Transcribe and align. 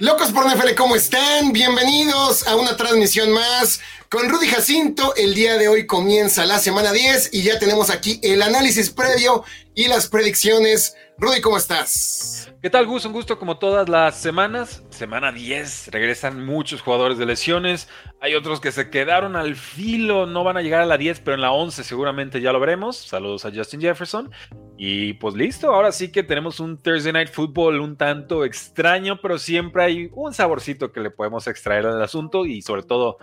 Locos 0.00 0.32
por 0.32 0.46
NFL, 0.46 0.74
¿cómo 0.78 0.96
están? 0.96 1.52
Bienvenidos 1.52 2.46
a 2.46 2.56
una 2.56 2.74
transmisión 2.74 3.30
más 3.32 3.80
con 4.10 4.28
Rudy 4.28 4.48
Jacinto. 4.48 5.14
El 5.16 5.34
día 5.34 5.56
de 5.56 5.68
hoy 5.68 5.86
comienza 5.86 6.44
la 6.44 6.58
semana 6.58 6.92
10 6.92 7.32
y 7.32 7.44
ya 7.44 7.58
tenemos 7.60 7.90
aquí 7.90 8.18
el 8.22 8.42
análisis 8.42 8.90
previo 8.90 9.44
y 9.74 9.86
las 9.86 10.08
predicciones. 10.08 10.96
Rudy, 11.16 11.40
¿cómo 11.40 11.56
estás? 11.56 12.52
¿Qué 12.60 12.70
tal, 12.70 12.86
Gus? 12.86 13.04
Un 13.04 13.12
gusto 13.12 13.38
como 13.38 13.58
todas 13.58 13.88
las 13.88 14.18
semanas. 14.18 14.82
Semana 14.90 15.30
10, 15.30 15.88
regresan 15.92 16.44
muchos 16.44 16.82
jugadores 16.82 17.18
de 17.18 17.26
lesiones. 17.26 17.88
Hay 18.20 18.34
otros 18.34 18.60
que 18.60 18.72
se 18.72 18.90
quedaron 18.90 19.36
al 19.36 19.54
filo, 19.54 20.26
no 20.26 20.42
van 20.42 20.56
a 20.56 20.62
llegar 20.62 20.82
a 20.82 20.86
la 20.86 20.98
10, 20.98 21.20
pero 21.20 21.36
en 21.36 21.40
la 21.40 21.52
11 21.52 21.84
seguramente 21.84 22.40
ya 22.40 22.52
lo 22.52 22.58
veremos. 22.58 22.96
Saludos 22.96 23.44
a 23.44 23.52
Justin 23.54 23.80
Jefferson. 23.80 24.30
Y 24.76 25.14
pues 25.14 25.34
listo, 25.36 25.72
ahora 25.72 25.92
sí 25.92 26.10
que 26.10 26.22
tenemos 26.22 26.58
un 26.58 26.78
Thursday 26.78 27.12
Night 27.12 27.30
Football 27.30 27.80
un 27.80 27.96
tanto 27.96 28.44
extraño, 28.44 29.20
pero 29.20 29.38
siempre 29.38 29.84
hay 29.84 30.10
un 30.12 30.34
saborcito 30.34 30.90
que 30.90 31.00
le 31.00 31.10
podemos 31.10 31.46
extraer 31.46 31.86
al 31.86 32.02
asunto 32.02 32.44
y 32.44 32.60
sobre 32.60 32.82
todo 32.82 33.18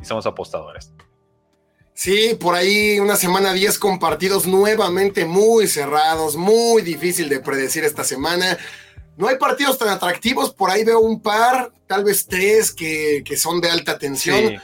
si 0.00 0.06
somos 0.06 0.26
apostadores. 0.26 0.92
Sí, 1.98 2.36
por 2.38 2.54
ahí 2.54 3.00
una 3.00 3.16
semana 3.16 3.52
10 3.52 3.76
con 3.80 3.98
partidos 3.98 4.46
nuevamente 4.46 5.24
muy 5.24 5.66
cerrados, 5.66 6.36
muy 6.36 6.82
difícil 6.82 7.28
de 7.28 7.40
predecir 7.40 7.82
esta 7.82 8.04
semana. 8.04 8.56
No 9.16 9.26
hay 9.26 9.36
partidos 9.36 9.78
tan 9.78 9.88
atractivos, 9.88 10.54
por 10.54 10.70
ahí 10.70 10.84
veo 10.84 11.00
un 11.00 11.20
par, 11.20 11.72
tal 11.88 12.04
vez 12.04 12.26
tres 12.26 12.72
que, 12.72 13.24
son 13.36 13.60
de 13.60 13.68
alta 13.68 13.98
tensión. 13.98 14.62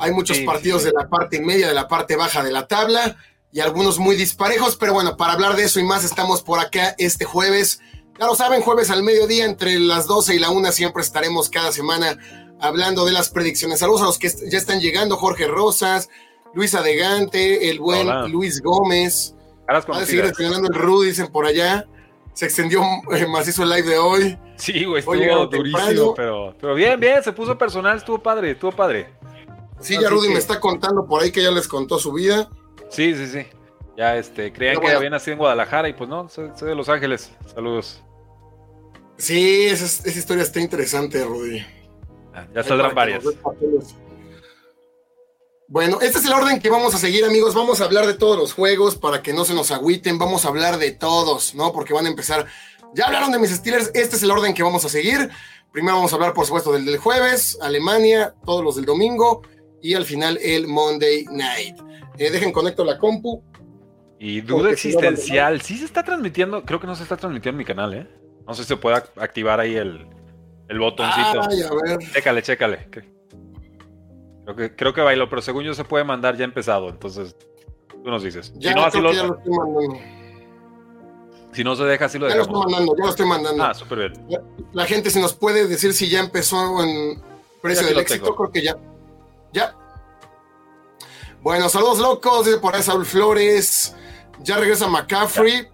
Hay 0.00 0.10
muchos 0.10 0.38
partidos 0.40 0.82
de 0.82 0.90
la 0.90 1.08
parte 1.08 1.40
media, 1.40 1.68
de 1.68 1.74
la 1.74 1.86
parte 1.86 2.16
baja 2.16 2.42
de 2.42 2.50
la 2.50 2.66
tabla 2.66 3.16
y 3.52 3.60
algunos 3.60 4.00
muy 4.00 4.16
disparejos, 4.16 4.74
pero 4.74 4.92
bueno, 4.94 5.16
para 5.16 5.34
hablar 5.34 5.54
de 5.54 5.62
eso 5.62 5.78
y 5.78 5.84
más 5.84 6.02
estamos 6.02 6.42
por 6.42 6.58
acá 6.58 6.96
este 6.98 7.24
jueves. 7.24 7.78
Ya 8.18 8.26
lo 8.26 8.34
saben, 8.34 8.62
jueves 8.62 8.90
al 8.90 9.04
mediodía 9.04 9.44
entre 9.44 9.78
las 9.78 10.08
12 10.08 10.34
y 10.34 10.38
la 10.40 10.50
1 10.50 10.72
siempre 10.72 11.04
estaremos 11.04 11.48
cada 11.48 11.70
semana 11.70 12.18
hablando 12.60 13.04
de 13.04 13.12
las 13.12 13.30
predicciones. 13.30 13.78
Saludos 13.80 14.02
a 14.02 14.04
los 14.04 14.18
que 14.18 14.28
ya 14.50 14.58
están 14.58 14.80
llegando, 14.80 15.16
Jorge 15.16 15.46
Rosas, 15.46 16.08
Luis 16.54 16.74
Adegante, 16.74 17.70
el 17.70 17.80
buen 17.80 18.30
Luis 18.30 18.60
Gómez. 18.62 19.34
Va 19.68 19.78
a 19.78 20.06
seguir 20.06 20.24
el 20.24 20.68
Rudy, 20.68 21.08
dicen 21.08 21.28
por 21.28 21.44
allá. 21.44 21.86
Se 22.32 22.46
extendió 22.46 22.82
eh, 23.12 23.26
macizo 23.26 23.64
el 23.64 23.70
live 23.70 23.88
de 23.88 23.98
hoy. 23.98 24.38
Sí, 24.56 24.84
güey, 24.84 25.00
estuvo 25.00 25.46
durísimo, 25.46 26.14
pero, 26.14 26.54
pero 26.60 26.74
bien, 26.74 26.98
bien, 26.98 27.22
se 27.22 27.32
puso 27.32 27.56
personal, 27.58 27.96
estuvo 27.98 28.22
padre, 28.22 28.52
estuvo 28.52 28.72
padre. 28.72 29.08
Sí, 29.80 29.96
ya 30.00 30.08
Rudy 30.08 30.28
me 30.28 30.38
está 30.38 30.58
contando 30.58 31.06
por 31.06 31.22
ahí 31.22 31.30
que 31.30 31.42
ya 31.42 31.50
les 31.50 31.68
contó 31.68 31.98
su 31.98 32.12
vida. 32.12 32.48
Sí, 32.90 33.14
sí, 33.14 33.26
sí. 33.26 33.46
Ya 33.96 34.16
este, 34.16 34.52
creían 34.52 34.80
que 34.80 34.88
había 34.88 35.10
nacido 35.10 35.32
en 35.32 35.38
Guadalajara 35.38 35.88
y 35.88 35.92
pues 35.92 36.08
no, 36.08 36.28
soy, 36.28 36.50
de 36.60 36.74
Los 36.74 36.88
Ángeles. 36.88 37.32
Saludos. 37.52 38.02
Sí, 39.16 39.66
esa, 39.66 40.08
historia 40.08 40.44
está 40.44 40.60
interesante, 40.60 41.24
Rudy. 41.24 41.64
Ah, 42.38 42.46
ya 42.54 42.62
saldrán 42.62 42.94
varias. 42.94 43.24
Bueno, 45.66 45.98
este 46.00 46.18
es 46.18 46.24
el 46.24 46.32
orden 46.32 46.60
que 46.60 46.70
vamos 46.70 46.94
a 46.94 46.98
seguir, 46.98 47.24
amigos. 47.24 47.54
Vamos 47.54 47.80
a 47.80 47.84
hablar 47.84 48.06
de 48.06 48.14
todos 48.14 48.38
los 48.38 48.54
juegos 48.54 48.96
para 48.96 49.22
que 49.22 49.32
no 49.32 49.44
se 49.44 49.54
nos 49.54 49.70
agüiten. 49.70 50.18
Vamos 50.18 50.44
a 50.44 50.48
hablar 50.48 50.78
de 50.78 50.92
todos, 50.92 51.54
¿no? 51.54 51.72
Porque 51.72 51.92
van 51.92 52.06
a 52.06 52.08
empezar. 52.08 52.46
Ya 52.94 53.06
hablaron 53.06 53.32
de 53.32 53.38
mis 53.38 53.50
Steelers. 53.50 53.90
Este 53.94 54.16
es 54.16 54.22
el 54.22 54.30
orden 54.30 54.54
que 54.54 54.62
vamos 54.62 54.84
a 54.84 54.88
seguir. 54.88 55.28
Primero 55.72 55.96
vamos 55.96 56.12
a 56.12 56.16
hablar, 56.16 56.32
por 56.32 56.46
supuesto, 56.46 56.72
del 56.72 56.86
del 56.86 56.96
jueves, 56.96 57.58
Alemania, 57.60 58.34
todos 58.46 58.64
los 58.64 58.76
del 58.76 58.86
domingo 58.86 59.42
y 59.82 59.94
al 59.94 60.04
final 60.04 60.38
el 60.42 60.66
Monday 60.66 61.26
Night. 61.30 61.76
Eh, 62.16 62.30
dejen 62.30 62.52
conecto 62.52 62.84
la 62.84 62.98
compu. 62.98 63.42
Y 64.18 64.40
duda 64.40 64.70
existencial. 64.70 65.60
sí 65.60 65.76
se 65.76 65.84
está 65.84 66.02
transmitiendo. 66.02 66.64
Creo 66.64 66.80
que 66.80 66.86
no 66.86 66.96
se 66.96 67.02
está 67.02 67.16
transmitiendo 67.16 67.56
en 67.56 67.58
mi 67.58 67.64
canal, 67.64 67.94
¿eh? 67.94 68.08
No 68.46 68.54
sé 68.54 68.62
si 68.62 68.68
se 68.68 68.76
puede 68.76 68.96
activar 68.96 69.60
ahí 69.60 69.76
el, 69.76 70.08
el 70.68 70.78
botoncito. 70.78 71.42
Ay, 71.48 71.62
a 71.62 71.70
ver. 71.70 71.98
Chécale, 72.12 72.42
chécale. 72.42 72.88
Creo 74.44 74.56
que, 74.56 74.76
creo 74.76 74.94
que 74.94 75.00
bailó, 75.00 75.28
pero 75.28 75.42
según 75.42 75.64
yo 75.64 75.74
se 75.74 75.84
puede 75.84 76.04
mandar 76.04 76.36
ya 76.36 76.44
empezado, 76.44 76.88
entonces 76.88 77.36
tú 78.02 78.10
nos 78.10 78.22
dices. 78.22 78.52
Ya, 78.56 78.70
si 78.70 78.76
no, 78.76 78.84
así 78.84 79.00
lo... 79.00 79.12
ya 79.12 79.24
lo 79.24 79.36
estoy 79.36 79.52
mandando. 79.52 79.98
Si 81.52 81.64
no 81.64 81.76
se 81.76 81.84
deja, 81.84 82.04
así 82.04 82.18
lo 82.18 82.26
dejamos. 82.26 82.46
Ya 82.46 82.52
lo 82.52 82.58
estoy 82.58 82.72
mandando, 82.72 82.96
ya 82.96 83.04
lo 83.04 83.10
estoy 83.10 83.26
mandando. 83.26 83.64
Ah, 83.64 83.74
súper 83.74 83.98
bien. 83.98 84.12
La, 84.72 84.86
gente 84.86 85.10
si 85.10 85.20
nos 85.20 85.34
puede 85.34 85.66
decir 85.66 85.92
si 85.92 86.08
ya 86.08 86.20
empezó 86.20 86.82
en 86.82 87.20
precio 87.60 87.86
del 87.86 87.98
éxito, 87.98 88.34
creo 88.36 88.50
que 88.50 88.62
ya. 88.62 88.76
Ya. 89.52 89.74
Bueno, 91.42 91.68
saludos 91.68 91.98
locos, 91.98 92.46
dice 92.46 92.58
por 92.58 92.74
ahí 92.74 92.82
Saúl 92.82 93.06
Flores. 93.06 93.94
Ya 94.42 94.58
regresa 94.58 94.86
McCaffrey. 94.86 95.68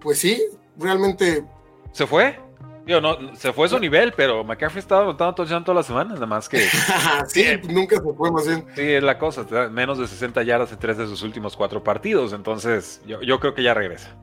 Pues 0.00 0.18
sí, 0.18 0.42
realmente. 0.76 1.44
¿Se 1.92 2.06
fue? 2.06 2.38
No, 2.86 3.36
se 3.36 3.52
fue 3.52 3.66
a 3.66 3.68
su 3.68 3.78
nivel, 3.78 4.12
pero 4.12 4.42
McCaffrey 4.44 4.80
estaba 4.80 5.02
anotando 5.02 5.34
touchdown 5.34 5.64
toda 5.64 5.76
la 5.76 5.82
semana, 5.82 6.14
nada 6.14 6.26
más 6.26 6.48
que. 6.48 6.68
sí, 7.28 7.44
nunca 7.68 7.96
se 7.96 8.12
fue 8.14 8.30
más 8.30 8.46
bien. 8.46 8.66
Sí, 8.74 8.82
es 8.82 9.02
la 9.02 9.18
cosa, 9.18 9.44
menos 9.70 9.98
de 9.98 10.06
60 10.06 10.42
yardas 10.42 10.72
en 10.72 10.78
tres 10.78 10.98
de 10.98 11.06
sus 11.06 11.22
últimos 11.22 11.56
cuatro 11.56 11.82
partidos, 11.82 12.32
entonces 12.32 13.00
yo, 13.06 13.40
creo 13.40 13.54
que 13.54 13.62
ya 13.62 13.74
regresa. 13.74 14.16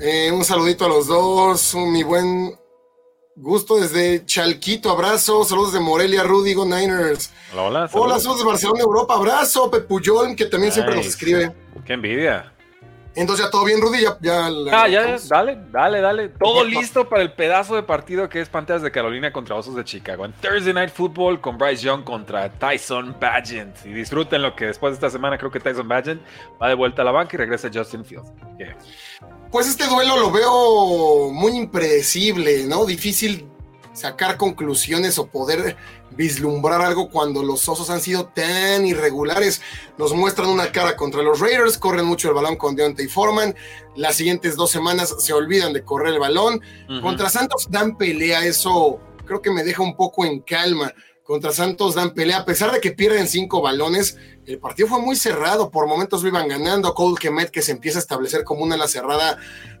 Eh, 0.00 0.30
un 0.32 0.44
saludito 0.44 0.84
a 0.84 0.88
los 0.88 1.06
dos, 1.08 1.74
mi 1.74 2.02
buen 2.02 2.56
gusto 3.36 3.76
desde 3.76 4.24
Chalquito, 4.24 4.90
abrazo, 4.90 5.44
saludos 5.44 5.72
de 5.72 5.80
Morelia, 5.80 6.24
Rudy, 6.24 6.54
Go 6.54 6.64
Niners. 6.64 7.32
Hola, 7.52 7.62
hola. 7.62 7.90
Hola, 7.92 8.20
saludos 8.20 8.40
de 8.40 8.46
Barcelona, 8.46 8.80
Europa, 8.80 9.14
abrazo, 9.14 9.70
Pepuyol, 9.70 10.34
que 10.34 10.46
también 10.46 10.72
siempre 10.72 10.96
nos 10.96 11.06
escribe. 11.06 11.52
Qué 11.84 11.92
envidia. 11.92 12.52
Entonces 13.14 13.46
ya 13.46 13.50
todo 13.50 13.64
bien, 13.64 13.80
Rudy, 13.80 14.02
ya... 14.02 14.16
ya 14.20 14.46
ah, 14.72 14.88
ya, 14.88 15.16
dale, 15.28 15.58
dale, 15.70 16.00
dale. 16.00 16.28
Todo 16.28 16.64
listo 16.64 17.08
para 17.08 17.22
el 17.22 17.32
pedazo 17.32 17.74
de 17.74 17.82
partido 17.82 18.28
que 18.28 18.40
es 18.40 18.48
Panteras 18.48 18.82
de 18.82 18.90
Carolina 18.90 19.32
contra 19.32 19.56
Osos 19.56 19.74
de 19.74 19.84
Chicago. 19.84 20.24
En 20.24 20.32
Thursday 20.34 20.72
Night 20.72 20.90
Football 20.90 21.40
con 21.40 21.58
Bryce 21.58 21.82
Young 21.82 22.04
contra 22.04 22.48
Tyson 22.48 23.16
Bagent. 23.20 23.74
Y 23.84 23.92
disfruten 23.92 24.42
lo 24.42 24.54
que 24.54 24.66
después 24.66 24.92
de 24.92 24.94
esta 24.94 25.10
semana 25.10 25.36
creo 25.36 25.50
que 25.50 25.60
Tyson 25.60 25.88
Bagent 25.88 26.22
va 26.62 26.68
de 26.68 26.74
vuelta 26.74 27.02
a 27.02 27.04
la 27.04 27.10
banca 27.10 27.34
y 27.34 27.38
regresa 27.38 27.68
Justin 27.72 28.04
Fields. 28.04 28.32
Pues 29.50 29.68
este 29.68 29.86
duelo 29.86 30.16
lo 30.18 30.30
veo 30.30 31.30
muy 31.32 31.56
impredecible, 31.56 32.64
¿no? 32.66 32.84
Difícil 32.84 33.48
sacar 33.92 34.36
conclusiones 34.36 35.18
o 35.18 35.26
poder 35.26 35.76
vislumbrar 36.10 36.80
algo 36.80 37.10
cuando 37.10 37.42
los 37.42 37.68
osos 37.68 37.90
han 37.90 38.00
sido 38.00 38.26
tan 38.26 38.86
irregulares. 38.86 39.60
Nos 39.96 40.14
muestran 40.14 40.48
una 40.48 40.72
cara 40.72 40.96
contra 40.96 41.22
los 41.22 41.40
Raiders, 41.40 41.78
corren 41.78 42.06
mucho 42.06 42.28
el 42.28 42.34
balón 42.34 42.56
con 42.56 42.76
Deontay 42.76 43.06
Foreman. 43.08 43.54
Las 43.96 44.16
siguientes 44.16 44.56
dos 44.56 44.70
semanas 44.70 45.14
se 45.18 45.32
olvidan 45.32 45.72
de 45.72 45.84
correr 45.84 46.14
el 46.14 46.20
balón. 46.20 46.60
Contra 47.02 47.30
Santos 47.30 47.68
dan 47.70 47.96
pelea, 47.96 48.44
eso 48.44 49.00
creo 49.24 49.42
que 49.42 49.50
me 49.50 49.64
deja 49.64 49.82
un 49.82 49.96
poco 49.96 50.24
en 50.24 50.40
calma. 50.40 50.92
Contra 51.22 51.52
Santos 51.52 51.94
dan 51.94 52.14
pelea, 52.14 52.38
a 52.38 52.44
pesar 52.46 52.72
de 52.72 52.80
que 52.80 52.90
pierden 52.90 53.28
cinco 53.28 53.60
balones, 53.60 54.16
el 54.46 54.58
partido 54.58 54.88
fue 54.88 54.98
muy 55.02 55.14
cerrado, 55.14 55.70
por 55.70 55.86
momentos 55.86 56.22
lo 56.22 56.28
iban 56.28 56.48
ganando. 56.48 56.94
Cole 56.94 57.18
Kemet 57.20 57.50
que 57.50 57.60
se 57.60 57.72
empieza 57.72 57.98
a 57.98 58.00
establecer 58.00 58.44
como 58.44 58.62
una 58.62 58.76
ala 58.76 58.88
cerrada 58.88 59.38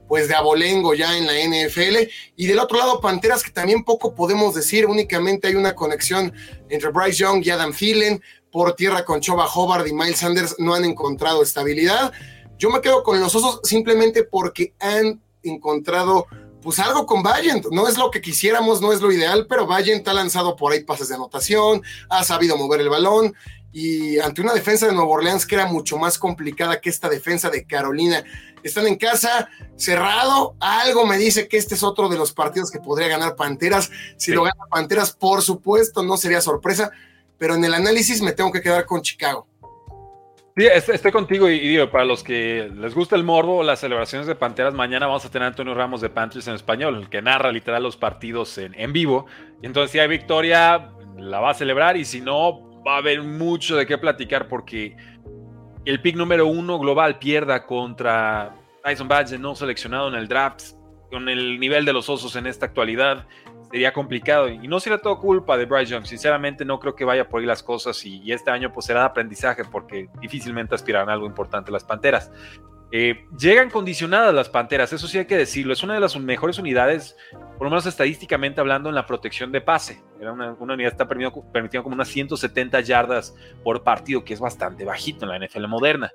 pues 0.08 0.26
de 0.26 0.34
abolengo 0.34 0.94
ya 0.94 1.16
en 1.16 1.26
la 1.26 1.34
NFL. 1.34 2.08
Y 2.36 2.46
del 2.46 2.58
otro 2.58 2.78
lado, 2.78 3.00
Panteras, 3.00 3.42
que 3.42 3.50
también 3.50 3.84
poco 3.84 4.14
podemos 4.14 4.54
decir, 4.54 4.86
únicamente 4.86 5.48
hay 5.48 5.54
una 5.54 5.74
conexión 5.74 6.32
entre 6.68 6.90
Bryce 6.90 7.18
Young 7.18 7.44
y 7.44 7.50
Adam 7.50 7.72
Thielen. 7.72 8.22
Por 8.50 8.74
tierra 8.74 9.04
con 9.04 9.20
Choba 9.20 9.46
Hobart 9.46 9.86
y 9.86 9.92
Miles 9.92 10.18
Sanders 10.18 10.56
no 10.58 10.74
han 10.74 10.84
encontrado 10.86 11.42
estabilidad. 11.42 12.12
Yo 12.56 12.70
me 12.70 12.80
quedo 12.80 13.02
con 13.02 13.20
los 13.20 13.34
osos 13.34 13.60
simplemente 13.62 14.24
porque 14.24 14.72
han 14.80 15.20
encontrado 15.42 16.26
pues 16.62 16.78
algo 16.78 17.06
con 17.06 17.22
Valiant. 17.22 17.66
No 17.70 17.88
es 17.88 17.96
lo 17.98 18.10
que 18.10 18.20
quisiéramos, 18.20 18.80
no 18.80 18.92
es 18.92 19.00
lo 19.00 19.12
ideal, 19.12 19.46
pero 19.48 19.66
Valiant 19.66 20.06
ha 20.08 20.14
lanzado 20.14 20.56
por 20.56 20.72
ahí 20.72 20.82
pases 20.82 21.08
de 21.08 21.14
anotación, 21.14 21.82
ha 22.08 22.24
sabido 22.24 22.56
mover 22.56 22.80
el 22.80 22.88
balón 22.88 23.34
y 23.72 24.18
ante 24.18 24.40
una 24.40 24.54
defensa 24.54 24.86
de 24.86 24.92
Nueva 24.92 25.10
Orleans 25.10 25.46
que 25.46 25.54
era 25.54 25.66
mucho 25.66 25.98
más 25.98 26.18
complicada 26.18 26.80
que 26.80 26.90
esta 26.90 27.08
defensa 27.08 27.50
de 27.50 27.64
Carolina. 27.64 28.24
Están 28.62 28.86
en 28.86 28.96
casa, 28.96 29.48
cerrado, 29.76 30.56
algo 30.58 31.06
me 31.06 31.16
dice 31.16 31.48
que 31.48 31.56
este 31.56 31.74
es 31.74 31.82
otro 31.82 32.08
de 32.08 32.16
los 32.16 32.32
partidos 32.32 32.70
que 32.70 32.80
podría 32.80 33.08
ganar 33.08 33.36
Panteras. 33.36 33.90
Si 34.16 34.32
lo 34.32 34.42
gana 34.42 34.64
Panteras, 34.70 35.12
por 35.12 35.42
supuesto, 35.42 36.02
no 36.02 36.16
sería 36.16 36.40
sorpresa, 36.40 36.90
pero 37.36 37.54
en 37.54 37.64
el 37.64 37.74
análisis 37.74 38.20
me 38.20 38.32
tengo 38.32 38.50
que 38.50 38.62
quedar 38.62 38.84
con 38.84 39.02
Chicago. 39.02 39.46
Sí, 40.56 40.66
estoy 40.66 41.12
contigo 41.12 41.48
y, 41.48 41.60
digo, 41.60 41.88
para 41.88 42.04
los 42.04 42.24
que 42.24 42.68
les 42.74 42.92
gusta 42.92 43.14
el 43.14 43.22
morbo, 43.22 43.62
las 43.62 43.78
celebraciones 43.78 44.26
de 44.26 44.34
Panteras, 44.34 44.74
mañana 44.74 45.06
vamos 45.06 45.24
a 45.24 45.30
tener 45.30 45.44
a 45.44 45.48
Antonio 45.50 45.72
Ramos 45.72 46.00
de 46.00 46.10
Panthers 46.10 46.48
en 46.48 46.54
español, 46.54 46.96
el 46.96 47.08
que 47.08 47.22
narra 47.22 47.52
literal 47.52 47.84
los 47.84 47.96
partidos 47.96 48.58
en, 48.58 48.74
en 48.74 48.92
vivo. 48.92 49.26
Y 49.62 49.66
entonces 49.66 49.92
si 49.92 50.00
hay 50.00 50.08
victoria, 50.08 50.90
la 51.16 51.38
va 51.38 51.50
a 51.50 51.54
celebrar 51.54 51.96
y 51.96 52.04
si 52.04 52.20
no, 52.20 52.67
va 52.88 52.94
a 52.94 52.98
haber 52.98 53.22
mucho 53.22 53.76
de 53.76 53.86
qué 53.86 53.98
platicar 53.98 54.48
porque 54.48 54.96
el 55.84 56.00
pick 56.00 56.16
número 56.16 56.46
uno 56.46 56.78
global 56.78 57.18
pierda 57.18 57.66
contra 57.66 58.54
Tyson 58.82 59.08
Badge 59.08 59.38
no 59.38 59.54
seleccionado 59.54 60.08
en 60.08 60.14
el 60.14 60.26
draft, 60.26 60.72
con 61.10 61.28
el 61.28 61.60
nivel 61.60 61.84
de 61.84 61.92
los 61.92 62.08
osos 62.08 62.34
en 62.36 62.46
esta 62.46 62.66
actualidad, 62.66 63.26
sería 63.70 63.92
complicado. 63.92 64.48
Y 64.48 64.68
no 64.68 64.80
será 64.80 64.98
todo 64.98 65.18
culpa 65.18 65.56
de 65.56 65.66
Bryce 65.66 65.92
Young. 65.92 66.06
Sinceramente, 66.06 66.64
no 66.64 66.78
creo 66.78 66.94
que 66.94 67.04
vaya 67.04 67.28
por 67.28 67.40
ahí 67.40 67.46
las 67.46 67.62
cosas. 67.62 68.04
Y, 68.04 68.32
este 68.32 68.50
año 68.50 68.72
pues 68.72 68.86
será 68.86 69.00
de 69.00 69.06
aprendizaje 69.06 69.64
porque 69.64 70.08
difícilmente 70.20 70.74
aspirarán 70.74 71.10
a 71.10 71.12
algo 71.12 71.26
importante 71.26 71.70
las 71.70 71.84
panteras. 71.84 72.30
Eh, 72.90 73.26
llegan 73.38 73.68
condicionadas 73.68 74.34
las 74.34 74.48
Panteras, 74.48 74.92
eso 74.92 75.06
sí 75.06 75.18
hay 75.18 75.26
que 75.26 75.36
decirlo. 75.36 75.72
Es 75.72 75.82
una 75.82 75.94
de 75.94 76.00
las 76.00 76.18
mejores 76.18 76.58
unidades, 76.58 77.16
por 77.30 77.66
lo 77.66 77.70
menos 77.70 77.84
estadísticamente 77.86 78.60
hablando, 78.60 78.88
en 78.88 78.94
la 78.94 79.06
protección 79.06 79.52
de 79.52 79.60
pase. 79.60 80.02
Era 80.20 80.32
una, 80.32 80.52
unidad 80.54 80.88
que 80.88 80.94
está 80.94 81.08
permitiendo, 81.08 81.82
como 81.82 81.94
unas 81.94 82.08
170 82.08 82.80
yardas 82.80 83.34
por 83.62 83.82
partido, 83.82 84.24
que 84.24 84.32
es 84.32 84.40
bastante 84.40 84.84
bajito 84.84 85.26
en 85.26 85.30
la 85.30 85.46
NFL 85.46 85.66
moderna. 85.66 86.10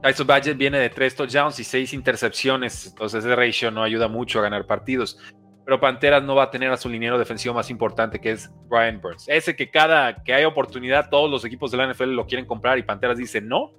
Tyson 0.00 0.26
Badgett 0.26 0.56
viene 0.56 0.78
de 0.78 0.90
3 0.90 1.16
touchdowns 1.16 1.58
y 1.58 1.64
6 1.64 1.92
intercepciones, 1.94 2.88
entonces 2.88 3.24
ese 3.24 3.34
ratio 3.34 3.70
no 3.70 3.82
ayuda 3.82 4.06
mucho 4.06 4.38
a 4.38 4.42
ganar 4.42 4.66
partidos. 4.66 5.18
Pero 5.64 5.80
Panteras 5.80 6.22
no 6.22 6.34
va 6.34 6.44
a 6.44 6.50
tener 6.50 6.70
a 6.70 6.76
su 6.76 6.90
liniero 6.90 7.18
defensivo 7.18 7.54
más 7.54 7.70
importante, 7.70 8.20
que 8.20 8.32
es 8.32 8.50
Brian 8.68 9.00
Burns. 9.00 9.24
Ese 9.28 9.56
que 9.56 9.70
cada 9.70 10.22
que 10.22 10.34
hay 10.34 10.44
oportunidad, 10.44 11.08
todos 11.08 11.30
los 11.30 11.42
equipos 11.44 11.70
de 11.70 11.78
la 11.78 11.90
NFL 11.90 12.10
lo 12.10 12.26
quieren 12.26 12.44
comprar 12.44 12.78
y 12.78 12.82
Panteras 12.82 13.16
dice 13.16 13.40
no 13.40 13.72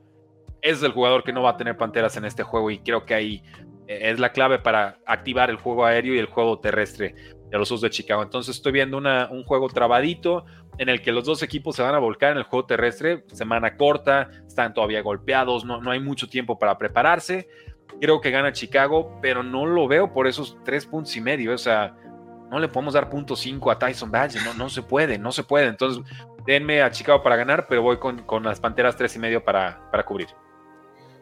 es 0.66 0.82
el 0.82 0.92
jugador 0.92 1.24
que 1.24 1.32
no 1.32 1.44
va 1.44 1.52
a 1.52 1.58
tener 1.58 1.78
Panteras 1.78 2.18
en 2.18 2.26
este 2.26 2.42
juego 2.42 2.72
y 2.72 2.80
creo 2.80 3.06
que 3.06 3.14
ahí 3.14 3.44
eh, 3.88 4.10
es 4.10 4.20
la 4.20 4.32
clave 4.32 4.58
para 4.58 4.98
activar 5.06 5.52
el 5.52 5.58
juego 5.58 5.86
aéreo 5.86 6.16
y 6.16 6.18
el 6.18 6.26
juego 6.26 6.60
terrestre 6.60 7.14
de 7.52 7.58
los 7.58 7.70
Usos 7.70 7.82
de 7.82 7.92
Chicago. 7.92 8.24
Entonces 8.24 8.56
estoy 8.56 8.72
viendo 8.72 8.98
un 8.98 9.44
juego 9.44 9.70
trabadito 9.70 10.44
en 10.80 10.90
el 10.90 11.02
que 11.02 11.12
los 11.12 11.24
dos 11.24 11.44
equipos 11.44 11.76
se 11.76 11.84
van 11.84 11.94
a 11.94 12.00
volcar 12.00 12.32
en 12.32 12.40
el 12.40 12.44
juego 12.46 12.66
terrestre, 12.66 13.24
semana 13.28 13.78
corta, 13.78 14.32
están 14.48 14.74
todavía 14.74 15.04
golpeados, 15.04 15.64
no, 15.66 15.80
no 15.80 15.92
hay 15.92 16.00
mucho 16.00 16.28
tiempo 16.28 16.58
para 16.58 16.80
prepararse. 16.80 17.48
Creo 18.02 18.20
que 18.20 18.32
gana 18.32 18.52
Chicago, 18.52 19.20
pero 19.22 19.44
no 19.44 19.68
lo 19.68 19.88
veo 19.88 20.12
por 20.12 20.26
esos 20.26 20.58
tres 20.66 20.88
puntos 20.88 21.16
y 21.16 21.22
medio. 21.22 21.54
O 21.54 21.58
sea, 21.60 21.96
no 22.50 22.58
le 22.58 22.68
podemos 22.68 22.96
dar 22.96 23.08
punto 23.08 23.36
cinco 23.36 23.70
a 23.70 23.78
Tyson 23.78 24.10
Badge, 24.10 24.44
no, 24.44 24.56
no 24.56 24.68
se 24.68 24.82
puede, 24.82 25.20
no 25.20 25.32
se 25.32 25.44
puede. 25.44 25.68
Entonces, 25.68 26.04
denme 26.48 26.82
a 26.82 26.90
Chicago 26.90 27.22
para 27.22 27.36
ganar, 27.36 27.68
pero 27.70 27.84
voy 27.84 27.98
con, 27.98 28.24
con 28.24 28.44
las 28.44 28.60
Panteras 28.60 28.98
tres 28.98 29.16
y 29.16 29.20
medio 29.20 29.44
para, 29.44 29.90
para 29.92 30.04
cubrir. 30.04 30.28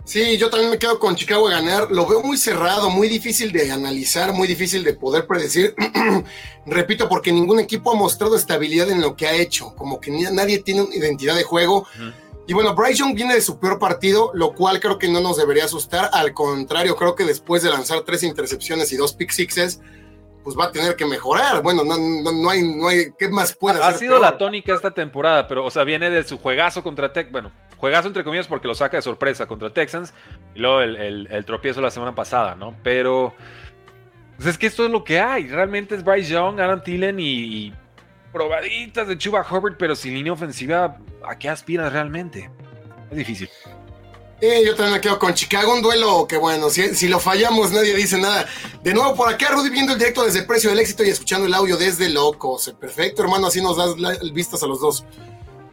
Sí, 0.06 0.38
yo 0.38 0.50
también 0.50 0.70
me 0.70 0.78
quedo 0.78 1.00
con 1.00 1.16
Chicago 1.16 1.48
a 1.48 1.52
ganar. 1.52 1.90
Lo 1.90 2.06
veo 2.06 2.22
muy 2.22 2.36
cerrado, 2.36 2.90
muy 2.90 3.08
difícil 3.08 3.54
de 3.54 3.72
analizar, 3.72 4.34
muy 4.34 4.48
difícil 4.50 4.84
de 4.84 4.94
poder 4.94 5.26
predecir. 5.26 5.76
Repito, 6.66 7.08
porque 7.08 7.32
ningún 7.32 7.62
equipo 7.62 7.92
ha 7.92 7.96
mostrado 7.96 8.36
estabilidad 8.36 8.92
en 8.92 9.00
lo 9.00 9.16
que 9.16 9.28
ha 9.28 9.34
hecho, 9.34 9.74
como 9.76 10.02
que 10.02 10.12
nadie 10.12 10.60
tiene 10.60 10.82
una 10.82 10.96
identidad 10.96 11.36
de 11.36 11.44
juego. 11.44 11.88
Y 12.46 12.54
bueno, 12.54 12.76
Bryce 12.76 12.96
Young 12.96 13.16
viene 13.16 13.36
de 13.36 13.42
su 13.42 13.58
peor 13.58 13.80
partido, 13.80 14.32
lo 14.34 14.54
cual 14.54 14.82
creo 14.82 14.98
que 14.98 15.08
no 15.08 15.22
nos 15.22 15.38
debería 15.38 15.66
asustar. 15.66 16.10
Al 16.12 16.34
contrario, 16.34 16.98
creo 16.98 17.16
que 17.16 17.24
después 17.24 17.64
de 17.64 17.70
lanzar 17.70 18.02
tres 18.02 18.24
intercepciones 18.24 18.92
y 18.92 18.98
dos 18.98 19.14
pick 19.14 19.32
sixes, 19.32 19.80
pues 20.44 20.58
va 20.58 20.66
a 20.66 20.72
tener 20.72 20.96
que 20.96 21.06
mejorar. 21.06 21.62
Bueno, 21.62 21.84
no, 21.84 21.98
no, 21.98 22.50
hay, 22.50 22.64
no 22.64 22.88
hay, 22.88 23.14
¿qué 23.18 23.30
más 23.30 23.56
puede 23.56 23.80
hacer? 23.80 23.96
Ha 23.96 23.98
sido 23.98 24.20
la 24.20 24.38
tónica 24.38 24.74
esta 24.74 24.92
temporada, 24.92 25.48
pero, 25.48 25.66
o 25.66 25.72
sea, 25.72 25.84
viene 25.84 26.10
de 26.10 26.24
su 26.24 26.38
juegazo 26.38 26.84
contra 26.84 27.14
Tech, 27.14 27.32
bueno, 27.32 27.52
juegazo 27.78 28.08
entre 28.08 28.24
comillas 28.24 28.48
porque 28.48 28.68
lo 28.68 28.76
saca 28.76 28.98
de 28.98 29.04
sorpresa 29.04 29.46
contra 29.46 29.70
Texans 29.70 30.14
y 30.56 30.60
luego 30.60 30.82
el, 30.82 31.46
tropiezo 31.46 31.82
la 31.82 31.92
semana 31.92 32.16
pasada, 32.16 32.56
¿no? 32.56 32.76
Pero 32.84 33.34
pues 34.38 34.48
es 34.48 34.58
que 34.58 34.68
esto 34.68 34.86
es 34.86 34.92
lo 34.92 35.04
que 35.04 35.20
hay. 35.20 35.48
Realmente 35.48 35.96
es 35.96 36.04
Bryce 36.04 36.32
Young, 36.32 36.60
Aaron 36.60 36.84
Tillen 36.84 37.20
y, 37.20 37.74
probaditas 38.32 39.08
de 39.08 39.18
Chuba 39.18 39.46
Hubbard, 39.50 39.76
pero 39.78 39.96
sin 39.96 40.16
línea 40.16 40.34
ofensiva, 40.34 40.98
¿a 41.24 41.38
qué 41.38 41.50
aspiras 41.50 41.94
realmente? 41.94 42.50
Es 43.12 43.18
difícil. 43.18 43.50
Yo 44.66 44.76
también 44.76 44.94
me 44.94 45.02
quedo 45.02 45.20
con 45.20 45.34
Chicago, 45.34 45.74
un 45.74 45.82
duelo 45.82 46.28
que 46.28 46.38
bueno, 46.38 46.70
si, 46.70 46.96
si, 46.96 47.08
lo 47.08 47.20
fallamos 47.20 47.72
nadie 47.72 47.96
dice 47.96 48.18
nada. 48.18 48.46
De 48.84 48.94
nuevo 48.94 49.16
por 49.16 49.30
acá, 49.30 49.52
Rudy 49.52 49.70
viendo 49.70 49.94
el 49.94 50.00
directo 50.00 50.24
desde 50.24 50.40
el 50.40 50.46
Precio 50.46 50.70
del 50.70 50.80
Éxito 50.80 51.04
y 51.04 51.10
escuchando 51.10 51.48
el 51.48 51.54
audio 51.54 51.78
desde 51.78 52.10
Locos. 52.10 52.74
Perfecto, 52.80 53.24
hermano, 53.24 53.48
así 53.48 53.62
nos 53.62 53.78
das 53.78 53.96
vistas 54.34 54.62
a 54.64 54.68
los 54.68 54.82
dos. 54.82 55.06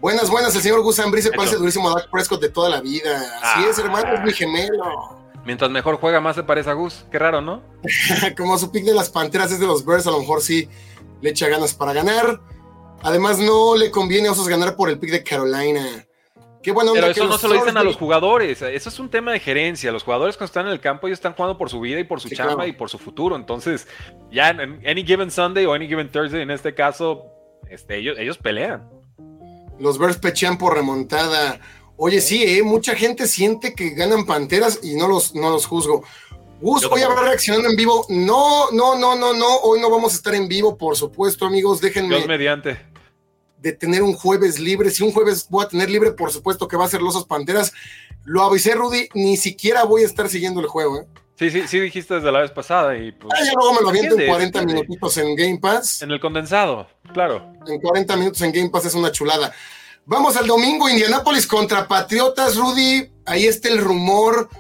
Buenas, 0.01 0.31
buenas, 0.31 0.55
el 0.55 0.63
señor 0.63 0.83
Gus 0.83 0.97
se 0.97 1.33
parece 1.33 1.57
durísimo 1.57 1.91
a 1.91 1.95
Dak 1.95 2.11
Prescott 2.11 2.41
de 2.41 2.49
toda 2.49 2.69
la 2.69 2.81
vida. 2.81 3.23
Así 3.43 3.69
es, 3.69 3.79
hermano, 3.79 4.15
es 4.15 4.23
mi 4.23 4.33
gemelo. 4.33 5.19
Mientras 5.45 5.71
mejor 5.71 5.97
juega, 5.97 6.21
más 6.21 6.37
se 6.37 6.43
parece 6.43 6.71
a 6.71 6.75
Gus. 6.75 7.05
Qué 7.11 7.19
raro, 7.19 7.41
¿no? 7.41 7.63
Como 8.37 8.57
su 8.57 8.71
pick 8.71 8.85
de 8.85 8.95
las 8.95 9.11
Panteras 9.11 9.51
es 9.51 9.59
de 9.59 9.67
los 9.67 9.85
Bears, 9.85 10.07
a 10.07 10.11
lo 10.11 10.21
mejor 10.21 10.43
sí 10.43 10.69
le 11.21 11.31
echa 11.31 11.49
ganas 11.49 11.75
para 11.75 11.93
ganar. 11.93 12.41
Además, 13.03 13.39
no 13.39 13.77
le 13.77 13.91
conviene 13.91 14.29
a 14.29 14.33
Osos 14.33 14.49
ganar 14.49 14.77
por 14.77 14.91
el 14.91 14.99
pick 14.99 15.11
de 15.11 15.25
Carolina. 15.25 16.07
Qué 16.63 16.73
bueno. 16.73 16.93
Pero 16.93 17.07
eso 17.07 17.27
no 17.27 17.39
se 17.39 17.49
lo 17.49 17.55
dicen 17.55 17.77
a 17.77 17.83
los 17.83 17.97
jugadores. 17.97 18.61
Eso 18.63 18.89
es 18.89 18.99
un 18.99 19.09
tema 19.09 19.33
de 19.33 19.41
gerencia. 19.41 19.93
Los 19.93 20.03
jugadores 20.03 20.37
cuando 20.37 20.47
están 20.51 20.67
en 20.67 20.73
el 20.73 20.81
campo 20.81 21.07
ellos 21.07 21.19
están 21.19 21.33
jugando 21.33 21.57
por 21.57 21.71
su 21.71 21.81
vida 21.81 22.01
y 22.01 22.05
por 22.05 22.21
su 22.21 22.29
chamba 22.29 22.67
y 22.67 22.73
por 22.73 22.91
su 22.91 22.99
futuro. 22.99 23.37
Entonces, 23.37 23.89
ya 24.31 24.51
en 24.51 24.87
Any 24.87 25.05
Given 25.05 25.31
Sunday 25.31 25.65
o 25.65 25.73
Any 25.73 25.89
Given 25.89 26.11
Thursday, 26.11 26.43
en 26.43 26.51
este 26.51 26.75
caso, 26.75 27.25
este, 27.69 27.97
ellos, 27.97 28.19
ellos 28.19 28.37
pelean. 28.37 28.89
Los 29.79 29.99
Bears 29.99 30.19
pechean 30.19 30.59
por 30.59 30.75
remontada. 30.75 31.61
Oye, 31.97 32.21
sí, 32.21 32.43
¿eh? 32.45 32.63
mucha 32.63 32.95
gente 32.95 33.27
siente 33.27 33.75
que 33.75 33.91
ganan 33.91 34.27
Panteras 34.27 34.81
y 34.83 34.97
no 34.97 35.09
los, 35.09 35.35
no 35.35 35.51
los 35.51 35.67
juzgo. 35.67 36.05
Gus, 36.61 36.85
hoy 36.91 37.01
habrá 37.01 37.23
reaccionando 37.23 37.71
en 37.71 37.77
vivo. 37.77 38.05
No, 38.11 38.71
no, 38.73 38.99
no, 38.99 39.17
no, 39.17 39.33
no. 39.33 39.57
Hoy 39.63 39.81
no 39.81 39.91
vamos 39.91 40.13
a 40.13 40.17
estar 40.17 40.35
en 40.35 40.47
vivo, 40.47 40.77
por 40.77 40.95
supuesto, 40.95 41.47
amigos. 41.47 41.81
Déjenme. 41.81 42.17
Dios 42.17 42.29
mediante. 42.29 42.90
De 43.61 43.73
tener 43.73 44.03
un 44.03 44.15
jueves 44.15 44.59
libre. 44.59 44.91
Si 44.91 45.03
un 45.03 45.13
jueves 45.13 45.47
voy 45.49 45.65
a 45.65 45.69
tener 45.69 45.91
libre, 45.91 46.13
por 46.13 46.33
supuesto 46.33 46.67
que 46.67 46.77
va 46.77 46.87
a 46.87 46.89
ser 46.89 47.03
Losas 47.03 47.25
Panteras. 47.25 47.73
Lo 48.25 48.43
avisé, 48.43 48.75
Rudy. 48.75 49.09
Ni 49.15 49.37
siquiera 49.37 49.85
voy 49.85 50.03
a 50.03 50.07
estar 50.07 50.29
siguiendo 50.29 50.61
el 50.61 50.67
juego, 50.67 51.01
¿eh? 51.01 51.07
Sí, 51.41 51.51
sí, 51.51 51.63
sí 51.67 51.81
dijiste 51.81 52.13
desde 52.15 52.31
la 52.31 52.41
vez 52.41 52.51
pasada 52.51 52.99
y 52.99 53.13
pues... 53.13 53.33
Ah, 53.35 53.43
ya 53.43 53.53
luego 53.55 53.73
me 53.73 53.81
lo 53.81 53.89
aviento 53.89 54.19
en 54.19 54.27
40 54.29 54.63
minutitos 54.63 55.17
en 55.17 55.35
Game 55.35 55.59
Pass. 55.59 56.03
En 56.03 56.11
el 56.11 56.21
condensado, 56.21 56.87
claro. 57.15 57.55
En 57.67 57.81
40 57.81 58.15
minutos 58.17 58.43
en 58.43 58.53
Game 58.53 58.69
Pass 58.69 58.85
es 58.85 58.95
una 58.95 59.11
chulada. 59.11 59.51
Vamos 60.05 60.37
al 60.37 60.47
domingo, 60.47 60.87
Indianápolis 60.87 61.47
contra 61.47 61.89
Patriotas, 61.89 62.57
Rudy. 62.57 63.11
Ahí 63.25 63.47
está 63.47 63.71
el 63.71 63.79
rumor 63.79 64.51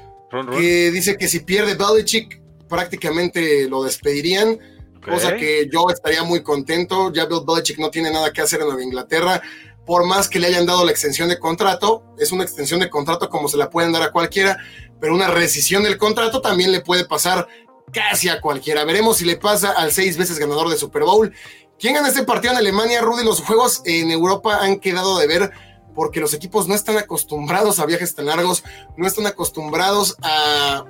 que 0.52 0.91
dice 0.91 1.19
que 1.19 1.29
si 1.29 1.41
pierde 1.41 1.75
Belichick 1.75 2.41
prácticamente 2.67 3.69
lo 3.69 3.82
despedirían. 3.82 4.58
Cosa 5.05 5.37
que 5.37 5.69
yo 5.73 5.88
estaría 5.91 6.23
muy 6.23 6.43
contento. 6.43 7.12
Ya 7.12 7.26
Bill 7.26 7.41
Belichick 7.47 7.79
no 7.79 7.91
tiene 7.91 8.11
nada 8.11 8.32
que 8.32 8.43
hacer 8.43 8.61
en 8.61 8.67
Nueva 8.67 8.82
Inglaterra 8.82 9.43
por 9.91 10.06
más 10.06 10.29
que 10.29 10.38
le 10.38 10.47
hayan 10.47 10.67
dado 10.67 10.85
la 10.85 10.93
extensión 10.93 11.29
de 11.29 11.41
contrato, 11.41 12.05
es 12.17 12.31
una 12.31 12.44
extensión 12.44 12.79
de 12.79 12.88
contrato 12.88 13.29
como 13.29 13.49
se 13.49 13.56
la 13.56 13.70
pueden 13.70 13.91
dar 13.91 14.02
a 14.02 14.12
cualquiera, 14.12 14.56
pero 15.00 15.12
una 15.12 15.26
rescisión 15.26 15.82
del 15.82 15.99
contrato 15.99 16.41
también 16.41 16.70
le 16.70 16.81
puede 16.81 17.05
pasar 17.06 17.49
casi 17.93 18.29
a 18.29 18.41
cualquiera. 18.41 18.85
Veremos 18.85 19.17
si 19.17 19.25
le 19.25 19.37
pasa 19.37 19.73
al 19.73 19.91
seis 19.91 20.17
veces 20.17 20.38
ganador 20.38 20.69
de 20.69 20.76
Super 20.76 21.02
Bowl. 21.02 21.35
¿Quién 21.76 21.94
gana 21.94 22.06
este 22.06 22.23
partido 22.23 22.52
en 22.52 22.58
Alemania, 22.58 23.00
Rudy? 23.00 23.25
Los 23.25 23.41
juegos 23.41 23.82
en 23.85 24.12
Europa 24.12 24.58
han 24.61 24.79
quedado 24.79 25.19
de 25.19 25.26
ver 25.26 25.50
porque 25.93 26.20
los 26.20 26.35
equipos 26.35 26.69
no 26.69 26.76
están 26.76 26.97
acostumbrados 26.97 27.81
a 27.81 27.87
viajes 27.87 28.14
tan 28.14 28.26
largos, 28.26 28.62
no 28.97 29.08
están 29.08 29.26
acostumbrados 29.26 30.17
a 30.23 30.85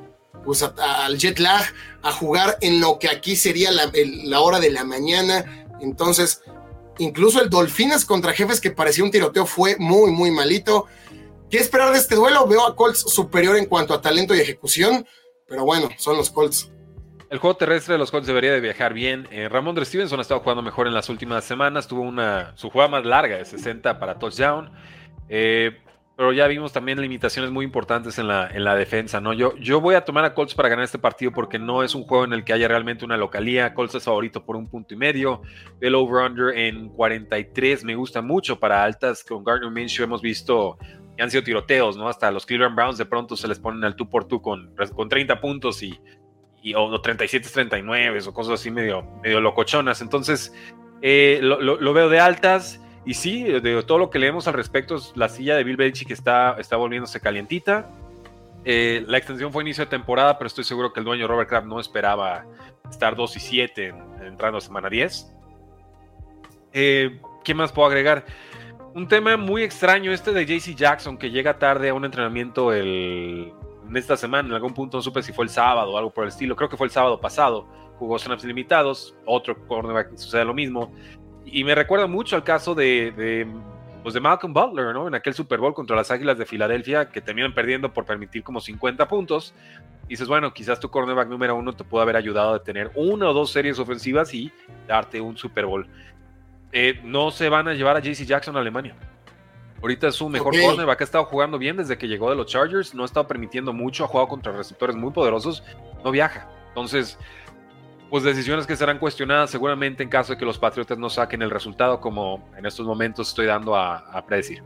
pues 0.45 0.63
al 0.63 1.19
jet 1.19 1.39
lag, 1.39 1.65
a 2.03 2.13
jugar 2.13 2.57
en 2.61 2.81
lo 2.81 2.99
que 2.99 3.09
aquí 3.09 3.37
sería 3.37 3.71
la, 3.73 4.41
hora 4.41 4.61
de 4.61 4.71
la 4.71 4.85
mañana. 4.85 5.67
Entonces, 5.81 6.43
Incluso 7.01 7.41
el 7.41 7.49
Dolphines 7.49 8.05
contra 8.05 8.35
Jefes, 8.35 8.61
que 8.61 8.71
parecía 8.71 9.03
un 9.03 9.11
tiroteo, 9.11 9.47
fue 9.47 9.75
muy, 9.79 10.11
muy 10.11 10.31
malito. 10.31 10.87
¿Qué 11.51 11.57
esperar 11.57 11.93
de 11.93 11.99
este 11.99 12.15
duelo? 12.15 12.47
Veo 12.47 12.67
a 12.67 12.77
Colts 12.77 13.01
superior 13.01 13.57
en 13.57 13.65
cuanto 13.65 13.95
a 13.95 14.03
talento 14.03 14.35
y 14.35 14.41
ejecución, 14.41 15.07
pero 15.49 15.65
bueno, 15.65 15.89
son 15.97 16.19
los 16.19 16.29
Colts. 16.29 16.71
El 17.31 17.39
juego 17.39 17.57
terrestre 17.57 17.95
de 17.95 17.99
los 17.99 18.11
Colts 18.11 18.27
debería 18.27 18.53
de 18.53 18.61
viajar 18.61 18.93
bien. 18.93 19.27
Eh, 19.31 19.49
Ramón 19.49 19.75
de 19.77 19.85
Stevenson 19.87 20.19
ha 20.19 20.23
estado 20.23 20.41
jugando 20.41 20.63
mejor 20.63 20.89
en 20.89 20.93
las 20.93 21.09
últimas 21.09 21.43
semanas. 21.45 21.89
Tuvo 21.89 22.03
una, 22.03 22.55
su 22.57 22.69
jugada 22.69 22.91
más 22.91 23.07
larga 23.07 23.39
de 23.39 23.47
60 23.47 23.99
para 23.99 24.19
touchdown. 24.19 24.71
Eh, 25.31 25.79
pero 26.21 26.35
ya 26.35 26.47
vimos 26.49 26.71
también 26.71 27.01
limitaciones 27.01 27.51
muy 27.51 27.65
importantes 27.65 28.19
en 28.19 28.29
la, 28.29 28.47
en 28.47 28.63
la 28.63 28.75
defensa, 28.75 29.23
¿no? 29.23 29.33
Yo, 29.33 29.57
yo 29.57 29.81
voy 29.81 29.95
a 29.95 30.05
tomar 30.05 30.23
a 30.27 30.35
Colts 30.35 30.55
para 30.55 30.69
ganar 30.69 30.85
este 30.85 30.99
partido 30.99 31.33
porque 31.33 31.59
no 31.59 31.83
es 31.83 31.95
un 31.95 32.03
juego 32.03 32.25
en 32.27 32.35
el 32.35 32.45
que 32.45 32.53
haya 32.53 32.69
realmente 32.69 33.07
una 33.07 33.17
localía. 33.17 33.73
Colts 33.73 33.95
es 33.95 34.05
favorito 34.05 34.45
por 34.45 34.55
un 34.55 34.69
punto 34.69 34.93
y 34.93 34.99
medio. 34.99 35.41
El 35.81 35.95
over-under 35.95 36.55
en 36.59 36.91
43 36.91 37.85
me 37.85 37.95
gusta 37.95 38.21
mucho 38.21 38.61
para 38.61 38.85
altas. 38.85 39.25
Con 39.25 39.43
Gardner 39.43 39.71
Minshew 39.71 40.05
hemos 40.05 40.21
visto 40.21 40.77
que 41.17 41.23
han 41.23 41.31
sido 41.31 41.43
tiroteos, 41.43 41.97
¿no? 41.97 42.07
Hasta 42.07 42.31
los 42.31 42.45
Cleveland 42.45 42.77
Browns 42.77 42.99
de 42.99 43.07
pronto 43.07 43.35
se 43.35 43.49
les 43.49 43.59
ponen 43.59 43.83
al 43.83 43.97
2 43.97 44.07
por 44.09 44.29
2 44.29 44.43
con, 44.43 44.75
con 44.95 45.09
30 45.09 45.41
puntos 45.41 45.83
y, 45.83 45.99
y 46.63 46.75
o 46.75 47.01
37-39 47.01 48.27
o 48.27 48.35
cosas 48.35 48.61
así 48.61 48.71
medio, 48.71 49.05
medio 49.23 49.41
locochonas. 49.41 50.03
Entonces, 50.03 50.53
eh, 51.01 51.39
lo 51.41 51.93
veo 51.95 52.11
de 52.11 52.21
altas. 52.21 52.79
Y 53.05 53.15
sí, 53.15 53.45
de 53.45 53.83
todo 53.83 53.99
lo 53.99 54.11
que 54.11 54.19
leemos 54.19 54.47
al 54.47 54.55
respecto, 54.55 54.97
la 55.15 55.29
silla 55.29 55.57
de 55.57 55.65
Bill 55.65 55.77
Belichick 55.77 56.11
está, 56.11 56.57
está 56.59 56.77
volviéndose 56.77 57.21
calientita. 57.21 57.91
Eh, 58.65 59.05
la 59.07 59.17
extensión 59.17 59.53
fue 59.53 59.63
inicio 59.63 59.85
de 59.85 59.91
temporada, 59.91 60.37
pero 60.37 60.49
estoy 60.49 60.65
seguro 60.65 60.93
que 60.93 61.01
el 61.01 61.07
dueño 61.07 61.27
Robert 61.27 61.49
Kraft 61.49 61.67
no 61.67 61.81
esperaba 61.81 62.45
estar 62.91 63.17
2 63.17 63.37
y 63.37 63.41
7 63.41 63.95
entrando 64.23 64.59
a 64.59 64.61
semana 64.61 64.91
10. 64.91 65.35
Eh, 66.73 67.21
¿Qué 67.43 67.55
más 67.55 67.73
puedo 67.73 67.89
agregar? 67.89 68.25
Un 68.95 69.09
tema 69.09 69.37
muy 69.37 69.63
extraño 69.63 70.13
este 70.13 70.33
de 70.33 70.45
JC 70.45 70.75
Jackson 70.75 71.17
que 71.17 71.31
llega 71.31 71.59
tarde 71.59 71.89
a 71.89 71.95
un 71.95 72.05
entrenamiento 72.05 72.73
el, 72.73 73.53
en 73.89 73.97
esta 73.97 74.17
semana. 74.17 74.49
En 74.49 74.55
algún 74.55 74.75
punto 74.75 74.99
no 74.99 75.03
supe 75.03 75.23
si 75.23 75.33
fue 75.33 75.45
el 75.45 75.51
sábado 75.51 75.93
o 75.93 75.99
algo 75.99 76.11
por 76.11 76.25
el 76.25 76.29
estilo. 76.29 76.57
Creo 76.57 76.69
que 76.69 76.77
fue 76.77 76.87
el 76.87 76.93
sábado 76.93 77.21
pasado. 77.21 77.67
Jugó 77.99 78.19
snaps 78.19 78.45
limitados. 78.45 79.15
Otro 79.27 79.57
cornerback 79.67 80.17
sucede 80.17 80.45
lo 80.45 80.55
mismo. 80.55 80.93
Y 81.53 81.65
me 81.65 81.75
recuerda 81.75 82.07
mucho 82.07 82.37
al 82.37 82.45
caso 82.45 82.75
de, 82.75 83.47
pues 84.03 84.15
de 84.15 84.21
Malcolm 84.21 84.53
Butler, 84.53 84.95
¿no? 84.95 85.09
En 85.09 85.15
aquel 85.15 85.35
Super 85.35 85.59
Bowl 85.59 85.75
contra 85.75 85.97
las 85.97 86.11
Águilas 86.11 86.39
de 86.39 86.47
Filadelfia, 86.47 87.09
que 87.09 87.21
terminan 87.21 87.55
perdiendo 87.55 87.93
por 87.93 88.05
permitir 88.05 88.43
como 88.43 88.61
50 88.61 89.09
puntos. 89.09 89.55
Y 90.07 90.11
dices, 90.11 90.29
bueno, 90.29 90.53
quizás 90.53 90.79
tu 90.81 90.91
cornerback 90.91 91.29
número 91.29 91.57
uno 91.57 91.73
te 91.73 91.85
pudo 91.85 92.03
haber 92.03 92.17
ayudado 92.17 92.55
a 92.55 92.63
tener 92.63 92.91
una 92.95 93.29
o 93.29 93.33
dos 93.33 93.51
series 93.51 93.79
ofensivas 93.79 94.33
y 94.33 94.53
darte 94.87 95.21
un 95.21 95.37
Super 95.37 95.67
Bowl. 95.67 95.89
Eh, 96.73 97.01
no 97.05 97.31
se 97.31 97.49
van 97.49 97.67
a 97.69 97.75
llevar 97.75 97.97
a 97.97 98.01
JC 98.01 98.25
Jackson 98.25 98.57
a 98.57 98.61
Alemania. 98.61 98.95
Ahorita 99.83 100.09
es 100.09 100.15
su 100.15 100.29
mejor 100.29 100.55
cornerback, 100.61 101.01
ha 101.01 101.05
estado 101.05 101.25
jugando 101.25 101.59
bien 101.59 101.77
desde 101.77 101.97
que 101.97 102.07
llegó 102.07 102.29
de 102.29 102.37
los 102.37 102.47
Chargers, 102.47 102.95
no 102.95 103.03
ha 103.03 103.07
estado 103.07 103.27
permitiendo 103.27 103.73
mucho, 103.73 104.05
ha 104.05 104.09
jugado 104.09 104.29
contra 104.29 104.53
receptores 104.53 104.95
muy 104.95 105.11
poderosos, 105.11 105.65
no 106.05 106.11
viaja. 106.11 106.49
Entonces, 106.69 107.19
pues 108.11 108.25
decisiones 108.25 108.67
que 108.67 108.77
serán 108.77 108.99
cuestionadas 108.99 109.51
seguramente 109.51 110.03
en 110.03 110.09
caso 110.09 110.33
de 110.33 110.39
que 110.39 110.45
los 110.45 110.59
Patriotas 110.59 110.99
no 110.99 111.09
saquen 111.09 111.43
el 111.43 111.51
resultado 111.51 112.01
como 112.01 112.51
en 112.59 112.67
estos 112.67 112.85
momentos 112.85 113.29
estoy 113.29 113.47
dando 113.47 113.77
a, 113.77 114.25
predecir. 114.27 114.63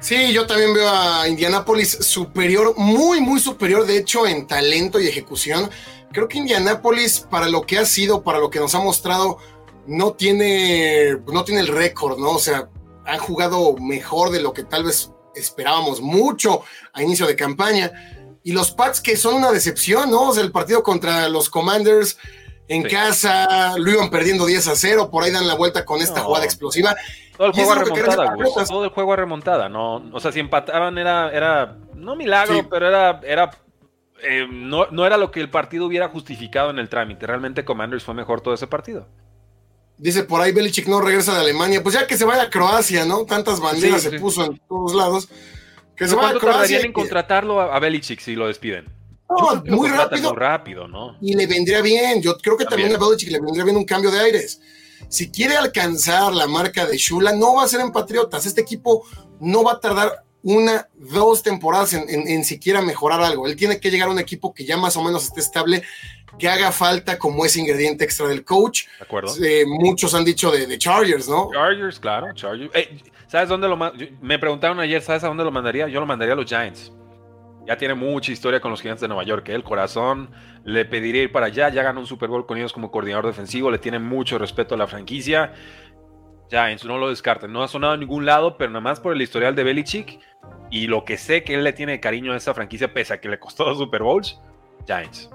Sí, 0.00 0.32
yo 0.32 0.46
también 0.46 0.74
veo 0.74 0.88
a 0.88 1.28
Indianapolis 1.28 1.90
superior, 1.90 2.74
muy, 2.76 3.20
muy 3.20 3.38
superior, 3.38 3.86
de 3.86 3.98
hecho, 3.98 4.26
en 4.26 4.46
talento 4.46 4.98
y 5.00 5.06
ejecución. 5.06 5.70
Creo 6.12 6.26
que 6.26 6.38
Indianapolis, 6.38 7.20
para 7.20 7.48
lo 7.48 7.62
que 7.62 7.78
ha 7.78 7.84
sido, 7.84 8.22
para 8.22 8.38
lo 8.38 8.50
que 8.50 8.58
nos 8.58 8.74
ha 8.74 8.80
mostrado, 8.80 9.38
no 9.86 10.12
tiene, 10.12 11.18
no 11.32 11.44
tiene 11.44 11.60
el 11.60 11.68
récord, 11.68 12.18
¿no? 12.18 12.30
O 12.30 12.38
sea, 12.38 12.68
han 13.06 13.18
jugado 13.18 13.76
mejor 13.76 14.30
de 14.30 14.40
lo 14.40 14.52
que 14.52 14.64
tal 14.64 14.84
vez 14.84 15.10
esperábamos 15.34 16.00
mucho 16.00 16.62
a 16.92 17.02
inicio 17.02 17.26
de 17.26 17.36
campaña 17.36 17.92
y 18.44 18.52
los 18.52 18.70
Pats 18.70 19.00
que 19.00 19.16
son 19.16 19.34
una 19.34 19.50
decepción, 19.50 20.10
¿no? 20.10 20.28
O 20.28 20.34
sea, 20.34 20.44
el 20.44 20.52
partido 20.52 20.82
contra 20.82 21.28
los 21.28 21.50
Commanders 21.50 22.18
en 22.68 22.82
casa, 22.82 23.76
lo 23.76 23.90
iban 23.90 24.10
perdiendo 24.10 24.46
10 24.46 24.68
a 24.68 24.76
0, 24.76 25.10
por 25.10 25.24
ahí 25.24 25.30
dan 25.30 25.46
la 25.46 25.54
vuelta 25.54 25.84
con 25.84 26.00
esta 26.00 26.20
jugada 26.20 26.44
explosiva. 26.44 26.94
Todo 27.36 27.48
el 27.48 27.52
juego 27.52 27.72
a 27.72 27.74
remontada, 27.74 28.36
Todo 28.66 28.84
el 28.84 28.90
juego 28.90 29.12
a 29.12 29.16
remontada, 29.16 29.68
¿no? 29.68 29.96
O 30.12 30.20
sea, 30.20 30.30
si 30.30 30.40
empataban 30.40 30.96
era, 30.98 31.30
era 31.30 31.76
no 31.94 32.16
milagro, 32.16 32.68
pero 32.68 32.86
era, 32.86 33.20
era 33.24 33.50
eh, 34.22 34.46
no, 34.50 34.86
no 34.90 35.06
era 35.06 35.16
lo 35.16 35.30
que 35.30 35.40
el 35.40 35.50
partido 35.50 35.86
hubiera 35.86 36.08
justificado 36.08 36.70
en 36.70 36.78
el 36.78 36.88
trámite. 36.88 37.26
Realmente 37.26 37.64
Commanders 37.64 38.04
fue 38.04 38.14
mejor 38.14 38.40
todo 38.40 38.54
ese 38.54 38.66
partido. 38.66 39.08
Dice 39.96 40.24
por 40.24 40.40
ahí 40.40 40.52
Belichick 40.52 40.88
no 40.88 41.00
regresa 41.00 41.34
de 41.34 41.40
Alemania. 41.40 41.82
Pues 41.82 41.94
ya 41.94 42.06
que 42.06 42.16
se 42.16 42.24
vaya 42.24 42.42
a 42.42 42.50
Croacia, 42.50 43.04
¿no? 43.04 43.24
Tantas 43.24 43.60
banderas 43.60 44.02
se 44.02 44.18
puso 44.18 44.44
en 44.44 44.60
todos 44.68 44.94
lados. 44.94 45.28
Que 45.96 46.08
se 46.08 46.14
¿Cuánto 46.14 46.40
tardarían 46.40 46.86
en 46.86 46.92
contratarlo 46.92 47.60
a, 47.60 47.78
Belichick 47.78 48.20
si 48.20 48.34
lo 48.34 48.46
despiden? 48.48 48.86
No, 49.28 49.62
muy 49.66 49.88
rápido. 49.88 50.30
Muy 50.30 50.38
rápido, 50.38 50.88
¿no? 50.88 51.16
Y 51.20 51.34
le 51.34 51.46
vendría 51.46 51.80
bien. 51.82 52.20
Yo 52.20 52.36
creo 52.38 52.56
que 52.56 52.64
también, 52.64 52.94
a 52.94 52.98
Belichick 52.98 53.30
le 53.30 53.40
vendría 53.40 53.64
bien 53.64 53.76
un 53.76 53.84
cambio 53.84 54.10
de 54.10 54.20
aires. 54.20 54.60
Si 55.08 55.30
quiere 55.30 55.56
alcanzar 55.56 56.32
la 56.32 56.46
marca 56.46 56.86
de 56.86 56.96
Shula, 56.96 57.32
no 57.32 57.56
va 57.56 57.64
a 57.64 57.68
ser 57.68 57.80
en 57.80 57.92
Patriotas. 57.92 58.46
Este 58.46 58.60
equipo 58.60 59.06
no 59.40 59.62
va 59.62 59.72
a 59.72 59.80
tardar 59.80 60.24
una, 60.42 60.88
dos 60.94 61.42
temporadas 61.42 61.94
en, 61.94 62.44
siquiera 62.44 62.82
mejorar 62.82 63.22
algo. 63.22 63.46
Él 63.46 63.56
tiene 63.56 63.80
que 63.80 63.90
llegar 63.90 64.08
a 64.08 64.12
un 64.12 64.18
equipo 64.18 64.52
que 64.52 64.64
ya 64.64 64.76
más 64.76 64.96
o 64.96 65.02
menos 65.02 65.24
esté 65.24 65.40
estable, 65.40 65.82
que 66.38 66.48
haga 66.48 66.70
falta 66.70 67.18
como 67.18 67.46
ese 67.46 67.60
ingrediente 67.60 68.04
extra 68.04 68.26
del 68.28 68.44
coach. 68.44 68.84
De 68.98 69.04
acuerdo. 69.04 69.34
Eh, 69.42 69.64
muchos 69.66 70.14
han 70.14 70.24
dicho 70.24 70.50
de, 70.50 70.78
Chargers, 70.78 71.28
¿no? 71.28 71.48
Chargers, 71.52 71.98
claro, 71.98 72.34
Chargers. 72.34 72.70
Eh, 72.74 73.00
¿Sabes 73.34 73.48
dónde 73.48 73.66
lo 73.66 73.76
Me 74.20 74.38
preguntaron 74.38 74.78
ayer, 74.78 75.02
¿sabes 75.02 75.24
a 75.24 75.26
dónde 75.26 75.42
lo 75.42 75.50
mandaría? 75.50 75.88
Yo 75.88 75.98
lo 75.98 76.06
mandaría 76.06 76.34
a 76.34 76.36
los 76.36 76.46
Giants. 76.46 76.92
Ya 77.66 77.76
tiene 77.76 77.94
mucha 77.94 78.30
historia 78.30 78.60
con 78.60 78.70
los 78.70 78.80
Gigantes 78.80 79.00
de 79.00 79.08
Nueva 79.08 79.24
York. 79.24 79.48
¿eh? 79.48 79.56
El 79.56 79.64
corazón 79.64 80.30
le 80.62 80.84
pediría 80.84 81.24
ir 81.24 81.32
para 81.32 81.46
allá. 81.46 81.68
Ya 81.68 81.82
ganó 81.82 81.98
un 81.98 82.06
Super 82.06 82.28
Bowl 82.28 82.46
con 82.46 82.58
ellos 82.58 82.72
como 82.72 82.92
coordinador 82.92 83.26
defensivo. 83.26 83.72
Le 83.72 83.78
tiene 83.78 83.98
mucho 83.98 84.38
respeto 84.38 84.76
a 84.76 84.78
la 84.78 84.86
franquicia. 84.86 85.52
Giants, 86.48 86.84
no 86.84 86.96
lo 86.96 87.08
descarten. 87.08 87.52
No 87.52 87.64
ha 87.64 87.66
sonado 87.66 87.94
en 87.94 88.00
ningún 88.00 88.24
lado, 88.24 88.56
pero 88.56 88.70
nada 88.70 88.82
más 88.82 89.00
por 89.00 89.12
el 89.12 89.20
historial 89.20 89.56
de 89.56 89.64
Belichick 89.64 90.20
y 90.70 90.86
lo 90.86 91.04
que 91.04 91.18
sé 91.18 91.42
que 91.42 91.54
él 91.56 91.64
le 91.64 91.72
tiene 91.72 91.98
cariño 91.98 92.34
a 92.34 92.36
esa 92.36 92.54
franquicia, 92.54 92.94
pese 92.94 93.14
a 93.14 93.20
que 93.20 93.28
le 93.28 93.40
costó 93.40 93.64
dos 93.64 93.78
Super 93.78 94.04
Bowls. 94.04 94.38
Giants. 94.86 95.28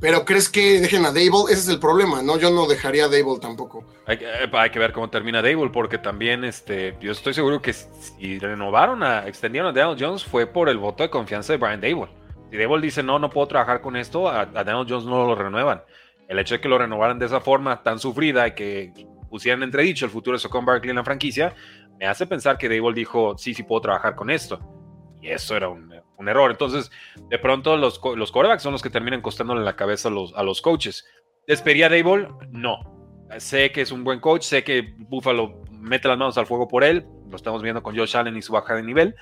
Pero 0.00 0.24
crees 0.24 0.48
que 0.48 0.80
dejen 0.80 1.04
a 1.04 1.08
Dable? 1.08 1.44
Ese 1.50 1.54
es 1.54 1.68
el 1.68 1.80
problema, 1.80 2.22
¿no? 2.22 2.38
Yo 2.38 2.50
no 2.50 2.66
dejaría 2.66 3.06
a 3.06 3.08
Dable 3.08 3.38
tampoco. 3.40 3.84
Hay, 4.06 4.18
que 4.18 4.78
ver 4.78 4.92
cómo 4.92 5.10
termina 5.10 5.42
Dable, 5.42 5.70
porque 5.70 5.98
también 5.98 6.44
este, 6.44 6.96
yo 7.00 7.10
estoy 7.10 7.34
seguro 7.34 7.60
que 7.60 7.72
si 7.72 8.38
renovaron, 8.38 9.02
a, 9.02 9.26
extendieron 9.26 9.70
a 9.70 9.72
Daniel 9.72 9.96
Jones 9.98 10.24
fue 10.24 10.46
por 10.46 10.68
el 10.68 10.78
voto 10.78 11.02
de 11.02 11.10
confianza 11.10 11.52
de 11.52 11.58
Brian 11.58 11.80
Dable. 11.80 12.08
Si 12.50 12.56
Dable 12.56 12.80
dice 12.80 13.02
no, 13.02 13.18
no 13.18 13.28
puedo 13.28 13.48
trabajar 13.48 13.80
con 13.80 13.96
esto, 13.96 14.28
a, 14.28 14.46
Daniel 14.46 14.86
Jones 14.88 15.04
no 15.04 15.26
lo 15.26 15.34
renuevan. 15.34 15.82
El 16.28 16.38
hecho 16.38 16.54
de 16.54 16.60
que 16.60 16.68
lo 16.68 16.78
renovaran 16.78 17.18
de 17.18 17.26
esa 17.26 17.40
forma 17.40 17.82
tan 17.82 17.98
sufrida 17.98 18.46
y 18.46 18.54
que 18.54 18.92
pusieran 19.28 19.62
entredicho 19.64 20.04
el 20.04 20.12
futuro 20.12 20.36
de 20.36 20.40
Socon 20.40 20.64
Barkley 20.64 20.90
en 20.90 20.96
la 20.96 21.04
franquicia, 21.04 21.54
me 21.98 22.06
hace 22.06 22.24
pensar 22.26 22.56
que 22.56 22.68
Dable 22.68 22.94
dijo 22.94 23.36
sí, 23.36 23.52
sí 23.52 23.64
puedo 23.64 23.80
trabajar 23.80 24.14
con 24.14 24.30
esto. 24.30 24.77
Y 25.20 25.28
eso 25.28 25.56
era 25.56 25.68
un, 25.68 25.92
un 26.16 26.28
error. 26.28 26.50
Entonces, 26.50 26.90
de 27.28 27.38
pronto 27.38 27.76
los, 27.76 28.00
los 28.16 28.32
corebacks 28.32 28.62
son 28.62 28.72
los 28.72 28.82
que 28.82 28.90
terminan 28.90 29.22
costándole 29.22 29.64
la 29.64 29.76
cabeza 29.76 30.08
a 30.08 30.12
los, 30.12 30.34
a 30.34 30.42
los 30.42 30.62
coaches. 30.62 31.06
¿Despería 31.46 31.86
a 31.86 31.88
Dable? 31.88 32.28
No. 32.50 32.98
Sé 33.38 33.72
que 33.72 33.82
es 33.82 33.92
un 33.92 34.04
buen 34.04 34.20
coach, 34.20 34.42
sé 34.42 34.64
que 34.64 34.94
Buffalo 34.96 35.62
mete 35.70 36.08
las 36.08 36.18
manos 36.18 36.38
al 36.38 36.46
fuego 36.46 36.66
por 36.66 36.82
él, 36.82 37.06
lo 37.28 37.36
estamos 37.36 37.62
viendo 37.62 37.82
con 37.82 37.96
Josh 37.96 38.16
Allen 38.16 38.36
y 38.36 38.42
su 38.42 38.52
baja 38.52 38.74
de 38.74 38.82
nivel, 38.82 39.14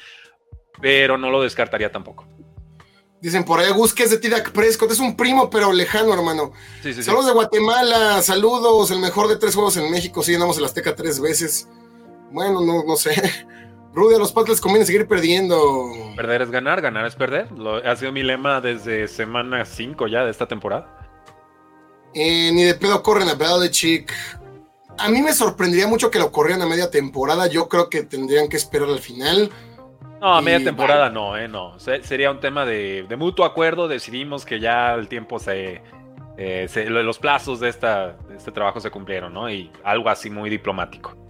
pero 0.81 1.19
no 1.19 1.31
lo 1.31 1.43
descartaría 1.43 1.91
tampoco. 1.91 2.27
Dicen 3.21 3.45
por 3.45 3.59
ahí, 3.59 3.73
Gus, 3.73 3.95
que 3.95 4.05
es 4.05 4.11
de 4.11 4.19
Tidak 4.19 4.53
Prescott, 4.53 4.93
es 4.93 5.01
un 5.01 5.17
primo, 5.17 5.51
pero 5.51 5.73
lejano, 5.73 6.13
hermano. 6.15 6.53
saludos 6.83 7.27
de 7.27 7.33
Guatemala, 7.33 8.23
saludos, 8.23 8.91
el 8.91 9.01
mejor 9.01 9.27
de 9.29 9.37
tres 9.37 9.55
juegos 9.55 9.77
en 9.77 9.91
México, 9.91 10.23
sí, 10.23 10.33
ganamos 10.33 10.59
el 10.59 10.65
Azteca 10.65 10.95
tres 10.95 11.21
veces. 11.21 11.69
Bueno, 12.31 12.61
no, 12.61 12.85
no 12.85 12.97
sé. 12.97 13.11
Rudy, 13.97 14.15
a 14.15 14.19
los 14.19 14.31
Pats 14.31 14.51
les 14.51 14.61
conviene 14.61 14.85
seguir 14.85 15.09
perdiendo. 15.09 15.91
Perder 16.17 16.43
es 16.43 16.51
ganar, 16.51 16.83
ganar 16.83 17.07
es 17.07 17.17
perder. 17.17 17.51
Lo, 17.53 17.77
ha 17.77 17.97
sido 17.97 18.13
mi 18.13 18.23
lema 18.23 18.61
desde 18.61 19.09
semana 19.09 19.65
5 19.65 20.07
ya 20.07 20.23
de 20.23 20.31
esta 20.31 20.47
temporada. 20.47 20.87
Eh, 22.13 22.51
ni 22.53 22.65
de 22.65 22.75
pedo 22.75 23.03
corren 23.03 23.27
a 23.31 23.35
Belichick. 23.35 24.13
A 24.99 25.09
mí 25.09 25.23
me 25.23 25.33
sorprendería 25.33 25.87
mucho 25.87 26.11
que 26.11 26.19
lo 26.19 26.31
corrieran 26.31 26.61
a 26.61 26.67
media 26.67 26.91
temporada. 26.91 27.47
Yo 27.47 27.71
creo 27.71 27.89
que 27.89 28.03
tendrían 28.03 28.51
que 28.51 28.59
esperar 28.59 28.91
al 28.91 28.99
final. 28.99 29.51
No, 30.21 30.35
a 30.35 30.43
media 30.43 30.63
temporada 30.63 31.09
no, 31.09 31.35
eh, 31.39 31.49
no. 31.49 31.79
sería 31.79 32.31
un 32.31 32.41
tema 32.41 32.67
de, 32.67 33.07
mutuo 33.17 33.47
acuerdo. 33.47 33.89
Decidimos 33.89 34.45
que 34.45 34.61
ya 34.61 34.93
el 34.93 35.09
tiempo 35.09 35.39
se, 35.39 35.81
eh, 36.37 36.69
los 36.91 37.19
plazos 37.19 37.61
de, 37.61 37.71
esta, 37.71 38.09
de 38.29 38.37
este 38.37 38.53
trabajo 38.53 38.79
se 38.79 38.91
cumplieron, 38.91 39.33
¿no? 39.33 39.51
Y 39.51 39.71
algo 39.85 40.11
así 40.11 40.29
muy 40.29 40.51
diplomático. 40.51 41.26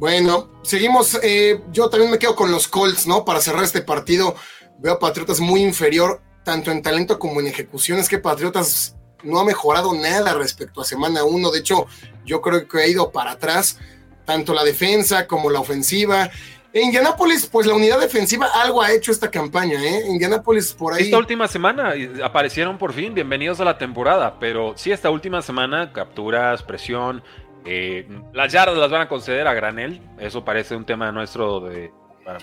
Bueno, 0.00 0.48
seguimos. 0.62 1.20
Eh, 1.22 1.60
yo 1.72 1.90
también 1.90 2.10
me 2.10 2.18
quedo 2.18 2.34
con 2.34 2.50
los 2.50 2.68
Colts, 2.68 3.06
¿no? 3.06 3.22
Para 3.22 3.42
cerrar 3.42 3.64
este 3.64 3.82
partido, 3.82 4.34
veo 4.78 4.94
a 4.94 4.98
Patriotas 4.98 5.40
muy 5.40 5.62
inferior, 5.62 6.22
tanto 6.42 6.70
en 6.70 6.80
talento 6.80 7.18
como 7.18 7.38
en 7.38 7.48
ejecución. 7.48 7.98
Es 7.98 8.08
que 8.08 8.16
Patriotas 8.16 8.96
no 9.22 9.38
ha 9.38 9.44
mejorado 9.44 9.92
nada 9.92 10.32
respecto 10.32 10.80
a 10.80 10.86
semana 10.86 11.22
1. 11.24 11.50
De 11.50 11.58
hecho, 11.58 11.86
yo 12.24 12.40
creo 12.40 12.66
que 12.66 12.78
ha 12.78 12.86
ido 12.86 13.12
para 13.12 13.32
atrás, 13.32 13.78
tanto 14.24 14.54
la 14.54 14.64
defensa 14.64 15.26
como 15.26 15.50
la 15.50 15.60
ofensiva. 15.60 16.30
En 16.72 16.84
Indianápolis, 16.84 17.44
pues 17.44 17.66
la 17.66 17.74
unidad 17.74 18.00
defensiva 18.00 18.46
algo 18.54 18.80
ha 18.80 18.92
hecho 18.92 19.12
esta 19.12 19.30
campaña, 19.30 19.84
¿eh? 19.84 20.04
Indianápolis 20.08 20.72
por 20.72 20.94
ahí. 20.94 21.02
Esta 21.02 21.18
última 21.18 21.46
semana 21.46 21.92
aparecieron 22.24 22.78
por 22.78 22.94
fin, 22.94 23.12
bienvenidos 23.12 23.60
a 23.60 23.64
la 23.64 23.76
temporada, 23.76 24.38
pero 24.40 24.72
sí, 24.76 24.92
esta 24.92 25.10
última 25.10 25.42
semana, 25.42 25.92
capturas, 25.92 26.62
presión, 26.62 27.22
eh, 27.64 28.08
las 28.32 28.52
yardas 28.52 28.76
las 28.76 28.90
van 28.90 29.02
a 29.02 29.08
conceder 29.08 29.46
a 29.46 29.54
granel, 29.54 30.00
eso 30.18 30.44
parece 30.44 30.76
un 30.76 30.84
tema 30.84 31.12
nuestro 31.12 31.60
de, 31.60 31.92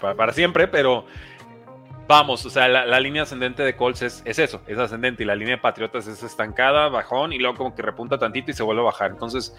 para, 0.02 0.34
siempre, 0.34 0.68
pero 0.68 1.06
vamos, 2.08 2.46
o 2.46 2.50
sea, 2.50 2.68
la, 2.68 3.00
línea 3.00 3.24
ascendente 3.24 3.64
de 3.64 3.76
Colts 3.76 4.02
es, 4.02 4.24
eso, 4.26 4.62
es 4.68 4.78
ascendente, 4.78 5.24
y 5.24 5.26
la 5.26 5.36
línea 5.36 5.56
de 5.56 5.62
Patriotas 5.62 6.08
es 6.08 6.24
estancada, 6.24 6.90
bajón, 6.90 7.34
y 7.34 7.40
luego 7.40 7.58
como 7.58 7.76
que 7.76 7.82
repunta 7.82 8.18
tantito 8.18 8.52
y 8.52 8.54
se 8.54 8.64
vuelve 8.64 8.82
a 8.82 8.86
bajar. 8.86 9.12
Entonces, 9.12 9.56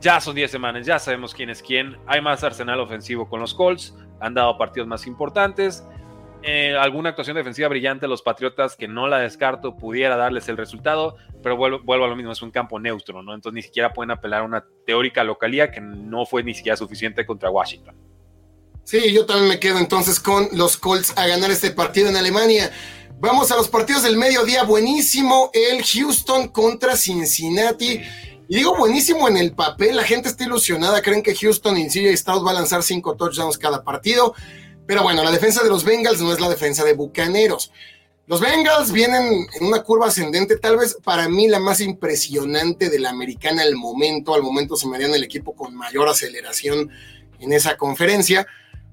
ya 0.00 0.20
son 0.20 0.34
10 0.34 0.50
semanas, 0.50 0.86
ya 0.86 0.98
sabemos 0.98 1.34
quién 1.34 1.50
es 1.50 1.62
quién, 1.62 1.96
hay 2.06 2.20
más 2.20 2.44
arsenal 2.44 2.80
ofensivo 2.80 3.28
con 3.28 3.40
los 3.40 3.54
Colts, 3.54 3.96
han 4.20 4.34
dado 4.34 4.56
partidos 4.56 4.88
más 4.88 5.06
importantes, 5.06 5.86
eh, 6.42 6.76
alguna 6.78 7.10
actuación 7.10 7.36
defensiva 7.36 7.68
brillante 7.68 8.06
los 8.06 8.22
Patriotas 8.22 8.76
que 8.76 8.86
no 8.86 9.08
la 9.08 9.18
descarto 9.18 9.76
pudiera 9.76 10.16
darles 10.16 10.48
el 10.48 10.56
resultado, 10.56 11.16
pero 11.42 11.56
vuelvo, 11.56 12.04
a 12.04 12.08
lo 12.08 12.16
mismo, 12.16 12.32
es 12.32 12.42
un 12.42 12.50
campo 12.50 12.78
neutro, 12.78 13.22
¿no? 13.22 13.34
Entonces 13.34 13.54
ni 13.54 13.62
siquiera 13.62 13.92
pueden 13.92 14.10
apelar 14.12 14.42
a 14.42 14.44
una 14.44 14.64
teórica 14.86 15.24
localía 15.24 15.70
que 15.70 15.80
no 15.80 16.26
fue 16.26 16.42
ni 16.44 16.54
siquiera 16.54 16.76
suficiente 16.76 17.26
contra 17.26 17.50
Washington. 17.50 17.96
Sí, 18.84 19.12
yo 19.12 19.26
también 19.26 19.48
me 19.48 19.60
quedo 19.60 19.78
entonces 19.78 20.18
con 20.18 20.48
los 20.52 20.76
Colts 20.76 21.12
a 21.16 21.26
ganar 21.26 21.50
este 21.50 21.70
partido 21.70 22.08
en 22.08 22.16
Alemania. 22.16 22.70
Vamos 23.20 23.50
a 23.50 23.56
los 23.56 23.68
partidos 23.68 24.04
del 24.04 24.16
mediodía, 24.16 24.62
buenísimo 24.62 25.50
el 25.52 25.84
Houston 25.84 26.48
contra 26.48 26.96
Cincinnati. 26.96 28.00
Y 28.48 28.56
digo 28.56 28.76
buenísimo 28.78 29.28
en 29.28 29.36
el 29.36 29.52
papel, 29.52 29.96
la 29.96 30.04
gente 30.04 30.30
está 30.30 30.44
ilusionada, 30.44 31.02
creen 31.02 31.22
que 31.22 31.34
Houston 31.34 31.76
y 31.76 31.88
CJ 31.88 32.16
Stroud 32.16 32.46
va 32.46 32.52
a 32.52 32.54
lanzar 32.54 32.82
cinco 32.82 33.14
touchdowns 33.14 33.58
cada 33.58 33.82
partido. 33.82 34.34
Pero 34.88 35.02
bueno, 35.02 35.22
la 35.22 35.30
defensa 35.30 35.62
de 35.62 35.68
los 35.68 35.84
Bengals 35.84 36.22
no 36.22 36.32
es 36.32 36.40
la 36.40 36.48
defensa 36.48 36.82
de 36.82 36.94
Bucaneros. 36.94 37.70
Los 38.26 38.40
Bengals 38.40 38.90
vienen 38.90 39.46
en 39.60 39.66
una 39.66 39.82
curva 39.82 40.06
ascendente, 40.06 40.56
tal 40.56 40.78
vez 40.78 40.96
para 41.04 41.28
mí 41.28 41.46
la 41.46 41.60
más 41.60 41.82
impresionante 41.82 42.88
de 42.88 42.98
la 42.98 43.10
americana 43.10 43.64
al 43.64 43.76
momento. 43.76 44.34
Al 44.34 44.42
momento 44.42 44.76
se 44.76 44.88
me 44.88 44.96
el 44.96 45.22
equipo 45.22 45.54
con 45.54 45.74
mayor 45.74 46.08
aceleración 46.08 46.90
en 47.38 47.52
esa 47.52 47.76
conferencia. 47.76 48.46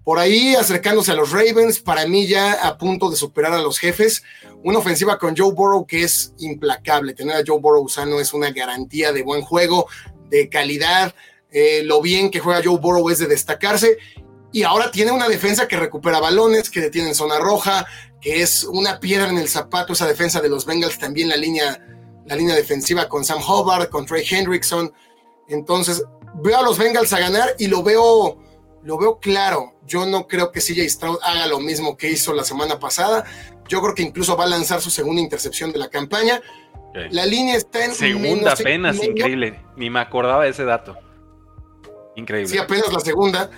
Por 0.03 0.19
ahí 0.19 0.53
acercándose 0.55 1.11
a 1.11 1.15
los 1.15 1.31
Ravens, 1.31 1.79
para 1.79 2.05
mí 2.05 2.27
ya 2.27 2.67
a 2.67 2.77
punto 2.77 3.09
de 3.09 3.15
superar 3.15 3.53
a 3.53 3.61
los 3.61 3.79
jefes. 3.79 4.21
Una 4.65 4.79
ofensiva 4.79 5.17
con 5.17 5.33
Joe 5.37 5.53
Burrow 5.53 5.85
que 5.85 6.03
es 6.03 6.33
implacable. 6.39 7.13
Tener 7.13 7.37
a 7.37 7.43
Joe 7.47 7.61
Burrow 7.61 7.87
sano 7.87 8.19
es 8.19 8.33
una 8.33 8.51
garantía 8.51 9.13
de 9.13 9.23
buen 9.23 9.43
juego, 9.43 9.87
de 10.29 10.49
calidad. 10.49 11.15
Eh, 11.51 11.83
lo 11.85 12.01
bien 12.01 12.31
que 12.31 12.41
juega 12.41 12.61
Joe 12.61 12.79
Burrow 12.79 13.09
es 13.09 13.19
de 13.19 13.27
destacarse. 13.27 13.97
Y 14.55 14.63
ahora 14.63 14.89
tiene 14.89 15.11
una 15.11 15.27
defensa 15.27 15.67
que 15.67 15.75
recupera 15.75 16.21
balones, 16.21 16.69
que 16.69 16.79
detiene 16.79 17.09
en 17.09 17.15
zona 17.15 17.39
roja, 17.39 17.85
que 18.21 18.41
es 18.41 18.63
una 18.63 19.01
piedra 19.01 19.27
en 19.27 19.37
el 19.37 19.49
zapato 19.49 19.91
esa 19.91 20.07
defensa 20.07 20.39
de 20.39 20.47
los 20.47 20.65
Bengals, 20.65 20.97
también 20.97 21.27
la 21.27 21.35
línea, 21.35 21.77
la 22.25 22.37
línea 22.37 22.55
defensiva 22.55 23.09
con 23.09 23.25
Sam 23.25 23.41
Hubbard, 23.45 23.89
con 23.89 24.05
Trey 24.05 24.23
Hendrickson. 24.25 24.93
Entonces, 25.49 26.05
veo 26.35 26.57
a 26.57 26.61
los 26.61 26.77
Bengals 26.77 27.11
a 27.11 27.19
ganar 27.19 27.49
y 27.59 27.67
lo 27.67 27.83
veo, 27.83 28.41
lo 28.81 28.97
veo 28.97 29.19
claro. 29.19 29.73
Yo 29.85 30.05
no 30.05 30.25
creo 30.25 30.53
que 30.53 30.61
CJ 30.61 30.89
Stroud 30.89 31.17
haga 31.21 31.47
lo 31.47 31.59
mismo 31.59 31.97
que 31.97 32.09
hizo 32.09 32.31
la 32.31 32.45
semana 32.45 32.79
pasada. 32.79 33.25
Yo 33.67 33.81
creo 33.81 33.93
que 33.93 34.03
incluso 34.03 34.37
va 34.37 34.45
a 34.45 34.47
lanzar 34.47 34.79
su 34.79 34.89
segunda 34.89 35.21
intercepción 35.21 35.73
de 35.73 35.79
la 35.79 35.89
campaña. 35.89 36.41
La 37.11 37.25
línea 37.25 37.57
está 37.57 37.83
en. 37.83 37.93
Segunda 37.93 38.53
apenas, 38.53 39.03
increíble. 39.03 39.59
Ni 39.75 39.89
me 39.89 39.99
acordaba 39.99 40.45
de 40.45 40.51
ese 40.51 40.63
dato. 40.63 40.97
Increíble. 42.15 42.49
Sí, 42.49 42.57
apenas 42.57 42.93
la 42.93 43.01
segunda. 43.01 43.51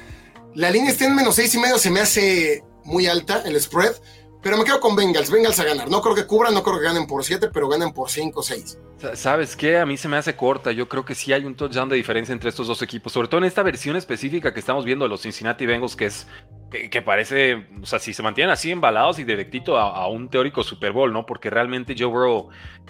La 0.58 0.72
línea 0.72 0.90
está 0.90 1.06
en 1.06 1.14
menos 1.14 1.36
seis 1.36 1.54
y 1.54 1.60
medio, 1.60 1.78
se 1.78 1.92
me 1.92 2.00
hace 2.00 2.64
muy 2.84 3.06
alta 3.06 3.44
el 3.46 3.62
spread. 3.62 3.94
Pero 4.42 4.58
me 4.58 4.64
quedo 4.64 4.80
con 4.80 4.96
Bengals, 4.96 5.30
Bengals 5.30 5.60
a 5.60 5.64
ganar. 5.64 5.88
No 5.88 6.02
creo 6.02 6.16
que 6.16 6.26
cubran, 6.26 6.56
no 6.56 6.64
creo 6.64 6.80
que 6.80 6.86
ganen 6.86 7.06
por 7.06 7.24
7, 7.24 7.50
pero 7.54 7.70
ganen 7.70 7.94
por 7.94 8.10
5 8.10 8.40
o 8.40 8.42
6. 8.42 8.80
¿Sabes 9.13 9.56
qué? 9.56 9.77
A 9.77 9.86
mí 9.86 9.96
se 9.96 10.08
me 10.08 10.18
hace 10.18 10.36
corta. 10.36 10.72
Yo 10.72 10.89
creo 10.89 11.06
que 11.06 11.13
sí 11.13 11.32
hay 11.32 11.46
un 11.46 11.56
touchdown 11.56 11.88
de 11.88 11.96
diferencia 11.96 12.34
entre 12.34 12.50
estos 12.50 12.68
dos 12.68 12.82
equipos, 12.82 13.13
sobre 13.13 13.27
todo 13.27 13.39
en 13.39 13.46
esta 13.46 13.62
versión 13.62 13.96
específica 13.96 14.54
que 14.54 14.60
estamos 14.60 14.86
viendo 14.86 15.06
de 15.06 15.10
los 15.10 15.22
Cincinnati 15.22 15.66
Bengals, 15.68 15.96
que 15.96 16.06
es 16.06 16.27
que, 16.70 17.01
parece, 17.01 17.68
o 17.82 17.86
sea, 17.86 17.98
si 17.98 18.13
se 18.13 18.22
mantienen 18.22 18.51
así 18.51 18.72
embalados 18.72 19.20
y 19.20 19.24
directito 19.24 19.77
a, 19.77 20.08
un 20.10 20.30
teórico 20.30 20.63
Super 20.63 20.92
Bowl, 20.92 21.13
¿no? 21.13 21.25
Porque 21.25 21.50
realmente 21.50 21.96
Joe 21.98 22.08
Burrow 22.08 22.50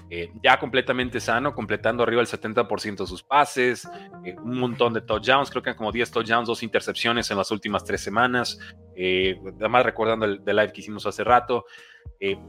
eh, 0.09 0.31
ya 0.41 0.57
completamente 0.59 1.19
sano, 1.19 1.53
completando 1.53 2.01
arriba 2.01 2.21
el 2.21 2.27
70% 2.27 2.97
de 2.97 3.05
sus 3.07 3.21
pases, 3.21 3.87
eh, 4.25 4.35
un 4.41 4.57
montón 4.57 4.93
de 4.93 5.01
touchdowns, 5.01 5.51
creo 5.51 5.61
que 5.61 5.75
como 5.75 5.91
10 5.91 6.09
touchdowns, 6.09 6.47
dos 6.47 6.63
intercepciones 6.63 7.29
en 7.29 7.37
las 7.37 7.51
últimas 7.51 7.83
tres 7.83 8.01
semanas, 8.01 8.57
eh, 8.95 9.39
además 9.59 9.85
recordando 9.85 10.25
el, 10.25 10.41
live 10.43 10.71
que 10.71 10.81
hicimos 10.81 11.05
hace 11.05 11.23
rato. 11.23 11.65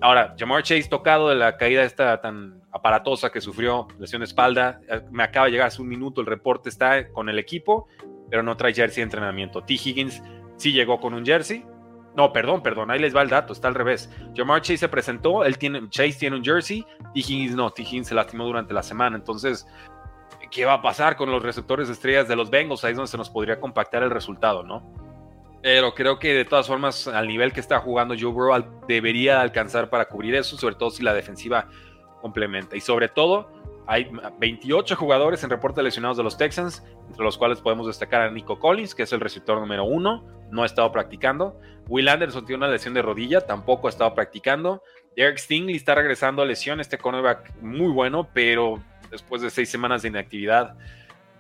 Ahora, 0.01 0.35
Jamar 0.39 0.63
Chase 0.63 0.89
tocado 0.89 1.29
de 1.29 1.37
la 1.37 1.57
caída 1.57 1.83
esta 1.83 2.21
tan 2.21 2.63
aparatosa 2.73 3.31
que 3.31 3.41
sufrió, 3.41 3.89
lesión 3.99 4.21
de 4.21 4.27
espalda, 4.27 4.81
me 5.11 5.23
acaba 5.23 5.47
de 5.47 5.53
llegar 5.53 5.69
hace 5.69 5.83
un 5.83 5.89
minuto, 5.89 6.21
el 6.21 6.27
reporte 6.27 6.69
está 6.69 7.09
con 7.11 7.29
el 7.29 7.39
equipo, 7.39 7.87
pero 8.31 8.43
no 8.43 8.57
trae 8.57 8.75
jersey 8.75 9.03
de 9.03 9.05
entrenamiento. 9.05 9.63
T. 9.63 9.75
Higgins 9.75 10.23
sí 10.57 10.73
llegó 10.73 11.01
con 11.01 11.15
un 11.15 11.25
jersey. 11.25 11.65
No, 12.17 12.33
perdón, 12.33 12.63
perdón, 12.63 12.91
ahí 12.91 12.99
les 12.99 13.15
va 13.15 13.23
el 13.23 13.29
dato, 13.29 13.53
está 13.53 13.69
al 13.69 13.75
revés. 13.75 14.11
Jamar 14.37 14.61
Chase 14.63 14.79
se 14.79 14.89
presentó, 14.89 15.45
él 15.45 15.57
tiene, 15.57 15.89
Chase 15.89 16.17
tiene 16.19 16.37
un 16.37 16.45
jersey, 16.45 16.85
T. 17.15 17.21
Higgins 17.21 17.55
no, 17.55 17.71
T. 17.71 17.83
Higgins 17.83 18.09
se 18.09 18.15
lastimó 18.15 18.45
durante 18.45 18.75
la 18.75 18.83
semana, 18.83 19.17
entonces, 19.17 19.67
¿qué 20.51 20.65
va 20.65 20.75
a 20.75 20.83
pasar 20.83 21.17
con 21.17 21.31
los 21.31 21.43
receptores 21.43 21.89
estrellas 21.89 22.27
de 22.27 22.37
los 22.37 22.51
Bengals? 22.51 22.85
Ahí 22.85 22.93
es 22.93 22.97
donde 22.97 23.11
se 23.11 23.19
nos 23.19 23.31
podría 23.31 23.61
compactar 23.61 24.03
el 24.03 24.11
resultado, 24.11 24.63
¿no? 24.63 25.08
Pero 25.63 25.95
creo 25.95 26.19
que 26.19 26.35
de 26.35 26.45
todas 26.45 26.67
formas, 26.67 27.09
al 27.09 27.27
nivel 27.27 27.53
que 27.53 27.61
está 27.61 27.81
jugando 27.81 28.15
Joe 28.19 28.31
Burrow, 28.31 28.65
debería 28.87 29.41
alcanzar 29.41 29.91
para 29.91 30.07
cubrir 30.07 30.35
eso, 30.35 30.57
sobre 30.57 30.77
todo 30.77 30.91
si 30.91 31.03
la 31.03 31.15
defensiva 31.15 31.69
complementa. 32.21 32.77
Y 32.77 32.81
sobre 32.81 33.09
todo, 33.09 33.51
hay 33.87 34.09
28 34.39 34.97
jugadores 34.97 35.43
en 35.43 35.51
reporte 35.51 35.83
lesionados 35.83 36.19
de 36.19 36.23
los 36.23 36.37
Texans, 36.37 36.85
entre 37.09 37.25
los 37.25 37.39
cuales 37.39 37.61
podemos 37.61 37.87
destacar 37.87 38.23
a 38.23 38.31
Nico 38.31 38.59
Collins, 38.59 38.95
que 38.95 39.05
es 39.05 39.13
el 39.13 39.21
receptor 39.21 39.59
número 39.59 39.85
uno, 39.85 40.25
no 40.51 40.63
ha 40.63 40.67
estado 40.67 40.93
practicando. 40.93 41.59
Will 41.89 42.09
Anderson 42.09 42.45
tiene 42.45 42.59
una 42.65 42.73
lesión 42.73 42.95
de 42.95 43.03
rodilla, 43.03 43.41
tampoco 43.41 43.87
ha 43.89 43.91
estado 43.91 44.15
practicando. 44.15 44.83
Derek 45.17 45.39
Stingley 45.39 45.77
está 45.77 45.95
regresando 45.95 46.43
a 46.43 46.45
lesión, 46.45 46.81
este 46.81 46.99
cornerback 46.99 47.55
muy 47.63 47.91
bueno, 47.91 48.29
pero 48.33 48.83
después 49.11 49.43
de 49.43 49.51
seis 49.51 49.71
semanas 49.71 50.03
de 50.03 50.09
inactividad, 50.09 50.77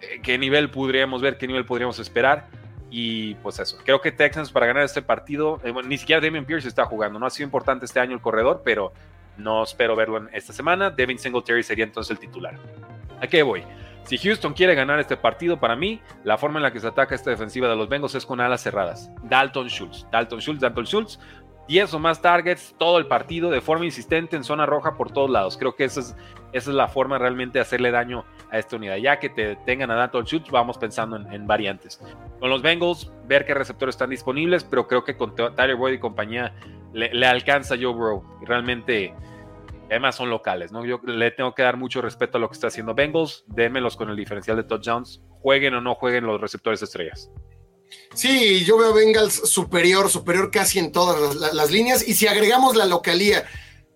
eh, 0.00 0.20
¿qué 0.22 0.38
nivel 0.38 0.70
podríamos 0.70 1.20
ver? 1.20 1.36
¿Qué 1.36 1.46
nivel 1.46 1.66
podríamos 1.66 1.98
esperar? 1.98 2.48
Y 2.90 3.34
pues 3.36 3.58
eso, 3.58 3.78
creo 3.84 4.00
que 4.00 4.12
Texans 4.12 4.50
para 4.50 4.66
ganar 4.66 4.84
este 4.84 5.02
partido, 5.02 5.60
eh, 5.62 5.74
ni 5.84 5.98
siquiera 5.98 6.20
Damien 6.20 6.46
Pierce 6.46 6.68
está 6.68 6.84
jugando, 6.86 7.18
no 7.18 7.26
ha 7.26 7.30
sido 7.30 7.44
importante 7.44 7.84
este 7.84 8.00
año 8.00 8.14
el 8.14 8.20
corredor, 8.20 8.62
pero 8.64 8.92
no 9.36 9.62
espero 9.62 9.94
verlo 9.94 10.16
en 10.18 10.30
esta 10.32 10.52
semana. 10.52 10.90
Devin 10.90 11.18
Singletary 11.18 11.62
sería 11.62 11.84
entonces 11.84 12.10
el 12.10 12.18
titular. 12.18 12.58
¿A 13.20 13.26
qué 13.26 13.42
voy? 13.42 13.62
Si 14.04 14.16
Houston 14.16 14.54
quiere 14.54 14.74
ganar 14.74 14.98
este 15.00 15.18
partido, 15.18 15.60
para 15.60 15.76
mí, 15.76 16.00
la 16.24 16.38
forma 16.38 16.58
en 16.58 16.62
la 16.62 16.72
que 16.72 16.80
se 16.80 16.86
ataca 16.86 17.14
esta 17.14 17.30
defensiva 17.30 17.68
de 17.68 17.76
los 17.76 17.88
Bengals 17.90 18.14
es 18.14 18.24
con 18.24 18.40
alas 18.40 18.62
cerradas. 18.62 19.10
Dalton 19.24 19.68
Schultz, 19.68 20.06
Dalton 20.10 20.40
Schultz, 20.40 20.60
Dalton 20.60 20.86
Schultz. 20.86 21.18
10 21.68 21.92
o 21.92 21.98
más 21.98 22.22
targets 22.22 22.74
todo 22.78 22.96
el 22.96 23.06
partido 23.06 23.50
de 23.50 23.60
forma 23.60 23.84
insistente 23.84 24.36
en 24.36 24.42
zona 24.42 24.64
roja 24.64 24.96
por 24.96 25.12
todos 25.12 25.28
lados. 25.28 25.58
Creo 25.58 25.76
que 25.76 25.84
esa 25.84 26.00
es, 26.00 26.16
esa 26.52 26.70
es 26.70 26.76
la 26.76 26.88
forma 26.88 27.18
realmente 27.18 27.58
de 27.58 27.62
hacerle 27.62 27.90
daño 27.90 28.24
a 28.50 28.58
esta 28.58 28.76
unidad. 28.76 28.96
Ya 28.96 29.18
que 29.18 29.28
te 29.28 29.56
tengan 29.56 29.90
a 29.90 29.94
Dalton 29.94 30.24
Schultz, 30.24 30.50
vamos 30.50 30.78
pensando 30.78 31.16
en, 31.16 31.46
variantes. 31.46 32.00
Con 32.40 32.50
los 32.50 32.62
Bengals, 32.62 33.12
ver 33.26 33.44
qué 33.44 33.54
receptores 33.54 33.94
están 33.94 34.10
disponibles, 34.10 34.64
pero 34.64 34.86
creo 34.86 35.04
que 35.04 35.16
con 35.16 35.34
Tyler 35.34 35.76
Boyd 35.76 35.94
y 35.94 35.98
compañía 35.98 36.54
le, 36.92 37.26
alcanza 37.26 37.76
Joe 37.76 37.92
Burrow. 37.92 38.24
Realmente 38.42 39.14
además 39.90 40.16
son 40.16 40.30
locales, 40.30 40.72
¿no? 40.72 40.84
Yo 40.84 41.00
le 41.04 41.30
tengo 41.30 41.54
que 41.54 41.62
dar 41.62 41.76
mucho 41.76 42.02
respeto 42.02 42.36
a 42.36 42.40
lo 42.40 42.48
que 42.48 42.54
está 42.54 42.66
haciendo 42.66 42.94
Bengals, 42.94 43.44
démelos 43.46 43.96
con 43.96 44.10
el 44.10 44.16
diferencial 44.16 44.56
de 44.56 44.64
touchdowns, 44.64 45.22
jueguen 45.40 45.74
o 45.74 45.80
no 45.80 45.94
jueguen 45.94 46.26
los 46.26 46.40
receptores 46.40 46.82
estrellas. 46.82 47.30
Sí, 48.14 48.64
yo 48.64 48.76
veo 48.76 48.92
Bengals 48.92 49.48
superior, 49.48 50.10
superior 50.10 50.50
casi 50.50 50.78
en 50.78 50.92
todas 50.92 51.36
las, 51.54 51.70
líneas, 51.70 52.06
y 52.06 52.14
si 52.14 52.26
agregamos 52.26 52.76
la 52.76 52.84
localía, 52.84 53.44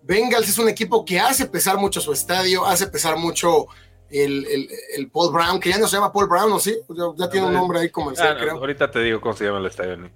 Bengals 0.03 0.49
es 0.49 0.57
un 0.57 0.69
equipo 0.69 1.05
que 1.05 1.19
hace 1.19 1.45
pesar 1.45 1.77
mucho 1.77 2.01
su 2.01 2.11
estadio, 2.11 2.65
hace 2.65 2.87
pesar 2.87 3.17
mucho 3.17 3.67
el, 4.09 5.09
Paul 5.11 5.31
Brown, 5.31 5.59
que 5.59 5.69
ya 5.69 5.77
no 5.77 5.87
se 5.87 5.95
llama 5.95 6.11
Paul 6.11 6.27
Brown, 6.27 6.51
¿o 6.51 6.59
sí? 6.59 6.77
Ya, 7.17 7.29
tiene 7.29 7.47
un 7.47 7.53
nombre 7.53 7.79
ahí 7.79 7.89
comercial, 7.89 8.35
ah, 8.37 8.39
creo. 8.39 8.57
Ahorita 8.57 8.91
te 8.91 8.99
digo 8.99 9.19
cómo 9.21 9.35
se 9.35 9.45
llama 9.45 9.59
el 9.59 9.65
estadio. 9.65 10.09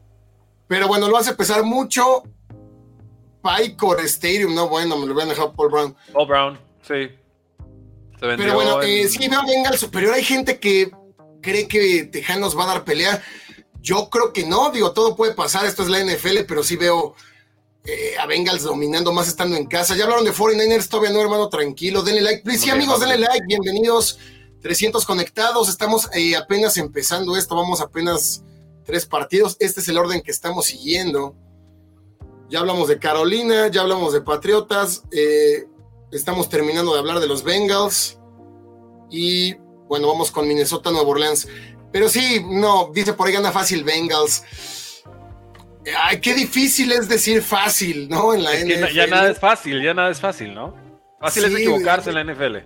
Pero 0.67 0.87
bueno, 0.87 1.07
lo 1.07 1.17
hace 1.17 1.33
pesar 1.33 1.63
mucho 1.63 2.23
Picor 3.41 4.01
Stadium, 4.01 4.53
no, 4.53 4.67
bueno, 4.67 4.97
me 4.97 5.07
lo 5.07 5.19
a 5.19 5.25
dejar 5.25 5.53
Paul 5.53 5.71
Brown. 5.71 5.95
Paul 6.13 6.27
Brown, 6.27 6.59
sí. 6.81 7.09
Pero 8.19 8.55
bueno, 8.55 8.81
eh, 8.81 9.07
sí, 9.07 9.27
veo 9.29 9.41
Bengals 9.45 9.79
superior. 9.79 10.13
Hay 10.13 10.23
gente 10.23 10.59
que 10.59 10.91
cree 11.41 11.67
que 11.67 12.05
Tejanos 12.05 12.57
va 12.57 12.63
a 12.63 12.67
dar 12.67 12.83
pelea. 12.83 13.21
Yo 13.79 14.09
creo 14.09 14.33
que 14.33 14.45
no, 14.45 14.71
digo, 14.71 14.91
todo 14.91 15.15
puede 15.15 15.33
pasar, 15.33 15.65
esto 15.65 15.83
es 15.83 15.89
la 15.89 16.03
NFL, 16.03 16.45
pero 16.47 16.63
sí 16.63 16.75
veo 16.75 17.15
eh, 17.87 18.17
a 18.19 18.25
Bengals 18.25 18.63
dominando 18.63 19.13
más 19.13 19.29
estando 19.29 19.55
en 19.55 19.65
casa. 19.65 19.95
Ya 19.95 20.03
hablaron 20.03 20.25
de 20.25 20.33
49ers, 20.33 20.89
todavía 20.89 21.11
no, 21.11 21.21
hermano, 21.21 21.47
tranquilo, 21.47 22.03
denle 22.03 22.21
like. 22.21 22.43
Please, 22.43 22.65
sí, 22.65 22.69
amigos, 22.69 22.99
denle 22.99 23.17
like, 23.17 23.45
bienvenidos. 23.47 24.19
300 24.61 25.05
conectados, 25.05 25.69
estamos 25.69 26.09
eh, 26.13 26.35
apenas 26.35 26.75
empezando 26.75 27.37
esto, 27.37 27.55
vamos 27.55 27.79
apenas 27.79 28.43
tres 28.83 29.05
partidos. 29.05 29.55
Este 29.61 29.79
es 29.79 29.87
el 29.87 29.97
orden 29.97 30.21
que 30.21 30.31
estamos 30.31 30.65
siguiendo. 30.65 31.33
Ya 32.49 32.59
hablamos 32.59 32.89
de 32.89 32.99
Carolina, 32.99 33.69
ya 33.69 33.81
hablamos 33.81 34.11
de 34.11 34.19
Patriotas, 34.19 35.03
eh, 35.11 35.65
estamos 36.11 36.49
terminando 36.49 36.91
de 36.93 36.99
hablar 36.99 37.21
de 37.21 37.27
los 37.27 37.43
Bengals 37.43 38.17
y 39.09 39.53
bueno, 39.87 40.07
vamos 40.07 40.29
con 40.31 40.45
Minnesota, 40.45 40.91
Nueva 40.91 41.07
Orleans. 41.07 41.47
Pero 41.93 42.09
sí, 42.09 42.43
no, 42.45 42.91
dice 42.93 43.13
por 43.13 43.27
ahí 43.27 43.33
gana 43.33 43.53
fácil 43.53 43.85
Bengals. 43.85 44.43
Ay, 45.95 46.19
qué 46.19 46.33
difícil 46.33 46.91
es 46.91 47.07
decir 47.07 47.41
fácil, 47.41 48.09
¿no? 48.09 48.33
En 48.33 48.43
la 48.43 48.53
NFL. 48.53 48.93
ya 48.93 49.07
nada 49.07 49.29
es 49.29 49.39
fácil, 49.39 49.81
ya 49.81 49.93
nada 49.93 50.09
es 50.09 50.19
fácil, 50.19 50.53
¿no? 50.53 50.75
Fácil 51.19 51.45
es 51.45 51.53
equivocarse 51.53 52.09
en 52.09 52.15
la 52.15 52.23
NFL. 52.23 52.57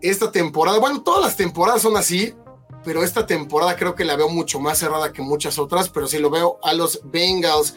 Esta 0.00 0.30
temporada, 0.30 0.78
bueno, 0.78 1.02
todas 1.02 1.24
las 1.24 1.36
temporadas 1.36 1.82
son 1.82 1.96
así, 1.96 2.34
pero 2.84 3.02
esta 3.02 3.26
temporada 3.26 3.76
creo 3.76 3.94
que 3.94 4.04
la 4.04 4.16
veo 4.16 4.28
mucho 4.28 4.60
más 4.60 4.78
cerrada 4.78 5.12
que 5.12 5.22
muchas 5.22 5.58
otras, 5.58 5.88
pero 5.88 6.06
sí 6.06 6.18
lo 6.18 6.30
veo 6.30 6.58
a 6.62 6.72
los 6.74 7.00
Bengals. 7.04 7.76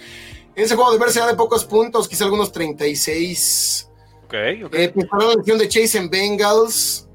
En 0.56 0.64
ese 0.64 0.76
juego 0.76 0.92
de 0.92 0.98
ver 0.98 1.10
de 1.10 1.36
pocos 1.36 1.66
puntos, 1.66 2.08
quizá 2.08 2.26
algunos 2.26 2.52
36. 2.52 3.90
Ok, 4.26 4.34
ok. 4.66 4.74
Eh, 4.74 4.94
la 4.96 5.36
lesión 5.36 5.58
de 5.58 5.70
Chase 5.70 5.98
en 6.00 6.10
Bengals. 6.10 7.08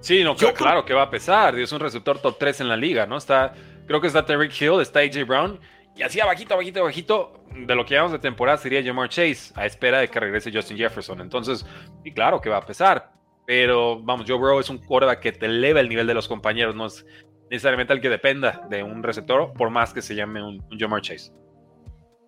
Sí, 0.00 0.22
no, 0.22 0.36
claro, 0.36 0.84
que 0.84 0.94
va 0.94 1.02
a 1.02 1.10
pesar. 1.10 1.58
Es 1.58 1.72
un 1.72 1.80
receptor 1.80 2.20
top 2.20 2.38
3 2.38 2.60
en 2.60 2.68
la 2.68 2.76
liga, 2.76 3.06
¿no? 3.06 3.16
Está, 3.16 3.54
creo 3.86 4.00
que 4.00 4.06
está 4.06 4.24
Terry 4.24 4.48
Hill, 4.48 4.80
está 4.80 5.00
AJ 5.00 5.26
Brown. 5.26 5.58
Y 5.96 6.02
así 6.02 6.20
abajito, 6.20 6.54
abajito, 6.54 6.80
abajito, 6.80 7.44
de 7.54 7.74
lo 7.74 7.86
que 7.86 7.94
llamamos 7.94 8.12
de 8.12 8.18
temporada 8.18 8.58
sería 8.58 8.82
Jamar 8.82 9.08
Chase, 9.08 9.52
a 9.54 9.64
espera 9.64 10.00
de 10.00 10.08
que 10.08 10.18
regrese 10.18 10.50
Justin 10.52 10.76
Jefferson. 10.76 11.20
Entonces, 11.20 11.64
y 12.04 12.12
claro 12.12 12.40
que 12.40 12.48
va 12.48 12.56
a 12.58 12.66
pesar. 12.66 13.12
Pero 13.46 14.00
vamos, 14.02 14.26
Joe 14.26 14.38
Burrow 14.38 14.58
es 14.58 14.70
un 14.70 14.78
quarterback 14.78 15.20
que 15.20 15.32
te 15.32 15.46
eleva 15.46 15.80
el 15.80 15.88
nivel 15.88 16.06
de 16.06 16.14
los 16.14 16.26
compañeros, 16.26 16.74
no 16.74 16.86
es 16.86 17.04
necesariamente 17.50 17.92
el 17.92 18.00
que 18.00 18.08
dependa 18.08 18.66
de 18.70 18.82
un 18.82 19.02
receptor, 19.02 19.52
por 19.52 19.70
más 19.70 19.92
que 19.92 20.00
se 20.00 20.14
llame 20.14 20.42
un, 20.42 20.64
un 20.70 20.78
Jamar 20.78 21.02
Chase. 21.02 21.30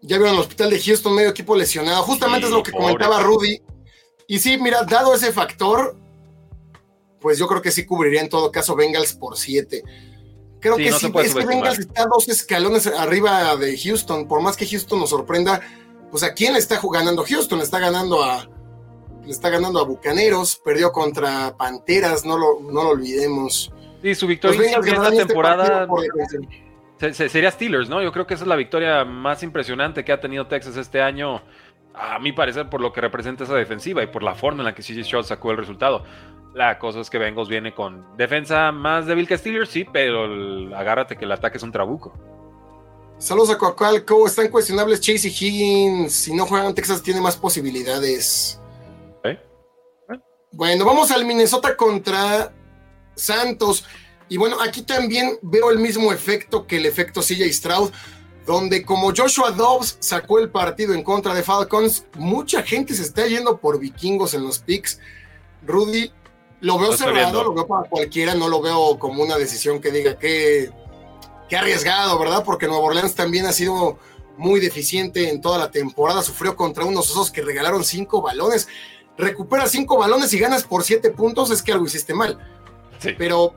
Ya 0.03 0.19
vieron 0.19 0.35
el 0.35 0.41
hospital 0.41 0.71
de 0.71 0.81
Houston, 0.81 1.15
medio 1.15 1.31
equipo 1.31 1.57
lesionado. 1.57 2.03
Justamente 2.03 2.47
es 2.47 2.53
lo 2.53 2.63
que 2.63 2.71
comentaba 2.71 3.21
Rudy. 3.21 3.61
Y 4.29 4.39
sí, 4.39 4.59
mira, 4.59 4.83
dado 4.85 5.15
ese 5.15 5.33
factor, 5.33 5.97
pues 7.21 7.39
yo 7.39 7.47
creo 7.49 7.63
que 7.63 7.71
sí 7.71 7.87
cubriría 7.87 8.21
en 8.21 8.29
todo 8.29 8.53
caso 8.53 8.77
Bengals 8.77 9.15
por 9.15 9.37
7. 9.37 9.83
Creo 10.75 10.77
que 10.77 10.93
sí, 10.93 11.13
es 11.23 11.35
que 11.35 11.47
Bengals 11.47 11.79
está 11.79 12.07
dos 12.07 12.29
escalones 12.29 12.87
arriba 12.87 13.57
de 13.57 13.79
Houston. 13.79 14.27
Por 14.27 14.41
más 14.41 14.57
que 14.57 14.67
Houston 14.67 15.01
nos 15.01 15.11
sorprenda, 15.11 15.61
pues 16.11 16.23
a 16.23 16.35
quién 16.35 16.53
le 16.53 16.59
está 16.59 16.81
ganando 16.93 17.25
Houston, 17.25 17.59
le 17.59 17.65
está 17.65 17.79
ganando 17.79 18.23
a 18.23 18.49
le 19.25 19.33
está 19.33 19.51
ganando 19.51 19.81
a 19.81 19.85
Bucaneros, 19.85 20.61
perdió 20.65 20.93
contra 20.93 21.57
Panteras, 21.57 22.25
no 22.25 22.39
lo, 22.39 22.61
no 22.61 22.85
lo 22.85 22.91
olvidemos. 22.91 23.73
Sí, 24.01 24.15
su 24.15 24.27
victoria 24.29 24.79
en 24.79 24.87
esta 24.87 25.11
temporada 25.11 25.89
sería 27.13 27.51
Steelers, 27.51 27.89
¿no? 27.89 28.03
Yo 28.03 28.13
creo 28.13 28.27
que 28.27 28.35
esa 28.35 28.45
es 28.45 28.49
la 28.49 28.57
victoria 28.57 29.05
más 29.05 29.43
impresionante 29.43 30.05
que 30.05 30.13
ha 30.13 30.21
tenido 30.21 30.47
Texas 30.47 30.77
este 30.77 31.03
año, 31.03 31.43
a 31.93 32.19
mi 32.19 32.33
parecer, 32.33 32.69
por 32.69 32.81
lo 32.81 32.93
que 32.93 33.01
representa 33.01 33.45
esa 33.45 33.55
defensiva 33.55 34.03
y 34.03 34.07
por 34.07 34.23
la 34.23 34.35
forma 34.35 34.61
en 34.61 34.67
la 34.67 34.75
que 34.75 34.83
CJ 34.83 35.03
Stroud 35.05 35.25
sacó 35.25 35.51
el 35.51 35.57
resultado. 35.57 36.05
La 36.57 36.79
cosa 36.79 37.01
es 37.01 37.11
que 37.11 37.19
Bengals 37.19 37.51
viene 37.51 37.75
con 37.75 38.17
defensa 38.17 38.73
más 38.73 39.05
débil 39.05 39.29
que 39.29 39.37
Steelers, 39.37 39.69
sí, 39.69 39.85
pero 39.93 40.25
agárrate 40.75 41.15
que 41.15 41.27
el 41.27 41.33
ataque 41.33 41.59
es 41.59 41.63
un 41.63 41.71
trabuco. 41.71 42.15
Saludos 43.19 43.51
a 43.51 43.59
Coacalco, 43.59 44.27
están 44.27 44.49
cuestionables 44.49 45.03
Chase 45.03 45.29
y 45.29 45.31
Higgins. 45.31 46.15
Si 46.15 46.33
no 46.33 46.47
juegan 46.47 46.75
Texas, 46.75 47.03
tiene 47.03 47.21
más 47.21 47.37
posibilidades. 47.37 48.59
¿Eh? 49.25 49.39
Bueno, 50.51 50.87
vamos 50.87 51.11
al 51.11 51.27
Minnesota 51.27 51.77
contra 51.77 52.51
Santos. 53.15 53.85
Y 54.31 54.39
bueno, 54.39 54.57
aquí 54.59 54.81
también 54.81 55.39
veo 55.43 55.71
el 55.71 55.79
mismo 55.79 56.11
efecto 56.11 56.67
que 56.67 56.79
el 56.79 56.87
efecto 56.87 57.21
CJ 57.21 57.53
Stroud, 57.53 57.91
donde 58.47 58.83
como 58.83 59.13
Joshua 59.15 59.51
Dobbs 59.51 59.99
sacó 60.01 60.39
el 60.39 60.49
partido 60.49 60.95
en 60.95 61.03
contra 61.03 61.35
de 61.35 61.43
Falcons, 61.43 62.07
mucha 62.15 62.63
gente 62.63 62.95
se 62.95 63.03
está 63.03 63.27
yendo 63.27 63.59
por 63.59 63.79
vikingos 63.79 64.33
en 64.33 64.43
los 64.43 64.59
picks. 64.59 64.99
Rudy, 65.63 66.11
lo 66.67 66.79
veo 66.79 66.97
cerrado, 66.97 67.45
lo 67.45 67.55
veo 67.55 67.67
para 67.67 67.89
cualquiera, 67.89 68.35
no 68.35 68.49
lo 68.49 68.61
veo 68.61 68.99
como 68.99 69.23
una 69.23 69.37
decisión 69.37 69.81
que 69.81 69.91
diga 69.91 70.19
que, 70.19 70.71
que 71.49 71.57
arriesgado, 71.57 72.19
¿verdad? 72.19 72.45
Porque 72.45 72.67
Nueva 72.67 72.85
Orleans 72.85 73.15
también 73.15 73.47
ha 73.47 73.53
sido 73.53 73.99
muy 74.37 74.61
deficiente 74.61 75.31
en 75.31 75.41
toda 75.41 75.59
la 75.59 75.71
temporada, 75.71 76.23
sufrió 76.23 76.57
contra 76.57 76.85
unos 76.85 77.11
osos 77.11 77.31
que 77.31 77.43
regalaron 77.43 77.85
cinco 77.85 78.21
balones. 78.21 78.69
Recupera 79.17 79.67
cinco 79.67 79.97
balones 79.97 80.33
y 80.35 80.39
ganas 80.39 80.65
por 80.65 80.85
siete 80.85 81.11
puntos, 81.11 81.51
es 81.51 81.63
que 81.63 81.73
algo 81.73 81.87
hiciste 81.87 82.13
mal. 82.13 82.39
Sí. 82.99 83.15
Pero 83.17 83.55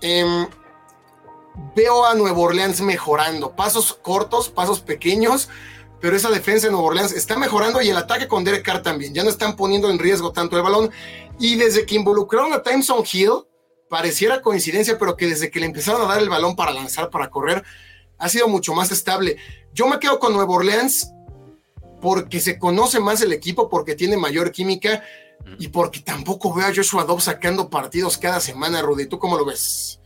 Em, 0.00 0.46
veo 1.74 2.04
a 2.04 2.14
Nueva 2.14 2.38
Orleans 2.38 2.80
mejorando. 2.80 3.52
Pasos 3.52 3.92
cortos, 3.94 4.48
pasos 4.48 4.80
pequeños, 4.80 5.48
pero 6.00 6.16
esa 6.16 6.30
defensa 6.30 6.66
de 6.66 6.72
Nueva 6.72 6.88
Orleans 6.88 7.12
está 7.12 7.36
mejorando 7.36 7.82
y 7.82 7.88
el 7.88 7.96
ataque 7.96 8.28
con 8.28 8.44
Derek 8.44 8.64
Carr 8.64 8.82
también. 8.82 9.14
Ya 9.14 9.24
no 9.24 9.30
están 9.30 9.56
poniendo 9.56 9.90
en 9.90 9.98
riesgo 9.98 10.32
tanto 10.32 10.56
el 10.56 10.62
balón. 10.62 10.90
Y 11.38 11.56
desde 11.56 11.86
que 11.86 11.96
involucraron 11.96 12.52
a 12.52 12.62
Timeson 12.62 13.04
Hill, 13.10 13.44
pareciera 13.88 14.42
coincidencia, 14.42 14.98
pero 14.98 15.16
que 15.16 15.26
desde 15.26 15.50
que 15.50 15.60
le 15.60 15.66
empezaron 15.66 16.02
a 16.02 16.06
dar 16.06 16.22
el 16.22 16.28
balón 16.28 16.54
para 16.54 16.72
lanzar, 16.72 17.10
para 17.10 17.30
correr, 17.30 17.64
ha 18.18 18.28
sido 18.28 18.48
mucho 18.48 18.74
más 18.74 18.92
estable. 18.92 19.38
Yo 19.72 19.88
me 19.88 19.98
quedo 19.98 20.18
con 20.18 20.32
Nueva 20.32 20.54
Orleans 20.54 21.10
porque 22.00 22.40
se 22.40 22.58
conoce 22.58 23.00
más 23.00 23.20
el 23.22 23.32
equipo, 23.32 23.68
porque 23.68 23.94
tiene 23.94 24.16
mayor 24.16 24.52
química 24.52 25.02
y 25.58 25.68
porque 25.68 26.00
tampoco 26.00 26.52
veo 26.52 26.66
a 26.66 26.74
Joshua 26.74 27.04
Dobbs 27.04 27.24
sacando 27.24 27.70
partidos 27.70 28.18
cada 28.18 28.40
semana, 28.40 28.82
Rudy. 28.82 29.06
¿Tú 29.06 29.18
cómo 29.18 29.36
lo 29.36 29.44
ves? 29.44 29.97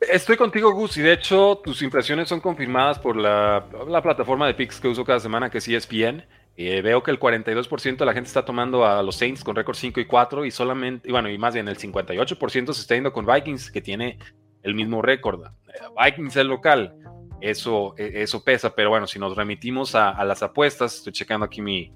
Estoy 0.00 0.36
contigo, 0.36 0.72
Gus, 0.72 0.98
y 0.98 1.02
de 1.02 1.14
hecho 1.14 1.60
tus 1.64 1.80
impresiones 1.82 2.28
son 2.28 2.40
confirmadas 2.40 2.98
por 2.98 3.16
la, 3.16 3.66
plataforma 4.02 4.46
de 4.46 4.54
picks 4.54 4.78
que 4.80 4.88
uso 4.88 5.04
cada 5.04 5.20
semana, 5.20 5.48
que 5.48 5.58
es 5.58 5.68
ESPN. 5.68 6.24
Eh, 6.58 6.80
veo 6.82 7.02
que 7.02 7.10
el 7.10 7.20
42% 7.20 7.96
de 7.96 8.06
la 8.06 8.14
gente 8.14 8.28
está 8.28 8.44
tomando 8.44 8.86
a 8.86 9.02
los 9.02 9.16
Saints 9.16 9.44
con 9.44 9.56
récord 9.56 9.76
5 9.76 10.00
y 10.00 10.06
4 10.06 10.44
y 10.46 10.50
solamente, 10.50 11.10
bueno, 11.10 11.28
y 11.28 11.36
más 11.36 11.54
bien 11.54 11.68
el 11.68 11.76
58% 11.76 12.72
se 12.72 12.80
está 12.80 12.94
yendo 12.94 13.12
con 13.12 13.26
Vikings, 13.26 13.70
que 13.70 13.82
tiene 13.82 14.18
el 14.62 14.74
mismo 14.74 15.02
récord. 15.02 15.44
Eh, 15.44 15.78
Vikings 16.02 16.36
es 16.36 16.46
local, 16.46 16.94
eso, 17.40 17.94
e, 17.98 18.22
eso 18.22 18.42
pesa, 18.42 18.74
pero 18.74 18.90
bueno, 18.90 19.06
si 19.06 19.18
nos 19.18 19.36
remitimos 19.36 19.94
a, 19.94 20.22
las 20.24 20.42
apuestas, 20.42 20.96
estoy 20.96 21.12
checando 21.12 21.44
aquí 21.44 21.60
mi, 21.60 21.92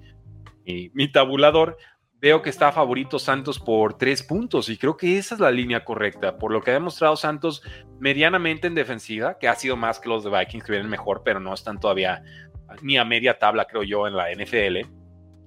mi 0.65 1.11
tabulador, 1.11 1.77
veo 2.21 2.43
que 2.43 2.51
está 2.51 2.71
favorito 2.71 3.17
Santos 3.17 3.59
por 3.59 3.95
tres 3.95 4.21
puntos 4.21 4.69
y 4.69 4.77
creo 4.77 4.95
que 4.95 5.17
esa 5.17 5.33
es 5.35 5.41
la 5.41 5.49
línea 5.49 5.83
correcta, 5.83 6.37
por 6.37 6.51
lo 6.51 6.61
que 6.61 6.69
ha 6.69 6.75
demostrado 6.75 7.15
Santos 7.15 7.63
medianamente 7.99 8.67
en 8.67 8.75
defensiva, 8.75 9.39
que 9.39 9.47
ha 9.47 9.55
sido 9.55 9.75
más 9.75 9.99
que 9.99 10.07
los 10.07 10.23
de 10.23 10.29
Vikings 10.29 10.63
que 10.63 10.71
vienen 10.71 10.89
mejor, 10.89 11.23
pero 11.25 11.39
no 11.39 11.53
están 11.53 11.79
todavía 11.79 12.23
ni 12.83 12.97
a 12.97 13.03
media 13.03 13.39
tabla, 13.39 13.65
creo 13.65 13.83
yo, 13.83 14.07
en 14.07 14.15
la 14.15 14.31
NFL. 14.31 14.87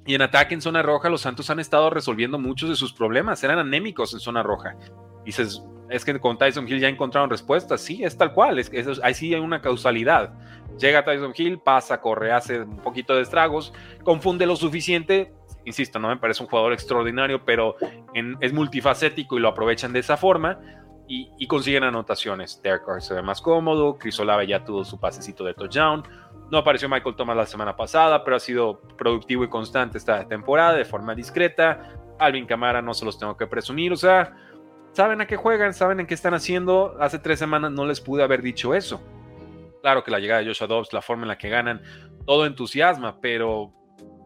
Y 0.06 0.14
en 0.14 0.22
ataque 0.22 0.54
en 0.54 0.60
zona 0.60 0.82
roja, 0.82 1.08
los 1.08 1.22
Santos 1.22 1.48
han 1.48 1.60
estado 1.60 1.90
resolviendo 1.90 2.38
muchos 2.38 2.68
de 2.68 2.76
sus 2.76 2.92
problemas, 2.92 3.42
eran 3.44 3.58
anémicos 3.58 4.12
en 4.12 4.20
zona 4.20 4.42
roja. 4.42 4.76
Dices, 5.24 5.62
es 5.88 6.04
que 6.04 6.18
con 6.18 6.36
Tyson 6.38 6.68
Hill 6.68 6.80
ya 6.80 6.88
encontraron 6.88 7.30
respuestas, 7.30 7.80
sí, 7.80 8.02
es 8.02 8.18
tal 8.18 8.32
cual, 8.32 8.58
es, 8.58 8.70
es, 8.72 9.00
ahí 9.02 9.14
sí 9.14 9.32
hay 9.32 9.40
una 9.40 9.60
causalidad. 9.62 10.32
Llega 10.78 11.04
Tyson 11.04 11.32
Hill, 11.36 11.60
pasa, 11.60 12.00
corre, 12.00 12.32
hace 12.32 12.62
un 12.62 12.78
poquito 12.78 13.14
de 13.14 13.22
estragos, 13.22 13.72
confunde 14.02 14.44
lo 14.44 14.56
suficiente, 14.56 15.32
insisto, 15.64 15.98
no 15.98 16.08
me 16.08 16.16
parece 16.16 16.42
un 16.42 16.48
jugador 16.48 16.72
extraordinario, 16.72 17.44
pero 17.44 17.76
es 18.40 18.52
multifacético 18.52 19.36
y 19.36 19.40
lo 19.40 19.48
aprovechan 19.48 19.92
de 19.92 20.00
esa 20.00 20.16
forma 20.16 20.58
y, 21.06 21.46
consiguen 21.46 21.84
anotaciones. 21.84 22.60
Derek 22.62 22.84
Carr 22.84 23.02
se 23.02 23.14
ve 23.14 23.22
más 23.22 23.40
cómodo, 23.40 23.98
Chris 23.98 24.18
Olave 24.20 24.46
ya 24.46 24.64
tuvo 24.64 24.84
su 24.84 24.98
pasecito 24.98 25.44
de 25.44 25.54
touchdown. 25.54 26.02
No 26.50 26.58
apareció 26.58 26.88
Michael 26.88 27.16
Thomas 27.16 27.36
la 27.36 27.46
semana 27.46 27.76
pasada, 27.76 28.24
pero 28.24 28.36
ha 28.36 28.40
sido 28.40 28.80
productivo 28.96 29.44
y 29.44 29.48
constante 29.48 29.98
esta 29.98 30.26
temporada 30.26 30.74
de 30.74 30.84
forma 30.84 31.14
discreta. 31.14 31.94
Alvin 32.18 32.46
Camara 32.46 32.80
no 32.80 32.94
se 32.94 33.04
los 33.04 33.18
tengo 33.18 33.36
que 33.36 33.46
presumir, 33.46 33.92
o 33.92 33.96
sea, 33.96 34.36
saben 34.92 35.20
a 35.20 35.26
qué 35.26 35.36
juegan, 35.36 35.74
saben 35.74 36.00
en 36.00 36.06
qué 36.06 36.14
están 36.14 36.34
haciendo. 36.34 36.96
Hace 37.00 37.18
tres 37.18 37.38
semanas 37.38 37.72
no 37.72 37.86
les 37.86 38.00
pude 38.00 38.22
haber 38.22 38.42
dicho 38.42 38.74
eso. 38.74 39.02
Claro 39.82 40.04
que 40.04 40.10
la 40.10 40.18
llegada 40.18 40.40
de 40.40 40.46
Joshua 40.46 40.66
Dobbs, 40.66 40.92
la 40.92 41.02
forma 41.02 41.24
en 41.24 41.28
la 41.28 41.38
que 41.38 41.48
ganan, 41.48 41.82
todo 42.24 42.46
entusiasma, 42.46 43.20
pero 43.20 43.72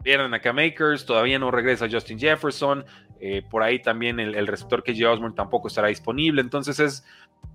Vieron 0.03 0.33
acá 0.33 0.53
Makers, 0.53 1.05
todavía 1.05 1.39
no 1.39 1.51
regresa 1.51 1.87
Justin 1.89 2.19
Jefferson. 2.19 2.85
Eh, 3.21 3.43
por 3.49 3.63
ahí 3.63 3.81
también 3.81 4.19
el, 4.19 4.47
receptor 4.47 4.81
KJ 4.81 5.05
Osborne 5.05 5.35
tampoco 5.35 5.67
estará 5.67 5.89
disponible. 5.89 6.41
Entonces 6.41 6.79
es 6.79 7.05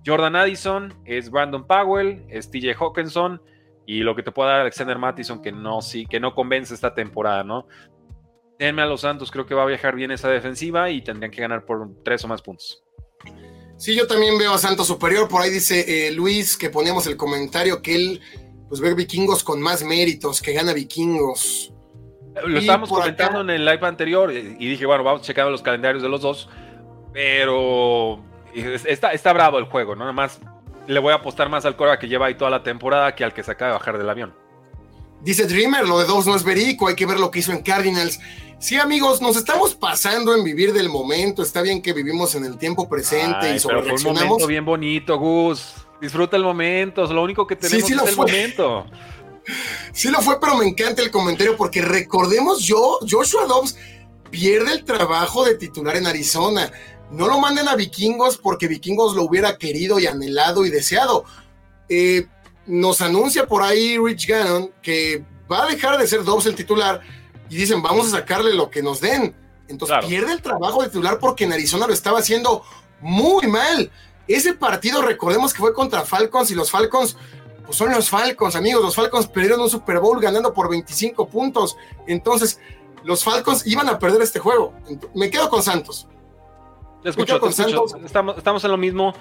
Jordan 0.05 0.35
Addison, 0.35 0.93
es 1.05 1.31
Brandon 1.31 1.65
Powell, 1.65 2.23
es 2.29 2.51
TJ 2.51 2.75
Hawkinson 2.79 3.41
y 3.87 3.99
lo 3.99 4.15
que 4.15 4.23
te 4.23 4.31
pueda 4.31 4.51
dar 4.51 4.61
Alexander 4.61 4.97
Mattison 4.97 5.41
que 5.41 5.51
no, 5.51 5.81
sí, 5.81 6.05
que 6.05 6.19
no 6.19 6.33
convence 6.35 6.73
esta 6.73 6.93
temporada, 6.93 7.43
¿no? 7.43 7.67
Denme 8.59 8.83
a 8.83 8.85
los 8.85 9.01
Santos, 9.01 9.31
creo 9.31 9.45
que 9.45 9.55
va 9.55 9.63
a 9.63 9.67
viajar 9.67 9.95
bien 9.95 10.11
esa 10.11 10.29
defensiva 10.29 10.89
y 10.89 11.01
tendrían 11.01 11.31
que 11.31 11.41
ganar 11.41 11.65
por 11.65 11.89
tres 12.03 12.23
o 12.23 12.27
más 12.27 12.41
puntos. 12.41 12.83
Sí, 13.77 13.95
yo 13.95 14.07
también 14.07 14.37
veo 14.37 14.53
a 14.53 14.57
Santos 14.57 14.87
superior. 14.87 15.27
Por 15.27 15.41
ahí 15.41 15.49
dice 15.49 16.07
eh, 16.07 16.11
Luis 16.11 16.57
que 16.57 16.69
poníamos 16.69 17.07
el 17.07 17.17
comentario 17.17 17.81
que 17.81 17.95
él 17.95 18.21
pues 18.69 18.79
ve 18.79 18.93
vikingos 18.93 19.43
con 19.43 19.61
más 19.61 19.83
méritos, 19.83 20.41
que 20.41 20.53
gana 20.53 20.73
vikingos. 20.73 21.74
Lo 22.43 22.59
estábamos 22.59 22.89
comentando 22.89 23.41
en 23.41 23.49
el 23.49 23.65
live 23.65 23.87
anterior 23.87 24.31
y 24.31 24.67
dije, 24.67 24.85
bueno, 24.85 25.03
vamos 25.03 25.21
checando 25.21 25.51
los 25.51 25.61
calendarios 25.61 26.03
de 26.03 26.09
los 26.09 26.21
dos, 26.21 26.49
pero 27.13 28.21
está, 28.85 29.13
está 29.13 29.31
bravo 29.33 29.57
el 29.57 29.65
juego, 29.65 29.95
¿no? 29.95 30.01
Nada 30.01 30.13
más 30.13 30.39
le 30.87 30.99
voy 30.99 31.13
a 31.13 31.15
apostar 31.15 31.49
más 31.49 31.65
al 31.65 31.75
Cora 31.75 31.97
que 31.97 32.07
lleva 32.07 32.27
ahí 32.27 32.35
toda 32.35 32.51
la 32.51 32.63
temporada 32.63 33.15
que 33.15 33.23
al 33.23 33.33
que 33.33 33.43
se 33.43 33.51
acaba 33.51 33.71
de 33.71 33.77
bajar 33.77 33.97
del 33.97 34.09
avión. 34.09 34.33
Dice 35.21 35.47
Dreamer, 35.47 35.87
lo 35.87 35.97
de 35.97 36.05
dos 36.05 36.27
no 36.27 36.35
es 36.35 36.43
verico, 36.43 36.87
hay 36.87 36.95
que 36.95 37.05
ver 37.05 37.19
lo 37.19 37.31
que 37.31 37.39
hizo 37.39 37.51
en 37.51 37.63
Cardinals. 37.63 38.19
Sí, 38.59 38.77
amigos, 38.77 39.21
nos 39.21 39.35
estamos 39.35 39.75
pasando 39.75 40.35
en 40.35 40.43
vivir 40.43 40.71
del 40.71 40.89
momento. 40.89 41.41
Está 41.41 41.61
bien 41.61 41.81
que 41.81 41.93
vivimos 41.93 42.35
en 42.35 42.45
el 42.45 42.57
tiempo 42.57 42.87
presente 42.87 43.55
y 43.55 43.59
sobre 43.59 43.81
Fue 43.81 43.93
un 43.93 44.03
momento 44.03 44.47
bien 44.47 44.65
bonito, 44.65 45.17
Gus. 45.17 45.73
Disfruta 45.99 46.37
el 46.37 46.43
momento, 46.43 47.03
es 47.05 47.09
lo 47.09 47.23
único 47.23 47.47
que 47.47 47.55
tenemos 47.55 47.87
sí, 47.87 47.93
sí 47.93 47.99
es 47.99 48.09
el 48.09 48.15
momento. 48.15 48.85
Sí 49.93 50.09
lo 50.09 50.21
fue, 50.21 50.39
pero 50.39 50.55
me 50.55 50.67
encanta 50.67 51.01
el 51.01 51.11
comentario 51.11 51.55
porque 51.57 51.81
recordemos 51.81 52.63
yo, 52.63 52.99
Joshua 53.09 53.45
Dobbs 53.45 53.77
pierde 54.29 54.73
el 54.73 54.83
trabajo 54.83 55.45
de 55.45 55.55
titular 55.55 55.95
en 55.95 56.07
Arizona. 56.07 56.71
No 57.11 57.27
lo 57.27 57.39
manden 57.39 57.67
a 57.67 57.75
Vikingos 57.75 58.37
porque 58.37 58.67
Vikingos 58.67 59.15
lo 59.15 59.23
hubiera 59.23 59.57
querido 59.57 59.99
y 59.99 60.07
anhelado 60.07 60.65
y 60.65 60.69
deseado. 60.69 61.25
Eh, 61.87 62.27
nos 62.65 63.01
anuncia 63.01 63.45
por 63.45 63.61
ahí 63.61 63.97
Rich 63.97 64.27
Gannon 64.27 64.71
que 64.81 65.23
va 65.51 65.63
a 65.63 65.67
dejar 65.67 65.97
de 65.97 66.07
ser 66.07 66.23
Dobbs 66.23 66.47
el 66.47 66.55
titular 66.55 67.01
y 67.49 67.55
dicen 67.55 67.81
vamos 67.81 68.07
a 68.07 68.17
sacarle 68.17 68.53
lo 68.53 68.69
que 68.69 68.81
nos 68.81 69.01
den. 69.01 69.35
Entonces 69.67 69.97
pierde 70.07 70.33
el 70.33 70.41
trabajo 70.41 70.81
de 70.81 70.89
titular 70.89 71.19
porque 71.19 71.43
en 71.43 71.53
Arizona 71.53 71.87
lo 71.87 71.93
estaba 71.93 72.19
haciendo 72.19 72.63
muy 73.01 73.47
mal. 73.47 73.91
Ese 74.27 74.53
partido 74.53 75.01
recordemos 75.01 75.53
que 75.53 75.59
fue 75.59 75.73
contra 75.73 76.03
Falcons 76.05 76.49
y 76.51 76.55
los 76.55 76.71
Falcons 76.71 77.15
pues 77.65 77.77
son 77.77 77.91
los 77.91 78.09
Falcons, 78.09 78.55
amigos. 78.55 78.83
Los 78.83 78.95
Falcons 78.95 79.27
perdieron 79.27 79.61
un 79.61 79.69
Super 79.69 79.99
Bowl 79.99 80.19
ganando 80.21 80.53
por 80.53 80.69
25 80.69 81.27
puntos. 81.27 81.77
Entonces, 82.07 82.59
los 83.03 83.23
Falcons 83.23 83.65
iban 83.67 83.89
a 83.89 83.99
perder 83.99 84.21
este 84.21 84.39
juego. 84.39 84.73
Me 85.13 85.29
quedo 85.29 85.49
con 85.49 85.63
Santos. 85.63 86.07
Te 87.03 87.09
escucho, 87.09 87.39
te 87.39 87.49
escucho. 87.49 87.85
Estamos, 88.03 88.37
estamos 88.37 88.63
en 88.63 88.71
lo 88.71 88.77
mismo. 88.77 89.13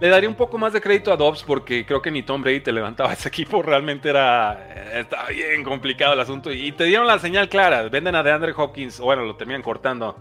Le 0.00 0.08
daría 0.08 0.28
un 0.28 0.34
poco 0.34 0.56
más 0.56 0.72
de 0.72 0.80
crédito 0.80 1.12
a 1.12 1.16
Dobbs 1.16 1.42
porque 1.44 1.84
creo 1.84 2.00
que 2.00 2.10
ni 2.10 2.22
Tom 2.22 2.42
Brady 2.42 2.60
te 2.60 2.72
levantaba 2.72 3.12
ese 3.14 3.28
equipo. 3.28 3.62
Realmente 3.62 4.08
era. 4.08 4.98
Estaba 4.98 5.28
bien 5.28 5.62
complicado 5.62 6.14
el 6.14 6.20
asunto. 6.20 6.52
Y 6.52 6.72
te 6.72 6.84
dieron 6.84 7.06
la 7.06 7.18
señal 7.18 7.48
clara. 7.48 7.82
Venden 7.88 8.14
a 8.14 8.22
DeAndre 8.22 8.52
Hopkins. 8.56 8.98
Bueno, 8.98 9.24
lo 9.24 9.36
terminan 9.36 9.62
cortando. 9.62 10.16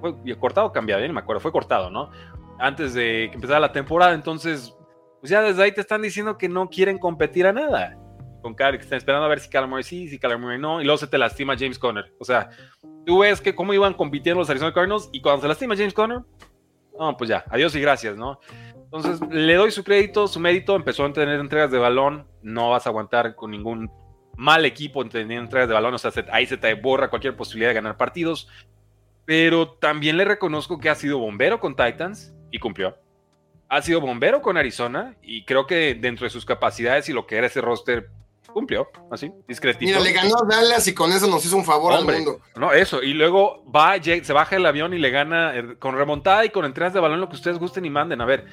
Fue 0.00 0.14
cortado 0.36 0.66
o 0.66 0.72
cambiado, 0.72 1.00
bien 1.00 1.14
me 1.14 1.20
acuerdo. 1.20 1.40
Fue 1.40 1.52
cortado, 1.52 1.90
¿no? 1.90 2.10
Antes 2.58 2.94
de 2.94 3.28
que 3.30 3.36
empezara 3.36 3.60
la 3.60 3.70
temporada. 3.70 4.14
Entonces, 4.14 4.74
pues 5.22 5.30
ya 5.30 5.40
desde 5.40 5.62
ahí 5.62 5.70
te 5.70 5.80
están 5.80 6.02
diciendo 6.02 6.36
que 6.36 6.48
no 6.48 6.68
quieren 6.68 6.98
competir 6.98 7.46
a 7.46 7.52
nada. 7.52 7.96
Con 8.42 8.54
Car, 8.54 8.76
que 8.76 8.82
están 8.82 8.98
esperando 8.98 9.24
a 9.24 9.28
ver 9.28 9.38
si 9.38 9.48
Kyler 9.48 9.84
sí, 9.84 10.08
si 10.08 10.18
Kyler 10.18 10.58
no. 10.58 10.80
Y 10.80 10.84
luego 10.84 10.98
se 10.98 11.06
te 11.06 11.16
lastima 11.16 11.54
James 11.56 11.78
Conner. 11.78 12.12
O 12.18 12.24
sea, 12.24 12.50
tú 13.06 13.20
ves 13.20 13.40
que 13.40 13.54
cómo 13.54 13.72
iban 13.72 13.94
compitiendo 13.94 14.40
los 14.40 14.50
Arizona 14.50 14.72
Cardinals. 14.72 15.08
Y 15.12 15.22
cuando 15.22 15.42
se 15.42 15.46
lastima 15.46 15.76
James 15.76 15.94
Conner, 15.94 16.22
no, 16.98 17.16
pues 17.16 17.30
ya, 17.30 17.44
adiós 17.50 17.72
y 17.76 17.80
gracias, 17.80 18.16
¿no? 18.16 18.40
Entonces, 18.74 19.20
le 19.30 19.54
doy 19.54 19.70
su 19.70 19.84
crédito, 19.84 20.26
su 20.26 20.40
mérito, 20.40 20.74
empezó 20.74 21.04
a 21.04 21.12
tener 21.12 21.38
entregas 21.38 21.70
de 21.70 21.78
balón, 21.78 22.26
no 22.42 22.70
vas 22.70 22.86
a 22.86 22.90
aguantar 22.90 23.36
con 23.36 23.52
ningún 23.52 23.92
mal 24.36 24.64
equipo 24.64 25.04
teniendo 25.04 25.44
entregas 25.44 25.68
de 25.68 25.74
balón, 25.74 25.94
o 25.94 25.98
sea, 25.98 26.10
ahí 26.32 26.46
se 26.46 26.56
te 26.56 26.74
borra 26.74 27.10
cualquier 27.10 27.36
posibilidad 27.36 27.70
de 27.70 27.74
ganar 27.74 27.96
partidos, 27.96 28.48
pero 29.24 29.74
también 29.74 30.16
le 30.16 30.24
reconozco 30.24 30.80
que 30.80 30.90
ha 30.90 30.96
sido 30.96 31.18
bombero 31.18 31.60
con 31.60 31.76
Titans 31.76 32.34
y 32.50 32.58
cumplió. 32.58 32.96
Ha 33.72 33.80
sido 33.80 34.02
bombero 34.02 34.42
con 34.42 34.58
Arizona 34.58 35.16
y 35.22 35.44
creo 35.44 35.66
que 35.66 35.94
dentro 35.94 36.24
de 36.24 36.30
sus 36.30 36.44
capacidades 36.44 37.08
y 37.08 37.14
lo 37.14 37.26
que 37.26 37.36
era 37.36 37.46
ese 37.46 37.62
roster, 37.62 38.10
cumplió, 38.52 38.88
así, 39.10 39.32
discretito. 39.48 39.86
Mira, 39.86 40.00
le 40.00 40.12
ganó 40.12 40.34
a 40.36 40.46
Dallas 40.46 40.86
y 40.86 40.94
con 40.94 41.10
eso 41.10 41.26
nos 41.26 41.44
hizo 41.44 41.56
un 41.56 41.64
favor 41.64 41.94
al 41.94 42.04
mundo. 42.04 42.40
No, 42.54 42.72
eso, 42.72 43.02
y 43.02 43.14
luego 43.14 43.64
va, 43.64 44.00
se 44.02 44.32
baja 44.32 44.56
el 44.56 44.66
avión 44.66 44.92
y 44.92 44.98
le 44.98 45.10
gana 45.10 45.56
eh, 45.56 45.76
con 45.78 45.96
remontada 45.96 46.44
y 46.44 46.50
con 46.50 46.64
entregas 46.64 46.92
de 46.92 47.00
balón 47.00 47.20
lo 47.20 47.28
que 47.28 47.36
ustedes 47.36 47.58
gusten 47.58 47.84
y 47.84 47.90
manden. 47.90 48.20
A 48.20 48.26
ver, 48.26 48.44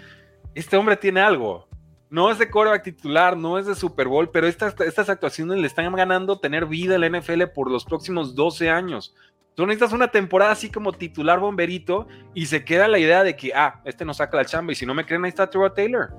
este 0.56 0.78
hombre 0.78 0.96
tiene 0.96 1.20
algo. 1.20 1.68
No 2.10 2.32
es 2.32 2.40
de 2.40 2.50
coreback 2.50 2.84
titular, 2.84 3.38
no 3.38 3.60
es 3.60 3.68
de 3.68 3.76
Super 3.76 4.08
Bowl, 4.08 4.32
pero 4.32 4.48
estas, 4.48 4.74
estas 4.80 5.10
actuaciones 5.10 5.60
le 5.60 5.68
están 5.68 5.94
ganando 5.94 6.40
tener 6.40 6.66
vida 6.66 6.96
en 6.96 7.02
la 7.02 7.20
NFL 7.20 7.44
por 7.54 7.70
los 7.70 7.86
próximos 7.86 8.34
12 8.34 8.70
años. 8.70 9.14
Tú 9.60 9.68
necesitas 9.68 9.92
una 9.92 10.08
temporada 10.08 10.54
así 10.54 10.72
como 10.72 10.94
titular 10.94 11.38
bomberito 11.38 12.08
y 12.34 12.46
se 12.46 12.64
queda 12.64 12.88
la 12.88 12.98
idea 12.98 13.26
de 13.26 13.36
que, 13.36 13.52
ah, 13.54 13.82
este 13.84 14.06
nos 14.06 14.16
saca 14.16 14.38
la 14.38 14.46
chamba 14.46 14.72
y 14.72 14.76
si 14.76 14.86
no 14.86 14.94
me 14.94 15.06
creen, 15.06 15.26
ahí 15.26 15.28
está 15.28 15.50
Trevor 15.50 15.74
Taylor. 15.74 16.14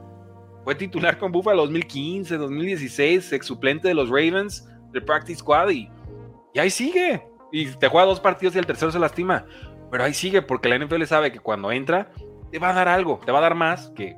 Fue 0.62 0.74
titular 0.74 1.16
con 1.16 1.33
Buffalo 1.33 1.62
2015, 1.62 2.37
2016, 2.37 3.33
ex 3.33 3.46
suplente 3.46 3.88
de 3.88 3.94
los 3.94 4.11
Ravens, 4.11 4.68
del 4.92 5.07
Practice 5.07 5.38
Squad 5.38 5.70
y, 5.70 5.88
y 6.53 6.59
ahí 6.59 6.68
sigue. 6.68 7.26
Y 7.50 7.68
te 7.76 7.88
juega 7.88 8.07
dos 8.07 8.20
partidos 8.20 8.55
y 8.57 8.59
el 8.59 8.66
tercero 8.66 8.92
se 8.92 8.98
lastima. 8.98 9.46
Pero 9.90 10.05
ahí 10.05 10.12
sigue 10.12 10.42
porque 10.42 10.68
la 10.68 10.79
NFL 10.79 11.05
sabe 11.05 11.33
que 11.33 11.38
cuando 11.38 11.72
entra 11.72 12.12
te 12.53 12.59
va 12.59 12.68
a 12.68 12.74
dar 12.74 12.88
algo, 12.88 13.22
te 13.24 13.33
va 13.33 13.38
a 13.38 13.40
dar 13.40 13.55
más 13.55 13.90
que, 13.96 14.16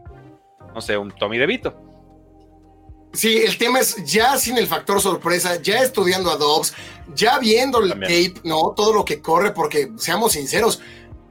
no 0.75 0.81
sé, 0.81 0.99
un 0.99 1.13
Tommy 1.13 1.39
DeVito. 1.39 1.92
Sí, 3.13 3.39
el 3.39 3.59
tema 3.59 3.81
es 3.81 3.97
ya 4.05 4.39
sin 4.39 4.57
el 4.57 4.67
factor 4.67 5.01
sorpresa, 5.01 5.61
ya 5.61 5.81
estudiando 5.81 6.31
a 6.31 6.37
Dobbs, 6.37 6.73
ya 7.15 7.39
viendo 7.39 7.81
el 7.81 7.91
tape, 7.91 8.35
¿no? 8.45 8.73
Todo 8.75 8.95
lo 8.95 9.05
que 9.05 9.21
corre, 9.21 9.53
porque 9.53 9.93
seamos 9.99 10.33
sinceros, 10.33 10.81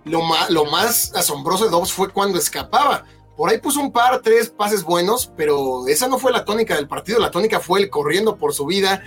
lo 0.05 0.21
más, 0.21 0.49
lo 0.51 0.65
más 0.65 1.11
asombroso 1.15 1.65
de 1.65 1.71
Dobbs 1.71 1.91
fue 1.91 2.09
cuando 2.09 2.37
escapaba. 2.37 3.05
Por 3.35 3.49
ahí 3.49 3.57
puso 3.57 3.79
un 3.79 3.91
par, 3.91 4.21
tres 4.21 4.49
pases 4.49 4.83
buenos, 4.83 5.31
pero 5.35 5.87
esa 5.87 6.07
no 6.07 6.19
fue 6.19 6.31
la 6.31 6.45
tónica 6.45 6.75
del 6.75 6.87
partido. 6.87 7.17
La 7.17 7.31
tónica 7.31 7.59
fue 7.59 7.79
el 7.79 7.89
corriendo 7.89 8.37
por 8.37 8.53
su 8.53 8.67
vida. 8.67 9.01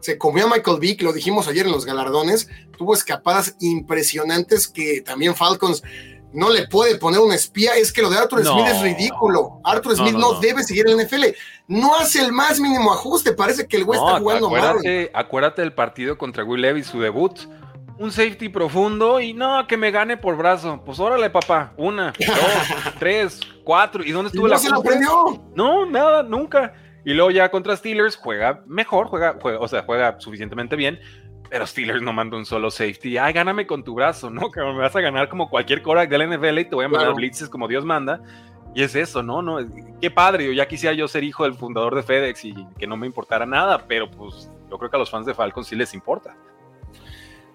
Se 0.00 0.18
comió 0.18 0.46
a 0.46 0.48
Michael 0.48 0.78
Vick, 0.78 1.02
lo 1.02 1.12
dijimos 1.12 1.48
ayer 1.48 1.66
en 1.66 1.72
los 1.72 1.84
galardones. 1.84 2.48
Tuvo 2.78 2.94
escapadas 2.94 3.56
impresionantes 3.58 4.68
que 4.68 5.00
también 5.00 5.34
Falcons 5.34 5.82
no 6.32 6.50
le 6.50 6.66
puede 6.66 6.96
poner 6.96 7.20
un 7.20 7.32
espía, 7.32 7.72
es 7.76 7.92
que 7.92 8.02
lo 8.02 8.10
de 8.10 8.18
Arthur 8.18 8.44
Smith 8.44 8.66
es 8.66 8.80
ridículo. 8.80 9.60
Arthur 9.64 9.96
Smith 9.96 10.14
no, 10.14 10.40
debe 10.40 10.62
seguir 10.62 10.88
en 10.88 10.96
la 10.96 11.04
NFL. 11.04 11.24
No 11.68 11.94
hace 11.96 12.20
el 12.22 12.32
más 12.32 12.58
mínimo 12.60 12.92
ajuste, 12.92 13.32
parece 13.32 13.66
que 13.66 13.76
el 13.76 13.84
güey 13.84 13.98
está 13.98 14.18
jugando 14.18 14.46
acuérdate, 14.46 15.10
mal. 15.12 15.24
Acuérdate 15.24 15.62
del 15.62 15.72
partido 15.72 16.16
contra 16.18 16.44
Will 16.44 16.62
Levis, 16.62 16.86
su 16.86 17.00
debut. 17.00 17.38
Un 17.98 18.10
safety 18.10 18.48
profundo 18.48 19.20
y 19.20 19.32
no, 19.32 19.66
que 19.66 19.76
me 19.76 19.90
gane 19.90 20.16
por 20.16 20.36
brazo. 20.36 20.82
Pues 20.84 20.98
órale, 20.98 21.30
papá. 21.30 21.72
Una, 21.76 22.12
dos, 22.18 22.94
tres, 22.98 23.40
cuatro. 23.64 24.02
¿Y 24.02 24.10
dónde 24.10 24.28
estuvo 24.28 24.48
la 24.48 24.58
se 24.58 24.70
lo 24.70 24.78
aprendió? 24.78 25.42
No, 25.54 25.86
nada, 25.86 26.22
nunca. 26.22 26.74
Y 27.04 27.14
luego 27.14 27.30
ya 27.30 27.50
contra 27.50 27.76
Steelers 27.76 28.16
juega 28.16 28.62
mejor, 28.66 29.08
juega, 29.08 29.36
juega, 29.40 29.58
o 29.58 29.68
sea, 29.68 29.82
juega 29.82 30.20
suficientemente 30.20 30.76
bien, 30.76 31.00
pero 31.52 31.66
Steelers 31.66 32.00
no 32.00 32.14
manda 32.14 32.38
un 32.38 32.46
solo 32.46 32.70
safety. 32.70 33.18
Ay, 33.18 33.34
gáname 33.34 33.66
con 33.66 33.84
tu 33.84 33.94
brazo, 33.94 34.30
¿no? 34.30 34.50
Que 34.50 34.62
me 34.62 34.72
vas 34.72 34.96
a 34.96 35.02
ganar 35.02 35.28
como 35.28 35.50
cualquier 35.50 35.82
Korak 35.82 36.08
del 36.08 36.26
NFL 36.30 36.60
y 36.60 36.64
te 36.64 36.74
voy 36.74 36.86
a 36.86 36.88
mandar 36.88 37.12
blitzes 37.12 37.50
como 37.50 37.68
Dios 37.68 37.84
manda. 37.84 38.22
Y 38.74 38.82
es 38.82 38.94
eso, 38.94 39.22
¿no? 39.22 39.42
no 39.42 39.58
Qué 40.00 40.10
padre, 40.10 40.46
yo 40.46 40.52
ya 40.52 40.66
quisiera 40.66 40.94
yo 40.94 41.06
ser 41.08 41.24
hijo 41.24 41.44
del 41.44 41.52
fundador 41.52 41.94
de 41.94 42.02
FedEx 42.02 42.46
y 42.46 42.66
que 42.78 42.86
no 42.86 42.96
me 42.96 43.06
importara 43.06 43.44
nada, 43.44 43.86
pero 43.86 44.10
pues 44.10 44.48
yo 44.70 44.78
creo 44.78 44.90
que 44.90 44.96
a 44.96 44.98
los 44.98 45.10
fans 45.10 45.26
de 45.26 45.34
Falcon 45.34 45.62
sí 45.62 45.76
les 45.76 45.92
importa. 45.92 46.34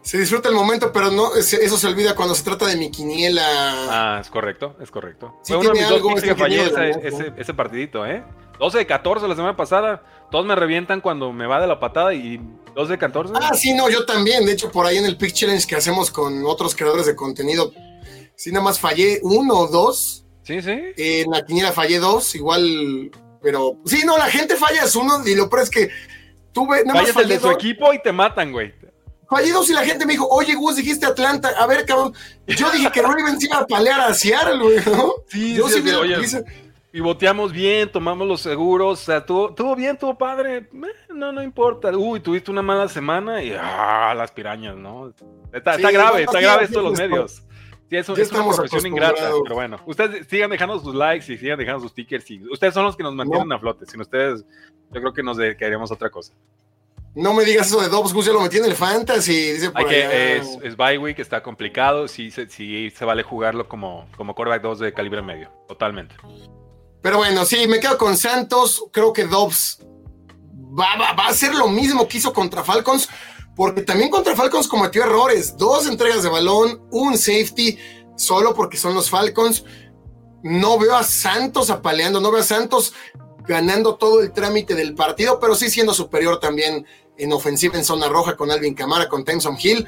Se 0.01 0.19
disfruta 0.19 0.47
el 0.47 0.53
momento, 0.53 0.91
pero 0.93 1.09
no, 1.09 1.33
eso 1.33 1.77
se 1.77 1.87
olvida 1.87 2.15
cuando 2.15 2.35
se 2.35 2.43
trata 2.43 2.67
de 2.67 2.75
mi 2.75 2.91
quiniela. 2.91 3.43
Ah, 3.89 4.19
es 4.21 4.29
correcto, 4.29 4.75
es 4.79 4.91
correcto. 4.91 5.39
Fue 5.43 5.57
uno 5.57 5.71
de 5.71 5.79
mis 5.79 5.89
dos 5.89 6.21
que 6.21 6.35
fallé 6.35 6.67
ese, 6.67 7.33
ese, 7.35 7.53
partidito, 7.55 8.05
¿eh? 8.05 8.23
12 8.59 8.77
de 8.77 8.85
14 8.85 9.27
la 9.27 9.35
semana 9.35 9.57
pasada. 9.57 10.03
Todos 10.29 10.45
me 10.45 10.55
revientan 10.55 11.01
cuando 11.01 11.31
me 11.31 11.47
va 11.47 11.61
de 11.61 11.67
la 11.67 11.79
patada 11.79 12.13
y 12.13 12.39
12 12.75 12.91
de 12.91 12.97
14. 12.97 13.33
Ah, 13.35 13.53
sí, 13.53 13.73
no, 13.73 13.89
yo 13.89 14.05
también. 14.05 14.45
De 14.45 14.51
hecho, 14.51 14.71
por 14.71 14.85
ahí 14.85 14.97
en 14.97 15.05
el 15.05 15.17
Pick 15.17 15.33
Challenge 15.33 15.65
que 15.65 15.75
hacemos 15.75 16.11
con 16.11 16.45
otros 16.45 16.75
creadores 16.75 17.05
de 17.05 17.15
contenido, 17.15 17.71
sí, 18.35 18.51
nada 18.51 18.63
más 18.63 18.79
fallé 18.79 19.19
uno 19.23 19.55
o 19.55 19.67
dos. 19.67 20.25
Sí, 20.43 20.61
sí. 20.61 20.79
en 20.95 21.29
la 21.29 21.45
quiniela 21.45 21.73
fallé 21.73 21.99
dos, 21.99 22.33
igual, 22.35 23.11
pero 23.41 23.77
sí, 23.85 24.03
no, 24.05 24.17
la 24.17 24.27
gente 24.27 24.55
falla 24.55 24.83
uno 24.95 25.27
y 25.27 25.35
lo 25.35 25.49
peor 25.49 25.63
es 25.63 25.69
que 25.69 25.89
tuve. 26.53 26.83
Nada 26.85 27.01
Fallas 27.01 27.17
el 27.17 27.27
de 27.27 27.39
su 27.39 27.51
equipo 27.51 27.93
y 27.93 28.01
te 28.01 28.11
matan, 28.11 28.51
güey. 28.51 28.73
Fallé 29.29 29.51
dos 29.51 29.69
y 29.69 29.73
la 29.73 29.83
gente 29.83 30.05
me 30.05 30.13
dijo, 30.13 30.27
oye, 30.29 30.55
Gus, 30.55 30.77
dijiste 30.77 31.05
Atlanta. 31.05 31.49
A 31.57 31.67
ver, 31.67 31.85
cabrón. 31.85 32.13
Yo 32.45 32.71
dije 32.71 32.89
que 32.91 33.01
Ravens 33.01 33.43
iba 33.43 33.57
a 33.57 33.67
palear 33.67 33.99
a 33.99 34.13
Seattle, 34.13 34.57
güey, 34.57 34.77
¿no? 34.85 35.15
Sí, 35.27 35.55
yo 35.55 35.67
sí, 35.67 35.81
sí, 35.81 35.89
y 35.89 36.13
boteamos 36.99 37.51
bien, 37.51 37.91
tomamos 37.91 38.27
los 38.27 38.41
seguros, 38.41 39.01
o 39.01 39.03
sea, 39.03 39.25
¿tuvo, 39.25 39.75
bien, 39.75 39.97
tuvo 39.97 40.17
padre, 40.17 40.57
eh, 40.57 40.69
no, 41.09 41.31
no 41.31 41.43
importa. 41.43 41.95
Uy, 41.95 42.19
tuviste 42.19 42.49
una 42.49 42.61
mala 42.61 42.87
semana 42.87 43.43
y 43.43 43.53
ah, 43.59 44.13
las 44.15 44.31
pirañas, 44.31 44.75
¿no? 44.75 45.13
Está, 45.51 45.77
grave, 45.77 46.23
está 46.23 46.39
grave 46.39 46.63
esto 46.63 46.79
de 46.79 46.89
los 46.89 46.97
medios. 46.97 47.43
Sí, 47.89 47.95
eso, 47.95 48.15
es 48.17 48.31
una 48.31 48.45
profesión 48.45 48.85
ingrata, 48.85 49.31
pero 49.43 49.55
bueno, 49.55 49.79
ustedes 49.85 50.27
sigan 50.27 50.49
dejando 50.49 50.77
sus 50.79 50.93
likes 50.93 51.31
y 51.31 51.37
sigan 51.37 51.57
dejando 51.57 51.81
sus 51.81 51.91
stickers 51.91 52.29
y 52.31 52.41
ustedes 52.49 52.73
son 52.73 52.83
los 52.83 52.97
que 52.97 53.03
nos 53.03 53.13
mantienen 53.13 53.51
a 53.51 53.59
flote. 53.59 53.85
Sin 53.85 54.01
ustedes, 54.01 54.43
yo 54.91 54.99
creo 54.99 55.13
que 55.13 55.23
nos 55.23 55.37
dedicaríamos 55.37 55.89
a 55.91 55.93
otra 55.93 56.09
cosa. 56.09 56.33
No 57.15 57.33
me 57.33 57.45
digas 57.45 57.67
eso 57.67 57.81
de 57.81 57.89
Dobbs, 57.89 58.13
Gus 58.13 58.25
ya 58.25 58.33
lo 58.33 58.41
metí 58.41 58.57
en 58.57 58.65
el 58.65 58.75
fantasy. 58.75 59.53
Dice 59.53 59.71
por 59.71 59.87
que, 59.87 60.37
es, 60.37 60.57
es 60.61 60.77
bye 60.77 60.97
week, 60.97 61.17
está 61.17 61.41
complicado. 61.41 62.07
Sí, 62.07 62.29
sí, 62.29 62.91
se 62.91 63.05
vale 63.05 63.23
jugarlo 63.23 63.67
como, 63.67 64.07
como 64.17 64.35
quarterback 64.35 64.61
2 64.61 64.79
de 64.79 64.93
calibre 64.93 65.21
medio, 65.21 65.49
totalmente. 65.67 66.15
Pero 67.01 67.17
bueno, 67.17 67.45
sí, 67.45 67.67
me 67.67 67.79
quedo 67.79 67.97
con 67.97 68.17
Santos. 68.17 68.83
Creo 68.91 69.13
que 69.13 69.25
Dobbs 69.25 69.79
va, 70.77 70.93
a 71.09 71.27
hacer 71.27 71.55
lo 71.55 71.67
mismo 71.69 72.07
que 72.07 72.17
hizo 72.17 72.33
contra 72.33 72.63
Falcons, 72.63 73.07
porque 73.55 73.81
también 73.81 74.09
contra 74.09 74.35
Falcons 74.35 74.67
cometió 74.67 75.03
errores. 75.03 75.57
Dos 75.57 75.87
entregas 75.87 76.23
de 76.23 76.29
balón, 76.29 76.81
un 76.91 77.17
safety, 77.17 77.77
solo 78.15 78.53
porque 78.53 78.77
son 78.77 78.93
los 78.93 79.09
Falcons. 79.09 79.63
No 80.43 80.77
veo 80.77 80.95
a 80.95 81.03
Santos 81.03 81.69
apaleando, 81.69 82.19
no 82.19 82.31
veo 82.31 82.41
a 82.41 82.45
Santos 82.45 82.93
ganando 83.47 83.95
todo 83.95 84.21
el 84.21 84.33
trámite 84.33 84.75
del 84.75 84.93
partido, 84.93 85.39
pero 85.39 85.55
sí 85.55 85.69
siendo 85.69 85.93
superior 85.93 86.39
también 86.39 86.85
en 87.17 87.31
ofensiva 87.31 87.77
en 87.77 87.85
zona 87.85 88.09
roja 88.09 88.35
con 88.35 88.51
Alvin 88.51 88.75
Camara, 88.75 89.07
con 89.07 89.23
Tenson 89.23 89.57
Hill 89.59 89.87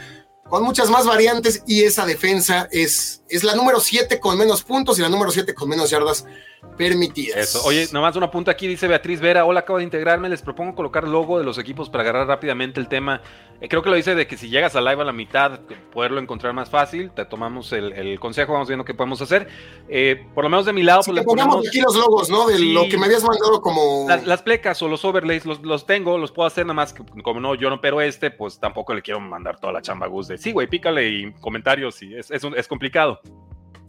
con 0.49 0.63
muchas 0.63 0.89
más 0.89 1.05
variantes 1.05 1.63
y 1.67 1.83
esa 1.83 2.05
defensa 2.05 2.67
es, 2.71 3.21
es 3.29 3.43
la 3.43 3.55
número 3.55 3.79
7 3.79 4.19
con 4.19 4.37
menos 4.37 4.63
puntos 4.63 4.97
y 4.97 5.01
la 5.01 5.09
número 5.09 5.31
7 5.31 5.53
con 5.53 5.69
menos 5.69 5.91
yardas 5.91 6.25
permitidas. 6.77 7.37
Eso. 7.37 7.63
Oye, 7.65 7.87
nomás 7.91 8.15
una 8.15 8.29
punta 8.29 8.51
aquí, 8.51 8.67
dice 8.67 8.87
Beatriz 8.87 9.19
Vera, 9.19 9.45
hola, 9.45 9.61
acabo 9.61 9.79
de 9.79 9.83
integrarme, 9.83 10.29
les 10.29 10.41
propongo 10.41 10.75
colocar 10.75 11.07
logo 11.07 11.39
de 11.39 11.43
los 11.43 11.57
equipos 11.57 11.89
para 11.89 12.03
agarrar 12.03 12.27
rápidamente 12.27 12.79
el 12.79 12.87
tema. 12.87 13.21
Eh, 13.61 13.67
creo 13.67 13.81
que 13.81 13.89
lo 13.89 13.95
dice 13.95 14.15
de 14.15 14.27
que 14.27 14.37
si 14.37 14.49
llegas 14.49 14.75
a 14.75 14.81
live 14.81 15.01
a 15.01 15.05
la 15.05 15.11
mitad, 15.11 15.59
poderlo 15.91 16.19
encontrar 16.19 16.53
más 16.53 16.69
fácil, 16.69 17.11
te 17.11 17.25
tomamos 17.25 17.73
el, 17.73 18.19
consejo, 18.19 18.53
vamos 18.53 18.67
viendo 18.67 18.85
qué 18.85 18.93
podemos 18.93 19.21
hacer. 19.21 19.47
Eh, 19.89 20.25
por 20.33 20.43
lo 20.43 20.49
menos 20.49 20.65
de 20.65 20.73
mi 20.73 20.83
lado, 20.83 21.01
pues 21.05 21.23
ponemos 21.23 21.67
aquí 21.67 21.81
los 21.81 21.95
logos, 21.95 22.29
¿no? 22.29 22.47
De 22.47 22.59
lo 22.59 22.87
que 22.87 22.97
me 22.97 23.05
habías 23.05 23.23
mandado 23.23 23.61
como... 23.61 24.07
Las, 24.25 24.41
plecas 24.41 24.81
o 24.81 24.87
los 24.87 25.03
overlays 25.03 25.45
los, 25.45 25.85
tengo, 25.85 26.17
los 26.17 26.31
puedo 26.31 26.47
hacer 26.47 26.65
nada 26.65 26.73
más, 26.73 26.93
que, 26.93 27.03
como 27.21 27.39
no, 27.39 27.55
yo 27.55 27.69
no 27.69 27.79
pero 27.81 28.01
este, 28.01 28.31
pues 28.31 28.59
tampoco 28.59 28.93
le 28.93 29.01
quiero 29.01 29.19
mandar 29.19 29.59
toda 29.59 29.73
la 29.73 29.81
chamba 29.81 30.07
Gus 30.07 30.27
de, 30.27 30.37
sí, 30.37 30.51
güey, 30.51 30.67
pícale 30.67 31.07
y 31.07 31.33
comentarios, 31.33 32.01
y 32.01 32.15
es, 32.15 32.31
es, 32.31 32.67
complicado. 32.67 33.21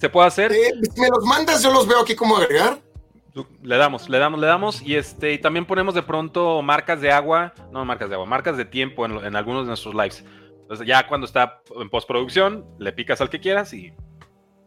¿Se 0.00 0.08
puede 0.08 0.28
hacer? 0.28 0.50
Eh, 0.52 0.72
me 0.96 1.08
los 1.08 1.24
mandas, 1.24 1.62
yo 1.62 1.70
los 1.70 1.86
veo 1.86 2.00
aquí 2.00 2.14
como 2.14 2.38
agregar. 2.38 2.80
Le 3.62 3.76
damos, 3.76 4.08
le 4.08 4.18
damos, 4.18 4.40
le 4.40 4.46
damos. 4.46 4.82
Y 4.82 4.96
este, 4.96 5.34
y 5.34 5.38
también 5.38 5.66
ponemos 5.66 5.94
de 5.94 6.02
pronto 6.02 6.62
marcas 6.62 7.02
de 7.02 7.12
agua, 7.12 7.52
no 7.70 7.84
marcas 7.84 8.08
de 8.08 8.14
agua, 8.14 8.26
marcas 8.26 8.56
de 8.56 8.64
tiempo 8.64 9.04
en, 9.04 9.36
algunos 9.36 9.64
de 9.64 9.68
nuestros 9.68 9.94
lives. 9.94 10.24
Entonces, 10.62 10.86
ya 10.86 11.06
cuando 11.06 11.26
está 11.26 11.60
en 11.78 11.90
postproducción, 11.90 12.64
le 12.78 12.92
picas 12.92 13.20
al 13.20 13.28
que 13.28 13.40
quieras 13.40 13.74
y 13.74 13.92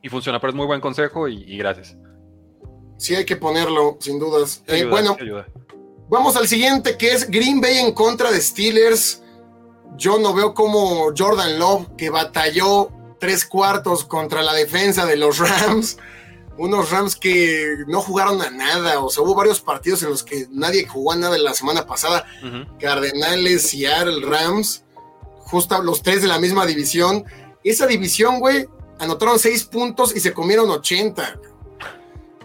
Y 0.04 0.10
funciona, 0.10 0.40
pero 0.40 0.52
es 0.52 0.56
muy 0.56 0.68
buen 0.68 0.80
consejo 0.80 1.28
y, 1.28 1.58
gracias. 1.58 1.98
Sí, 2.98 3.16
hay 3.16 3.26
que 3.26 3.36
ponerlo, 3.36 3.98
sin 4.00 4.20
dudas. 4.20 4.64
Eh, 4.68 4.86
bueno, 4.86 5.18
vamos 6.10 6.36
al 6.36 6.48
siguiente, 6.48 6.96
que 6.96 7.12
es 7.12 7.30
Green 7.30 7.60
Bay 7.60 7.80
en 7.80 7.92
contra 7.94 8.32
de 8.32 8.40
Steelers. 8.40 9.24
Yo 9.98 10.20
no 10.20 10.34
veo 10.34 10.54
como 10.54 11.12
Jordan 11.18 11.58
Love, 11.58 11.88
que 11.98 12.12
batalló 12.12 12.92
tres 13.24 13.46
cuartos 13.46 14.04
contra 14.04 14.44
la 14.44 14.54
defensa 14.54 15.06
de 15.06 15.16
los 15.16 15.38
Rams. 15.38 15.96
Unos 16.58 16.92
Rams 16.92 17.16
que 17.16 17.78
no 17.88 18.02
jugaron 18.02 18.42
a 18.42 18.50
nada, 18.50 19.00
o 19.00 19.10
sea, 19.10 19.24
hubo 19.24 19.34
varios 19.34 19.62
partidos 19.62 20.04
en 20.04 20.10
los 20.10 20.24
que 20.24 20.46
nadie 20.52 20.86
jugó 20.86 21.14
a 21.14 21.16
nada 21.16 21.38
la 21.38 21.54
semana 21.54 21.88
pasada, 21.88 22.26
Cardenales, 22.82 23.70
Seattle, 23.70 24.26
Rams, 24.26 24.84
justo 25.40 25.82
los 25.82 26.04
tres 26.04 26.22
de 26.22 26.28
la 26.28 26.38
misma 26.38 26.66
división. 26.66 27.24
Esa 27.64 27.88
división, 27.88 28.42
güey, 28.42 28.68
anotaron 29.00 29.40
seis 29.40 29.64
puntos 29.64 30.14
y 30.14 30.20
se 30.20 30.34
comieron 30.34 30.70
80. 30.70 31.40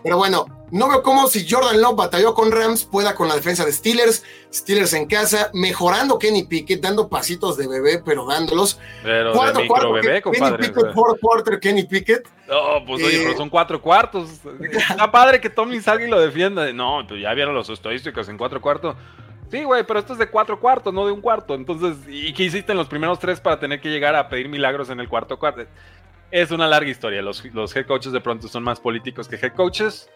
Pero 0.03 0.17
bueno, 0.17 0.47
no 0.71 0.89
veo 0.89 1.03
cómo 1.03 1.27
si 1.29 1.49
Jordan 1.49 1.81
Love 1.81 1.97
batalló 1.97 2.35
con 2.35 2.53
Rams 2.53 2.85
pueda 2.85 3.15
con 3.15 3.29
la 3.29 3.35
defensa 3.35 3.65
de 3.65 3.73
Steelers, 3.73 4.25
Steelers 4.53 4.93
en 4.93 5.07
casa, 5.07 5.51
mejorando 5.55 6.19
Kenny 6.19 6.45
Pickett, 6.45 6.81
dando 6.81 7.09
pasitos 7.09 7.57
de 7.57 7.67
bebé, 7.67 8.03
pero 8.05 8.27
dándolos. 8.27 8.79
Pero 9.03 9.33
cuarto, 9.33 9.61
de 9.61 9.67
cuarto, 9.67 9.93
bebé, 9.93 10.23
Kenny 10.23 10.57
Pickett, 10.59 10.93
por 10.93 11.19
quarter, 11.19 11.59
Kenny 11.59 11.85
Pickett. 11.85 12.29
No, 12.49 12.85
pues 12.87 13.03
oye, 13.03 13.19
pero 13.19 13.33
eh, 13.33 13.37
son 13.37 13.49
cuatro 13.49 13.81
cuartos. 13.81 14.29
Está 14.61 15.11
padre 15.11 15.41
que 15.41 15.51
Tommy 15.51 15.81
salga 15.81 16.07
y 16.07 16.11
lo 16.11 16.21
defienda. 16.21 16.71
No, 16.73 17.05
pues 17.07 17.21
ya 17.21 17.33
vieron 17.35 17.55
los 17.55 17.69
estadísticos 17.71 18.29
en 18.29 18.39
cuatro 18.39 18.61
cuartos. 18.61 18.97
Sí, 19.51 19.65
güey, 19.65 19.83
pero 19.85 19.99
esto 19.99 20.13
es 20.13 20.19
de 20.19 20.29
cuatro 20.29 20.61
cuartos, 20.61 20.93
no 20.93 21.07
de 21.07 21.13
un 21.13 21.23
cuarto. 21.23 21.55
Entonces, 21.55 21.97
¿y 22.07 22.33
qué 22.35 22.45
hiciste 22.45 22.73
en 22.73 22.79
los 22.79 22.87
primeros 22.87 23.19
tres 23.19 23.41
para 23.41 23.59
tener 23.59 23.81
que 23.81 23.89
llegar 23.89 24.15
a 24.15 24.29
pedir 24.29 24.49
milagros 24.49 24.91
en 24.91 25.01
el 25.01 25.09
cuarto 25.09 25.39
cuarto? 25.39 25.63
Es 26.31 26.51
una 26.51 26.67
larga 26.67 26.91
historia. 26.91 27.23
Los, 27.23 27.45
los 27.55 27.75
head 27.75 27.87
coaches 27.87 28.13
de 28.13 28.21
pronto 28.21 28.49
son 28.49 28.63
más 28.63 28.81
políticos 28.81 29.29
que 29.29 29.37
head 29.37 29.55
coaches. 29.55 30.11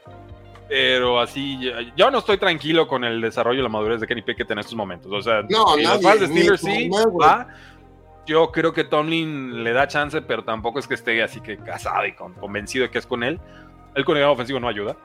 Pero 0.69 1.21
así, 1.21 1.71
yo 1.97 2.11
no 2.11 2.19
estoy 2.19 2.39
tranquilo 2.39 2.89
con 2.89 3.05
el 3.05 3.21
desarrollo 3.21 3.61
y 3.61 3.63
la 3.63 3.69
madurez 3.69 4.01
de 4.01 4.07
Kenny 4.07 4.23
Pickett 4.23 4.51
en 4.53 4.59
estos 4.59 4.75
momentos. 4.75 5.13
O 5.13 5.21
sea, 5.21 5.43
no, 5.49 5.77
los 5.77 6.03
fans 6.03 6.21
de 6.21 6.27
Steelers 6.29 6.61
sí, 6.63 6.89
va. 6.89 7.47
Yo 8.25 8.51
creo 8.53 8.73
que 8.73 8.85
Tomlin 8.85 9.65
le 9.65 9.73
da 9.73 9.87
chance, 9.87 10.23
pero 10.23 10.45
tampoco 10.45 10.79
es 10.79 10.87
que 10.87 10.95
esté 10.95 11.23
así 11.23 11.41
que 11.41 11.59
casado 11.59 12.07
y 12.07 12.15
convencido 12.15 12.85
de 12.85 12.91
que 12.91 12.99
es 12.99 13.07
con 13.07 13.23
él. 13.23 13.39
El 13.95 14.05
coordinador 14.07 14.35
ofensivo 14.35 14.61
no 14.61 14.69
ayuda. 14.69 14.97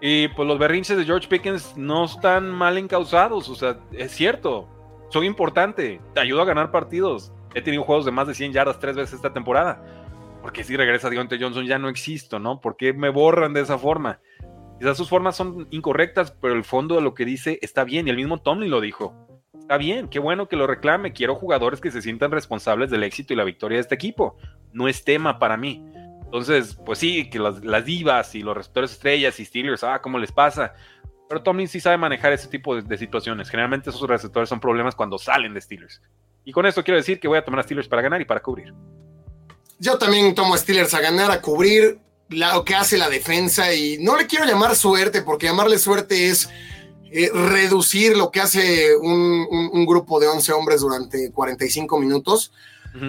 Y 0.00 0.28
pues 0.28 0.48
los 0.48 0.58
berrinches 0.58 0.96
de 0.96 1.04
George 1.04 1.28
Pickens 1.28 1.76
no 1.76 2.06
están 2.06 2.50
mal 2.50 2.78
encausados. 2.78 3.48
O 3.48 3.54
sea, 3.54 3.78
es 3.92 4.12
cierto. 4.12 4.68
Soy 5.10 5.26
importante. 5.26 6.00
Te 6.14 6.20
ayudo 6.20 6.40
a 6.40 6.46
ganar 6.46 6.70
partidos. 6.70 7.32
He 7.54 7.60
tenido 7.60 7.82
juegos 7.82 8.06
de 8.06 8.12
más 8.12 8.26
de 8.28 8.34
100 8.34 8.52
yardas 8.52 8.78
tres 8.78 8.96
veces 8.96 9.16
esta 9.16 9.32
temporada. 9.32 10.01
Porque 10.42 10.64
si 10.64 10.76
regresa 10.76 11.08
Deontay 11.08 11.40
Johnson 11.40 11.64
ya 11.64 11.78
no 11.78 11.88
existo, 11.88 12.40
¿no? 12.40 12.60
¿Por 12.60 12.76
qué 12.76 12.92
me 12.92 13.08
borran 13.08 13.54
de 13.54 13.60
esa 13.60 13.78
forma? 13.78 14.20
Quizás 14.78 14.96
sus 14.96 15.08
formas 15.08 15.36
son 15.36 15.68
incorrectas, 15.70 16.32
pero 16.32 16.54
el 16.54 16.64
fondo 16.64 16.96
de 16.96 17.02
lo 17.02 17.14
que 17.14 17.24
dice 17.24 17.60
está 17.62 17.84
bien, 17.84 18.08
y 18.08 18.10
el 18.10 18.16
mismo 18.16 18.42
Tomlin 18.42 18.70
lo 18.70 18.80
dijo. 18.80 19.14
Está 19.56 19.76
bien, 19.76 20.08
qué 20.08 20.18
bueno 20.18 20.48
que 20.48 20.56
lo 20.56 20.66
reclame. 20.66 21.12
Quiero 21.12 21.36
jugadores 21.36 21.80
que 21.80 21.92
se 21.92 22.02
sientan 22.02 22.32
responsables 22.32 22.90
del 22.90 23.04
éxito 23.04 23.32
y 23.32 23.36
la 23.36 23.44
victoria 23.44 23.76
de 23.76 23.82
este 23.82 23.94
equipo. 23.94 24.36
No 24.72 24.88
es 24.88 25.04
tema 25.04 25.38
para 25.38 25.56
mí. 25.56 25.86
Entonces, 26.24 26.76
pues 26.84 26.98
sí, 26.98 27.30
que 27.30 27.38
las, 27.38 27.84
divas 27.84 28.34
y 28.34 28.42
los 28.42 28.56
receptores 28.56 28.90
estrellas 28.90 29.38
y 29.38 29.44
Steelers, 29.44 29.84
ah, 29.84 30.00
¿cómo 30.02 30.18
les 30.18 30.32
pasa? 30.32 30.74
Pero 31.28 31.42
Tomlin 31.44 31.68
sí 31.68 31.78
sabe 31.78 31.96
manejar 31.96 32.32
ese 32.32 32.48
tipo 32.48 32.74
de, 32.74 32.82
de, 32.82 32.98
situaciones. 32.98 33.48
Generalmente 33.48 33.90
esos 33.90 34.08
receptores 34.08 34.48
son 34.48 34.58
problemas 34.58 34.96
cuando 34.96 35.16
salen 35.16 35.54
de 35.54 35.60
Steelers. 35.60 36.02
Y 36.44 36.50
con 36.50 36.66
esto 36.66 36.82
quiero 36.82 36.98
decir 36.98 37.20
que 37.20 37.28
voy 37.28 37.38
a 37.38 37.44
tomar 37.44 37.60
a 37.60 37.62
Steelers 37.62 37.86
para 37.86 38.02
ganar 38.02 38.20
y 38.20 38.24
para 38.24 38.40
cubrir. 38.40 38.74
Yo 39.82 39.98
también 39.98 40.32
tomo 40.36 40.54
a 40.54 40.58
Steelers 40.58 40.94
a 40.94 41.00
ganar, 41.00 41.32
a 41.32 41.42
cubrir 41.42 41.98
lo 42.28 42.64
que 42.64 42.76
hace 42.76 42.96
la 42.96 43.08
defensa 43.08 43.74
y 43.74 43.98
no 43.98 44.16
le 44.16 44.28
quiero 44.28 44.44
llamar 44.44 44.76
suerte 44.76 45.22
porque 45.22 45.46
llamarle 45.46 45.76
suerte 45.76 46.28
es 46.28 46.48
eh, 47.10 47.28
reducir 47.34 48.16
lo 48.16 48.30
que 48.30 48.40
hace 48.40 48.94
un, 48.94 49.84
grupo 49.84 50.20
de 50.20 50.28
11 50.28 50.52
hombres 50.52 50.82
durante 50.82 51.32
45 51.32 51.98
minutos, 51.98 52.52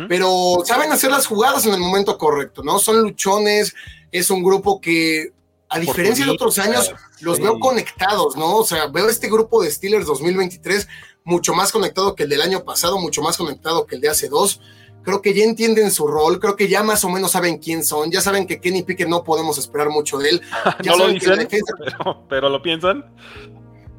pero 0.10 0.64
saben 0.66 0.92
hacer 0.92 1.12
las 1.12 1.28
jugadas 1.28 1.64
en 1.68 1.76
el 1.76 1.80
momento 1.80 2.18
correcto, 2.18 2.64
¿no? 2.64 2.80
Son 2.80 3.00
luchones, 3.04 3.76
es 4.12 4.32
un 4.32 4.42
grupo 4.42 4.82
que 4.82 5.32
a 5.70 5.78
diferencia 5.78 6.26
de 6.26 6.32
otros 6.32 6.58
años 6.58 6.92
los 7.20 7.40
veo 7.40 7.60
conectados, 7.60 8.36
¿no? 8.36 8.56
O 8.56 8.66
sea, 8.66 8.88
veo 8.88 9.10
este 9.10 9.30
grupo 9.30 9.62
de 9.62 9.70
Steelers 9.70 10.08
2023 10.08 10.88
mucho 11.24 11.54
más 11.54 11.72
conectado 11.72 12.16
que 12.16 12.24
el 12.24 12.30
del 12.30 12.42
año 12.42 12.64
pasado, 12.64 12.98
mucho 12.98 13.22
más 13.22 13.38
conectado 13.38 13.86
que 13.86 13.94
el 13.94 14.02
de 14.02 14.10
hace 14.10 14.28
dos 14.28 14.60
creo 15.04 15.22
que 15.22 15.34
ya 15.34 15.44
entienden 15.44 15.92
su 15.92 16.08
rol, 16.08 16.40
creo 16.40 16.56
que 16.56 16.68
ya 16.68 16.84
más 16.84 17.04
o 17.04 17.10
menos 17.10 17.32
saben 17.32 17.58
quién 17.58 17.84
son, 17.84 18.10
ya 18.12 18.22
saben 18.22 18.48
que 18.48 18.60
Kenny 18.60 18.84
Pickett 18.84 19.08
no 19.08 19.24
podemos 19.24 19.58
esperar 19.58 19.90
mucho 19.90 20.18
de 20.18 20.30
él. 20.30 20.42
Ya 20.82 20.92
no 20.92 21.00
lo 21.00 21.08
dicen, 21.10 21.48
pero, 22.30 22.50
lo 22.50 22.62
piensan. 22.62 23.06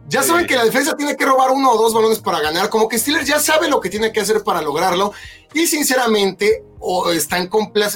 Ya 0.06 0.22
saben 0.22 0.46
que 0.46 0.54
la 0.54 0.64
defensa 0.64 0.96
tiene 0.96 1.16
que 1.16 1.24
robar 1.24 1.50
uno 1.50 1.70
o 1.72 1.78
dos 1.78 1.94
balones 1.94 2.18
para 2.18 2.40
ganar, 2.40 2.68
como 2.68 2.88
que 2.88 2.98
Steelers 2.98 3.26
ya 3.26 3.38
sabe 3.38 3.68
lo 3.68 3.80
que 3.80 3.88
tiene 3.88 4.12
que 4.12 4.20
hacer 4.20 4.42
para 4.42 4.60
lograrlo 4.60 5.12
y 5.54 5.66
sinceramente 5.66 6.62
o 6.78 7.10
están 7.10 7.48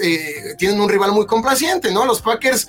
eh, 0.03 0.55
tienen 0.57 0.81
un 0.81 0.89
rival 0.89 1.13
muy 1.13 1.27
complaciente, 1.27 1.93
¿no? 1.93 2.07
Los 2.07 2.23
Packers 2.23 2.69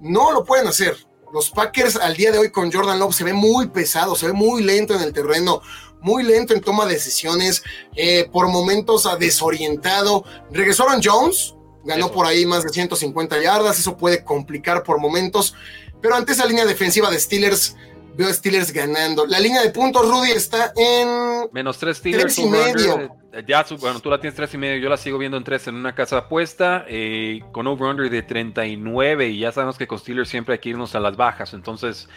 no 0.00 0.30
lo 0.32 0.44
pueden 0.44 0.68
hacer. 0.68 0.96
Los 1.32 1.50
Packers 1.50 1.96
al 1.96 2.16
día 2.16 2.30
de 2.30 2.38
hoy 2.38 2.50
con 2.50 2.70
Jordan 2.70 3.00
Love 3.00 3.14
se 3.14 3.24
ve 3.24 3.32
muy 3.32 3.68
pesado, 3.68 4.14
se 4.14 4.26
ve 4.26 4.32
muy 4.32 4.62
lento 4.62 4.94
en 4.94 5.02
el 5.02 5.12
terreno 5.12 5.60
muy 6.00 6.22
lento 6.22 6.54
en 6.54 6.60
toma 6.60 6.86
de 6.86 6.94
decisiones, 6.94 7.62
eh, 7.94 8.28
por 8.32 8.48
momentos 8.48 9.08
desorientado. 9.18 10.24
Regresó 10.50 10.84
Aaron 10.84 11.00
Jones, 11.02 11.54
ganó 11.84 12.10
por 12.10 12.26
ahí 12.26 12.46
más 12.46 12.64
de 12.64 12.70
150 12.70 13.40
yardas, 13.40 13.78
eso 13.78 13.96
puede 13.96 14.24
complicar 14.24 14.82
por 14.82 15.00
momentos, 15.00 15.54
pero 16.00 16.14
ante 16.14 16.32
esa 16.32 16.46
línea 16.46 16.64
defensiva 16.64 17.10
de 17.10 17.18
Steelers, 17.18 17.76
veo 18.16 18.28
a 18.28 18.32
Steelers 18.32 18.72
ganando. 18.72 19.26
La 19.26 19.38
línea 19.38 19.62
de 19.62 19.70
puntos, 19.70 20.08
Rudy, 20.08 20.30
está 20.30 20.72
en... 20.76 21.48
Menos 21.52 21.78
tres 21.78 21.98
Steelers. 21.98 22.38
y 22.38 22.46
medio. 22.46 23.16
Ya, 23.46 23.64
bueno, 23.78 24.00
tú 24.00 24.08
la 24.08 24.18
tienes 24.18 24.34
tres 24.34 24.54
y 24.54 24.58
medio, 24.58 24.78
yo 24.78 24.88
la 24.88 24.96
sigo 24.96 25.18
viendo 25.18 25.36
en 25.36 25.44
tres 25.44 25.66
en 25.68 25.74
una 25.74 25.94
casa 25.94 26.16
apuesta, 26.18 26.86
eh, 26.88 27.40
con 27.52 27.66
over-under 27.66 28.08
de 28.08 28.22
39, 28.22 29.28
y 29.28 29.40
ya 29.40 29.52
sabemos 29.52 29.76
que 29.76 29.86
con 29.86 29.98
Steelers 29.98 30.30
siempre 30.30 30.54
hay 30.54 30.58
que 30.58 30.70
irnos 30.70 30.94
a 30.94 31.00
las 31.00 31.18
bajas, 31.18 31.52
entonces 31.52 32.08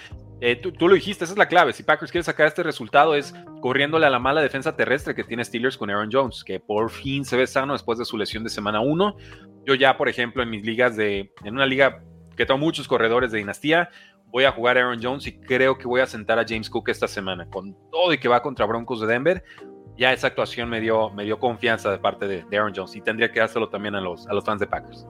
eh, 0.41 0.55
tú, 0.55 0.87
lo 0.87 0.95
dijiste, 0.95 1.25
esa 1.25 1.33
es 1.33 1.37
la 1.37 1.47
clave. 1.47 1.73
Si 1.73 1.83
Packers 1.83 2.11
quiere 2.11 2.23
sacar 2.23 2.47
este 2.47 2.63
resultado 2.63 3.15
es 3.15 3.33
corriéndole 3.61 4.05
a 4.05 4.09
la 4.09 4.19
mala 4.19 4.41
defensa 4.41 4.75
terrestre 4.75 5.13
que 5.13 5.25
tiene 5.25 5.43
Steelers 5.43 5.77
con 5.77 5.89
Aaron 5.89 6.09
Jones, 6.11 6.43
que 6.45 6.59
por 6.59 6.89
fin 6.91 7.25
se 7.25 7.35
ve 7.35 7.45
sano 7.45 7.73
después 7.73 7.99
de 7.99 8.05
su 8.05 8.17
lesión 8.17 8.43
de 8.43 8.49
semana 8.49 8.79
1. 8.79 9.17
Yo 9.65 9.75
ya, 9.75 9.97
por 9.97 10.07
ejemplo, 10.07 10.41
en 10.41 10.49
mis 10.49 10.63
ligas 10.63 10.95
de, 10.95 11.33
en 11.43 11.55
una 11.55 11.65
liga 11.65 12.03
que 12.37 12.45
tengo 12.45 12.57
muchos 12.57 12.87
corredores 12.87 13.31
de 13.31 13.39
dinastía, 13.39 13.89
voy 14.31 14.45
a 14.45 14.51
jugar 14.51 14.77
a 14.77 14.81
Aaron 14.81 14.99
Jones 15.01 15.27
y 15.27 15.33
creo 15.33 15.77
que 15.77 15.87
voy 15.87 16.01
a 16.01 16.05
sentar 16.05 16.39
a 16.39 16.45
James 16.47 16.69
Cook 16.69 16.89
esta 16.89 17.07
semana, 17.07 17.47
con 17.49 17.75
todo 17.91 18.13
y 18.13 18.17
que 18.17 18.27
va 18.27 18.41
contra 18.41 18.65
Broncos 18.65 19.01
de 19.01 19.07
Denver. 19.07 19.43
Ya 19.97 20.13
esa 20.13 20.27
actuación 20.27 20.69
me 20.69 20.79
dio, 20.79 21.09
me 21.09 21.25
dio 21.25 21.39
confianza 21.39 21.91
de 21.91 21.97
parte 21.97 22.27
de, 22.27 22.57
Aaron 22.57 22.73
Jones 22.75 22.95
y 22.95 23.01
tendría 23.01 23.31
que 23.31 23.39
dárselo 23.39 23.69
también 23.69 23.95
a 23.95 24.01
los, 24.01 24.27
a 24.27 24.33
los 24.33 24.45
fans 24.45 24.59
de 24.59 24.67
Packers. 24.67 25.05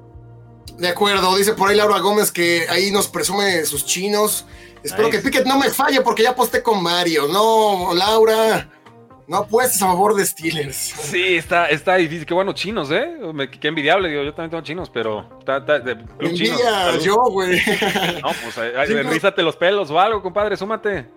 De 0.78 0.88
acuerdo, 0.88 1.36
dice 1.36 1.54
por 1.54 1.70
ahí 1.70 1.76
Laura 1.76 2.00
Gómez 2.00 2.32
que 2.32 2.66
ahí 2.70 2.90
nos 2.92 3.08
presume 3.08 3.66
sus 3.66 3.86
chinos. 3.86 4.46
Espero 4.82 5.10
que 5.10 5.20
Pickett 5.20 5.46
no 5.46 5.60
me 5.60 5.70
falle 5.70 6.02
porque 6.02 6.24
ya 6.24 6.32
aposté 6.32 6.64
con 6.64 6.82
Mario. 6.82 7.28
No, 7.28 7.94
Laura, 7.94 8.70
no 9.30 9.38
apuestes 9.38 9.82
a 9.84 9.86
favor 9.86 10.16
de 10.16 10.26
Steelers. 10.26 10.76
Sí, 10.76 11.36
está, 11.36 11.68
está 11.68 11.96
difícil. 11.96 12.26
Qué 12.26 12.34
bueno, 12.34 12.52
chinos, 12.54 12.90
¿eh? 12.90 13.16
qué 13.62 13.68
envidiable, 13.68 14.10
digo, 14.10 14.24
yo 14.24 14.34
también 14.34 14.50
tengo 14.50 14.64
chinos, 14.64 14.90
pero 14.90 15.30
de 15.46 15.92
Envidia 16.20 16.98
yo, 17.00 17.16
güey. 17.30 17.62
No, 18.24 18.30
pues 18.44 19.06
rízate 19.06 19.44
los 19.44 19.56
pelos 19.56 19.92
o 19.92 20.00
algo, 20.00 20.24
compadre, 20.24 20.58
súmate. 20.58 21.08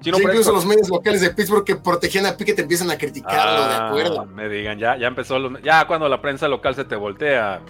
Chino 0.00 0.18
incluso 0.18 0.52
los 0.52 0.64
medios 0.64 0.88
locales 0.88 1.20
de 1.20 1.28
Pittsburgh 1.30 1.62
que 1.62 1.76
protegían 1.76 2.24
a 2.24 2.34
Pickett 2.34 2.58
empiezan 2.58 2.90
a 2.90 2.96
criticarlo, 2.96 3.68
de 3.68 3.74
ah, 3.74 3.88
acuerdo. 3.88 4.24
Me 4.24 4.48
digan, 4.48 4.78
ya, 4.78 4.96
ya 4.96 5.06
empezó, 5.06 5.36
ya 5.60 5.86
cuando 5.86 6.08
la 6.08 6.22
prensa 6.22 6.48
local 6.48 6.74
se 6.74 6.86
te 6.86 6.96
voltea, 6.96 7.60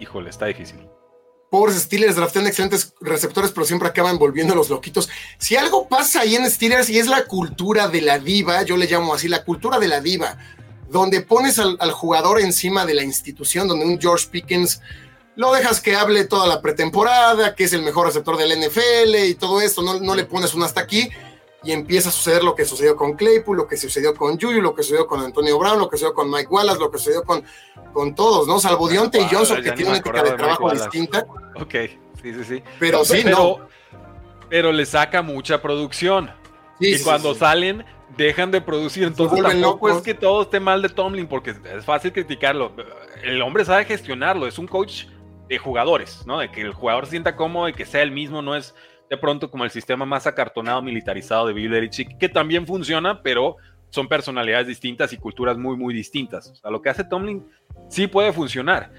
híjole, 0.00 0.30
está 0.30 0.46
difícil. 0.46 0.88
Pobres 1.50 1.76
Steelers 1.76 2.16
draftean 2.16 2.46
excelentes 2.46 2.94
receptores, 3.00 3.52
pero 3.52 3.66
siempre 3.66 3.88
acaban 3.88 4.18
volviendo 4.18 4.54
los 4.54 4.68
loquitos. 4.68 5.08
Si 5.38 5.56
algo 5.56 5.88
pasa 5.88 6.20
ahí 6.20 6.34
en 6.34 6.50
Steelers 6.50 6.90
y 6.90 6.98
es 6.98 7.06
la 7.06 7.24
cultura 7.26 7.88
de 7.88 8.00
la 8.00 8.18
diva, 8.18 8.62
yo 8.62 8.76
le 8.76 8.86
llamo 8.86 9.14
así, 9.14 9.28
la 9.28 9.44
cultura 9.44 9.78
de 9.78 9.88
la 9.88 10.00
diva, 10.00 10.38
donde 10.90 11.20
pones 11.20 11.58
al, 11.58 11.76
jugador 11.92 12.40
encima 12.40 12.84
de 12.84 12.94
la 12.94 13.02
institución, 13.02 13.68
donde 13.68 13.86
un 13.86 14.00
George 14.00 14.26
Pickens 14.30 14.80
lo 15.36 15.52
dejas 15.52 15.80
que 15.80 15.94
hable 15.94 16.24
toda 16.24 16.46
la 16.46 16.62
pretemporada, 16.62 17.54
que 17.54 17.64
es 17.64 17.72
el 17.72 17.82
mejor 17.82 18.06
receptor 18.06 18.36
del 18.38 18.58
NFL 18.58 19.14
y 19.28 19.34
todo 19.34 19.60
esto, 19.60 19.82
no, 19.82 20.00
no 20.00 20.14
le 20.14 20.24
pones 20.24 20.54
un 20.54 20.62
hasta 20.62 20.80
aquí 20.80 21.10
y 21.66 21.72
empieza 21.72 22.10
a 22.10 22.12
suceder 22.12 22.44
lo 22.44 22.54
que 22.54 22.64
sucedió 22.64 22.94
con 22.94 23.14
Claypool, 23.14 23.56
lo 23.56 23.66
que 23.66 23.76
sucedió 23.76 24.14
con 24.14 24.38
Juju, 24.38 24.60
lo 24.60 24.72
que 24.72 24.84
sucedió 24.84 25.06
con 25.06 25.20
Antonio 25.20 25.58
Brown, 25.58 25.80
lo 25.80 25.88
que 25.88 25.96
sucedió 25.96 26.14
con 26.14 26.30
Mike 26.30 26.46
Wallace, 26.48 26.78
lo 26.78 26.92
que 26.92 26.98
sucedió 26.98 27.24
con, 27.24 27.44
con 27.92 28.14
todos, 28.14 28.46
¿no? 28.46 28.60
Salvo 28.60 28.88
Dionte 28.88 29.20
y 29.20 29.26
Johnson, 29.28 29.62
que 29.62 29.72
tiene 29.72 29.90
una 29.90 29.98
ética 29.98 30.22
de, 30.22 30.32
trabajo 30.32 30.70
distinta. 30.70 31.26
Ok, 31.56 31.74
sí, 32.22 32.34
sí, 32.34 32.44
sí. 32.44 32.62
Pero 32.78 33.04
sí, 33.04 33.24
no. 33.24 33.58
Pero 34.48 34.70
le 34.70 34.86
saca 34.86 35.22
mucha 35.22 35.60
producción. 35.60 36.30
y 36.78 37.00
cuando 37.00 37.34
salen, 37.34 37.84
dejan 38.16 38.52
de 38.52 38.60
producir. 38.60 39.02
Entonces 39.02 39.42
tampoco 39.42 39.90
es 39.90 40.02
que 40.02 40.14
todo 40.14 40.42
esté 40.42 40.60
mal 40.60 40.82
de 40.82 40.88
Tomlin, 40.88 41.26
porque 41.26 41.50
es 41.50 41.84
fácil 41.84 42.12
criticarlo. 42.12 42.72
El 43.24 43.42
hombre 43.42 43.64
sabe 43.64 43.86
gestionarlo, 43.86 44.46
es 44.46 44.56
un 44.56 44.68
coach 44.68 45.06
de 45.48 45.58
jugadores, 45.58 46.24
¿no? 46.26 46.38
De 46.38 46.50
que 46.50 46.60
el 46.60 46.72
jugador 46.72 47.06
se 47.06 47.12
sienta 47.12 47.34
cómodo 47.34 47.68
y 47.68 47.72
que 47.72 47.86
sea 47.86 48.02
el 48.02 48.12
mismo, 48.12 48.40
no 48.40 48.54
es 48.54 48.72
de 49.08 49.16
pronto 49.16 49.50
como 49.50 49.64
el 49.64 49.70
sistema 49.70 50.04
más 50.04 50.26
acartonado, 50.26 50.82
militarizado 50.82 51.46
de 51.46 51.52
Bill 51.52 51.70
Belichick, 51.70 52.18
que 52.18 52.28
también 52.28 52.66
funciona, 52.66 53.22
pero 53.22 53.56
son 53.90 54.08
personalidades 54.08 54.66
distintas 54.66 55.12
y 55.12 55.16
culturas 55.16 55.56
muy, 55.56 55.76
muy 55.76 55.94
distintas. 55.94 56.50
O 56.50 56.54
sea, 56.54 56.70
lo 56.70 56.82
que 56.82 56.90
hace 56.90 57.04
Tomlin 57.04 57.46
sí 57.88 58.06
puede 58.06 58.32
funcionar, 58.32 58.90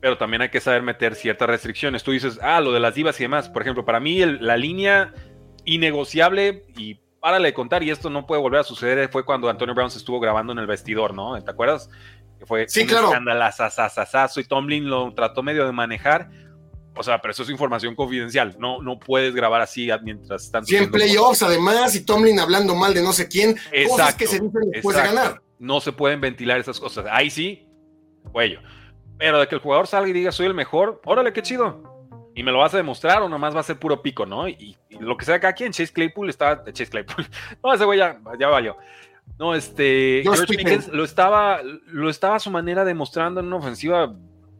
pero 0.00 0.16
también 0.16 0.42
hay 0.42 0.48
que 0.48 0.60
saber 0.60 0.82
meter 0.82 1.14
ciertas 1.14 1.48
restricciones. 1.48 2.02
Tú 2.02 2.12
dices, 2.12 2.38
ah, 2.42 2.60
lo 2.60 2.72
de 2.72 2.80
las 2.80 2.94
divas 2.94 3.18
y 3.20 3.24
demás. 3.24 3.48
Por 3.48 3.62
ejemplo, 3.62 3.84
para 3.84 4.00
mí 4.00 4.24
la 4.24 4.56
línea 4.56 5.12
innegociable 5.64 6.64
y 6.76 6.94
párale 7.20 7.48
de 7.48 7.54
contar, 7.54 7.82
y 7.82 7.90
esto 7.90 8.08
no 8.08 8.26
puede 8.26 8.40
volver 8.40 8.60
a 8.60 8.64
suceder, 8.64 9.08
fue 9.08 9.24
cuando 9.24 9.48
Antonio 9.48 9.74
Brown 9.74 9.90
se 9.90 9.98
estuvo 9.98 10.20
grabando 10.20 10.52
en 10.52 10.60
el 10.60 10.66
vestidor, 10.66 11.12
¿no? 11.12 11.40
¿Te 11.42 11.50
acuerdas? 11.50 11.90
Que 12.38 12.46
fue 12.46 12.68
sí, 12.68 12.86
claro. 12.86 13.10
y 14.36 14.44
Tomlin 14.44 14.88
lo 14.88 15.12
trató 15.12 15.42
medio 15.42 15.66
de 15.66 15.72
manejar. 15.72 16.30
O 16.96 17.02
sea, 17.02 17.20
pero 17.20 17.32
eso 17.32 17.42
es 17.42 17.50
información 17.50 17.94
confidencial. 17.94 18.56
No, 18.58 18.80
no 18.82 18.98
puedes 18.98 19.34
grabar 19.34 19.60
así 19.60 19.88
mientras 20.02 20.44
están. 20.44 20.64
Sí, 20.64 20.76
en 20.76 20.90
playoffs, 20.90 21.42
además, 21.42 21.94
y 21.94 22.04
Tomlin 22.04 22.40
hablando 22.40 22.74
mal 22.74 22.94
de 22.94 23.02
no 23.02 23.12
sé 23.12 23.28
quién. 23.28 23.50
Exacto, 23.70 23.90
cosas 23.90 24.14
que 24.14 24.26
se 24.26 24.40
dicen 24.40 24.70
después 24.72 24.96
de 24.96 25.02
ganar. 25.02 25.42
No 25.58 25.80
se 25.80 25.92
pueden 25.92 26.20
ventilar 26.20 26.58
esas 26.58 26.80
cosas. 26.80 27.06
Ahí 27.10 27.30
sí, 27.30 27.68
cuello. 28.32 28.60
Pero 29.18 29.40
de 29.40 29.48
que 29.48 29.54
el 29.54 29.60
jugador 29.60 29.86
salga 29.86 30.08
y 30.08 30.12
diga 30.12 30.32
soy 30.32 30.46
el 30.46 30.54
mejor, 30.54 31.00
órale, 31.04 31.32
qué 31.32 31.42
chido. 31.42 31.96
Y 32.34 32.42
me 32.42 32.52
lo 32.52 32.58
vas 32.58 32.74
a 32.74 32.76
demostrar 32.76 33.22
o 33.22 33.28
nomás 33.28 33.56
va 33.56 33.60
a 33.60 33.62
ser 33.62 33.78
puro 33.78 34.02
pico, 34.02 34.26
¿no? 34.26 34.46
Y, 34.46 34.76
lo 35.00 35.16
que 35.16 35.24
sea 35.24 35.36
acá, 35.36 35.54
en 35.58 35.72
Chase 35.72 35.92
Claypool 35.92 36.28
estaba. 36.28 36.64
Chase 36.64 36.90
Claypool. 36.90 37.26
No, 37.64 37.72
ese 37.72 37.84
güey 37.84 37.98
ya, 37.98 38.20
ya 38.38 38.48
valió. 38.48 38.76
No, 39.38 39.54
este. 39.54 40.20
George 40.22 40.46
Pickens 40.46 40.88
lo 40.88 41.04
estaba, 41.04 41.60
lo 41.62 42.10
estaba 42.10 42.36
a 42.36 42.40
su 42.40 42.50
manera 42.50 42.84
demostrando 42.84 43.40
en 43.40 43.46
una 43.46 43.56
ofensiva 43.56 44.14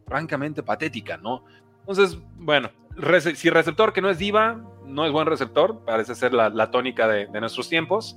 francamente 0.06 0.62
patética, 0.62 1.16
¿no? 1.16 1.44
Entonces, 1.88 2.18
bueno, 2.36 2.70
si 3.36 3.48
receptor 3.48 3.92
que 3.92 4.00
no 4.00 4.10
es 4.10 4.18
diva, 4.18 4.60
no 4.84 5.06
es 5.06 5.12
buen 5.12 5.26
receptor, 5.26 5.84
parece 5.84 6.16
ser 6.16 6.32
la, 6.32 6.70
tónica 6.70 7.06
de, 7.06 7.28
nuestros 7.40 7.68
tiempos. 7.68 8.16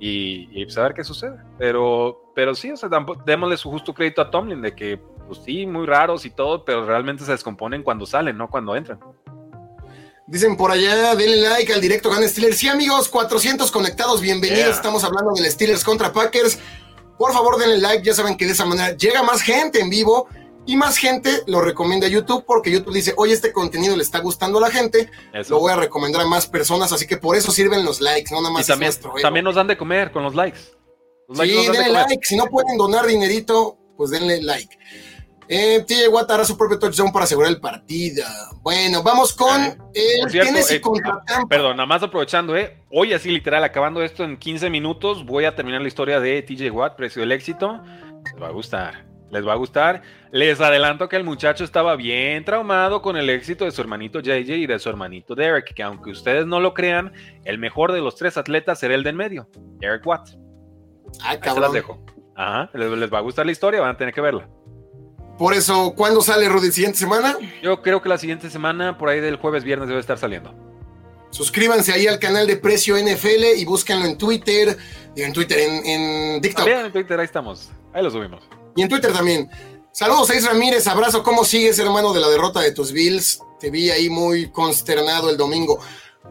Y, 0.00 0.48
y 0.50 0.64
pues 0.64 0.76
a 0.78 0.82
ver 0.82 0.94
qué 0.94 1.04
sucede. 1.04 1.36
Pero, 1.58 2.32
pero 2.34 2.54
sí, 2.54 2.72
o 2.72 2.76
sea, 2.76 2.88
démosle 3.24 3.56
su 3.56 3.70
justo 3.70 3.94
crédito 3.94 4.22
a 4.22 4.30
Tomlin 4.30 4.60
de 4.60 4.74
que 4.74 4.98
pues 5.28 5.40
sí, 5.44 5.66
muy 5.66 5.86
raros 5.86 6.24
y 6.24 6.30
todo, 6.30 6.64
pero 6.64 6.84
realmente 6.84 7.24
se 7.24 7.32
descomponen 7.32 7.82
cuando 7.82 8.06
salen, 8.06 8.36
no 8.36 8.48
cuando 8.48 8.74
entran. 8.74 8.98
Dicen 10.26 10.56
por 10.56 10.70
allá, 10.70 11.14
denle 11.14 11.42
like 11.42 11.72
al 11.72 11.80
directo 11.80 12.10
Gan 12.10 12.26
Steelers. 12.28 12.56
Sí, 12.56 12.68
amigos, 12.68 13.08
400 13.08 13.70
conectados, 13.70 14.20
bienvenidos. 14.20 14.76
Estamos 14.76 15.04
hablando 15.04 15.32
del 15.34 15.50
Steelers 15.50 15.84
contra 15.84 16.12
Packers. 16.12 16.58
Por 17.18 17.32
favor, 17.32 17.58
denle 17.58 17.78
like, 17.78 18.02
ya 18.02 18.14
saben 18.14 18.36
que 18.36 18.46
de 18.46 18.52
esa 18.52 18.64
manera 18.64 18.96
llega 18.96 19.22
más 19.22 19.42
gente 19.42 19.80
en 19.80 19.90
vivo 19.90 20.28
y 20.66 20.76
más 20.76 20.96
gente 20.96 21.42
lo 21.46 21.60
recomienda 21.60 22.06
a 22.06 22.10
YouTube 22.10 22.44
porque 22.46 22.70
YouTube 22.70 22.94
dice, 22.94 23.14
oye, 23.16 23.32
este 23.32 23.52
contenido 23.52 23.96
le 23.96 24.02
está 24.02 24.20
gustando 24.20 24.58
a 24.58 24.62
la 24.62 24.70
gente, 24.70 25.10
lo 25.48 25.58
voy 25.58 25.72
a 25.72 25.76
recomendar 25.76 26.22
a 26.22 26.26
más 26.26 26.46
personas, 26.46 26.92
así 26.92 27.06
que 27.06 27.16
por 27.16 27.36
eso 27.36 27.50
sirven 27.50 27.84
los 27.84 28.00
likes, 28.00 28.32
no 28.32 28.40
nada 28.40 28.52
más. 28.52 28.68
Y 28.68 28.72
también, 28.72 28.92
también 29.20 29.44
nos 29.44 29.54
dan 29.54 29.66
de 29.66 29.76
comer 29.76 30.12
con 30.12 30.22
los 30.22 30.34
likes. 30.34 30.58
sí, 31.34 31.66
denle 31.72 31.88
like, 31.88 32.24
si 32.24 32.36
no 32.36 32.46
pueden 32.46 32.76
donar 32.76 33.06
dinerito, 33.06 33.78
pues 33.96 34.10
denle 34.10 34.42
like. 34.42 34.76
Eh, 35.48 35.84
TJ 35.86 36.08
Watt 36.08 36.30
hará 36.30 36.44
su 36.44 36.56
propio 36.56 36.78
touchdown 36.78 37.12
para 37.12 37.24
asegurar 37.24 37.50
el 37.50 37.60
partido. 37.60 38.24
Bueno, 38.62 39.02
vamos 39.02 39.34
con 39.34 39.60
el 39.92 40.32
Tennessee 40.32 40.76
eh, 40.76 40.80
contra 40.80 41.22
Perdón, 41.48 41.76
nada 41.76 41.86
más 41.86 42.02
aprovechando, 42.02 42.56
¿eh? 42.56 42.78
Hoy 42.90 43.12
así 43.12 43.30
literal, 43.30 43.62
acabando 43.64 44.02
esto 44.02 44.24
en 44.24 44.38
15 44.38 44.70
minutos, 44.70 45.26
voy 45.26 45.44
a 45.44 45.54
terminar 45.54 45.82
la 45.82 45.88
historia 45.88 46.20
de 46.20 46.40
TJ 46.42 46.70
Watt, 46.70 46.96
precio 46.96 47.20
del 47.20 47.32
éxito. 47.32 47.82
Les 48.24 48.40
va 48.40 48.48
a 48.48 48.52
gustar, 48.52 49.04
les 49.32 49.46
va 49.46 49.54
a 49.54 49.56
gustar. 49.56 50.02
Les 50.30 50.60
adelanto 50.60 51.08
que 51.08 51.16
el 51.16 51.24
muchacho 51.24 51.64
estaba 51.64 51.96
bien 51.96 52.44
traumado 52.44 53.02
con 53.02 53.16
el 53.16 53.28
éxito 53.30 53.64
de 53.64 53.72
su 53.72 53.80
hermanito 53.80 54.20
JJ 54.20 54.56
y 54.56 54.66
de 54.66 54.78
su 54.78 54.88
hermanito 54.88 55.34
Derek, 55.34 55.74
que 55.74 55.82
aunque 55.82 56.10
ustedes 56.10 56.46
no 56.46 56.60
lo 56.60 56.74
crean, 56.74 57.12
el 57.44 57.58
mejor 57.58 57.92
de 57.92 58.00
los 58.00 58.14
tres 58.14 58.36
atletas 58.36 58.78
será 58.78 58.94
el 58.94 59.02
del 59.02 59.16
medio, 59.16 59.48
Derek 59.80 60.06
Watt. 60.06 60.28
Ah, 61.24 61.36
cabrón. 61.38 61.54
se 61.54 61.60
las 61.60 61.72
dejo. 61.72 62.04
Ajá, 62.36 62.70
les 62.74 63.12
va 63.12 63.18
a 63.18 63.22
gustar 63.22 63.46
la 63.46 63.52
historia, 63.52 63.80
van 63.80 63.94
a 63.94 63.96
tener 63.96 64.14
que 64.14 64.20
verla. 64.20 64.48
Por 65.38 65.54
eso, 65.54 65.94
¿cuándo 65.96 66.20
sale 66.20 66.48
Rudy? 66.48 66.70
¿Siguiente 66.70 66.98
semana? 66.98 67.36
Yo 67.62 67.82
creo 67.82 68.00
que 68.02 68.08
la 68.08 68.18
siguiente 68.18 68.50
semana, 68.50 68.98
por 68.98 69.08
ahí 69.08 69.20
del 69.20 69.36
jueves, 69.36 69.64
viernes, 69.64 69.88
debe 69.88 70.00
estar 70.00 70.18
saliendo. 70.18 70.54
Suscríbanse 71.30 71.92
ahí 71.92 72.06
al 72.06 72.18
canal 72.18 72.46
de 72.46 72.56
Precio 72.56 72.96
NFL 72.96 73.56
y 73.56 73.64
búsquenlo 73.64 74.04
en 74.04 74.18
Twitter, 74.18 74.76
en 75.16 75.32
Twitter, 75.32 75.58
en, 75.58 75.86
en 75.86 76.40
TikTok. 76.42 76.64
También 76.64 76.86
en 76.86 76.92
Twitter, 76.92 77.18
ahí 77.18 77.24
estamos. 77.24 77.72
Ahí 77.94 78.02
lo 78.02 78.10
subimos. 78.10 78.61
Y 78.76 78.82
en 78.82 78.88
Twitter 78.88 79.12
también. 79.12 79.50
Saludos, 79.92 80.28
Seis 80.28 80.46
Ramírez, 80.46 80.86
abrazo. 80.86 81.22
¿Cómo 81.22 81.44
sigues, 81.44 81.78
hermano, 81.78 82.12
de 82.12 82.20
la 82.20 82.28
derrota 82.28 82.60
de 82.60 82.72
tus 82.72 82.92
Bills? 82.92 83.42
Te 83.60 83.70
vi 83.70 83.90
ahí 83.90 84.08
muy 84.08 84.50
consternado 84.50 85.28
el 85.28 85.36
domingo. 85.36 85.80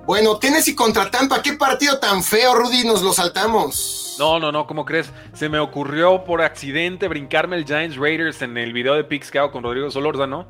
Bueno, 0.05 0.37
Tennessee 0.39 0.73
contra 0.73 1.11
Tampa, 1.11 1.41
qué 1.43 1.53
partido 1.53 1.99
tan 1.99 2.23
feo, 2.23 2.55
Rudy, 2.55 2.83
nos 2.85 3.03
lo 3.03 3.13
saltamos. 3.13 4.15
No, 4.17 4.39
no, 4.39 4.51
no, 4.51 4.65
¿cómo 4.65 4.83
crees? 4.83 5.11
Se 5.33 5.47
me 5.47 5.59
ocurrió 5.59 6.23
por 6.23 6.41
accidente 6.41 7.07
brincarme 7.07 7.55
el 7.55 7.65
Giants 7.65 7.97
Raiders 7.97 8.41
en 8.41 8.57
el 8.57 8.73
video 8.73 8.95
de 8.95 9.03
Pix 9.03 9.31
con 9.51 9.63
Rodrigo 9.63 9.91
Solorza, 9.91 10.25
¿no? 10.25 10.47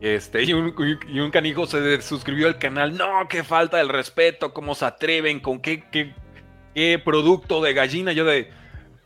Este, 0.00 0.44
y 0.44 0.52
un, 0.52 0.74
y 1.08 1.18
un, 1.18 1.30
canijo 1.30 1.66
se 1.66 2.00
suscribió 2.00 2.46
al 2.46 2.58
canal. 2.58 2.96
No, 2.96 3.26
qué 3.28 3.42
falta 3.42 3.80
el 3.80 3.88
respeto, 3.88 4.54
cómo 4.54 4.74
se 4.74 4.84
atreven, 4.84 5.40
con 5.40 5.58
qué, 5.60 5.84
qué 5.90 6.98
producto 6.98 7.60
de 7.60 7.74
gallina. 7.74 8.12
Yo 8.12 8.24
de, 8.24 8.50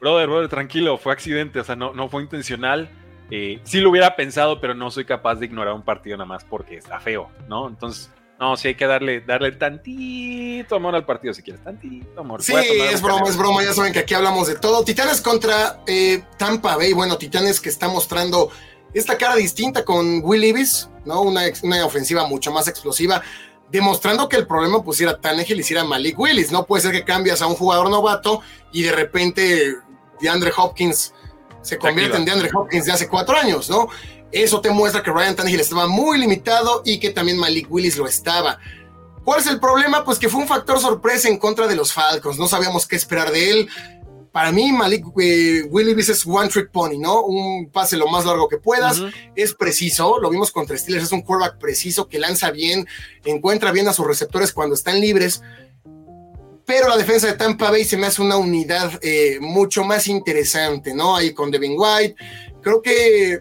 brother, 0.00 0.28
brother, 0.28 0.48
tranquilo, 0.48 0.98
fue 0.98 1.12
accidente, 1.12 1.60
o 1.60 1.64
sea, 1.64 1.76
no, 1.76 1.92
no 1.92 2.08
fue 2.08 2.22
intencional. 2.22 2.90
Eh, 3.30 3.60
sí 3.62 3.80
lo 3.80 3.90
hubiera 3.90 4.16
pensado, 4.16 4.60
pero 4.60 4.74
no 4.74 4.90
soy 4.90 5.04
capaz 5.04 5.36
de 5.36 5.46
ignorar 5.46 5.74
un 5.74 5.82
partido 5.82 6.16
nada 6.16 6.26
más 6.26 6.44
porque 6.44 6.76
está 6.76 6.98
feo, 6.98 7.30
¿no? 7.48 7.68
Entonces, 7.68 8.10
no, 8.40 8.56
sí 8.56 8.68
hay 8.68 8.74
que 8.74 8.86
darle, 8.86 9.20
darle 9.20 9.52
tantito 9.52 10.74
amor 10.74 10.94
al 10.94 11.04
partido 11.04 11.32
si 11.34 11.42
quieres, 11.42 11.62
tantito 11.62 12.20
amor. 12.20 12.42
Sí, 12.42 12.54
es 12.54 13.02
broma, 13.02 13.28
es 13.28 13.36
broma, 13.36 13.62
ya 13.62 13.72
saben 13.72 13.92
que 13.92 14.00
aquí 14.00 14.14
hablamos 14.14 14.48
de 14.48 14.56
todo. 14.56 14.82
Titanes 14.82 15.20
contra 15.20 15.82
eh, 15.86 16.24
Tampa 16.38 16.76
Bay, 16.76 16.92
bueno, 16.92 17.18
Titanes 17.18 17.60
que 17.60 17.68
está 17.68 17.86
mostrando 17.86 18.50
esta 18.94 19.16
cara 19.16 19.36
distinta 19.36 19.84
con 19.84 20.22
Will 20.24 20.40
Levis, 20.40 20.90
¿no? 21.04 21.20
Una, 21.20 21.42
una 21.62 21.84
ofensiva 21.84 22.26
mucho 22.26 22.50
más 22.50 22.66
explosiva, 22.66 23.22
demostrando 23.70 24.28
que 24.28 24.36
el 24.36 24.46
problema 24.46 24.82
pues 24.82 25.00
era 25.00 25.20
Tannehill 25.20 25.58
y 25.58 25.60
hiciera 25.60 25.84
Malik 25.84 26.18
Willis, 26.18 26.50
no 26.50 26.66
puede 26.66 26.82
ser 26.82 26.92
que 26.92 27.04
cambias 27.04 27.42
a 27.42 27.46
un 27.46 27.54
jugador 27.54 27.90
novato 27.90 28.40
y 28.72 28.82
de 28.82 28.92
repente 28.92 29.76
DeAndre 30.20 30.52
Hopkins 30.56 31.12
se 31.62 31.78
convierte 31.78 32.16
en 32.16 32.24
DeAndre 32.24 32.50
Hopkins 32.54 32.86
de 32.86 32.92
hace 32.92 33.08
cuatro 33.08 33.36
años, 33.36 33.68
¿no? 33.68 33.88
Eso 34.32 34.60
te 34.60 34.70
muestra 34.70 35.02
que 35.02 35.10
Ryan 35.10 35.34
Tannehill 35.34 35.60
estaba 35.60 35.86
muy 35.88 36.18
limitado 36.18 36.82
y 36.84 37.00
que 37.00 37.10
también 37.10 37.38
Malik 37.38 37.66
Willis 37.70 37.96
lo 37.96 38.06
estaba. 38.06 38.58
¿Cuál 39.24 39.40
es 39.40 39.46
el 39.46 39.60
problema? 39.60 40.04
Pues 40.04 40.18
que 40.18 40.28
fue 40.28 40.40
un 40.40 40.48
factor 40.48 40.80
sorpresa 40.80 41.28
en 41.28 41.38
contra 41.38 41.66
de 41.66 41.76
los 41.76 41.92
Falcons. 41.92 42.38
No 42.38 42.46
sabíamos 42.46 42.86
qué 42.86 42.96
esperar 42.96 43.30
de 43.30 43.50
él. 43.50 43.68
Para 44.32 44.52
mí, 44.52 44.70
Malik 44.70 45.04
eh, 45.20 45.64
Willis 45.68 46.08
es 46.08 46.24
one 46.24 46.48
trick 46.48 46.70
pony, 46.70 46.98
¿no? 46.98 47.22
Un 47.22 47.68
pase 47.70 47.96
lo 47.96 48.06
más 48.06 48.24
largo 48.24 48.48
que 48.48 48.58
puedas. 48.58 49.02
Es 49.34 49.54
preciso. 49.54 50.20
Lo 50.20 50.30
vimos 50.30 50.52
contra 50.52 50.78
Steelers. 50.78 51.06
Es 51.06 51.12
un 51.12 51.22
quarterback 51.22 51.58
preciso 51.58 52.08
que 52.08 52.20
lanza 52.20 52.50
bien, 52.52 52.86
encuentra 53.24 53.72
bien 53.72 53.88
a 53.88 53.92
sus 53.92 54.06
receptores 54.06 54.52
cuando 54.52 54.74
están 54.74 55.00
libres. 55.00 55.42
Pero 56.70 56.88
la 56.88 56.96
defensa 56.96 57.26
de 57.26 57.32
Tampa 57.32 57.68
Bay 57.72 57.84
se 57.84 57.96
me 57.96 58.06
hace 58.06 58.22
una 58.22 58.36
unidad 58.36 58.92
eh, 59.02 59.38
mucho 59.40 59.82
más 59.82 60.06
interesante, 60.06 60.94
¿no? 60.94 61.16
Ahí 61.16 61.34
con 61.34 61.50
Devin 61.50 61.74
White. 61.76 62.14
Creo 62.62 62.80
que 62.80 63.40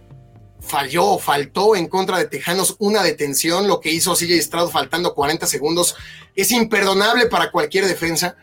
falló, 0.59 1.19
faltó 1.19 1.75
en 1.75 1.85
contra 1.85 2.17
de 2.17 2.25
Tejanos 2.25 2.75
una 2.79 3.03
detención, 3.03 3.67
lo 3.67 3.81
que 3.81 3.91
hizo 3.91 4.15
CJ 4.15 4.41
Stroud 4.41 4.71
faltando 4.71 5.13
40 5.13 5.45
segundos 5.45 5.95
es 6.35 6.49
imperdonable 6.49 7.27
para 7.27 7.51
cualquier 7.51 7.85
defensa. 7.85 8.35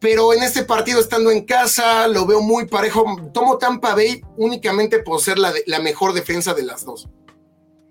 Pero 0.00 0.34
en 0.34 0.42
este 0.42 0.64
partido, 0.64 0.98
estando 0.98 1.30
en 1.30 1.44
casa, 1.44 2.08
lo 2.08 2.26
veo 2.26 2.40
muy 2.40 2.66
parejo. 2.66 3.30
Tomo 3.32 3.58
Tampa 3.58 3.94
Bay 3.94 4.22
únicamente 4.36 4.98
por 4.98 5.20
ser 5.20 5.38
la, 5.38 5.52
la 5.66 5.78
mejor 5.78 6.14
defensa 6.14 6.52
de 6.52 6.64
las 6.64 6.84
dos. 6.84 7.08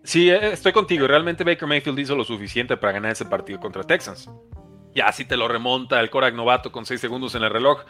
Sí, 0.03 0.30
eh, 0.30 0.51
estoy 0.51 0.74
contigo. 0.74 1.07
Realmente 1.07 1.45
Baker 1.45 1.65
Mayfield 1.65 1.99
hizo 1.99 2.17
lo 2.17 2.26
suficiente 2.26 2.76
para 2.76 2.91
ganar 2.91 3.13
ese 3.13 3.24
partido 3.24 3.61
contra 3.61 3.84
Texans. 3.84 4.30
Ya 5.00 5.12
si 5.12 5.24
te 5.24 5.38
lo 5.38 5.47
remonta 5.47 6.00
el 6.00 6.10
Korak 6.10 6.36
novato 6.36 6.72
con 6.72 6.86
6 6.86 7.00
segundos 7.00 7.34
en 7.36 7.43
el 7.43 7.50
reloj, 7.50 7.84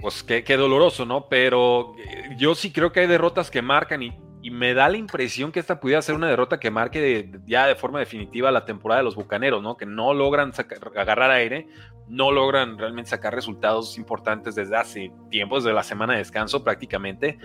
pues 0.00 0.22
qué, 0.22 0.44
qué 0.44 0.56
doloroso, 0.56 1.06
¿no? 1.06 1.28
Pero 1.28 1.94
eh, 1.98 2.36
yo 2.36 2.54
sí 2.54 2.70
creo 2.72 2.92
que 2.92 3.00
hay 3.00 3.06
derrotas 3.06 3.50
que 3.50 3.62
marcan 3.62 4.02
y 4.02 4.12
y 4.46 4.50
me 4.52 4.74
da 4.74 4.88
la 4.88 4.96
impresión 4.96 5.50
que 5.50 5.58
esta 5.58 5.80
pudiera 5.80 6.00
ser 6.00 6.14
una 6.14 6.28
derrota 6.28 6.60
que 6.60 6.70
marque 6.70 7.32
ya 7.46 7.66
de 7.66 7.74
forma 7.74 7.98
definitiva 7.98 8.52
la 8.52 8.64
temporada 8.64 9.00
de 9.00 9.04
los 9.04 9.16
Bucaneros, 9.16 9.60
¿no? 9.60 9.76
Que 9.76 9.86
no 9.86 10.14
logran 10.14 10.52
agarrar 10.94 11.32
aire, 11.32 11.66
no 12.06 12.30
logran 12.30 12.78
realmente 12.78 13.10
sacar 13.10 13.34
resultados 13.34 13.98
importantes 13.98 14.54
desde 14.54 14.76
hace 14.76 15.10
tiempo, 15.30 15.56
desde 15.56 15.72
la 15.72 15.82
semana 15.82 16.12
de 16.12 16.20
descanso 16.20 16.62
prácticamente. 16.62 17.40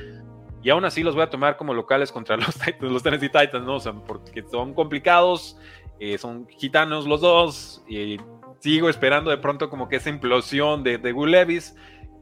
Y 0.61 0.69
aún 0.69 0.85
así 0.85 1.01
los 1.01 1.15
voy 1.15 1.23
a 1.23 1.29
tomar 1.31 1.57
como 1.57 1.73
locales 1.73 2.11
contra 2.11 2.37
los, 2.37 2.53
Titans, 2.53 2.91
los 2.91 3.01
Tennessee 3.01 3.29
Titans, 3.29 3.65
¿no? 3.65 3.77
O 3.77 3.79
sea, 3.79 3.93
porque 3.93 4.43
son 4.43 4.75
complicados, 4.75 5.57
eh, 5.99 6.19
son 6.19 6.47
gitanos 6.49 7.07
los 7.07 7.21
dos, 7.21 7.83
y 7.87 8.17
sigo 8.61 8.89
esperando 8.89 9.31
de 9.31 9.37
pronto 9.37 9.69
como 9.69 9.89
que 9.89 9.97
esa 9.97 10.09
implosión 10.09 10.83
de, 10.83 10.97
de 10.97 11.11
Will 11.11 11.31
Levis 11.31 11.75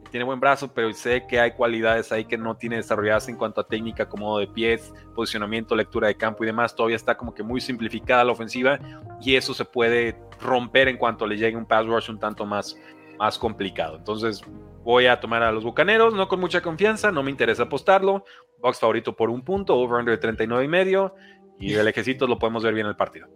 tiene 0.09 0.23
buen 0.23 0.39
brazo, 0.39 0.73
pero 0.73 0.91
sé 0.93 1.27
que 1.27 1.39
hay 1.39 1.51
cualidades 1.51 2.11
ahí 2.11 2.25
que 2.25 2.37
no 2.37 2.55
tiene 2.57 2.77
desarrolladas 2.77 3.27
en 3.29 3.35
cuanto 3.35 3.61
a 3.61 3.67
técnica, 3.67 4.09
como 4.09 4.39
de 4.39 4.47
pies, 4.47 4.91
posicionamiento, 5.13 5.75
lectura 5.75 6.07
de 6.07 6.15
campo 6.15 6.43
y 6.43 6.47
demás. 6.47 6.75
Todavía 6.75 6.95
está 6.95 7.15
como 7.15 7.33
que 7.33 7.43
muy 7.43 7.61
simplificada 7.61 8.23
la 8.23 8.31
ofensiva 8.31 8.79
y 9.21 9.35
eso 9.35 9.53
se 9.53 9.65
puede 9.65 10.19
romper 10.41 10.87
en 10.87 10.97
cuanto 10.97 11.27
le 11.27 11.37
llegue 11.37 11.57
un 11.57 11.65
pass 11.65 11.85
rush 11.85 12.09
un 12.09 12.19
tanto 12.19 12.45
más, 12.45 12.75
más 13.19 13.37
complicado. 13.37 13.97
Entonces 13.97 14.41
voy 14.83 15.05
a 15.05 15.19
tomar 15.19 15.43
a 15.43 15.51
los 15.51 15.63
Bucaneros, 15.63 16.13
no 16.13 16.27
con 16.27 16.39
mucha 16.39 16.61
confianza, 16.61 17.11
no 17.11 17.21
me 17.21 17.31
interesa 17.31 17.63
apostarlo. 17.63 18.23
Box 18.59 18.79
favorito 18.79 19.15
por 19.15 19.29
un 19.29 19.43
punto, 19.43 19.75
over-under 19.75 20.15
de 20.15 20.21
39 20.21 20.65
y 20.65 20.67
medio 20.67 21.13
y 21.59 21.73
del 21.73 21.87
ejército 21.87 22.25
lo 22.25 22.39
podemos 22.39 22.63
ver 22.63 22.73
bien 22.73 22.87
en 22.87 22.91
el 22.91 22.95
partido. 22.95 23.27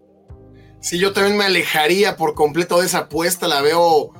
Sí, 0.83 0.99
yo 0.99 1.13
también 1.13 1.37
me 1.37 1.45
alejaría 1.45 2.17
por 2.17 2.33
completo 2.33 2.81
de 2.81 2.87
esa 2.87 2.99
apuesta, 2.99 3.47
la 3.47 3.61
veo 3.61 4.11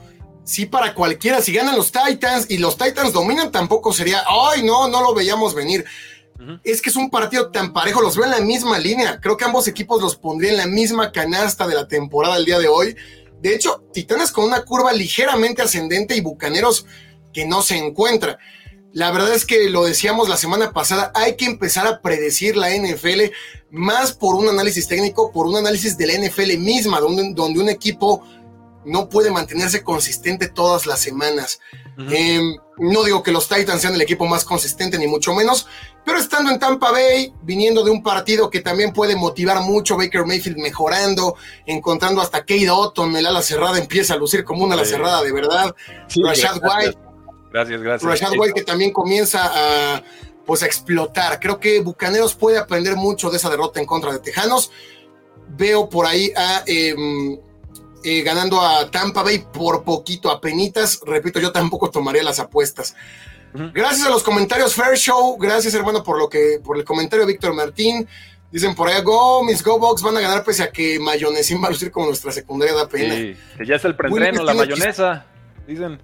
sí 0.45 0.65
para 0.65 0.93
cualquiera. 0.93 1.41
Si 1.41 1.51
ganan 1.51 1.75
los 1.75 1.91
Titans 1.91 2.45
y 2.49 2.57
los 2.57 2.77
Titans 2.77 3.11
dominan, 3.11 3.51
tampoco 3.51 3.91
sería, 3.91 4.23
ay, 4.25 4.63
no, 4.63 4.87
no 4.87 5.01
lo 5.01 5.13
veíamos 5.13 5.53
venir. 5.53 5.83
Es 6.63 6.81
que 6.81 6.89
es 6.89 6.95
un 6.95 7.09
partido 7.09 7.51
tan 7.51 7.73
parejo, 7.73 8.01
los 8.01 8.15
veo 8.15 8.23
en 8.23 8.31
la 8.31 8.39
misma 8.39 8.79
línea. 8.79 9.19
Creo 9.19 9.35
que 9.35 9.43
ambos 9.43 9.67
equipos 9.67 10.01
los 10.01 10.15
pondría 10.15 10.51
en 10.51 10.57
la 10.57 10.67
misma 10.67 11.11
canasta 11.11 11.67
de 11.67 11.75
la 11.75 11.85
temporada 11.85 12.37
el 12.37 12.45
día 12.45 12.59
de 12.59 12.69
hoy. 12.69 12.95
De 13.41 13.53
hecho, 13.53 13.83
Titanes 13.91 14.31
con 14.31 14.45
una 14.45 14.63
curva 14.63 14.93
ligeramente 14.93 15.61
ascendente 15.61 16.15
y 16.15 16.21
Bucaneros 16.21 16.85
que 17.33 17.45
no 17.45 17.61
se 17.61 17.75
encuentra. 17.75 18.39
La 18.93 19.11
verdad 19.11 19.33
es 19.33 19.45
que 19.45 19.69
lo 19.69 19.83
decíamos 19.83 20.29
la 20.29 20.37
semana 20.37 20.71
pasada, 20.71 21.11
hay 21.15 21.35
que 21.35 21.45
empezar 21.45 21.87
a 21.87 22.01
predecir 22.01 22.55
la 22.55 22.69
NFL 22.69 23.31
más 23.71 24.13
por 24.13 24.35
un 24.35 24.47
análisis 24.47 24.87
técnico, 24.87 25.31
por 25.31 25.47
un 25.47 25.57
análisis 25.57 25.97
de 25.97 26.05
la 26.05 26.13
NFL 26.13 26.57
misma, 26.59 26.99
donde, 26.99 27.33
donde 27.33 27.59
un 27.59 27.69
equipo 27.69 28.23
no 28.85 29.09
puede 29.09 29.31
mantenerse 29.31 29.83
consistente 29.83 30.47
todas 30.47 30.85
las 30.85 30.99
semanas. 30.99 31.59
Em, 31.97 32.57
no 32.77 33.03
digo 33.03 33.21
que 33.21 33.31
los 33.31 33.47
Titans 33.47 33.81
sean 33.81 33.93
el 33.93 34.01
equipo 34.01 34.25
más 34.25 34.45
consistente, 34.45 34.97
ni 34.97 35.07
mucho 35.07 35.33
menos, 35.33 35.67
pero 36.03 36.17
estando 36.17 36.51
en 36.51 36.59
Tampa 36.59 36.91
Bay, 36.91 37.33
viniendo 37.43 37.83
de 37.83 37.91
un 37.91 38.01
partido 38.01 38.49
que 38.49 38.61
también 38.61 38.93
puede 38.93 39.15
motivar 39.15 39.61
mucho, 39.61 39.95
Baker 39.95 40.25
Mayfield 40.25 40.57
mejorando, 40.57 41.35
encontrando 41.65 42.21
hasta 42.21 42.39
Kate 42.39 42.69
Otton, 42.69 43.15
el 43.15 43.25
ala 43.25 43.41
cerrada 43.41 43.77
empieza 43.77 44.15
a 44.15 44.17
lucir 44.17 44.43
como 44.43 44.63
una 44.63 44.73
ala 44.73 44.85
cerrada 44.85 45.21
de 45.23 45.31
verdad. 45.31 45.75
Rashad 46.23 46.59
White 46.61 46.97
Gracias, 47.53 47.81
gracias. 47.81 48.11
Rashad 48.11 48.37
White 48.37 48.53
que 48.53 48.63
también 48.63 48.91
comienza 48.91 49.39
a, 49.43 50.03
pues, 50.45 50.63
a 50.63 50.65
explotar. 50.65 51.39
Creo 51.39 51.59
que 51.59 51.79
Bucaneros 51.81 52.33
puede 52.33 52.57
aprender 52.57 52.95
mucho 52.95 53.29
de 53.29 53.37
esa 53.37 53.49
derrota 53.49 53.79
en 53.79 53.85
contra 53.85 54.11
de 54.11 54.19
Tejanos. 54.19 54.71
Veo 55.49 55.87
por 55.87 56.07
ahí 56.07 56.31
a... 56.35 56.63
Em, 56.65 57.39
eh, 58.05 58.21
ganando 58.21 58.59
a 58.59 58.91
Tampa 58.91 59.23
Bay 59.23 59.45
por 59.53 59.85
poquito, 59.85 60.29
a 60.29 60.41
penitas. 60.41 60.99
Repito, 61.05 61.39
yo 61.39 61.53
tampoco 61.53 61.89
tomaría 61.89 62.21
las 62.21 62.37
apuestas. 62.37 62.95
Gracias 63.53 64.07
a 64.07 64.09
los 64.09 64.23
comentarios 64.23 64.73
Fair 64.73 64.97
Show, 64.97 65.37
gracias 65.37 65.75
hermano 65.75 66.03
por 66.03 66.17
lo 66.17 66.27
que, 66.27 66.59
por 66.63 66.75
el 66.75 66.83
comentario 66.83 67.25
Víctor 67.25 67.53
Martín. 67.53 68.07
Dicen 68.51 68.75
por 68.75 68.89
ahí, 68.89 69.01
go, 69.03 69.43
mis 69.43 69.63
Go 69.63 69.79
Box 69.79 70.01
van 70.01 70.17
a 70.17 70.21
ganar 70.21 70.43
pese 70.43 70.63
a 70.63 70.71
que 70.71 70.99
Mayonesín 70.99 71.61
va 71.63 71.67
a 71.67 71.71
lucir 71.71 71.91
como 71.91 72.07
nuestra 72.07 72.31
secundaria 72.31 72.75
da 72.75 72.89
pena. 72.89 73.15
Sí, 73.15 73.35
que 73.57 73.65
ya 73.65 73.75
es 73.75 73.85
el 73.85 73.95
preentreno, 73.95 74.43
la 74.43 74.53
mayonesa, 74.53 75.25
dicen. 75.67 75.99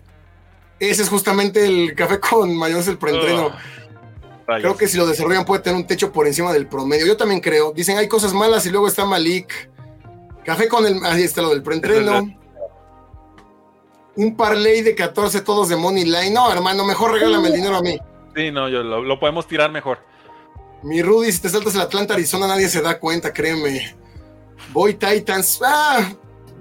Ese 0.79 1.01
es 1.01 1.09
justamente 1.09 1.65
el 1.65 1.93
café 1.93 2.19
con 2.19 2.55
mayonesa, 2.55 2.91
el 2.91 2.97
preentreno. 2.97 3.47
Oh, 3.47 4.53
creo 4.55 4.77
que 4.77 4.87
si 4.87 4.97
lo 4.97 5.05
desarrollan 5.05 5.45
puede 5.45 5.61
tener 5.61 5.77
un 5.77 5.85
techo 5.85 6.11
por 6.11 6.25
encima 6.25 6.53
del 6.53 6.67
promedio. 6.67 7.05
Yo 7.05 7.17
también 7.17 7.41
creo. 7.41 7.73
Dicen 7.73 7.97
hay 7.97 8.07
cosas 8.07 8.33
malas 8.33 8.65
y 8.65 8.69
luego 8.69 8.87
está 8.87 9.05
Malik. 9.05 9.69
Café 10.45 10.67
con 10.67 10.85
el. 10.85 11.03
Ahí 11.05 11.23
está 11.23 11.41
lo 11.41 11.49
del 11.49 11.63
preentreno. 11.63 12.35
Un 14.15 14.35
parlay 14.35 14.81
de 14.81 14.95
14 14.95 15.41
todos 15.41 15.69
de 15.69 15.75
Money 15.75 16.03
Line. 16.03 16.31
No, 16.31 16.51
hermano, 16.51 16.83
mejor 16.83 17.11
regálame 17.11 17.49
el 17.49 17.53
dinero 17.53 17.77
a 17.77 17.81
mí. 17.81 17.97
Sí, 18.35 18.51
no, 18.51 18.67
yo 18.67 18.83
lo, 18.83 19.19
podemos 19.19 19.47
tirar 19.47 19.71
mejor. 19.71 19.99
Mi 20.83 21.01
Rudy, 21.01 21.31
si 21.31 21.41
te 21.41 21.49
saltas 21.49 21.75
el 21.75 21.81
Atlanta, 21.81 22.15
Arizona, 22.15 22.47
nadie 22.47 22.67
se 22.67 22.81
da 22.81 22.99
cuenta, 22.99 23.31
créeme. 23.31 23.95
Voy 24.73 24.95
Titans. 24.95 25.61
Ah, 25.63 26.13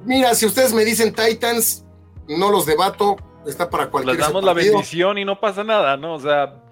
mira, 0.04 0.34
si 0.34 0.46
ustedes 0.46 0.72
me 0.72 0.84
dicen 0.84 1.12
Titans, 1.12 1.84
no 2.28 2.50
los 2.50 2.64
debato 2.64 3.16
está 3.50 3.68
para 3.70 3.88
cualquier 3.88 4.16
Les 4.16 4.26
damos 4.26 4.44
la 4.44 4.52
bendición 4.52 5.18
y 5.18 5.24
no 5.24 5.40
pasa 5.40 5.64
nada, 5.64 5.96
¿no? 5.96 6.14
O 6.14 6.20
sea, 6.20 6.62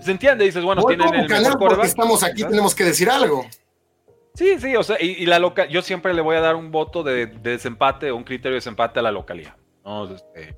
se 0.00 0.10
entiende, 0.10 0.44
dices, 0.44 0.62
bueno, 0.62 0.82
tienen 0.84 1.14
el 1.14 1.28
mejor 1.28 1.58
porque 1.58 1.86
estamos 1.86 2.22
aquí, 2.22 2.44
tenemos 2.44 2.74
que 2.74 2.84
decir 2.84 3.10
algo. 3.10 3.46
Sí, 4.34 4.58
sí, 4.60 4.76
o 4.76 4.82
sea, 4.84 4.96
y, 5.00 5.26
la 5.26 5.40
loca, 5.40 5.66
yo 5.66 5.82
siempre 5.82 6.14
le 6.14 6.22
voy 6.22 6.36
a 6.36 6.40
dar 6.40 6.54
un 6.54 6.70
voto 6.70 7.02
de, 7.02 7.26
desempate 7.26 8.12
o 8.12 8.16
un 8.16 8.22
criterio 8.22 8.52
de 8.52 8.58
desempate 8.58 9.00
a 9.00 9.02
la 9.02 9.10
localidad. 9.10 9.56
Este, 10.14 10.54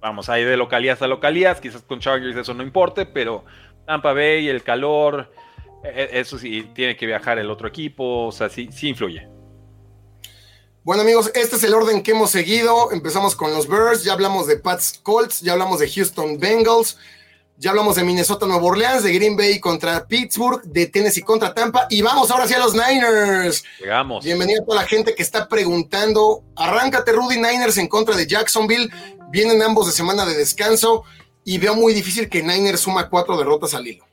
vamos, 0.00 0.28
ahí 0.28 0.44
de 0.44 0.56
localías 0.56 1.02
a 1.02 1.08
localías, 1.08 1.60
quizás 1.60 1.82
con 1.82 1.98
Chargers 1.98 2.36
eso 2.36 2.54
no 2.54 2.62
importe, 2.62 3.06
pero 3.06 3.44
Tampa 3.86 4.12
Bay, 4.12 4.48
el 4.48 4.62
calor, 4.62 5.32
e, 5.82 5.88
e, 5.88 6.20
eso 6.20 6.38
sí, 6.38 6.70
tiene 6.74 6.96
que 6.96 7.06
viajar 7.06 7.38
el 7.38 7.50
otro 7.50 7.66
equipo, 7.66 8.26
o 8.26 8.32
sea, 8.32 8.48
sí, 8.48 8.68
sí 8.70 8.90
influye. 8.90 9.33
Bueno 10.84 11.00
amigos, 11.00 11.30
este 11.34 11.56
es 11.56 11.64
el 11.64 11.72
orden 11.72 12.02
que 12.02 12.10
hemos 12.10 12.30
seguido. 12.30 12.92
Empezamos 12.92 13.34
con 13.34 13.50
los 13.50 13.66
Bears, 13.66 14.04
ya 14.04 14.12
hablamos 14.12 14.46
de 14.46 14.58
Pats 14.58 15.00
Colts, 15.02 15.40
ya 15.40 15.52
hablamos 15.52 15.80
de 15.80 15.90
Houston 15.90 16.38
Bengals, 16.38 16.98
ya 17.56 17.70
hablamos 17.70 17.96
de 17.96 18.04
Minnesota 18.04 18.44
Nueva 18.44 18.62
Orleans, 18.62 19.02
de 19.02 19.14
Green 19.14 19.34
Bay 19.34 19.60
contra 19.60 20.06
Pittsburgh, 20.06 20.60
de 20.62 20.86
Tennessee 20.88 21.22
contra 21.22 21.54
Tampa 21.54 21.86
y 21.88 22.02
vamos 22.02 22.30
ahora 22.30 22.46
sí 22.46 22.52
a 22.52 22.58
los 22.58 22.74
Niners. 22.74 23.64
Llegamos. 23.80 24.22
Bienvenido 24.22 24.60
a 24.60 24.66
toda 24.66 24.82
la 24.82 24.86
gente 24.86 25.14
que 25.14 25.22
está 25.22 25.48
preguntando. 25.48 26.44
Arráncate 26.54 27.12
Rudy 27.12 27.36
Niners 27.36 27.78
en 27.78 27.88
contra 27.88 28.14
de 28.14 28.26
Jacksonville. 28.26 28.90
Vienen 29.30 29.62
ambos 29.62 29.86
de 29.86 29.92
semana 29.92 30.26
de 30.26 30.34
descanso 30.34 31.04
y 31.44 31.56
veo 31.56 31.74
muy 31.74 31.94
difícil 31.94 32.28
que 32.28 32.42
Niners 32.42 32.80
suma 32.80 33.08
cuatro 33.08 33.38
derrotas 33.38 33.72
al 33.72 33.86
hilo. 33.86 34.03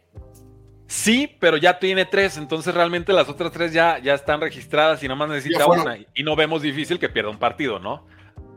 Sí, 0.92 1.38
pero 1.40 1.56
ya 1.56 1.80
tiene 1.80 2.04
tres, 2.04 2.36
entonces 2.36 2.76
realmente 2.76 3.14
las 3.14 3.30
otras 3.30 3.50
tres 3.54 3.72
ya, 3.72 3.98
ya 4.00 4.14
están 4.14 4.42
registradas 4.42 5.02
y 5.02 5.08
nomás 5.08 5.30
necesita 5.30 5.66
una. 5.66 5.98
Y 6.14 6.22
no 6.22 6.36
vemos 6.36 6.62
difícil 6.62 7.00
que 7.00 7.08
pierda 7.08 7.30
un 7.30 7.40
partido, 7.40 7.80
¿no? 7.80 8.06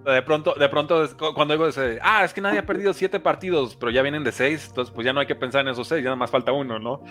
De 0.04 0.20
pronto, 0.20 0.52
de 0.58 0.68
pronto 0.68 1.16
cuando 1.32 1.54
digo, 1.54 1.68
ah, 2.02 2.24
es 2.24 2.34
que 2.34 2.40
nadie 2.40 2.58
ha 2.58 2.66
perdido 2.66 2.92
siete 2.92 3.20
partidos, 3.20 3.76
pero 3.76 3.92
ya 3.92 4.02
vienen 4.02 4.24
de 4.24 4.32
seis, 4.32 4.66
entonces 4.66 4.92
pues 4.92 5.04
ya 5.04 5.12
no 5.12 5.20
hay 5.20 5.28
que 5.28 5.36
pensar 5.36 5.60
en 5.60 5.68
esos 5.68 5.86
seis, 5.86 6.02
ya 6.02 6.06
nada 6.06 6.16
más 6.16 6.30
falta 6.32 6.50
uno, 6.50 6.80
¿no? 6.80 7.04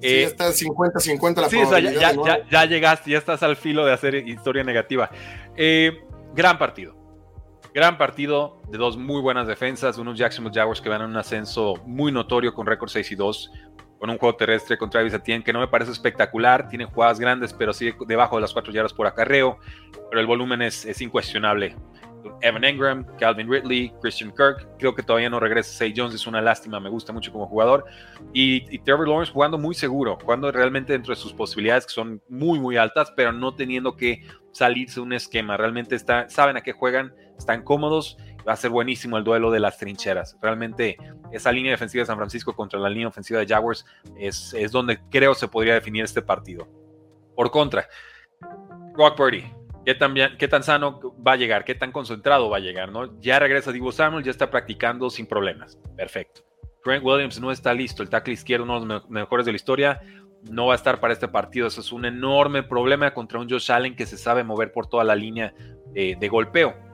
Sí, 0.00 0.08
eh, 0.08 0.22
está 0.22 0.48
50-50 0.48 1.40
la 1.42 1.50
sí, 1.50 1.58
ya, 1.70 2.12
ya, 2.14 2.48
ya, 2.50 2.64
llegaste, 2.64 3.10
ya 3.10 3.18
estás 3.18 3.42
al 3.42 3.56
filo 3.56 3.84
de 3.84 3.92
hacer 3.92 4.14
historia 4.14 4.64
negativa. 4.64 5.10
Eh, 5.58 6.00
gran 6.34 6.58
partido. 6.58 6.96
Gran 7.74 7.98
partido 7.98 8.62
de 8.68 8.78
dos 8.78 8.96
muy 8.96 9.20
buenas 9.20 9.46
defensas, 9.46 9.96
unos 9.98 10.18
Jacksonville 10.18 10.58
Jaguars 10.58 10.80
que 10.80 10.88
van 10.88 11.02
en 11.02 11.10
un 11.10 11.16
ascenso 11.16 11.74
muy 11.84 12.10
notorio 12.10 12.52
con 12.52 12.66
récord 12.66 12.88
6 12.88 13.12
y 13.12 13.14
2, 13.14 13.50
con 14.00 14.08
un 14.08 14.18
juego 14.18 14.34
terrestre 14.34 14.78
con 14.78 14.88
Travis 14.88 15.12
Etienne 15.12 15.44
que 15.44 15.52
no 15.52 15.60
me 15.60 15.68
parece 15.68 15.92
espectacular, 15.92 16.68
tiene 16.68 16.86
jugadas 16.86 17.20
grandes, 17.20 17.52
pero 17.52 17.74
sigue 17.74 17.94
debajo 18.06 18.36
de 18.36 18.42
las 18.42 18.52
4 18.54 18.72
yardas 18.72 18.94
por 18.94 19.06
acarreo, 19.06 19.58
pero 20.08 20.20
el 20.20 20.26
volumen 20.26 20.62
es, 20.62 20.86
es 20.86 21.02
incuestionable. 21.02 21.76
Evan 22.42 22.64
Engram, 22.64 23.04
Calvin 23.18 23.50
Ridley, 23.50 23.92
Christian 24.00 24.30
Kirk, 24.30 24.66
creo 24.78 24.94
que 24.94 25.02
todavía 25.02 25.28
no 25.28 25.38
regresa 25.38 25.72
Say 25.72 25.92
Jones, 25.94 26.14
es 26.14 26.26
una 26.26 26.40
lástima, 26.40 26.80
me 26.80 26.88
gusta 26.88 27.12
mucho 27.12 27.30
como 27.30 27.46
jugador. 27.46 27.84
Y, 28.32 28.64
y, 28.74 28.78
Trevor 28.78 29.08
Lawrence 29.08 29.32
jugando 29.32 29.58
muy 29.58 29.74
seguro, 29.74 30.18
jugando 30.22 30.50
realmente 30.50 30.92
dentro 30.92 31.14
de 31.14 31.20
sus 31.20 31.32
posibilidades 31.32 31.86
que 31.86 31.92
son 31.92 32.22
muy, 32.28 32.58
muy 32.58 32.76
altas, 32.76 33.12
pero 33.14 33.32
no 33.32 33.54
teniendo 33.54 33.96
que 33.96 34.22
salirse 34.52 34.96
de 34.96 35.02
un 35.02 35.12
esquema. 35.12 35.56
Realmente 35.56 35.94
está, 35.94 36.28
saben 36.28 36.56
a 36.56 36.62
qué 36.62 36.72
juegan, 36.72 37.14
están 37.38 37.62
cómodos 37.62 38.16
va 38.46 38.52
a 38.52 38.56
ser 38.56 38.70
buenísimo 38.70 39.16
el 39.16 39.24
duelo 39.24 39.50
de 39.50 39.60
las 39.60 39.78
trincheras. 39.78 40.36
Realmente 40.40 40.96
esa 41.32 41.52
línea 41.52 41.72
defensiva 41.72 42.02
de 42.02 42.06
San 42.06 42.16
Francisco 42.16 42.54
contra 42.54 42.78
la 42.78 42.88
línea 42.88 43.08
ofensiva 43.08 43.40
de 43.40 43.46
Jaguars 43.46 43.84
es, 44.18 44.54
es 44.54 44.72
donde 44.72 45.00
creo 45.10 45.34
se 45.34 45.48
podría 45.48 45.74
definir 45.74 46.04
este 46.04 46.22
partido. 46.22 46.68
Por 47.34 47.50
contra, 47.50 47.88
Rock 48.94 49.16
Purdy, 49.16 49.44
¿qué 49.84 49.94
tan, 49.94 50.14
¿qué 50.38 50.48
tan 50.48 50.62
sano 50.62 51.14
va 51.26 51.32
a 51.32 51.36
llegar? 51.36 51.64
¿Qué 51.64 51.74
tan 51.74 51.92
concentrado 51.92 52.50
va 52.50 52.58
a 52.58 52.60
llegar? 52.60 52.90
¿no? 52.90 53.18
Ya 53.20 53.38
regresa 53.38 53.72
Divo 53.72 53.92
Samuel, 53.92 54.24
ya 54.24 54.30
está 54.30 54.50
practicando 54.50 55.10
sin 55.10 55.26
problemas. 55.26 55.78
Perfecto. 55.96 56.42
Trent 56.82 57.04
Williams 57.04 57.40
no 57.40 57.50
está 57.50 57.74
listo, 57.74 58.02
el 58.02 58.08
tackle 58.08 58.32
izquierdo, 58.32 58.64
uno 58.64 58.80
de 58.80 58.86
los 58.86 59.10
mejores 59.10 59.44
de 59.44 59.52
la 59.52 59.56
historia, 59.56 60.00
no 60.50 60.66
va 60.66 60.72
a 60.72 60.76
estar 60.76 60.98
para 60.98 61.12
este 61.12 61.28
partido. 61.28 61.66
Eso 61.66 61.82
es 61.82 61.92
un 61.92 62.06
enorme 62.06 62.62
problema 62.62 63.12
contra 63.12 63.38
un 63.38 63.48
Josh 63.48 63.70
Allen 63.70 63.94
que 63.94 64.06
se 64.06 64.16
sabe 64.16 64.44
mover 64.44 64.72
por 64.72 64.86
toda 64.86 65.04
la 65.04 65.14
línea 65.14 65.54
de 65.92 66.28
golpeo 66.28 66.89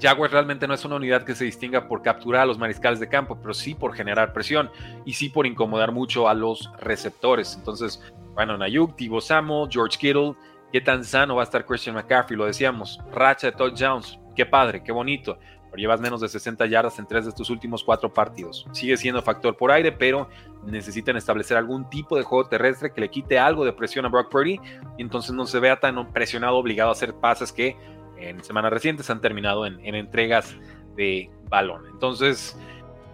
Jaguars 0.00 0.32
realmente 0.32 0.66
no 0.66 0.74
es 0.74 0.84
una 0.84 0.96
unidad 0.96 1.24
que 1.24 1.34
se 1.34 1.44
distinga 1.44 1.88
por 1.88 2.02
capturar 2.02 2.42
a 2.42 2.46
los 2.46 2.58
mariscales 2.58 3.00
de 3.00 3.08
campo, 3.08 3.38
pero 3.40 3.54
sí 3.54 3.74
por 3.74 3.94
generar 3.94 4.32
presión 4.32 4.70
y 5.04 5.14
sí 5.14 5.28
por 5.28 5.46
incomodar 5.46 5.92
mucho 5.92 6.28
a 6.28 6.34
los 6.34 6.70
receptores. 6.80 7.54
Entonces, 7.56 8.02
bueno, 8.34 8.58
Nayuk, 8.58 8.96
Tibo 8.96 9.20
Samuel, 9.20 9.68
George 9.70 9.98
Kittle, 9.98 10.34
qué 10.72 10.80
tan 10.80 11.04
sano 11.04 11.36
va 11.36 11.42
a 11.42 11.44
estar 11.44 11.64
Christian 11.64 11.94
McCaffrey, 11.94 12.36
lo 12.36 12.46
decíamos, 12.46 12.98
racha 13.12 13.46
de 13.48 13.52
touchdowns, 13.52 14.18
qué 14.34 14.44
padre, 14.44 14.82
qué 14.82 14.90
bonito, 14.90 15.38
pero 15.70 15.76
llevas 15.80 16.00
menos 16.00 16.20
de 16.20 16.28
60 16.28 16.66
yardas 16.66 16.98
en 16.98 17.06
tres 17.06 17.24
de 17.24 17.30
estos 17.30 17.48
últimos 17.48 17.84
cuatro 17.84 18.12
partidos. 18.12 18.66
Sigue 18.72 18.96
siendo 18.96 19.22
factor 19.22 19.56
por 19.56 19.70
aire, 19.70 19.92
pero 19.92 20.28
necesitan 20.64 21.16
establecer 21.16 21.56
algún 21.56 21.88
tipo 21.88 22.16
de 22.16 22.24
juego 22.24 22.48
terrestre 22.48 22.92
que 22.92 23.00
le 23.00 23.08
quite 23.08 23.38
algo 23.38 23.64
de 23.64 23.72
presión 23.72 24.04
a 24.04 24.08
Brock 24.08 24.30
Purdy 24.30 24.60
y 24.98 25.02
entonces 25.02 25.32
no 25.32 25.46
se 25.46 25.60
vea 25.60 25.78
tan 25.78 26.12
presionado, 26.12 26.56
obligado 26.56 26.90
a 26.90 26.92
hacer 26.92 27.14
pases 27.14 27.52
que 27.52 27.76
en 28.18 28.42
semanas 28.42 28.72
recientes 28.72 29.08
han 29.10 29.20
terminado 29.20 29.66
en, 29.66 29.80
entregas 29.94 30.56
de 30.96 31.30
balón. 31.48 31.86
Entonces, 31.92 32.56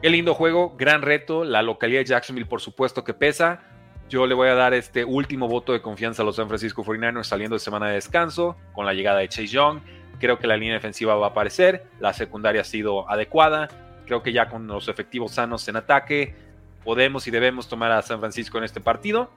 Qué 0.03 0.09
lindo 0.09 0.33
juego, 0.33 0.75
gran 0.79 1.03
reto. 1.03 1.45
La 1.45 1.61
localidad 1.61 2.01
de 2.01 2.07
Jacksonville, 2.07 2.47
por 2.47 2.63
supuesto 2.63 3.05
que 3.05 3.13
pesa. 3.13 3.61
Yo 4.09 4.27
le 4.27 4.35
voy 4.35 4.49
a 4.49 4.55
dar 4.55 4.73
este 4.73 5.05
último 5.05 5.47
voto 5.47 5.75
de 5.75 5.83
confianza 5.83 6.23
a 6.23 6.25
los 6.25 6.37
San 6.37 6.49
Francisco 6.49 6.83
49ers 6.83 7.25
saliendo 7.25 7.55
de 7.55 7.61
semana 7.61 7.89
de 7.89 7.95
descanso 7.95 8.57
con 8.73 8.87
la 8.87 8.95
llegada 8.95 9.19
de 9.19 9.29
Chase 9.29 9.49
Young. 9.49 9.81
Creo 10.19 10.39
que 10.39 10.47
la 10.47 10.57
línea 10.57 10.75
defensiva 10.75 11.15
va 11.17 11.27
a 11.27 11.31
aparecer, 11.31 11.85
la 11.99 12.15
secundaria 12.15 12.63
ha 12.63 12.65
sido 12.65 13.11
adecuada. 13.11 13.69
Creo 14.07 14.23
que 14.23 14.33
ya 14.33 14.49
con 14.49 14.67
los 14.67 14.89
efectivos 14.89 15.33
sanos 15.33 15.69
en 15.69 15.77
ataque 15.77 16.35
podemos 16.83 17.27
y 17.27 17.31
debemos 17.31 17.69
tomar 17.69 17.93
a 17.93 18.01
San 18.01 18.21
Francisco 18.21 18.57
en 18.57 18.65
este 18.65 18.81
partido. 18.81 19.31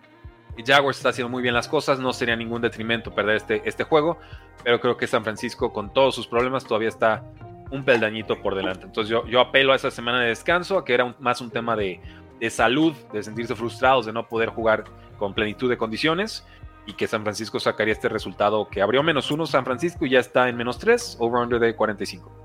Jaguars 0.66 0.98
está 0.98 1.10
haciendo 1.10 1.30
muy 1.30 1.42
bien 1.42 1.54
las 1.54 1.68
cosas, 1.68 2.00
no 2.00 2.14
sería 2.14 2.36
ningún 2.36 2.62
detrimento 2.62 3.14
perder 3.16 3.38
este, 3.38 3.62
este 3.66 3.84
juego, 3.84 4.20
pero 4.64 4.80
creo 4.80 4.98
que 4.98 5.08
San 5.08 5.24
Francisco 5.24 5.74
con 5.74 5.94
todos 5.94 6.14
sus 6.14 6.28
problemas 6.28 6.64
todavía 6.64 6.90
está 6.90 7.24
un 7.72 7.84
peldañito 7.84 8.42
por 8.42 8.56
delante. 8.56 8.86
Entonces 8.86 9.10
yo, 9.10 9.26
yo 9.26 9.40
apelo 9.40 9.74
a 9.74 9.76
esa 9.76 9.90
semana 9.90 10.22
de 10.22 10.28
descanso, 10.28 10.78
a 10.78 10.86
que 10.86 10.94
era 10.94 11.16
más 11.20 11.42
un 11.42 11.50
tema 11.50 11.76
de, 11.76 12.00
de, 12.40 12.50
salud, 12.50 12.94
de 13.12 13.24
sentirse 13.24 13.56
frustrados, 13.56 14.06
de 14.06 14.14
no 14.14 14.28
poder 14.28 14.50
jugar 14.50 14.84
con 15.18 15.34
plenitud 15.34 15.70
de 15.70 15.78
condiciones 15.78 16.46
y 16.86 16.94
que 16.94 17.08
San 17.08 17.24
Francisco 17.24 17.60
sacaría 17.60 17.94
este 17.94 18.10
resultado 18.10 18.68
que 18.68 18.82
abrió 18.82 19.02
menos 19.04 19.32
uno 19.32 19.48
San 19.48 19.66
Francisco 19.66 20.06
y 20.06 20.12
ya 20.12 20.20
está 20.20 20.50
en 20.50 20.58
menos 20.58 20.78
tres, 20.78 21.16
over-under 21.20 21.60
de 21.60 21.76
45. 21.76 22.44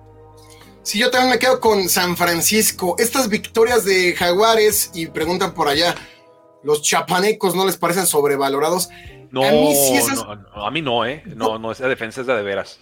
Sí, 0.83 0.99
yo 0.99 1.11
también 1.11 1.33
me 1.33 1.39
quedo 1.39 1.61
con 1.61 1.89
San 1.89 2.17
Francisco. 2.17 2.95
Estas 2.99 3.29
victorias 3.29 3.85
de 3.85 4.15
Jaguares, 4.15 4.91
y 4.95 5.07
preguntan 5.09 5.53
por 5.53 5.69
allá, 5.69 5.95
los 6.63 6.83
chapanecos 6.83 7.55
no 7.55 7.67
les 7.67 7.77
parecen 7.77 8.07
sobrevalorados. 8.07 8.89
No, 9.31 9.45
a 9.45 9.51
mí 9.51 9.75
sí 9.75 10.15
no, 10.15 10.65
a 10.65 10.71
mí 10.71 10.83
no, 10.83 11.05
¿eh? 11.05 11.23
No, 11.27 11.59
no, 11.59 11.73
esa 11.73 11.87
defensa 11.89 12.23
es 12.23 12.27
de, 12.27 12.35
de 12.35 12.43
veras. 12.43 12.81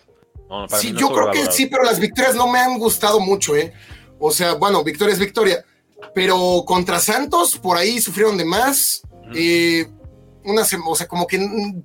sí, 0.79 0.93
yo 0.97 1.09
creo 1.09 1.31
que 1.33 1.47
sí, 1.53 1.67
pero 1.67 1.83
las 1.83 1.99
victorias 1.99 2.35
no 2.35 2.47
me 2.47 2.59
han 2.59 2.79
gustado 2.79 3.21
mucho, 3.21 3.57
¿eh? 3.57 3.73
O 4.19 4.31
sea, 4.31 4.55
bueno, 4.55 4.83
victoria 4.85 5.13
es 5.13 5.19
victoria. 5.19 5.65
Pero 6.15 6.65
contra 6.67 6.99
Santos, 6.99 7.59
por 7.59 7.77
ahí 7.77 8.01
sufrieron 8.01 8.37
de 8.37 8.45
más. 8.45 9.03
Eh, 9.35 9.87
una, 10.45 10.63
o 10.63 10.95
sea, 10.95 11.09
como 11.09 11.27
que 11.27 11.39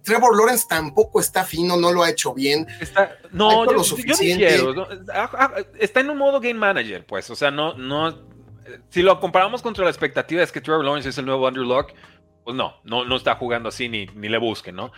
Trevor 0.04 0.38
Lawrence 0.38 0.66
tampoco 0.70 1.20
está 1.20 1.44
fino, 1.44 1.78
no 1.78 1.92
lo 1.92 2.04
ha 2.04 2.10
hecho 2.10 2.34
bien. 2.34 2.68
Está, 2.80 3.18
no, 3.32 3.66
yo, 3.66 3.84
yo 3.84 4.88
ah, 5.14 5.30
ah, 5.34 5.52
está 5.80 6.02
en 6.02 6.12
un 6.12 6.18
modo 6.18 6.40
game 6.40 6.54
manager, 6.54 7.04
pues, 7.06 7.30
o 7.32 7.36
sea, 7.36 7.50
no, 7.50 7.74
no, 7.74 8.16
si 8.90 9.02
lo 9.02 9.20
comparamos 9.20 9.62
contra 9.62 9.84
la 9.84 9.90
expectativa 9.90 10.42
es 10.42 10.52
que 10.52 10.62
Trevor 10.62 10.86
Lawrence 10.86 11.10
es 11.10 11.18
el 11.18 11.26
nuevo 11.26 11.48
Andrew 11.48 11.66
Locke, 11.66 11.94
pues 12.44 12.56
no, 12.56 12.76
no, 12.84 13.06
no 13.06 13.16
está 13.16 13.36
jugando 13.36 13.70
así 13.70 13.90
ni, 13.90 14.06
ni 14.08 14.30
le 14.30 14.38
busquen, 14.38 14.76
¿no? 14.76 14.92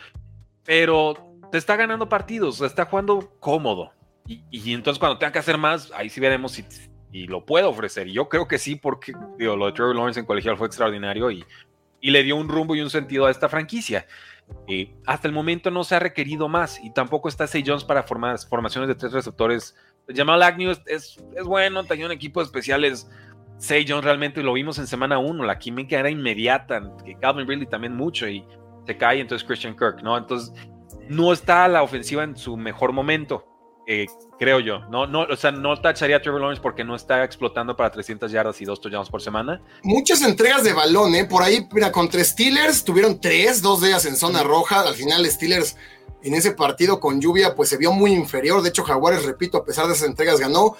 Pero 0.63 1.33
te 1.51 1.57
está 1.57 1.75
ganando 1.75 2.09
partidos, 2.09 2.61
está 2.61 2.85
jugando 2.85 3.33
cómodo. 3.39 3.91
Y, 4.25 4.73
entonces 4.73 4.99
cuando 4.99 5.17
tenga 5.17 5.33
que 5.33 5.39
hacer 5.39 5.57
más, 5.57 5.91
ahí 5.91 6.09
sí 6.09 6.21
veremos 6.21 6.53
si, 6.53 6.65
y 7.11 7.27
lo 7.27 7.45
puede 7.45 7.65
ofrecer. 7.65 8.07
Y 8.07 8.13
yo 8.13 8.29
creo 8.29 8.47
que 8.47 8.57
sí, 8.57 8.75
porque 8.75 9.13
digo, 9.37 9.55
lo 9.55 9.65
de 9.65 9.73
Trevor 9.73 9.95
Lawrence 9.95 10.19
en 10.19 10.25
colegial 10.25 10.57
fue 10.57 10.67
extraordinario 10.67 11.29
y, 11.29 11.45
y 11.99 12.11
le 12.11 12.23
dio 12.23 12.37
un 12.37 12.47
rumbo 12.47 12.75
y 12.75 12.81
un 12.81 12.89
sentido 12.89 13.25
a 13.25 13.31
esta 13.31 13.49
franquicia. 13.49 14.07
Eh, 14.67 14.93
hasta 15.05 15.27
el 15.27 15.33
momento 15.33 15.71
no 15.71 15.83
se 15.83 15.95
ha 15.95 15.99
requerido 15.99 16.47
más 16.49 16.83
y 16.83 16.91
tampoco 16.91 17.29
está 17.29 17.47
Say 17.47 17.63
Jones 17.65 17.83
para 17.83 18.03
formar 18.03 18.37
formaciones 18.39 18.87
de 18.87 18.95
tres 18.95 19.11
receptores. 19.11 19.75
Jamal 20.13 20.41
Agnew 20.43 20.71
es, 20.71 20.81
es, 20.85 21.17
es 21.35 21.45
bueno, 21.45 21.83
tenía 21.83 22.05
un 22.05 22.11
equipo 22.11 22.39
de 22.39 22.45
especiales 22.45 23.09
Say 23.57 23.85
Jones 23.87 24.03
realmente 24.03 24.43
lo 24.43 24.53
vimos 24.53 24.77
en 24.79 24.87
semana 24.87 25.19
1, 25.19 25.43
la 25.43 25.57
química 25.57 25.99
era 25.99 26.09
inmediata, 26.09 26.91
que 27.05 27.15
Calvin 27.15 27.47
Ridley 27.47 27.67
también 27.67 27.95
mucho 27.95 28.27
y 28.27 28.45
se 28.85 28.97
cae 28.97 29.21
entonces 29.21 29.47
Christian 29.47 29.75
Kirk, 29.75 30.01
¿no? 30.03 30.17
Entonces 30.17 30.53
no 31.09 31.31
está 31.31 31.67
la 31.67 31.83
ofensiva 31.83 32.23
en 32.23 32.35
su 32.35 32.57
mejor 32.57 32.91
momento, 32.91 33.45
eh, 33.87 34.07
creo 34.39 34.59
yo. 34.59 34.79
No, 34.89 35.05
no, 35.07 35.21
o 35.21 35.35
sea, 35.35 35.51
no 35.51 35.79
tacharía 35.79 36.17
a 36.17 36.21
Trevor 36.21 36.41
Lawrence 36.41 36.61
porque 36.61 36.83
no 36.83 36.95
está 36.95 37.23
explotando 37.23 37.75
para 37.75 37.91
300 37.91 38.31
yardas 38.31 38.61
y 38.61 38.65
dos 38.65 38.79
touchdowns 38.79 39.09
por 39.09 39.21
semana. 39.21 39.61
Muchas 39.83 40.21
entregas 40.21 40.63
de 40.63 40.73
balón, 40.73 41.15
¿eh? 41.15 41.25
Por 41.25 41.43
ahí, 41.43 41.67
mira, 41.71 41.91
contra 41.91 42.23
Steelers 42.23 42.83
tuvieron 42.83 43.19
tres, 43.19 43.61
dos 43.61 43.81
de 43.81 43.89
ellas 43.89 44.05
en 44.05 44.15
zona 44.15 44.43
roja. 44.43 44.81
Al 44.81 44.95
final, 44.95 45.25
Steelers 45.25 45.77
en 46.23 46.33
ese 46.33 46.51
partido 46.51 46.99
con 46.99 47.19
lluvia, 47.19 47.55
pues 47.55 47.69
se 47.69 47.77
vio 47.77 47.91
muy 47.91 48.13
inferior. 48.13 48.61
De 48.61 48.69
hecho, 48.69 48.83
Jaguares, 48.83 49.25
repito, 49.25 49.57
a 49.57 49.65
pesar 49.65 49.87
de 49.87 49.93
esas 49.93 50.07
entregas, 50.07 50.39
ganó. 50.39 50.77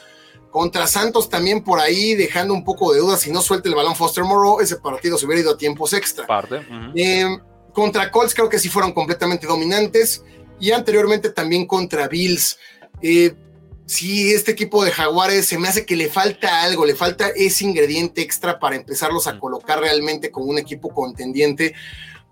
Contra 0.53 0.85
Santos 0.85 1.31
también 1.31 1.63
por 1.63 1.79
ahí 1.79 2.13
dejando 2.13 2.53
un 2.53 2.63
poco 2.63 2.93
de 2.93 2.99
dudas. 2.99 3.21
Si 3.21 3.31
no 3.31 3.41
suelta 3.41 3.69
el 3.69 3.73
balón 3.73 3.95
Foster 3.95 4.23
Moreau, 4.23 4.61
ese 4.61 4.75
partido 4.75 5.17
se 5.17 5.25
hubiera 5.25 5.41
ido 5.41 5.53
a 5.53 5.57
tiempos 5.57 5.93
extra. 5.93 6.27
Eh, 6.93 7.25
contra 7.73 8.11
Colts 8.11 8.35
creo 8.35 8.49
que 8.49 8.59
sí 8.59 8.69
fueron 8.69 8.91
completamente 8.91 9.47
dominantes. 9.47 10.23
Y 10.59 10.69
anteriormente 10.69 11.31
también 11.31 11.65
contra 11.65 12.07
Bills. 12.07 12.59
Eh, 13.01 13.33
sí, 13.87 14.31
este 14.31 14.51
equipo 14.51 14.85
de 14.85 14.91
Jaguares 14.91 15.47
se 15.47 15.57
me 15.57 15.67
hace 15.67 15.87
que 15.87 15.95
le 15.95 16.07
falta 16.07 16.61
algo, 16.61 16.85
le 16.85 16.93
falta 16.93 17.29
ese 17.29 17.65
ingrediente 17.65 18.21
extra 18.21 18.59
para 18.59 18.75
empezarlos 18.75 19.25
a 19.25 19.39
colocar 19.39 19.79
realmente 19.79 20.29
como 20.29 20.45
un 20.45 20.59
equipo 20.59 20.89
contendiente 20.89 21.73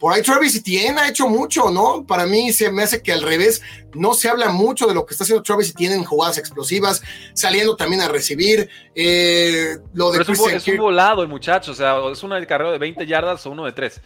por 0.01 0.11
ahí 0.11 0.23
Travis 0.23 0.55
Etienne 0.55 0.97
ha 0.97 1.07
hecho 1.07 1.27
mucho, 1.29 1.69
¿no? 1.69 2.03
Para 2.07 2.25
mí 2.25 2.51
se 2.51 2.71
me 2.71 2.81
hace 2.81 3.03
que 3.03 3.13
al 3.13 3.21
revés 3.21 3.61
no 3.93 4.15
se 4.15 4.29
habla 4.29 4.49
mucho 4.49 4.87
de 4.87 4.95
lo 4.95 5.05
que 5.05 5.13
está 5.13 5.25
haciendo 5.25 5.43
Travis 5.43 5.69
Etienne 5.69 5.93
en 5.93 6.03
jugadas 6.03 6.39
explosivas, 6.39 7.03
saliendo 7.35 7.75
también 7.75 8.01
a 8.01 8.07
recibir. 8.07 8.67
Eh, 8.95 9.77
lo 9.93 10.11
de 10.11 10.17
Pero 10.17 10.33
es, 10.33 10.67
un, 10.67 10.77
volado 10.77 11.21
el 11.21 11.27
muchacho, 11.27 11.71
o 11.71 11.75
sea, 11.75 11.99
es 12.11 12.23
una 12.23 12.43
carrera 12.47 12.71
de 12.71 12.79
20 12.79 13.05
yardas 13.05 13.45
o 13.45 13.51
uno 13.51 13.63
de 13.63 13.73
3. 13.73 14.01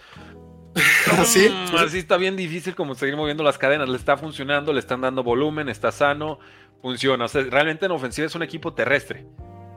¿Sí? 1.23 1.47
Mm, 1.47 1.77
así 1.77 1.99
está 1.99 2.17
bien 2.17 2.35
difícil 2.35 2.75
como 2.75 2.93
seguir 2.95 3.15
moviendo 3.15 3.41
las 3.41 3.57
cadenas. 3.57 3.87
Le 3.87 3.95
está 3.95 4.17
funcionando, 4.17 4.73
le 4.73 4.81
están 4.81 4.99
dando 4.99 5.23
volumen, 5.23 5.69
está 5.69 5.93
sano, 5.93 6.39
funciona. 6.81 7.23
O 7.23 7.27
sea, 7.29 7.41
realmente 7.43 7.85
en 7.85 7.93
ofensiva 7.93 8.27
es 8.27 8.35
un 8.35 8.43
equipo 8.43 8.73
terrestre. 8.73 9.25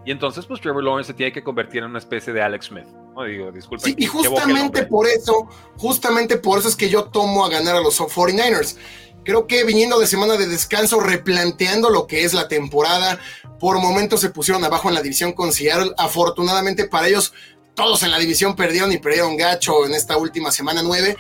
Y 0.09 0.11
entonces, 0.11 0.47
pues 0.47 0.63
Trevor 0.63 0.83
Lawrence 0.83 1.09
se 1.09 1.13
tiene 1.13 1.33
que 1.33 1.45
convertir 1.45 1.83
en 1.83 1.91
una 1.91 1.99
especie 1.99 2.33
de 2.33 2.41
Alex 2.41 2.69
Smith. 2.69 2.87
No 3.15 3.25
digo, 3.25 3.53
disculpa. 3.53 3.85
Sí, 3.85 3.95
y 3.99 4.07
justamente 4.07 4.87
por 4.87 5.07
eso, 5.07 5.47
justamente 5.77 6.39
por 6.39 6.59
eso 6.59 6.67
es 6.67 6.77
que 6.77 6.89
yo 6.89 7.05
tomo 7.11 7.45
a 7.45 7.51
ganar 7.51 7.77
a 7.77 7.81
los 7.83 8.01
49ers. 8.01 8.79
Creo 9.23 9.47
que 9.47 9.65
viniendo 9.65 9.99
de 9.99 10.07
semana 10.07 10.39
de 10.39 10.47
descanso, 10.47 11.01
replanteando 11.01 11.91
lo 11.91 12.07
que 12.07 12.25
es 12.25 12.33
la 12.33 12.49
temporada, 12.49 13.21
por 13.61 13.79
momentos 13.83 14.23
se 14.23 14.31
pusieron 14.31 14.65
abajo 14.65 14.89
en 14.89 14.95
la 14.95 15.03
división 15.03 15.35
con 15.35 15.53
Seattle. 15.53 15.93
Afortunadamente 15.99 16.89
para 16.89 17.09
ellos, 17.09 17.35
todos 17.75 18.03
en 18.03 18.11
la 18.11 18.19
división 18.19 18.57
perdieron 18.57 18.91
y 18.91 18.97
perdieron 18.97 19.37
gacho 19.37 19.85
en 19.85 19.93
esta 19.93 20.17
última 20.17 20.51
semana 20.51 20.81
9. 20.83 21.19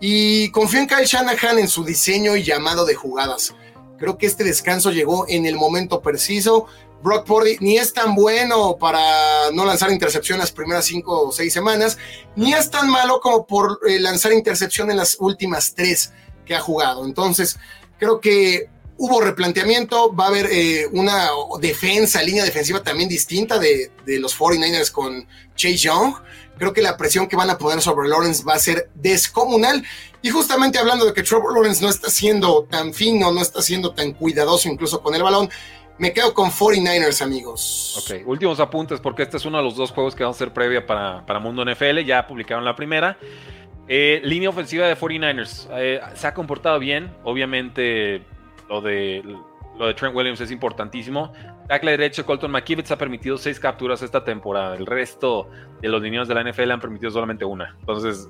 Y 0.00 0.52
confío 0.52 0.78
en 0.78 0.86
Kyle 0.86 1.04
Shanahan 1.04 1.58
en 1.58 1.66
su 1.66 1.82
diseño 1.82 2.36
y 2.36 2.44
llamado 2.44 2.86
de 2.86 2.94
jugadas. 2.94 3.56
Creo 3.98 4.16
que 4.18 4.26
este 4.26 4.44
descanso 4.44 4.92
llegó 4.92 5.26
en 5.28 5.46
el 5.46 5.56
momento 5.56 6.00
preciso. 6.00 6.68
Brock 7.02 7.26
Purdy 7.26 7.56
ni 7.60 7.78
es 7.78 7.92
tan 7.92 8.14
bueno 8.14 8.76
para 8.78 9.50
no 9.52 9.64
lanzar 9.64 9.90
intercepción 9.90 10.38
las 10.38 10.52
primeras 10.52 10.84
cinco 10.84 11.28
o 11.28 11.32
seis 11.32 11.52
semanas, 11.52 11.98
ni 12.36 12.52
es 12.52 12.70
tan 12.70 12.88
malo 12.88 13.20
como 13.20 13.46
por 13.46 13.80
eh, 13.88 13.98
lanzar 13.98 14.32
intercepción 14.32 14.90
en 14.90 14.96
las 14.96 15.16
últimas 15.18 15.74
tres 15.74 16.12
que 16.44 16.54
ha 16.54 16.60
jugado. 16.60 17.04
Entonces, 17.04 17.58
creo 17.98 18.20
que 18.20 18.68
hubo 19.02 19.22
replanteamiento, 19.22 20.14
va 20.14 20.24
a 20.24 20.28
haber 20.28 20.46
eh, 20.52 20.86
una 20.92 21.30
defensa, 21.58 22.22
línea 22.22 22.44
defensiva 22.44 22.82
también 22.82 23.08
distinta 23.08 23.58
de, 23.58 23.90
los 24.18 24.38
49ers 24.38 24.90
con 24.90 25.26
Chase 25.56 25.76
Young. 25.78 26.16
Creo 26.58 26.74
que 26.74 26.82
la 26.82 26.98
presión 26.98 27.26
que 27.26 27.34
van 27.34 27.48
a 27.48 27.56
poner 27.56 27.80
sobre 27.80 28.10
Lawrence 28.10 28.44
va 28.44 28.54
a 28.54 28.58
ser 28.58 28.90
descomunal. 28.94 29.82
Y 30.20 30.28
justamente 30.28 30.78
hablando 30.78 31.06
de 31.06 31.14
que 31.14 31.22
Trevor 31.22 31.54
Lawrence 31.54 31.82
no 31.82 31.88
está 31.88 32.10
siendo 32.10 32.64
tan 32.70 32.92
fino, 32.92 33.32
no 33.32 33.40
está 33.40 33.62
siendo 33.62 33.94
tan 33.94 34.12
cuidadoso 34.12 34.68
incluso 34.68 35.00
con 35.00 35.14
el 35.14 35.22
balón, 35.22 35.48
me 36.00 36.14
quedo 36.14 36.32
con 36.32 36.50
49ers, 36.50 37.20
amigos. 37.20 38.10
Ok, 38.10 38.26
últimos 38.26 38.58
apuntes, 38.58 39.00
porque 39.00 39.22
este 39.22 39.36
es 39.36 39.44
uno 39.44 39.58
de 39.58 39.64
los 39.64 39.76
dos 39.76 39.90
juegos 39.92 40.14
que 40.14 40.22
vamos 40.22 40.36
a 40.36 40.38
hacer 40.38 40.54
previa 40.54 40.86
para, 40.86 41.26
para 41.26 41.38
Mundo 41.38 41.62
NFL. 41.62 41.98
Ya 42.06 42.26
publicaron 42.26 42.64
la 42.64 42.74
primera. 42.74 43.18
Eh, 43.86 44.22
línea 44.24 44.48
ofensiva 44.48 44.86
de 44.86 44.96
49ers. 44.96 45.68
Eh, 45.72 46.00
se 46.14 46.26
ha 46.26 46.32
comportado 46.32 46.78
bien. 46.78 47.12
Obviamente, 47.22 48.22
lo 48.70 48.80
de, 48.80 49.22
lo 49.78 49.86
de 49.86 49.92
Trent 49.92 50.16
Williams 50.16 50.40
es 50.40 50.50
importantísimo. 50.50 51.34
Tackle 51.68 51.90
derecho, 51.90 52.24
Colton 52.24 52.50
McKivitz 52.50 52.90
ha 52.92 52.96
permitido 52.96 53.36
seis 53.36 53.60
capturas 53.60 54.00
esta 54.00 54.24
temporada. 54.24 54.76
El 54.76 54.86
resto 54.86 55.50
de 55.82 55.88
los 55.90 56.00
lineos 56.00 56.26
de 56.28 56.34
la 56.34 56.42
NFL 56.42 56.70
han 56.70 56.80
permitido 56.80 57.10
solamente 57.10 57.44
una. 57.44 57.76
Entonces, 57.78 58.26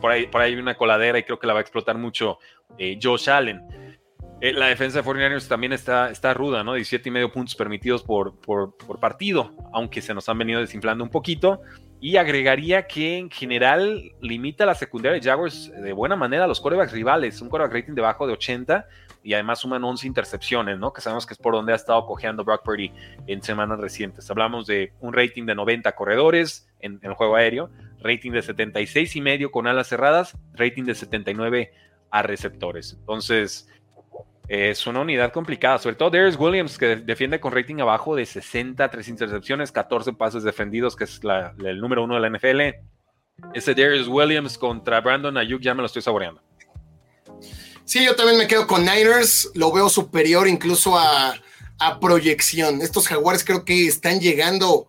por, 0.00 0.10
ahí, 0.10 0.26
por 0.26 0.40
ahí 0.40 0.54
hay 0.54 0.58
una 0.58 0.74
coladera 0.74 1.16
y 1.16 1.22
creo 1.22 1.38
que 1.38 1.46
la 1.46 1.52
va 1.52 1.60
a 1.60 1.62
explotar 1.62 1.96
mucho 1.96 2.38
eh, 2.76 2.98
Josh 3.00 3.30
Allen. 3.30 3.62
Eh, 4.40 4.54
la 4.54 4.68
defensa 4.68 5.02
de 5.02 5.08
49ers 5.08 5.48
también 5.48 5.74
está, 5.74 6.10
está 6.10 6.32
ruda, 6.32 6.64
¿no? 6.64 6.72
17 6.72 7.10
y 7.10 7.12
medio 7.12 7.30
puntos 7.30 7.54
permitidos 7.54 8.02
por, 8.02 8.34
por, 8.40 8.74
partido, 8.98 9.52
aunque 9.72 10.00
se 10.00 10.14
nos 10.14 10.30
han 10.30 10.38
venido 10.38 10.60
desinflando 10.60 11.04
un 11.04 11.10
poquito. 11.10 11.60
Y 12.00 12.16
agregaría 12.16 12.86
que 12.86 13.18
en 13.18 13.30
general 13.30 14.12
limita 14.22 14.64
la 14.64 14.74
secundaria 14.74 15.20
de 15.20 15.28
Jaguars 15.28 15.70
de 15.70 15.92
buena 15.92 16.16
manera 16.16 16.44
a 16.44 16.46
los 16.46 16.58
corebacks 16.58 16.92
rivales. 16.92 17.42
Un 17.42 17.50
coreback 17.50 17.74
rating 17.74 17.92
debajo 17.92 18.26
de 18.26 18.32
80 18.32 18.86
y 19.22 19.34
además 19.34 19.58
suman 19.58 19.84
11 19.84 20.06
intercepciones, 20.06 20.78
¿no? 20.78 20.94
Que 20.94 21.02
sabemos 21.02 21.26
que 21.26 21.34
es 21.34 21.38
por 21.38 21.52
donde 21.52 21.74
ha 21.74 21.76
estado 21.76 22.06
cojeando 22.06 22.42
Brock 22.42 22.64
Purdy 22.64 22.90
en 23.26 23.42
semanas 23.42 23.78
recientes. 23.78 24.30
Hablamos 24.30 24.66
de 24.66 24.94
un 25.00 25.12
rating 25.12 25.44
de 25.44 25.54
90 25.54 25.92
corredores 25.92 26.66
en, 26.80 26.98
en 27.02 27.10
el 27.10 27.14
juego 27.14 27.36
aéreo, 27.36 27.70
rating 28.02 28.30
de 28.30 28.40
76 28.40 29.16
y 29.16 29.20
medio 29.20 29.50
con 29.50 29.66
alas 29.66 29.88
cerradas, 29.88 30.38
rating 30.54 30.84
de 30.84 30.94
79 30.94 31.72
a 32.10 32.22
receptores. 32.22 32.96
Entonces, 32.98 33.68
es 34.50 34.84
una 34.88 35.02
unidad 35.02 35.32
complicada, 35.32 35.78
sobre 35.78 35.94
todo 35.94 36.10
Darius 36.10 36.34
Williams, 36.36 36.76
que 36.76 36.96
defiende 36.96 37.38
con 37.38 37.52
rating 37.52 37.76
abajo 37.76 38.16
de 38.16 38.26
60, 38.26 38.90
3 38.90 39.08
intercepciones, 39.08 39.70
14 39.70 40.12
pases 40.14 40.42
defendidos, 40.42 40.96
que 40.96 41.04
es 41.04 41.20
el 41.64 41.80
número 41.80 42.02
uno 42.02 42.16
de 42.16 42.20
la 42.20 42.36
NFL. 42.36 42.60
Ese 43.54 43.74
Darius 43.76 44.08
Williams 44.08 44.58
contra 44.58 45.00
Brandon 45.00 45.38
Ayuk 45.38 45.62
ya 45.62 45.72
me 45.72 45.82
lo 45.82 45.86
estoy 45.86 46.02
saboreando. 46.02 46.42
Sí, 47.84 48.04
yo 48.04 48.16
también 48.16 48.38
me 48.38 48.48
quedo 48.48 48.66
con 48.66 48.80
Niners, 48.80 49.52
lo 49.54 49.70
veo 49.70 49.88
superior 49.88 50.48
incluso 50.48 50.98
a, 50.98 51.32
a 51.78 52.00
proyección. 52.00 52.82
Estos 52.82 53.06
jaguares 53.06 53.44
creo 53.44 53.64
que 53.64 53.86
están 53.86 54.18
llegando, 54.18 54.88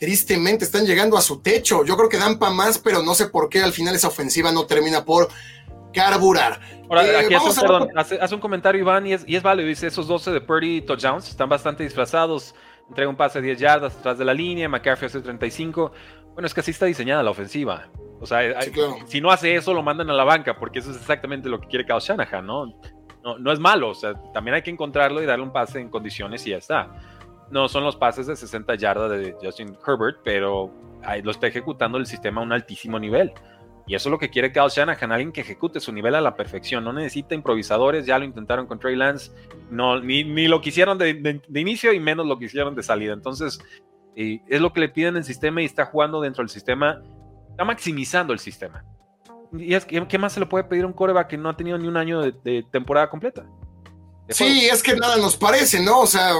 tristemente, 0.00 0.64
están 0.64 0.84
llegando 0.84 1.16
a 1.16 1.22
su 1.22 1.40
techo. 1.42 1.84
Yo 1.84 1.96
creo 1.96 2.08
que 2.08 2.18
dan 2.18 2.40
para 2.40 2.52
más, 2.52 2.78
pero 2.78 3.04
no 3.04 3.14
sé 3.14 3.28
por 3.28 3.48
qué 3.50 3.62
al 3.62 3.72
final 3.72 3.94
esa 3.94 4.08
ofensiva 4.08 4.50
no 4.50 4.66
termina 4.66 5.04
por 5.04 5.28
carburar. 5.96 6.60
Ahora, 6.88 7.04
eh, 7.04 7.16
aquí 7.16 7.34
hace 7.34 7.48
un, 7.48 7.56
perdón, 7.56 7.88
hace, 7.96 8.34
un, 8.34 8.40
comentario 8.40 8.80
Iván 8.80 9.06
y 9.06 9.14
es, 9.14 9.24
y 9.26 9.34
es 9.34 9.42
válido. 9.42 9.68
Dice, 9.68 9.86
esos 9.86 10.06
12 10.06 10.30
de 10.30 10.40
Purdy 10.40 10.82
touchdowns 10.82 11.28
están 11.28 11.48
bastante 11.48 11.82
disfrazados. 11.82 12.54
Entrega 12.88 13.08
un 13.08 13.16
pase 13.16 13.40
de 13.40 13.46
10 13.46 13.58
yardas 13.58 13.96
atrás 13.96 14.18
de 14.18 14.24
la 14.24 14.34
línea, 14.34 14.68
McCaffrey 14.68 15.06
hace 15.06 15.20
35. 15.20 15.92
Bueno, 16.34 16.46
es 16.46 16.54
que 16.54 16.60
así 16.60 16.70
está 16.70 16.86
diseñada 16.86 17.22
la 17.22 17.30
ofensiva. 17.30 17.88
O 18.20 18.26
sea, 18.26 18.40
si 19.06 19.20
no 19.20 19.30
hace 19.30 19.56
eso, 19.56 19.74
lo 19.74 19.82
mandan 19.82 20.08
a 20.10 20.12
la 20.12 20.24
banca, 20.24 20.56
porque 20.58 20.78
eso 20.78 20.90
es 20.90 20.96
exactamente 20.98 21.48
lo 21.48 21.60
que 21.60 21.66
quiere 21.66 21.84
Kyle 21.84 21.98
Shanahan, 21.98 22.46
¿no? 22.46 22.66
¿no? 23.24 23.38
No 23.38 23.52
es 23.52 23.58
malo, 23.58 23.90
o 23.90 23.94
sea, 23.94 24.14
también 24.32 24.54
hay 24.54 24.62
que 24.62 24.70
encontrarlo 24.70 25.22
y 25.22 25.26
darle 25.26 25.44
un 25.44 25.52
pase 25.52 25.80
en 25.80 25.88
condiciones 25.88 26.46
y 26.46 26.50
ya 26.50 26.58
está. 26.58 26.90
No 27.50 27.68
son 27.68 27.84
los 27.84 27.96
pases 27.96 28.26
de 28.26 28.36
60 28.36 28.74
yardas 28.76 29.10
de 29.10 29.36
Justin 29.42 29.76
Herbert, 29.86 30.18
pero 30.24 30.72
lo 31.22 31.30
está 31.30 31.46
ejecutando 31.46 31.98
el 31.98 32.06
sistema 32.06 32.40
a 32.40 32.44
un 32.44 32.52
altísimo 32.52 32.98
nivel. 32.98 33.32
Y 33.86 33.94
eso 33.94 34.08
es 34.08 34.10
lo 34.10 34.18
que 34.18 34.30
quiere 34.30 34.52
Kyle 34.52 34.68
Shanahan, 34.68 35.12
alguien 35.12 35.32
que 35.32 35.42
ejecute 35.42 35.78
su 35.78 35.92
nivel 35.92 36.16
a 36.16 36.20
la 36.20 36.34
perfección. 36.34 36.82
No 36.82 36.92
necesita 36.92 37.36
improvisadores, 37.36 38.04
ya 38.04 38.18
lo 38.18 38.24
intentaron 38.24 38.66
con 38.66 38.80
Trey 38.80 38.96
Lance, 38.96 39.30
no, 39.70 40.00
ni, 40.00 40.24
lo 40.48 40.60
quisieron 40.60 40.98
de, 40.98 41.14
de, 41.14 41.60
inicio 41.60 41.92
y 41.92 42.00
menos 42.00 42.26
lo 42.26 42.36
quisieron 42.38 42.74
de 42.74 42.82
salida. 42.82 43.12
Entonces, 43.12 43.60
eh, 44.16 44.40
es 44.48 44.60
lo 44.60 44.72
que 44.72 44.80
le 44.80 44.88
piden 44.88 45.16
el 45.16 45.24
sistema 45.24 45.62
y 45.62 45.66
está 45.66 45.86
jugando 45.86 46.20
dentro 46.20 46.42
del 46.42 46.50
sistema, 46.50 47.00
está 47.50 47.64
maximizando 47.64 48.32
el 48.32 48.40
sistema. 48.40 48.84
Y 49.52 49.74
es 49.74 49.84
¿qué 49.84 50.18
más 50.18 50.32
se 50.32 50.40
le 50.40 50.46
puede 50.46 50.64
pedir 50.64 50.82
a 50.82 50.88
un 50.88 50.92
coreback 50.92 51.28
que 51.28 51.38
no 51.38 51.48
ha 51.48 51.56
tenido 51.56 51.78
ni 51.78 51.86
un 51.86 51.96
año 51.96 52.20
de, 52.20 52.64
temporada 52.72 53.08
completa? 53.08 53.46
sí, 54.30 54.66
es 54.66 54.82
que 54.82 54.96
nada 54.96 55.16
nos 55.18 55.36
parece, 55.36 55.80
¿no? 55.80 56.00
O 56.00 56.06
sea, 56.06 56.32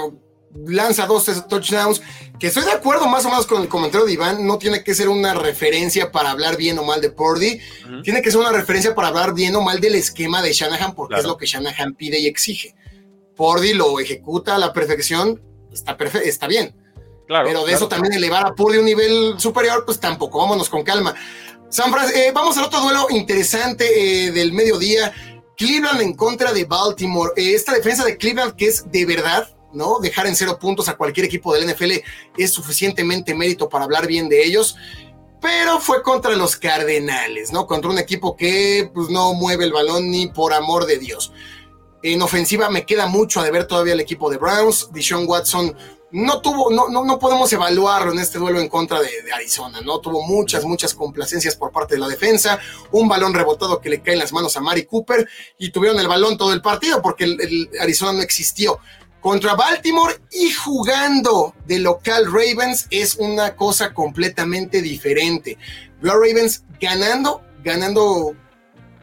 lanza 0.67 1.07
dos 1.07 1.25
touchdowns, 1.49 2.01
que 2.39 2.49
estoy 2.49 2.65
de 2.65 2.73
acuerdo 2.73 3.07
más 3.07 3.25
o 3.25 3.29
menos 3.31 3.47
con 3.47 3.63
el 3.63 3.69
comentario 3.69 4.07
de 4.07 4.13
Iván, 4.13 4.47
no 4.47 4.59
tiene 4.59 4.83
que 4.83 4.95
ser 4.95 5.09
una 5.09 5.35
referencia 5.35 6.13
para 6.13 6.31
hablar 6.31 6.57
bien 6.57 6.79
o 6.79 6.85
mal 6.85 7.01
de 7.01 7.11
Purdy, 7.11 7.61
tiene 8.03 8.23
que 8.23 8.31
ser 8.31 8.41
una 8.41 8.53
referencia 8.53 8.95
para 8.95 9.09
hablar 9.09 9.35
bien 9.35 9.55
o 9.57 9.63
mal 9.63 9.81
del 9.81 9.95
esquema 9.95 10.43
de 10.43 10.53
Shanahan, 10.53 10.95
porque 10.95 11.17
es 11.17 11.25
lo 11.25 11.37
que 11.37 11.47
Shanahan 11.47 11.95
pide 11.95 12.19
y 12.19 12.27
exige. 12.27 12.75
Purdy 13.35 13.75
lo 13.75 14.01
ejecuta 14.01 14.57
a 14.57 14.59
la 14.59 14.73
perfección, 14.73 15.43
está, 15.73 15.97
está 16.25 16.47
bien. 16.47 16.75
Claro, 17.27 17.49
pero 17.49 17.65
de 17.65 17.73
eso 17.73 17.89
también 17.89 18.15
elevar 18.15 18.47
a 18.47 18.55
Purdy 18.55 18.77
a 18.77 18.81
un 18.81 18.87
nivel 18.87 19.35
superior, 19.39 19.85
pues 19.85 19.99
tampoco, 19.99 20.39
vámonos 20.39 20.69
con 20.69 20.85
calma. 20.85 21.15
San 21.69 21.93
eh, 22.15 22.31
vamos 22.33 22.57
al 22.57 22.65
otro 22.65 22.81
duelo 22.81 23.07
interesante 23.11 24.27
eh, 24.27 24.31
del 24.31 24.53
mediodía. 24.53 25.13
Cleveland 25.57 26.01
en 26.01 26.15
contra 26.15 26.53
de 26.53 26.65
Baltimore. 26.65 27.33
Eh, 27.37 27.55
esta 27.55 27.73
defensa 27.73 28.05
de 28.05 28.17
Cleveland 28.17 28.55
que 28.55 28.69
es 28.69 28.91
de 28.91 29.05
verdad 29.05 29.49
¿no? 29.77 29.99
Dejar 30.01 30.27
en 30.27 30.35
cero 30.35 30.59
puntos 30.59 30.89
a 30.89 30.97
cualquier 30.97 31.27
equipo 31.27 31.55
del 31.55 31.71
NFL 31.71 31.93
es 32.37 32.51
suficientemente 32.51 33.35
mérito 33.35 33.69
para 33.69 33.85
hablar 33.85 34.07
bien 34.07 34.29
de 34.29 34.45
ellos. 34.45 34.77
Pero 35.41 35.81
fue 35.81 36.03
contra 36.03 36.35
los 36.35 36.57
Cardenales, 36.57 37.53
¿no? 37.53 37.67
Contra 37.67 37.91
un 37.91 37.99
equipo 37.99 38.37
que 38.37 38.91
pues, 38.93 39.11
no 39.11 39.35
mueve 39.35 39.65
el 39.65 39.73
balón 39.73 40.11
ni 40.11 40.29
por 40.29 40.55
amor 40.55 40.87
de 40.87 40.99
Dios. 40.99 41.33
En 42.03 42.23
ofensiva 42.23 42.71
me 42.71 42.87
queda 42.87 43.07
mucho 43.07 43.41
a 43.41 43.45
deber 43.45 43.67
todavía 43.67 43.93
el 43.93 44.01
equipo 44.01 44.31
de 44.31 44.39
Browns. 44.39 44.89
Dishon 44.93 45.29
Watson 45.29 45.77
no 46.13 46.41
tuvo, 46.41 46.71
no, 46.71 46.89
no, 46.89 47.05
no 47.05 47.19
podemos 47.19 47.53
evaluarlo 47.53 48.13
en 48.13 48.21
este 48.21 48.39
duelo 48.39 48.61
en 48.61 48.69
contra 48.69 49.01
de, 49.01 49.11
Arizona, 49.35 49.81
¿no? 49.83 49.99
Tuvo 49.99 50.23
muchas, 50.23 50.65
muchas 50.65 50.95
complacencias 50.95 51.57
por 51.57 51.73
parte 51.73 51.95
de 51.95 52.01
la 52.01 52.09
defensa, 52.09 52.59
un 52.93 53.09
balón 53.09 53.35
rebotado 53.35 53.81
que 53.81 53.91
le 53.91 54.01
cae 54.01 54.15
en 54.15 54.21
las 54.21 54.33
manos 54.33 54.57
a 54.57 54.61
Mari 54.61 54.87
Cooper 54.87 55.29
y 55.59 55.71
tuvieron 55.71 55.99
el 55.99 56.09
balón 56.09 56.39
todo 56.39 56.53
el 56.53 56.63
partido 56.63 57.03
porque 57.03 57.25
el 57.25 57.71
Arizona 57.81 58.13
no 58.13 58.23
existió 58.23 58.79
contra 59.27 59.57
Baltimore 59.57 60.21
y 60.31 60.53
jugando 60.53 61.53
de 61.67 61.81
local 61.81 62.27
Ravens 62.27 62.87
es 62.91 63.17
una 63.17 63.57
cosa 63.57 63.93
completamente 63.93 64.81
diferente. 64.81 65.59
Veo 66.01 66.13
a 66.13 66.15
Ravens 66.15 66.63
ganando, 66.81 67.43
ganando 67.65 68.37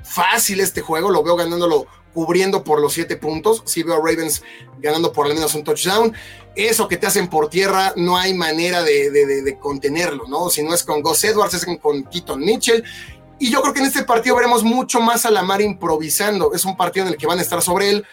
fácil 0.01 0.61
este 0.61 0.79
juego, 0.79 1.11
lo 1.11 1.23
veo 1.23 1.35
ganándolo 1.35 1.87
cubriendo 2.13 2.63
por 2.63 2.79
los 2.79 2.93
siete 2.93 3.17
puntos. 3.17 3.63
Sí 3.65 3.83
veo 3.83 3.95
a 3.95 3.97
Ravens 3.97 4.43
ganando 4.79 5.11
por 5.11 5.25
al 5.25 5.33
menos 5.33 5.55
un 5.55 5.65
touchdown. 5.65 6.13
Eso 6.55 6.87
que 6.87 6.95
te 6.95 7.05
hacen 7.05 7.27
por 7.27 7.49
tierra, 7.49 7.91
no 7.97 8.17
hay 8.17 8.33
manera 8.33 8.81
de, 8.81 9.57
contenerlo, 9.59 10.25
¿no? 10.29 10.49
Si 10.49 10.63
no 10.63 10.73
es 10.73 10.85
con 10.85 11.01
Gus 11.01 11.21
Edwards, 11.25 11.55
es 11.55 11.65
con 11.81 12.03
Keaton 12.03 12.39
Mitchell. 12.39 12.81
Y 13.39 13.51
yo 13.51 13.61
creo 13.61 13.73
que 13.73 13.81
en 13.81 13.87
este 13.87 14.03
partido 14.03 14.37
veremos 14.37 14.63
mucho 14.63 15.01
más 15.01 15.25
a 15.25 15.31
la 15.31 15.41
mar 15.41 15.59
improvisando. 15.59 16.53
Es 16.53 16.63
un 16.63 16.77
partido 16.77 17.07
en 17.07 17.11
el 17.11 17.17
que 17.17 17.27
van 17.27 17.39
a 17.39 17.41
estar 17.41 17.61
sobre 17.61 17.89
él. 17.89 18.05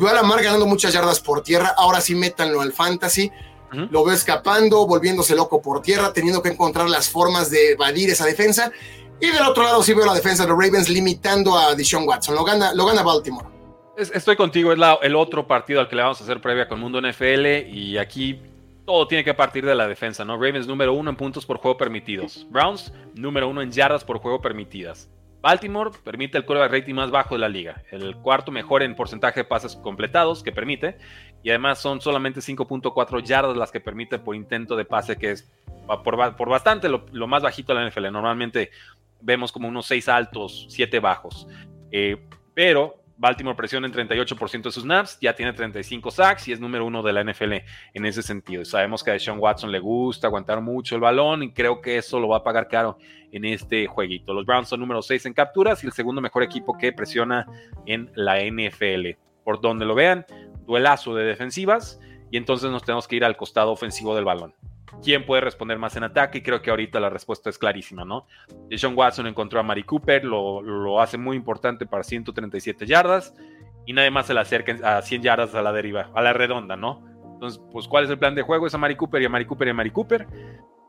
Veo 0.00 0.08
a 0.08 0.14
Lamar 0.14 0.42
ganando 0.42 0.66
muchas 0.66 0.94
yardas 0.94 1.20
por 1.20 1.42
tierra. 1.42 1.74
Ahora 1.76 2.00
sí 2.00 2.14
métanlo 2.14 2.62
al 2.62 2.72
fantasy. 2.72 3.30
Lo 3.90 4.02
veo 4.02 4.14
escapando, 4.14 4.86
volviéndose 4.86 5.36
loco 5.36 5.60
por 5.62 5.82
tierra, 5.82 6.12
teniendo 6.12 6.42
que 6.42 6.48
encontrar 6.48 6.88
las 6.88 7.08
formas 7.08 7.50
de 7.50 7.72
evadir 7.72 8.10
esa 8.10 8.24
defensa. 8.24 8.72
Y 9.20 9.28
del 9.28 9.42
otro 9.42 9.62
lado 9.62 9.82
sí 9.82 9.92
veo 9.92 10.06
la 10.06 10.14
defensa 10.14 10.44
de 10.44 10.48
los 10.48 10.58
Ravens 10.58 10.88
limitando 10.88 11.56
a 11.56 11.74
Deshaun 11.74 12.08
Watson. 12.08 12.34
Lo 12.34 12.42
gana, 12.42 12.72
lo 12.74 12.86
gana 12.86 13.02
Baltimore. 13.02 13.46
Estoy 13.96 14.34
contigo, 14.34 14.72
es 14.72 14.78
el 15.02 15.14
otro 15.14 15.46
partido 15.46 15.80
al 15.80 15.88
que 15.88 15.96
le 15.96 16.02
vamos 16.02 16.20
a 16.20 16.24
hacer 16.24 16.40
previa 16.40 16.66
con 16.66 16.80
Mundo 16.80 17.00
NFL 17.02 17.68
y 17.68 17.98
aquí 17.98 18.40
todo 18.86 19.06
tiene 19.06 19.22
que 19.22 19.34
partir 19.34 19.66
de 19.66 19.74
la 19.74 19.86
defensa, 19.86 20.24
¿no? 20.24 20.34
Ravens 20.34 20.66
número 20.66 20.94
uno 20.94 21.10
en 21.10 21.16
puntos 21.16 21.44
por 21.44 21.58
juego 21.58 21.76
permitidos. 21.76 22.46
Browns 22.48 22.92
número 23.14 23.46
uno 23.46 23.60
en 23.60 23.70
yardas 23.70 24.02
por 24.02 24.18
juego 24.18 24.40
permitidas. 24.40 25.10
Baltimore 25.40 25.90
permite 26.04 26.36
el 26.36 26.44
quarterback 26.44 26.72
rating 26.72 26.94
más 26.94 27.10
bajo 27.10 27.34
de 27.34 27.40
la 27.40 27.48
liga, 27.48 27.82
el 27.90 28.16
cuarto 28.16 28.52
mejor 28.52 28.82
en 28.82 28.94
porcentaje 28.94 29.40
de 29.40 29.44
pases 29.44 29.74
completados 29.76 30.42
que 30.42 30.52
permite, 30.52 30.98
y 31.42 31.48
además 31.48 31.78
son 31.78 32.00
solamente 32.00 32.40
5.4 32.40 33.22
yardas 33.22 33.56
las 33.56 33.70
que 33.70 33.80
permite 33.80 34.18
por 34.18 34.36
intento 34.36 34.76
de 34.76 34.84
pase, 34.84 35.16
que 35.16 35.30
es 35.30 35.50
por, 36.04 36.48
bastante 36.48 36.88
lo, 36.88 37.26
más 37.26 37.42
bajito 37.42 37.74
de 37.74 37.80
la 37.80 37.88
NFL. 37.88 38.12
Normalmente 38.12 38.70
vemos 39.20 39.50
como 39.50 39.68
unos 39.68 39.86
6 39.86 40.08
altos, 40.08 40.66
7 40.68 41.00
bajos. 41.00 41.46
Eh, 41.90 42.18
pero 42.54 42.99
Baltimore 43.20 43.54
presiona 43.54 43.86
en 43.86 43.92
38% 43.92 44.62
de 44.62 44.72
sus 44.72 44.82
snaps, 44.82 45.18
ya 45.20 45.34
tiene 45.34 45.52
35 45.52 46.10
sacks 46.10 46.48
y 46.48 46.52
es 46.52 46.60
número 46.60 46.86
uno 46.86 47.02
de 47.02 47.12
la 47.12 47.22
NFL 47.22 47.52
en 47.92 48.06
ese 48.06 48.22
sentido. 48.22 48.64
Sabemos 48.64 49.04
que 49.04 49.10
a 49.10 49.18
Sean 49.18 49.38
Watson 49.38 49.70
le 49.70 49.78
gusta 49.78 50.28
aguantar 50.28 50.62
mucho 50.62 50.94
el 50.94 51.02
balón 51.02 51.42
y 51.42 51.52
creo 51.52 51.82
que 51.82 51.98
eso 51.98 52.18
lo 52.18 52.28
va 52.28 52.38
a 52.38 52.42
pagar 52.42 52.66
caro 52.66 52.96
en 53.30 53.44
este 53.44 53.86
jueguito. 53.86 54.32
Los 54.32 54.46
Browns 54.46 54.70
son 54.70 54.80
número 54.80 55.02
6 55.02 55.26
en 55.26 55.34
capturas 55.34 55.84
y 55.84 55.86
el 55.86 55.92
segundo 55.92 56.22
mejor 56.22 56.42
equipo 56.42 56.78
que 56.78 56.94
presiona 56.94 57.46
en 57.84 58.10
la 58.14 58.38
NFL. 58.42 59.18
Por 59.44 59.60
donde 59.60 59.84
lo 59.84 59.94
vean, 59.94 60.24
duelazo 60.64 61.14
de 61.14 61.24
defensivas 61.24 62.00
y 62.30 62.38
entonces 62.38 62.70
nos 62.70 62.84
tenemos 62.84 63.06
que 63.06 63.16
ir 63.16 63.24
al 63.26 63.36
costado 63.36 63.70
ofensivo 63.70 64.14
del 64.14 64.24
balón 64.24 64.54
quién 65.02 65.24
puede 65.24 65.42
responder 65.42 65.78
más 65.78 65.96
en 65.96 66.04
ataque 66.04 66.38
y 66.38 66.42
creo 66.42 66.62
que 66.62 66.70
ahorita 66.70 67.00
la 67.00 67.10
respuesta 67.10 67.50
es 67.50 67.58
clarísima, 67.58 68.04
¿no? 68.04 68.26
Sean 68.76 68.96
Watson 68.96 69.26
encontró 69.26 69.60
a 69.60 69.62
Mari 69.62 69.84
Cooper, 69.84 70.24
lo, 70.24 71.00
hace 71.00 71.18
muy 71.18 71.36
importante 71.36 71.86
para 71.86 72.02
137 72.02 72.86
yardas 72.86 73.34
y 73.86 73.92
nadie 73.92 74.10
más 74.10 74.26
se 74.26 74.34
le 74.34 74.40
acerca 74.40 74.76
a 74.84 75.02
100 75.02 75.22
yardas 75.22 75.54
a 75.54 75.62
la 75.62 75.72
deriva, 75.72 76.10
a 76.14 76.22
la 76.22 76.32
redonda, 76.32 76.76
¿no? 76.76 77.04
Entonces, 77.34 77.62
pues, 77.72 77.88
¿cuál 77.88 78.04
es 78.04 78.10
el 78.10 78.18
plan 78.18 78.34
de 78.34 78.42
juego? 78.42 78.66
Es 78.66 78.74
a 78.74 78.78
Mari 78.78 78.96
Cooper 78.96 79.22
y 79.22 79.24
a 79.24 79.28
Mari 79.30 79.46
Cooper 79.46 79.68
y 79.68 79.70
a 79.70 79.74
Mari 79.74 79.90
Cooper. 79.90 80.26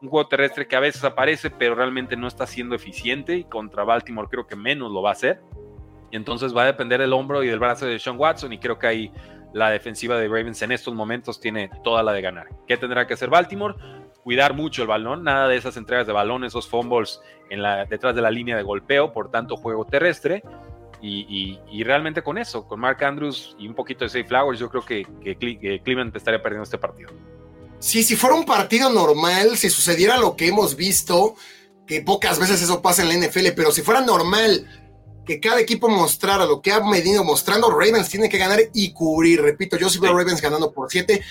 Un 0.02 0.10
juego 0.10 0.28
terrestre 0.28 0.68
que 0.68 0.76
a 0.76 0.82
veces 0.82 1.04
aparece, 1.06 1.50
pero 1.50 1.76
realmente 1.76 2.18
no 2.18 2.28
está 2.28 2.46
siendo 2.46 2.76
eficiente 2.76 3.38
y 3.38 3.44
contra 3.46 3.86
Baltimore 3.86 4.28
creo 4.30 4.46
que 4.48 4.58
menos 4.58 4.92
lo 4.92 5.02
va 5.02 5.10
a 5.10 5.14
hacer. 5.14 5.42
Y 6.12 6.18
entonces 6.18 6.56
va 6.56 6.64
a 6.64 6.66
depender 6.66 7.00
del 7.00 7.14
hombro 7.14 7.42
y 7.42 7.48
del 7.48 7.60
brazo 7.60 7.86
de 7.86 7.98
Sean 8.00 8.20
Watson 8.20 8.52
y 8.52 8.58
creo 8.60 8.78
que 8.78 8.88
ahí 8.88 9.12
la 9.54 9.70
defensiva 9.70 10.18
de 10.18 10.28
Ravens 10.28 10.62
en 10.62 10.72
estos 10.72 10.94
momentos 10.94 11.40
tiene 11.40 11.70
toda 11.84 12.04
la 12.04 12.14
de 12.14 12.22
ganar. 12.22 12.48
¿Qué 12.68 12.78
tendrá 12.78 13.08
que 13.08 13.14
hacer 13.14 13.30
Baltimore? 13.30 13.76
Cuidar 14.24 14.54
mucho 14.54 14.84
el 14.84 14.88
balón, 14.88 15.24
nada 15.24 15.48
de 15.48 15.58
esas 15.58 15.78
entregas 15.78 16.08
de 16.08 16.14
balón, 16.14 16.44
esos 16.44 16.68
fumbles 16.68 17.22
en 17.50 17.62
la, 17.62 17.86
detrás 17.86 18.16
de 18.16 18.22
la 18.22 18.32
línea 18.32 18.56
de 18.56 18.64
golpeo, 18.64 19.12
por 19.12 19.32
tanto 19.32 19.58
juego 19.58 19.86
terrestre. 19.86 20.44
Y, 21.04 21.84
realmente 21.84 22.22
con 22.22 22.38
eso, 22.38 22.68
con 22.68 22.80
Mark 22.80 23.04
Andrews 23.04 23.56
y 23.58 23.68
un 23.68 23.74
poquito 23.74 24.06
de 24.06 24.10
Safe 24.10 24.24
Flowers, 24.24 24.60
yo 24.60 24.70
creo 24.70 24.86
que, 24.86 25.08
que, 25.24 25.36
Cleveland 25.84 26.16
estaría 26.16 26.42
perdiendo 26.44 26.64
este 26.64 26.78
partido. 26.78 27.10
Sí, 27.80 28.04
si 28.04 28.16
fuera 28.16 28.36
un 28.36 28.46
partido 28.46 28.92
normal, 28.92 29.58
si 29.58 29.72
sucediera 29.72 30.18
lo 30.18 30.36
que 30.36 30.48
hemos 30.48 30.76
visto, 30.76 31.34
que 31.88 32.02
pocas 32.02 32.38
veces 32.40 32.62
eso 32.62 32.84
pasa 32.84 33.02
en 33.02 33.10
la 33.10 33.28
NFL, 33.28 33.48
pero 33.56 33.72
si 33.72 33.82
fuera 33.82 34.02
normal 34.02 34.81
que 35.32 35.40
cada 35.40 35.62
equipo 35.62 35.88
mostrara 35.88 36.46
lo 36.46 36.62
que 36.62 36.74
ha 36.74 36.80
venido 36.80 37.24
mostrando, 37.24 37.70
Ravens 37.70 38.10
tiene 38.10 38.28
que 38.28 38.38
ganar 38.38 38.60
y 38.74 38.92
cubrir. 38.92 39.42
Repito, 39.42 39.78
yo 39.78 39.90
sí 39.90 39.98
veo 39.98 40.12
a 40.12 40.18
Ravens 40.18 40.42
ganando 40.42 40.74
por 40.74 40.92
siete 40.92 41.22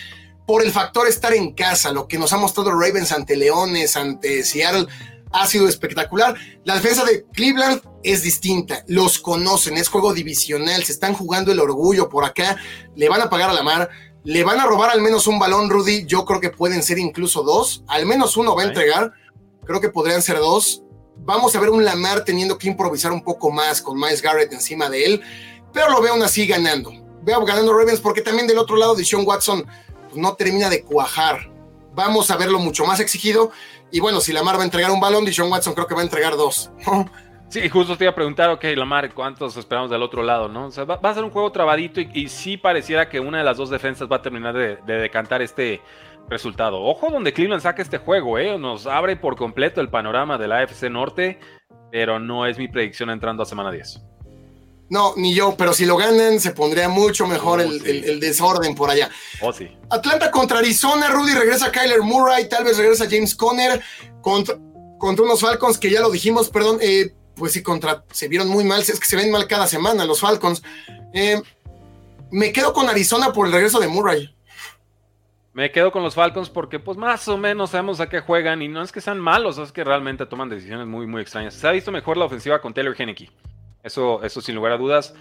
por 0.46 0.64
el 0.64 0.72
factor 0.72 1.06
estar 1.06 1.34
en 1.34 1.52
casa, 1.52 1.92
lo 1.92 2.08
que 2.08 2.18
nos 2.18 2.32
ha 2.32 2.38
mostrado 2.38 2.70
Ravens 2.72 3.12
ante 3.12 3.36
Leones, 3.36 3.96
ante 3.96 4.42
Seattle. 4.42 4.86
ha 5.32 5.46
sido 5.46 5.68
espectacular. 5.68 6.34
La 6.64 6.76
defensa 6.76 7.04
de 7.04 7.26
Cleveland 7.26 7.82
es 8.02 8.22
distinta, 8.22 8.82
los 8.88 9.18
conocen, 9.18 9.76
es 9.76 9.88
juego 9.88 10.14
divisional, 10.14 10.82
se 10.82 10.92
están 10.92 11.12
jugando 11.12 11.52
el 11.52 11.60
orgullo 11.60 12.08
por 12.08 12.24
acá, 12.24 12.56
le 12.96 13.10
van 13.10 13.20
a 13.20 13.28
pagar 13.28 13.50
a 13.50 13.52
la 13.52 13.62
mar, 13.62 13.90
le 14.24 14.44
van 14.44 14.60
a 14.60 14.66
robar 14.66 14.88
al 14.88 15.02
menos 15.02 15.26
un 15.26 15.38
balón, 15.38 15.68
Rudy, 15.68 16.06
yo 16.06 16.24
creo 16.24 16.40
que 16.40 16.48
pueden 16.48 16.82
ser 16.82 16.98
incluso 16.98 17.42
dos, 17.42 17.84
al 17.86 18.06
menos 18.06 18.38
uno 18.38 18.56
va 18.56 18.62
a 18.62 18.66
entregar, 18.66 19.12
creo 19.66 19.82
que 19.82 19.90
podrían 19.90 20.22
ser 20.22 20.38
dos. 20.38 20.84
Vamos 21.16 21.54
a 21.54 21.60
ver 21.60 21.70
un 21.70 21.84
Lamar 21.84 22.24
teniendo 22.24 22.56
que 22.58 22.68
improvisar 22.68 23.12
un 23.12 23.22
poco 23.22 23.50
más 23.50 23.82
con 23.82 23.98
Miles 23.98 24.22
Garrett 24.22 24.52
encima 24.52 24.88
de 24.88 25.04
él, 25.04 25.20
pero 25.72 25.90
lo 25.90 26.00
veo 26.00 26.12
aún 26.12 26.22
así 26.22 26.46
ganando. 26.46 26.92
Veo 27.22 27.44
ganando 27.44 27.76
Ravens 27.76 28.00
porque 28.00 28.22
también 28.22 28.46
del 28.46 28.58
otro 28.58 28.76
lado 28.76 28.94
de 28.94 29.04
Sean 29.04 29.26
Watson 29.26 29.66
pues, 30.08 30.16
no 30.16 30.34
termina 30.34 30.68
de 30.70 30.82
cuajar. 30.82 31.50
Vamos 31.94 32.30
a 32.30 32.36
verlo 32.36 32.58
mucho 32.58 32.86
más 32.86 33.00
exigido 33.00 33.50
y 33.90 34.00
bueno, 34.00 34.20
si 34.20 34.32
Lamar 34.32 34.56
va 34.56 34.62
a 34.62 34.64
entregar 34.64 34.90
un 34.90 35.00
balón, 35.00 35.24
Dishon 35.24 35.50
Watson 35.50 35.74
creo 35.74 35.86
que 35.86 35.94
va 35.94 36.00
a 36.00 36.04
entregar 36.04 36.36
dos. 36.36 36.70
Sí, 37.48 37.68
justo 37.68 37.96
te 37.96 38.04
iba 38.04 38.12
a 38.12 38.14
preguntar, 38.14 38.48
ok, 38.50 38.62
Lamar, 38.76 39.12
¿cuántos 39.12 39.56
esperamos 39.56 39.90
del 39.90 40.02
otro 40.04 40.22
lado? 40.22 40.48
¿no? 40.48 40.70
Va, 40.86 41.00
a 41.02 41.14
ser 41.14 41.24
un 41.24 41.30
juego 41.30 41.50
trabadito 41.50 42.00
y, 42.00 42.28
sí 42.28 42.56
pareciera 42.56 43.08
que 43.08 43.18
una 43.18 43.38
de 43.38 43.44
las 43.44 43.56
dos 43.56 43.70
defensas 43.70 44.08
va 44.10 44.16
a 44.16 44.22
terminar 44.22 44.54
de, 44.54 44.76
decantar 44.86 45.42
este 45.42 45.80
resultado. 46.28 46.82
Ojo 46.82 47.10
donde 47.10 47.32
Cleveland 47.32 47.62
saca 47.62 47.82
este 47.82 47.98
juego, 47.98 48.38
¿eh? 48.38 48.58
Nos 48.58 48.86
abre 48.86 49.16
por 49.16 49.36
completo 49.36 49.80
el 49.80 49.88
panorama 49.88 50.38
de 50.38 50.48
la 50.48 50.58
AFC 50.58 50.84
Norte, 50.90 51.38
pero 51.90 52.18
no 52.18 52.46
es 52.46 52.58
mi 52.58 52.68
predicción 52.68 53.10
entrando 53.10 53.42
a 53.42 53.46
semana 53.46 53.70
10. 53.70 54.00
No, 54.90 55.14
ni 55.16 55.32
yo, 55.34 55.54
pero 55.56 55.72
si 55.72 55.86
lo 55.86 55.96
ganan 55.96 56.40
se 56.40 56.50
pondría 56.50 56.88
mucho 56.88 57.26
mejor 57.28 57.60
oh, 57.60 57.62
el, 57.62 58.18
desorden 58.18 58.74
por 58.74 58.90
allá. 58.90 59.08
Oh, 59.40 59.52
sí. 59.52 59.68
Atlanta 59.88 60.32
contra 60.32 60.58
Arizona, 60.58 61.08
Rudy 61.08 61.32
regresa 61.32 61.70
Kyler 61.70 62.02
Murray, 62.02 62.48
tal 62.48 62.64
vez 62.64 62.76
regresa 62.76 63.06
James 63.08 63.36
Conner 63.36 63.80
contra, 64.20 64.56
contra 64.98 65.24
unos 65.24 65.40
Falcons 65.40 65.78
que 65.78 65.90
ya 65.90 66.00
lo 66.00 66.10
dijimos, 66.10 66.48
perdón, 66.48 66.78
eh, 66.80 67.14
pues 67.36 67.52
sí, 67.52 67.62
contra, 67.62 68.04
se 68.10 68.26
vieron 68.26 68.48
muy 68.48 68.64
mal, 68.64 68.80
es 68.80 68.98
que 68.98 69.06
se 69.06 69.14
ven 69.16 69.30
mal 69.30 69.46
cada 69.46 69.68
semana 69.68 70.04
los 70.04 70.18
Falcons. 70.18 70.60
Eh, 71.14 71.40
me 72.32 72.52
quedo 72.52 72.72
con 72.72 72.88
Arizona 72.88 73.32
por 73.32 73.46
el 73.46 73.52
regreso 73.52 73.78
de 73.78 73.86
Murray. 73.86 74.34
Me 75.60 75.70
quedo 75.70 75.92
con 75.92 76.02
los 76.02 76.14
Falcons 76.14 76.48
porque 76.48 76.78
pues 76.78 76.96
más 76.96 77.28
o 77.28 77.36
menos 77.36 77.68
sabemos 77.68 78.00
a 78.00 78.08
qué 78.08 78.20
juegan 78.20 78.62
y 78.62 78.68
no 78.68 78.80
es 78.80 78.92
que 78.92 79.02
sean 79.02 79.20
malos, 79.20 79.58
es 79.58 79.72
que 79.72 79.84
realmente 79.84 80.24
toman 80.24 80.48
decisiones 80.48 80.86
muy 80.86 81.06
muy 81.06 81.20
extrañas. 81.20 81.52
Se 81.52 81.68
ha 81.68 81.70
visto 81.70 81.92
mejor 81.92 82.16
la 82.16 82.24
ofensiva 82.24 82.62
con 82.62 82.72
Taylor 82.72 82.96
Henneke. 82.98 83.28
Eso, 83.82 84.22
eso 84.22 84.40
sin 84.40 84.54
lugar 84.54 84.72
a 84.72 84.78
dudas. 84.78 85.14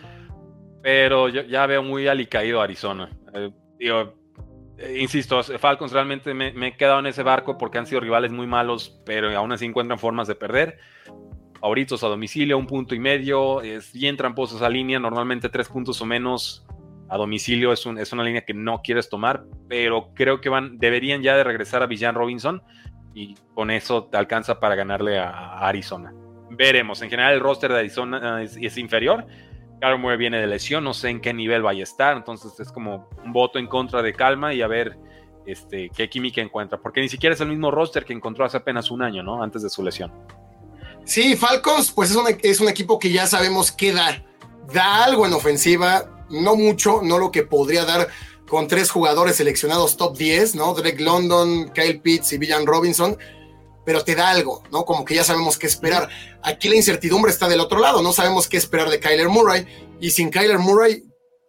Pero 0.81 1.27
ya 1.27 1.65
veo 1.65 1.83
muy 1.83 2.07
alicaído 2.07 2.61
Arizona. 2.61 3.09
Eh, 3.33 3.51
eh, 3.81 4.97
insisto, 5.01 5.43
Falcons 5.43 5.91
realmente 5.91 6.33
me, 6.33 6.67
he 6.67 6.77
quedado 6.77 6.99
en 6.99 7.07
ese 7.07 7.21
barco 7.21 7.57
porque 7.57 7.77
han 7.77 7.85
sido 7.85 7.99
rivales 7.99 8.31
muy 8.31 8.47
malos, 8.47 8.97
pero 9.05 9.37
aún 9.37 9.51
así 9.51 9.65
encuentran 9.65 9.99
formas 9.99 10.29
de 10.29 10.35
perder. 10.35 10.79
Favoritos 11.59 12.01
a 12.05 12.07
domicilio, 12.07 12.57
un 12.57 12.65
punto 12.65 12.95
y 12.95 12.99
medio. 12.99 13.59
Es 13.59 13.91
bien 13.91 14.15
tramposa 14.15 14.55
esa 14.55 14.69
línea. 14.69 14.99
Normalmente 14.99 15.49
tres 15.49 15.67
puntos 15.67 16.01
o 16.01 16.05
menos 16.05 16.65
a 17.09 17.17
domicilio 17.17 17.73
es, 17.73 17.85
es 17.85 18.13
una 18.13 18.23
línea 18.23 18.45
que 18.45 18.53
no 18.53 18.81
quieres 18.81 19.09
tomar, 19.09 19.43
pero 19.67 20.11
creo 20.13 20.41
que 20.41 20.49
van, 20.49 20.77
deberían 20.77 21.21
ya 21.21 21.35
de 21.35 21.43
regresar 21.43 21.83
a 21.83 21.87
Villan 21.87 22.15
Robinson 22.15 22.61
y 23.13 23.35
con 23.53 23.71
eso 23.71 24.05
te 24.05 24.17
alcanza 24.17 24.59
para 24.59 24.75
ganarle 24.75 25.17
a 25.17 25.59
Arizona 25.59 26.13
veremos. 26.49 27.01
En 27.01 27.09
general, 27.09 27.33
el 27.33 27.39
roster 27.39 27.71
de 27.71 27.79
Arizona 27.79 28.43
es, 28.43 28.77
inferior. 28.77 29.25
Claro, 29.79 29.97
Murray 29.97 30.17
viene 30.17 30.41
de 30.41 30.47
lesión, 30.47 30.83
no 30.83 30.93
sé 30.93 31.09
en 31.09 31.21
qué 31.21 31.33
nivel 31.33 31.61
vaya 31.61 31.79
a 31.79 31.83
estar, 31.83 32.17
entonces 32.17 32.59
es 32.59 32.69
como 32.71 33.07
un 33.23 33.31
voto 33.31 33.59
en 33.59 33.67
contra 33.67 34.01
de 34.01 34.13
calma 34.13 34.53
y 34.53 34.61
a 34.61 34.67
ver 34.67 34.97
este, 35.45 35.89
qué 35.95 36.09
química 36.09 36.41
encuentra, 36.41 36.77
porque 36.77 36.99
ni 36.99 37.07
siquiera 37.07 37.33
es 37.33 37.39
el 37.39 37.47
mismo 37.47 37.71
roster 37.71 38.03
que 38.03 38.11
encontró 38.11 38.43
hace 38.43 38.57
apenas 38.57 38.91
un 38.91 39.01
año, 39.01 39.23
¿no? 39.23 39.41
Antes 39.41 39.63
de 39.63 39.69
su 39.69 39.81
lesión. 39.81 40.11
Sí, 41.05 41.37
Falcons, 41.37 41.91
pues 41.91 42.11
es 42.11 42.17
un, 42.17 42.25
es 42.43 42.59
un 42.59 42.67
equipo 42.67 42.99
que 42.99 43.09
ya 43.09 43.25
sabemos 43.25 43.71
qué 43.71 43.93
da. 43.93 44.21
Da 44.73 45.05
algo 45.05 45.25
en 45.25 45.33
ofensiva, 45.33 46.18
no 46.29 46.55
mucho, 46.55 47.01
no 47.03 47.17
lo 47.17 47.31
que 47.31 47.43
podría 47.43 47.85
dar 47.85 48.09
con 48.47 48.67
tres 48.67 48.89
jugadores 48.89 49.35
seleccionados 49.35 49.97
top 49.97 50.17
10, 50.17 50.55
¿no? 50.55 50.73
Drake 50.73 51.03
London, 51.03 51.71
Kyle 51.73 52.01
Pitts 52.01 52.33
y 52.33 52.37
Villan 52.37 52.65
Robinson 52.65 53.17
pero 53.89 54.03
te 54.03 54.13
da 54.13 54.29
algo, 54.29 54.61
¿no? 54.71 54.85
Como 54.85 55.03
que 55.03 55.15
ya 55.15 55.23
sabemos 55.23 55.57
qué 55.57 55.65
esperar. 55.65 56.09
Aquí 56.43 56.69
la 56.69 56.75
incertidumbre 56.75 57.31
está 57.31 57.47
del 57.47 57.59
otro 57.59 57.79
lado, 57.79 58.03
no 58.03 58.13
sabemos 58.13 58.47
qué 58.47 58.57
esperar 58.57 58.87
de 58.87 58.99
Kyler 58.99 59.29
Murray, 59.29 59.65
y 59.99 60.11
sin 60.11 60.29
Kyler 60.29 60.59
Murray 60.59 61.05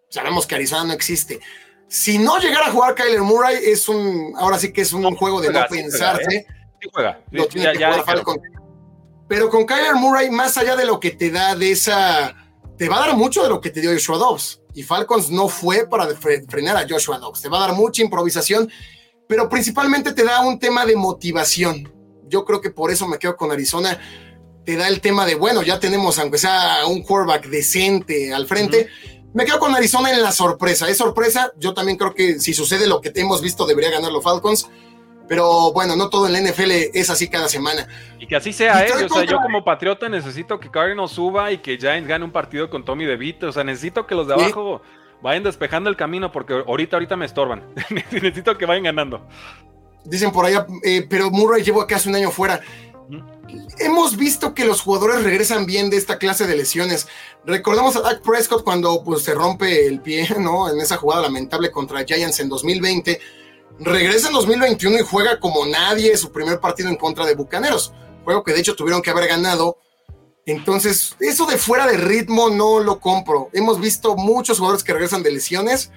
sabemos 0.09 0.47
que 0.47 0.55
Arizona 0.55 0.85
no 0.85 0.93
existe. 0.95 1.41
Si 1.87 2.17
no 2.17 2.39
llegara 2.39 2.69
a 2.69 2.71
jugar 2.71 2.95
Kyler 2.95 3.21
Murray, 3.21 3.59
es 3.63 3.91
un, 3.91 4.33
ahora 4.39 4.59
sí 4.59 4.73
que 4.73 4.81
es 4.81 4.95
un 4.95 5.15
juego 5.17 5.43
de 5.43 5.53
no 5.53 5.67
pensarse. 5.69 6.47
Sí 6.81 6.89
juega. 6.91 7.21
Pero 9.29 9.51
con 9.51 9.67
Kyler 9.67 9.97
Murray, 9.97 10.31
más 10.31 10.57
allá 10.57 10.77
de 10.77 10.87
lo 10.87 10.99
que 10.99 11.11
te 11.11 11.31
da 11.31 11.55
de 11.55 11.73
esa, 11.73 12.35
te 12.79 12.89
va 12.89 13.05
a 13.05 13.09
dar 13.09 13.17
mucho 13.19 13.43
de 13.43 13.51
lo 13.51 13.61
que 13.61 13.69
te 13.69 13.83
dio 13.83 13.93
Joshua 13.93 14.17
Dobbs. 14.17 14.60
Y 14.75 14.83
Falcons 14.83 15.31
no 15.31 15.49
fue 15.49 15.87
para 15.89 16.07
frenar 16.49 16.77
a 16.77 16.87
Joshua 16.89 17.19
Dobbs. 17.19 17.43
Te 17.43 17.49
va 17.49 17.59
a 17.59 17.69
dar 17.69 17.77
mucha 17.77 18.03
improvisación, 18.03 18.71
pero 19.29 19.49
principalmente 19.49 20.13
te 20.13 20.25
da 20.25 20.41
un 20.41 20.59
tema 20.59 20.87
de 20.87 20.97
motivación 20.97 22.01
yo 22.31 22.45
creo 22.45 22.61
que 22.61 22.71
por 22.71 22.91
eso 22.91 23.07
me 23.07 23.19
quedo 23.19 23.37
con 23.37 23.51
Arizona. 23.51 24.01
Te 24.65 24.77
da 24.77 24.89
el 24.89 25.01
tema 25.01 25.27
de, 25.27 25.35
bueno, 25.35 25.63
ya 25.63 25.81
tenemos, 25.81 26.19
aunque 26.19 26.39
sea 26.39 26.87
un 26.87 27.03
quarterback 27.03 27.49
decente 27.49 28.33
al 28.33 28.47
frente. 28.47 28.89
Me 29.35 29.45
quedo 29.45 29.59
con 29.59 29.75
Arizona 29.75 30.13
en 30.13 30.23
la 30.23 30.33
sorpresa. 30.33 30.89
Es 30.89 30.97
sorpresa. 30.97 31.53
Yo 31.59 31.75
también 31.75 31.99
creo 31.99 32.15
que 32.15 32.41
si 32.41 32.55
sucede 32.55 32.87
lo 32.87 33.01
que 33.01 33.13
hemos 33.15 33.43
visto, 33.43 33.67
debería 33.67 33.91
ganar 33.91 34.13
los 34.13 34.25
Falcons. 34.25 34.69
Pero 35.31 35.73
bueno, 35.73 35.95
no 35.95 36.11
todo 36.11 36.27
en 36.27 36.33
la 36.33 36.41
NFL 36.41 36.73
es 36.93 37.09
así 37.09 37.29
cada 37.29 37.49
semana. 37.49 37.87
Y 38.19 38.27
que 38.27 38.35
así 38.35 38.53
sea, 38.53 38.85
¿eh? 38.85 38.91
O 38.93 39.09
sea, 39.09 39.23
yo 39.23 39.37
como 39.41 39.63
patriota 39.63 40.09
necesito 40.09 40.59
que 40.59 40.69
Cardinals 40.69 41.13
suba 41.13 41.53
y 41.53 41.59
que 41.59 41.79
Giants 41.79 42.09
gane 42.09 42.25
un 42.25 42.33
partido 42.33 42.69
con 42.69 42.85
Tommy 42.85 43.05
DeVito. 43.05 43.47
O 43.47 43.53
sea, 43.53 43.63
necesito 43.63 44.09
que 44.09 44.17
los 44.17 44.27
de 44.27 44.35
abajo 44.35 44.83
vayan 45.23 45.45
despejando 45.45 45.89
el 45.89 45.95
camino 45.95 46.33
porque 46.33 46.65
ahorita, 46.67 46.97
ahorita 46.97 47.17
me 47.17 47.27
estorban. 47.27 47.63
necesito 48.11 48.59
que 48.59 48.67
vayan 48.67 48.83
ganando. 48.83 49.25
Dicen 50.05 50.33
por 50.33 50.47
allá, 50.47 50.67
eh, 50.83 51.07
pero 51.09 51.31
Murray 51.31 51.63
llevó 51.63 51.87
casi 51.87 52.09
un 52.09 52.17
año 52.17 52.33
fuera. 52.33 52.61
Hemos 53.79 54.17
visto 54.17 54.53
que 54.53 54.65
los 54.65 54.81
jugadores 54.81 55.23
regresan 55.23 55.65
bien 55.65 55.91
de 55.91 55.97
esta 55.97 56.19
clase 56.19 56.49
de 56.49 56.57
lesiones. 56.57 57.07
Recordamos 57.47 57.95
a 57.95 58.01
Dak 58.01 58.23
Prescott 58.23 58.65
cuando 58.65 59.05
pues, 59.05 59.23
se 59.23 59.37
rompe 59.37 59.87
el 59.87 60.01
pie, 60.01 60.27
¿no? 60.41 60.69
En 60.69 60.81
esa 60.81 60.97
jugada 60.97 61.23
lamentable 61.23 61.71
contra 61.71 62.03
Giants 62.03 62.41
en 62.41 62.49
2020. 62.49 63.21
Regresa 63.81 64.29
en 64.29 64.35
2021 64.35 64.99
y 64.99 65.03
juega 65.03 65.41
como 65.41 65.65
nadie 65.67 66.17
su 66.17 66.31
primer 66.31 66.61
partido 66.61 66.89
en 66.89 66.97
contra 66.97 67.25
de 67.25 67.35
Bucaneros. 67.35 67.93
Juego 68.25 68.45
que 68.45 68.53
de 68.53 68.61
hecho 68.61 68.77
tuvieron 68.77 69.01
que 69.01 69.11
haber 69.11 69.27
ganado. 69.27 69.79
Entonces, 70.47 71.17
eso 71.19 71.47
de 71.47 71.57
fuera 71.57 71.87
de 71.87 71.97
ritmo 71.97 72.51
no 72.51 72.81
lo 72.81 73.01
compro. 73.01 73.49
Hemos 73.53 73.81
visto 73.81 74.17
muchos 74.17 74.59
jugadores 74.59 74.85
que 74.85 74.93
regresan 74.93 75.23
de 75.23 75.33
lesiones 75.33 75.93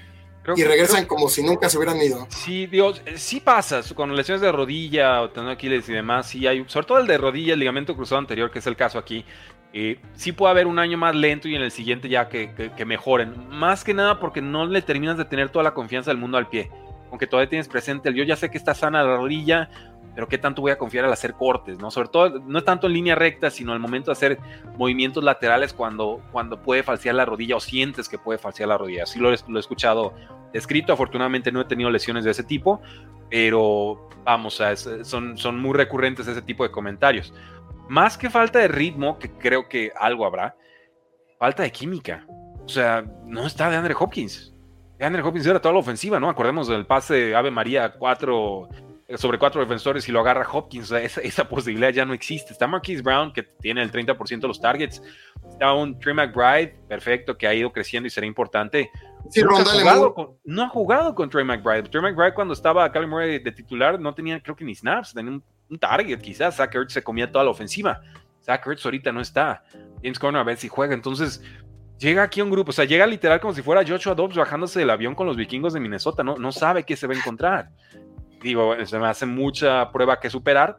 y 0.56 0.64
regresan 0.64 1.06
como 1.06 1.30
si 1.30 1.44
nunca 1.44 1.70
se 1.70 1.78
hubieran 1.78 2.02
ido. 2.02 2.28
Sí, 2.30 2.68
Dios, 2.68 3.02
sí 3.16 3.40
pasa, 3.40 3.82
con 3.96 4.16
lesiones 4.16 4.42
de 4.42 4.52
rodilla 4.52 5.22
o 5.22 5.50
Aquiles 5.50 5.88
y 5.88 5.94
demás, 5.94 6.28
sí 6.28 6.46
hay, 6.48 6.66
sobre 6.68 6.86
todo 6.86 6.98
el 7.00 7.08
de 7.08 7.18
rodilla, 7.18 7.54
el 7.54 7.60
ligamento 7.60 7.96
cruzado 7.96 8.20
anterior, 8.20 8.52
que 8.52 8.60
es 8.60 8.68
el 8.68 8.76
caso 8.76 8.98
aquí, 8.98 9.26
eh, 9.72 10.00
sí 10.16 10.34
puede 10.34 10.52
haber 10.52 10.68
un 10.68 10.80
año 10.80 10.98
más 10.98 11.16
lento 11.16 11.48
y 11.48 11.56
en 11.56 11.62
el 11.62 11.72
siguiente 11.72 12.10
ya 12.10 12.30
que, 12.30 12.72
que, 12.76 12.86
mejoren. 12.86 13.50
Más 13.50 13.84
que 13.84 13.94
nada 13.94 14.20
porque 14.20 14.42
no 14.42 14.66
le 14.66 14.82
terminas 14.82 15.18
de 15.18 15.26
tener 15.26 15.50
toda 15.50 15.64
la 15.64 15.74
confianza 15.74 16.12
del 16.12 16.20
mundo 16.20 16.38
al 16.38 16.48
pie. 16.48 16.70
Aunque 17.14 17.28
todavía 17.28 17.48
tienes 17.48 17.68
presente 17.68 18.10
el 18.10 18.16
yo 18.16 18.24
ya 18.24 18.36
sé 18.36 18.50
que 18.50 18.58
está 18.58 18.74
sana 18.74 19.04
la 19.04 19.18
rodilla, 19.18 19.70
pero 20.16 20.28
qué 20.28 20.40
tanto 20.40 20.64
voy 20.64 20.72
a 20.72 20.80
confiar 20.80 21.06
al 21.06 21.14
hacer 21.14 21.36
cortes, 21.36 21.78
¿no? 21.78 21.92
Sobre 21.92 22.10
todo, 22.10 22.40
no 22.40 22.58
es 22.58 22.66
tanto 22.66 22.88
en 22.88 22.94
línea 22.94 23.14
recta, 23.14 23.52
sino 23.52 23.72
al 23.72 23.80
momento 23.80 24.10
de 24.10 24.14
hacer 24.14 24.40
movimientos 24.80 25.24
laterales 25.24 25.74
cuando, 25.74 26.24
cuando 26.32 26.60
puede 26.60 26.82
falsear 26.82 27.14
la 27.14 27.24
rodilla 27.24 27.56
o 27.56 27.60
sientes 27.60 28.10
que 28.10 28.18
puede 28.18 28.40
falsear 28.40 28.70
la 28.70 28.80
rodilla. 28.80 29.04
Así 29.04 29.20
lo, 29.20 29.30
he 29.32 29.60
escuchado 29.60 30.16
escrito, 30.54 30.92
afortunadamente 30.92 31.52
no 31.52 31.62
he 31.62 31.66
tenido 31.66 31.92
lesiones 31.92 32.24
de 32.24 32.32
ese 32.32 32.44
tipo, 32.44 32.82
pero 33.30 34.10
vamos, 34.24 34.60
son, 35.04 35.38
son 35.38 35.62
muy 35.62 35.74
recurrentes 35.74 36.28
ese 36.28 36.42
tipo 36.42 36.64
de 36.64 36.72
comentarios. 36.72 37.32
Más 37.90 38.18
que 38.18 38.32
falta 38.32 38.58
de 38.58 38.70
ritmo, 38.70 39.20
que 39.20 39.30
creo 39.30 39.70
que 39.70 39.92
algo 40.00 40.26
habrá, 40.26 40.56
falta 41.38 41.62
de 41.62 41.72
química. 41.72 42.26
O 42.66 42.70
sea, 42.70 43.06
no 43.24 43.46
está 43.46 43.70
de 43.70 43.76
Andre 43.76 43.94
Hopkins. 44.00 44.53
De 44.98 45.06
Andre 45.06 45.22
Hopkins 45.22 45.46
era 45.46 45.62
toda 45.62 45.74
la 45.74 45.80
ofensiva, 45.80 46.20
¿no? 46.20 46.30
Acordemos 46.30 46.68
del 46.68 46.86
pase 46.86 47.36
Ave 47.36 47.52
María 47.52 47.94
4 47.94 48.70
sobre 49.18 49.38
cuatro 49.38 49.62
defensores 49.62 50.08
y 50.08 50.12
lo 50.12 50.22
agarra 50.22 50.48
Hopkins. 50.50 50.92
esa, 50.92 51.48
posibilidad 51.48 51.90
ya 51.90 52.06
no 52.06 52.14
existe. 52.14 52.54
Está 52.54 52.68
Marquise 52.68 53.02
Brown, 53.02 53.34
que 53.34 53.44
tiene 53.44 53.82
el 53.82 53.92
30% 53.92 54.40
de 54.40 54.48
los 54.48 54.60
targets. 54.60 55.02
Está 55.50 55.74
un 55.74 56.00
Trey 56.00 56.14
McBride, 56.14 56.76
perfecto, 56.88 57.38
que 57.38 57.48
ha 57.48 57.54
ido 57.54 57.72
creciendo 57.72 58.08
y 58.08 58.10
será 58.10 58.26
importante. 58.26 58.90
no, 60.46 60.64
ha 60.64 60.70
jugado 60.70 61.16
con, 61.16 61.30
Trey 61.30 61.46
McBride. 61.46 61.84
Trey 61.84 62.02
McBride, 62.02 62.34
cuando 62.34 62.54
estaba 62.54 62.92
Calvin 62.92 63.10
Murray 63.10 63.40
de 63.40 63.52
titular, 63.52 64.00
no 64.00 64.14
tenía, 64.14 64.42
creo 64.42 64.56
que 64.56 64.66
ni 64.66 64.74
snaps, 64.74 65.14
tenía 65.14 65.32
un, 65.32 65.80
target, 65.80 66.20
quizás. 66.20 66.56
Zach 66.56 66.74
Ertz 66.74 66.94
se 66.94 67.04
comía 67.04 67.32
toda 67.32 67.44
la 67.46 67.52
ofensiva. 67.52 68.02
Zach 68.42 68.66
Ertz 68.66 68.86
ahorita 68.86 69.12
no 69.12 69.22
está. 69.22 69.64
James 70.02 70.20
Conner 70.20 70.42
a 70.42 70.44
ver 70.44 70.58
si 70.58 70.68
juega. 70.68 70.94
Entonces, 70.94 71.44
llega 72.04 72.24
aquí 72.24 72.42
un 72.42 72.52
grupo, 72.52 72.70
o 72.70 72.74
sea, 72.74 72.86
llega 72.86 73.08
literal 73.08 73.40
como 73.40 73.54
si 73.54 73.62
fuera 73.62 73.84
Joshua 73.88 74.14
Dobbs 74.14 74.36
bajándose 74.36 74.80
del 74.80 74.90
avión 74.92 75.16
con 75.16 75.26
los 75.26 75.38
vikingos 75.38 75.74
de 75.74 75.80
Minnesota. 75.80 76.24
No, 76.24 76.38
no 76.38 76.52
sabe 76.52 76.84
qué 76.84 76.96
se 76.96 77.08
va 77.08 77.14
a 77.14 77.18
encontrar 77.18 77.70
digo, 78.44 78.76
se 78.86 79.00
me 79.00 79.08
hace 79.08 79.26
mucha 79.26 79.90
prueba 79.92 80.20
que 80.20 80.30
superar, 80.30 80.78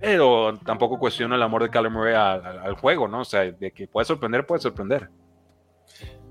Pero 0.00 0.58
tampoco 0.64 0.98
cuestiono 0.98 1.34
el 1.34 1.42
amor 1.42 1.62
de 1.62 1.70
Kyler 1.70 1.90
Murray 1.90 2.14
al, 2.14 2.74
juego, 2.74 3.06
¿no? 3.06 3.20
O 3.20 3.24
sea, 3.24 3.42
de 3.42 3.70
que 3.70 3.86
puede 3.86 4.06
sorprender, 4.06 4.46
puede 4.46 4.62
sorprender. 4.62 5.10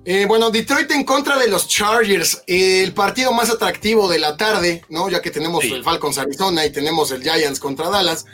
Eh, 0.04 0.26
bueno, 0.26 0.50
Detroit 0.50 0.90
en 0.90 1.04
contra 1.04 1.38
de 1.38 1.48
los 1.48 1.68
Chargers, 1.68 2.44
el 2.48 2.94
partido 2.94 3.32
más 3.32 3.52
atractivo 3.52 4.10
de 4.10 4.18
la 4.18 4.36
tarde, 4.36 4.84
¿no? 4.90 5.08
Ya 5.08 5.22
que 5.22 5.30
tenemos 5.30 5.64
el 5.66 5.84
Falcons 5.84 6.18
Arizona 6.18 6.66
y 6.66 6.72
tenemos 6.72 7.12
el 7.12 7.22
Giants 7.22 7.60
contra 7.60 7.90
Dallas. 7.90 8.26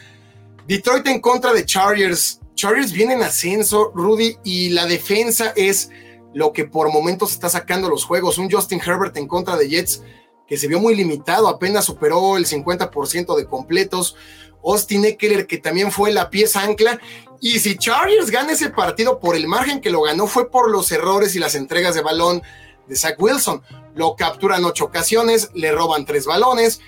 Detroit 0.66 1.06
en 1.08 1.20
contra 1.20 1.52
de 1.52 1.66
Chargers. 1.66 2.40
Chargers 2.56 2.92
viene 2.92 3.14
en 3.14 3.22
ascenso, 3.22 3.92
Rudy, 3.94 4.38
y 4.44 4.70
la 4.70 4.86
defensa 4.86 5.54
es 5.56 5.90
lo 6.34 6.52
que 6.52 6.66
por 6.66 6.92
momentos 6.92 7.32
está 7.32 7.50
sacando 7.50 7.90
los 7.90 8.06
juegos. 8.06 8.38
Un 8.38 8.50
Justin 8.50 8.82
Herbert 8.86 9.16
en 9.18 9.28
contra 9.28 9.56
de 9.58 9.70
Jets 9.70 10.02
que 10.48 10.58
se 10.58 10.68
vio 10.68 10.80
muy 10.80 10.96
limitado, 10.96 11.48
apenas 11.48 11.86
superó 11.86 12.38
el 12.38 12.46
50% 12.46 13.36
de 13.36 13.46
completos. 13.46 14.16
Austin 14.64 15.06
Eckler, 15.06 15.48
que 15.48 15.58
también 15.58 15.92
fue 15.92 16.12
la 16.12 16.30
pieza 16.30 16.64
ancla. 16.64 17.00
Y 17.42 17.60
si 17.60 17.78
Chargers 17.78 18.32
gana 18.32 18.54
ese 18.54 18.70
partido 18.70 19.20
por 19.20 19.36
el 19.36 19.48
margen 19.48 19.82
que 19.82 19.90
lo 19.90 20.02
ganó, 20.02 20.28
fue 20.28 20.50
por 20.50 20.70
los 20.70 20.92
errores 20.92 21.36
y 21.36 21.40
las 21.40 21.56
entregas 21.56 21.96
de 21.96 22.02
balón 22.02 22.42
de 22.88 22.96
Zach 22.96 23.16
Wilson. 23.20 23.62
Lo 23.96 24.16
capturan 24.16 24.66
ocho 24.66 24.86
ocasiones, 24.86 25.50
le 25.54 25.72
roban 25.72 26.06
tres 26.06 26.26
balones. 26.26 26.82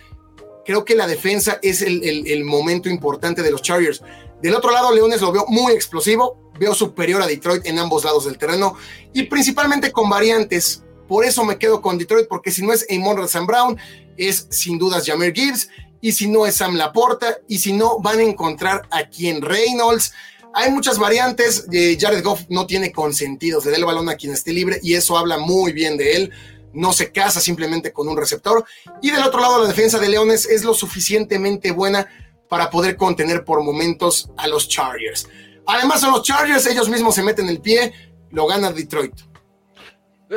Creo 0.66 0.86
que 0.86 0.96
la 0.96 1.08
defensa 1.08 1.60
es 1.62 1.82
el, 1.82 2.44
momento 2.44 2.90
importante 2.90 3.42
de 3.42 3.52
los 3.52 3.62
Chargers. 3.62 4.04
Del 4.42 4.56
otro 4.56 4.72
lado, 4.72 4.94
Leones 4.94 5.22
lo 5.22 5.32
veo 5.32 5.46
muy 5.48 5.74
explosivo, 5.74 6.52
veo 6.60 6.74
superior 6.74 7.22
a 7.22 7.28
Detroit 7.28 7.66
en 7.66 7.80
ambos 7.80 8.04
lados 8.04 8.26
del 8.26 8.38
terreno 8.38 8.76
y 9.14 9.24
principalmente 9.24 9.92
con 9.92 10.10
variantes. 10.10 10.84
Por 11.08 11.26
eso 11.26 11.44
me 11.46 11.58
quedo 11.58 11.82
con 11.82 11.98
Detroit, 11.98 12.28
porque 12.28 12.52
si 12.52 12.66
no 12.66 12.74
es 12.74 12.86
Amon 12.90 13.28
Sam 13.28 13.48
Brown, 13.48 13.78
es 14.18 14.48
sin 14.50 14.78
dudas 14.78 15.06
Jameer 15.06 15.34
Gibbs 15.34 15.70
y 16.02 16.12
si 16.12 16.28
no 16.28 16.46
es 16.46 16.56
Sam 16.56 16.76
Laporta, 16.76 17.40
y 17.48 17.58
si 17.58 17.74
no, 17.74 18.00
van 18.00 18.20
a 18.20 18.24
encontrar 18.24 18.88
a 18.92 19.10
quien 19.10 19.42
Reynolds. 19.42 20.14
Hay 20.54 20.72
muchas 20.72 21.00
variantes. 21.00 21.66
Eh, 21.72 21.98
Jared 22.00 22.24
Goff 22.24 22.42
no 22.50 22.68
tiene 22.68 22.92
consentido, 22.92 23.62
se 23.62 23.72
da 23.72 23.78
el 23.78 23.86
balón 23.86 24.10
a 24.10 24.16
quien 24.16 24.34
esté 24.34 24.54
libre 24.54 24.80
y 24.84 24.94
eso 24.94 25.18
habla 25.18 25.38
muy 25.38 25.72
bien 25.74 25.98
de 25.98 26.16
él. 26.16 26.32
No 26.74 26.94
se 26.94 27.12
casa 27.12 27.40
simplemente 27.40 27.92
con 27.92 28.08
un 28.08 28.18
receptor. 28.18 28.66
Y 29.02 29.12
del 29.12 29.24
otro 29.24 29.40
lado, 29.40 29.62
la 29.62 29.68
defensa 29.68 29.98
de 29.98 30.10
Leones 30.10 30.46
es 30.46 30.64
lo 30.64 30.74
suficientemente 30.74 31.72
buena 31.72 32.08
para 32.48 32.70
poder 32.70 32.96
contener 32.96 33.44
por 33.44 33.64
momentos 33.64 34.30
a 34.38 34.48
los 34.48 34.68
Chargers. 34.68 35.30
Además, 35.66 36.02
son 36.02 36.12
los 36.12 36.24
Chargers, 36.24 36.66
ellos 36.68 36.90
mismos 36.90 37.16
se 37.16 37.24
meten 37.24 37.50
el 37.50 37.60
pie, 37.60 37.94
lo 38.32 38.48
gana 38.48 38.72
Detroit. 38.72 39.14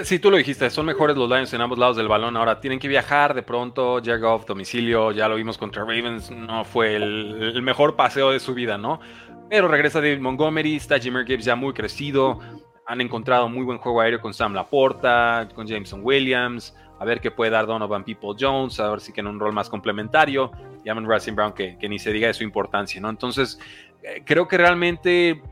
Sí, 0.05 0.21
tú 0.21 0.31
lo 0.31 0.37
dijiste, 0.37 0.71
son 0.71 0.87
mejores 0.87 1.17
los 1.17 1.29
Lions 1.29 1.53
en 1.53 1.61
ambos 1.61 1.77
lados 1.77 1.97
del 1.97 2.07
balón. 2.07 2.37
Ahora 2.37 2.61
tienen 2.61 2.79
que 2.79 2.87
viajar 2.87 3.35
de 3.35 3.43
pronto, 3.43 4.01
Jared 4.05 4.23
Goff, 4.23 4.47
domicilio, 4.47 5.11
ya 5.11 5.27
lo 5.27 5.35
vimos 5.35 5.59
contra 5.59 5.83
Ravens, 5.83 6.31
no 6.31 6.65
fue 6.65 6.95
el, 6.95 7.61
mejor 7.63 7.97
paseo 7.97 8.31
de 8.31 8.39
su 8.39 8.55
vida, 8.55 8.79
¿no? 8.79 9.01
Pero 9.49 9.67
regresa 9.67 10.01
David 10.01 10.21
Montgomery, 10.21 10.77
está 10.77 11.01
Jimmy 11.01 11.25
Gibbs 11.27 11.45
ya 11.45 11.57
muy 11.57 11.75
crecido, 11.75 12.39
han 12.87 13.01
encontrado 13.01 13.49
muy 13.49 13.65
buen 13.65 13.79
juego 13.79 14.01
aéreo 14.01 14.21
con 14.21 14.33
Sam 14.33 14.55
Laporta, 14.55 15.49
con 15.57 15.67
Jameson 15.67 16.03
Williams, 16.05 16.73
a 17.01 17.05
ver 17.05 17.21
qué 17.21 17.33
puede 17.33 17.51
dar 17.51 17.67
Donovan 17.67 18.05
People 18.05 18.37
Jones, 18.39 18.79
a 18.79 18.91
ver 18.91 19.01
si 19.01 19.13
tiene 19.13 19.29
un 19.29 19.41
rol 19.41 19.53
más 19.53 19.69
complementario, 19.69 20.53
y 20.85 20.89
Amon 20.89 21.09
Racing 21.09 21.35
Brown, 21.35 21.53
que, 21.53 21.76
ni 21.89 21.99
se 21.99 22.12
diga 22.12 22.28
de 22.28 22.35
su 22.35 22.45
importancia, 22.45 23.01
¿no? 23.01 23.11
Entonces, 23.11 23.59
eh, 24.03 24.22
creo 24.24 24.49
que 24.49 24.59
realmente... 24.59 25.31
Eh, 25.31 25.43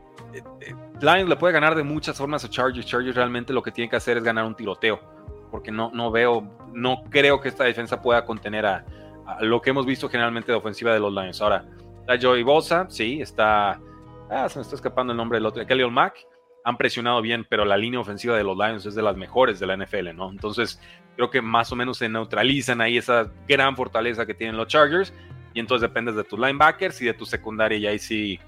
eh, 0.61 0.75
Lions 1.01 1.29
le 1.29 1.37
puede 1.37 1.53
ganar 1.53 1.75
de 1.75 1.83
muchas 1.83 2.17
formas 2.17 2.43
a 2.43 2.49
Chargers. 2.49 2.85
Chargers 2.85 3.15
realmente 3.15 3.53
lo 3.53 3.63
que 3.63 3.71
tiene 3.71 3.89
que 3.89 3.95
hacer 3.95 4.17
es 4.17 4.23
ganar 4.23 4.45
un 4.45 4.55
tiroteo, 4.55 4.99
porque 5.49 5.71
no, 5.71 5.91
no 5.93 6.11
veo, 6.11 6.47
no 6.73 7.03
creo 7.09 7.39
que 7.39 7.47
esta 7.49 7.63
defensa 7.63 8.01
pueda 8.01 8.25
contener 8.25 8.65
a, 8.65 8.85
lo 9.41 9.61
que 9.61 9.69
hemos 9.69 9.85
visto 9.85 10.09
generalmente 10.09 10.51
de 10.51 10.57
ofensiva 10.57 10.91
de 10.93 10.99
los 10.99 11.13
Lions. 11.13 11.39
Ahora, 11.41 11.63
está 12.01 12.17
Joey 12.19 12.43
Bosa, 12.43 12.87
sí, 12.89 13.21
está, 13.21 13.79
ah, 14.29 14.49
se 14.49 14.59
me 14.59 14.63
está 14.63 14.75
escapando 14.75 15.13
el 15.13 15.17
nombre 15.17 15.37
del 15.37 15.45
otro, 15.45 15.65
Kelly 15.65 15.89
Mack, 15.89 16.25
han 16.63 16.77
presionado 16.77 17.21
bien, 17.21 17.45
pero 17.47 17.63
la 17.63 17.77
línea 17.77 17.99
ofensiva 17.99 18.35
de 18.35 18.43
los 18.43 18.57
Lions 18.57 18.85
es 18.85 18.95
de 18.95 19.01
las 19.01 19.15
mejores 19.15 19.59
de 19.59 19.67
la 19.67 19.77
NFL, 19.77 20.15
¿no? 20.15 20.29
Entonces, 20.29 20.81
creo 21.19 21.29
que 21.29 21.41
más 21.41 21.69
o 21.69 21.75
menos 21.75 21.97
se 21.97 22.07
neutralizan 22.07 22.79
ahí 22.79 22.97
esa 22.97 23.29
gran 23.45 23.75
fortaleza 23.75 24.25
que 24.25 24.33
tienen 24.33 24.55
los 24.55 24.69
Chargers, 24.69 25.13
y 25.53 25.59
entonces 25.59 25.81
dependes 25.81 26.15
de 26.15 26.23
tus 26.23 26.39
linebackers 26.39 27.01
y 27.01 27.05
de 27.07 27.13
tu 27.13 27.25
secundaria, 27.25 27.77
y 27.77 27.87
ahí 27.87 27.99
sí 27.99 28.39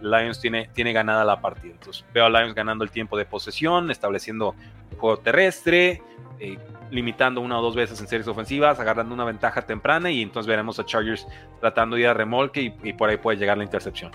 Lions 0.00 0.40
tiene, 0.40 0.70
tiene 0.72 0.94
ganada 0.94 1.22
la 1.22 1.38
partida. 1.42 1.72
Entonces 1.72 2.06
veo 2.14 2.24
a 2.24 2.30
Lions 2.30 2.54
ganando 2.54 2.82
el 2.82 2.90
tiempo 2.90 3.18
de 3.18 3.26
posesión, 3.26 3.90
estableciendo 3.90 4.54
juego 4.96 5.18
terrestre, 5.18 6.00
eh, 6.40 6.56
limitando 6.90 7.42
una 7.42 7.58
o 7.58 7.62
dos 7.62 7.76
veces 7.76 8.00
en 8.00 8.08
series 8.08 8.26
ofensivas, 8.26 8.80
agarrando 8.80 9.14
una 9.14 9.26
ventaja 9.26 9.60
temprana 9.60 10.10
y 10.10 10.22
entonces 10.22 10.48
veremos 10.48 10.78
a 10.78 10.86
Chargers 10.86 11.26
tratando 11.60 11.96
de 11.96 12.02
ir 12.02 12.08
a 12.08 12.14
remolque 12.14 12.74
y, 12.82 12.92
por 12.94 13.10
ahí 13.10 13.18
puede 13.18 13.36
llegar 13.36 13.58
la 13.58 13.64
intercepción. 13.64 14.12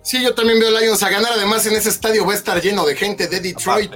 Sí, 0.00 0.22
yo 0.22 0.32
también 0.32 0.60
veo 0.60 0.76
a 0.76 0.80
Lions 0.80 1.02
a 1.02 1.10
ganar. 1.10 1.32
Además, 1.32 1.66
en 1.66 1.74
ese 1.74 1.88
estadio 1.88 2.24
va 2.24 2.34
a 2.34 2.36
estar 2.36 2.60
lleno 2.60 2.86
de 2.86 2.94
gente 2.94 3.26
de 3.26 3.40
Detroit. 3.40 3.94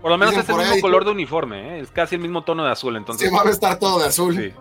Por 0.00 0.10
lo 0.10 0.18
menos 0.18 0.36
es 0.36 0.48
el 0.48 0.56
mismo 0.56 0.80
color 0.80 1.04
de 1.04 1.10
uniforme, 1.10 1.78
¿eh? 1.78 1.80
es 1.80 1.90
casi 1.90 2.14
el 2.14 2.20
mismo 2.20 2.44
tono 2.44 2.64
de 2.64 2.70
azul. 2.70 2.96
Entonces, 2.96 3.28
sí, 3.28 3.34
va 3.34 3.42
a 3.42 3.50
estar 3.50 3.78
todo 3.78 3.98
de 3.98 4.06
azul. 4.06 4.36
Sí. 4.36 4.52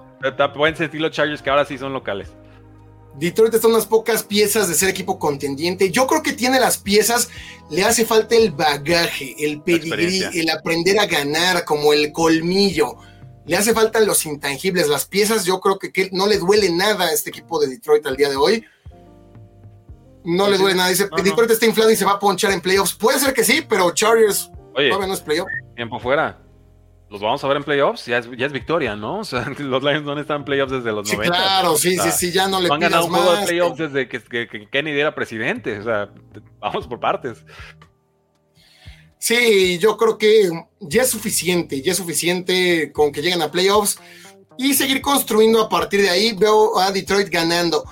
Pueden 0.56 0.76
sentir 0.76 1.00
los 1.00 1.12
Chargers 1.12 1.42
que 1.42 1.50
ahora 1.50 1.66
sí 1.66 1.78
son 1.78 1.94
locales. 1.94 2.30
Detroit 3.20 3.54
está 3.54 3.68
unas 3.68 3.86
pocas 3.86 4.24
piezas 4.24 4.68
de 4.68 4.76
ser 4.76 4.90
equipo 4.90 5.18
contendiente. 5.18 5.92
Yo 5.92 6.06
creo 6.06 6.22
que 6.22 6.34
tiene 6.34 6.60
las 6.60 6.78
piezas, 6.78 7.30
le 7.70 7.84
hace 7.84 8.06
falta 8.06 8.36
el 8.36 8.52
bagaje, 8.52 9.36
el 9.40 9.62
pedigrí, 9.62 10.24
el 10.34 10.50
aprender 10.50 11.00
a 11.00 11.08
ganar, 11.08 11.66
como 11.66 11.94
el 11.94 12.12
colmillo. 12.12 12.96
Le 13.46 13.58
hace 13.58 13.74
falta 13.74 14.00
los 14.02 14.26
intangibles, 14.26 14.88
las 14.88 15.06
piezas. 15.06 15.46
Yo 15.46 15.60
creo 15.60 15.80
que, 15.80 16.10
no 16.12 16.28
le 16.28 16.38
duele 16.38 16.70
nada 16.70 17.06
a 17.06 17.12
este 17.12 17.30
equipo 17.30 17.60
de 17.60 17.68
Detroit 17.68 18.06
al 18.06 18.18
día 18.18 18.30
de 18.30 18.36
hoy. 18.36 18.64
No 20.24 20.48
le 20.50 20.58
duele 20.58 20.76
nada. 20.76 20.90
Dice, 20.90 21.10
Detroit 21.24 21.50
está 21.50 21.66
inflado 21.66 21.90
y 21.90 21.96
se 21.96 22.06
va 22.06 22.14
a 22.14 22.20
ponchar 22.20 22.52
en 22.52 22.62
playoffs. 22.62 22.94
Puede 22.94 23.20
ser 23.20 23.34
que 23.34 23.44
sí, 23.44 23.66
pero 23.68 23.92
Chargers 23.92 24.52
todavía 24.78 25.08
no 25.08 25.14
es 25.14 25.22
playoff. 25.22 25.48
Tiempo 25.76 26.00
fuera 26.00 26.48
los 27.10 27.22
vamos 27.22 27.42
a 27.44 27.48
ver 27.48 27.58
en 27.58 27.64
playoffs, 27.64 28.06
ya 28.06 28.18
es, 28.18 28.30
ya 28.38 28.46
es 28.48 28.52
victoria, 28.52 28.96
¿no? 28.96 29.20
O 29.20 29.24
sea, 29.24 29.50
los 29.58 29.84
Lions 29.84 30.04
no 30.04 30.20
están 30.20 30.38
en 30.38 30.46
playoffs 30.46 30.72
desde 30.72 30.92
los 30.92 31.08
sí, 31.08 31.18
Claro, 31.18 31.78
sí, 31.78 31.98
sí, 31.98 32.12
sí, 32.12 32.32
ya 32.32 32.48
no 32.48 32.60
le 32.60 32.70
Han 32.72 32.80
ganado 32.80 33.06
un 33.06 33.12
juego 33.12 33.36
de 33.36 33.46
playoffs 33.46 33.78
desde 33.78 34.08
que, 34.08 34.68
Kennedy 34.72 35.00
era 35.00 35.16
presidente, 35.16 35.80
o 35.80 35.84
sea, 35.84 36.10
vamos 36.60 36.88
por 36.88 37.00
partes. 37.00 37.46
Sí, 39.20 39.80
yo 39.80 39.98
creo 39.98 40.18
que 40.18 40.50
ya 40.80 41.02
es 41.02 41.10
suficiente, 41.10 41.82
ya 41.82 41.92
es 41.92 41.98
suficiente 41.98 42.92
con 42.92 43.12
que 43.12 43.22
lleguen 43.22 43.42
a 43.42 43.52
playoffs 43.52 44.00
y 44.58 44.74
seguir 44.74 45.02
construyendo 45.02 45.62
a 45.62 45.70
partir 45.70 46.02
de 46.02 46.10
ahí. 46.10 46.34
Veo 46.34 46.78
a 46.78 46.92
Detroit 46.92 47.30
ganando. 47.30 47.84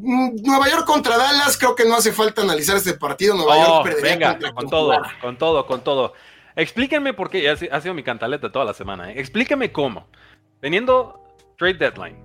Nueva 0.00 0.68
York 0.68 0.86
contra 0.86 1.16
Dallas, 1.16 1.58
creo 1.58 1.74
que 1.74 1.84
no 1.84 1.96
hace 1.96 2.12
falta 2.12 2.42
analizar 2.42 2.76
este 2.76 2.94
partido. 2.94 3.34
Nueva 3.34 3.56
York 3.56 3.70
oh, 3.72 3.82
perdería 3.82 4.32
venga, 4.34 4.52
con 4.52 4.70
todo, 4.70 5.02
con 5.20 5.36
todo, 5.36 5.66
con 5.66 5.80
todo. 5.82 6.14
Explíquenme 6.54 7.14
por 7.14 7.30
qué, 7.30 7.48
ha, 7.48 7.80
sido 7.80 7.94
mi 7.94 8.02
cantaleta 8.02 8.52
toda 8.52 8.64
la 8.64 8.74
semana. 8.74 9.10
¿eh? 9.10 9.20
Explíquenme 9.20 9.72
cómo. 9.72 10.06
Teniendo 10.60 11.20
trade 11.56 11.74
deadline, 11.74 12.24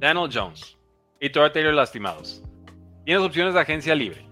Daniel 0.00 0.28
Jones 0.32 0.76
y 1.20 1.30
Torrey 1.30 1.52
Taylor 1.52 1.74
lastimados, 1.74 2.42
tienes 3.04 3.22
opciones 3.22 3.54
de 3.54 3.60
agencia 3.60 3.94
libre. 3.94 4.26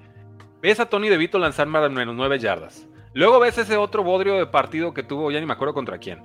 Ves 0.61 0.80
a 0.80 0.87
Tony 0.87 1.09
DeVito 1.09 1.39
lanzar 1.39 1.66
más 1.66 1.82
de 1.82 1.89
menos 1.91 2.14
9 2.14 2.39
yardas. 2.39 2.87
Luego 3.12 3.39
ves 3.39 3.59
ese 3.59 3.76
otro 3.76 4.03
bodrio 4.03 4.35
de 4.35 4.47
partido 4.47 4.93
que 4.93 5.05
tuvo, 5.05 5.30
ya 5.30 5.39
ni 5.39 5.47
me 5.47 5.53
acuerdo 5.53 5.74
contra 5.74 5.99
quién. 5.99 6.20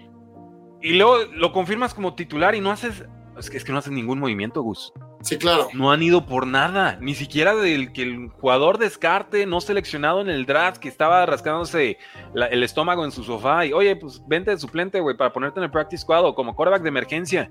Y 0.81 0.93
luego 0.93 1.17
lo 1.33 1.51
confirmas 1.51 1.93
como 1.93 2.15
titular 2.15 2.55
y 2.55 2.61
no 2.61 2.71
haces. 2.71 3.03
Es 3.39 3.49
que, 3.49 3.57
es 3.57 3.63
que 3.63 3.71
no 3.71 3.77
haces 3.77 3.93
ningún 3.93 4.19
movimiento, 4.19 4.61
Gus. 4.61 4.91
Sí, 5.21 5.37
claro. 5.37 5.69
No 5.73 5.91
han 5.91 6.03
ido 6.03 6.25
por 6.25 6.45
nada, 6.45 6.97
ni 7.01 7.15
siquiera 7.15 7.55
del 7.55 7.91
que 7.93 8.03
el 8.03 8.29
jugador 8.29 8.77
descarte, 8.77 9.45
no 9.45 9.61
seleccionado 9.61 10.21
en 10.21 10.29
el 10.29 10.45
draft, 10.45 10.77
que 10.77 10.89
estaba 10.89 11.25
rascándose 11.25 11.97
el 12.33 12.63
estómago 12.63 13.05
en 13.05 13.11
su 13.11 13.23
sofá 13.23 13.65
y, 13.65 13.73
oye, 13.73 13.95
pues 13.95 14.21
vente 14.27 14.51
de 14.51 14.57
suplente, 14.57 14.99
güey, 14.99 15.15
para 15.15 15.33
ponerte 15.33 15.59
en 15.59 15.65
el 15.65 15.71
practice 15.71 16.01
squad 16.01 16.25
o 16.25 16.35
como 16.35 16.55
coreback 16.55 16.81
de 16.81 16.89
emergencia. 16.89 17.49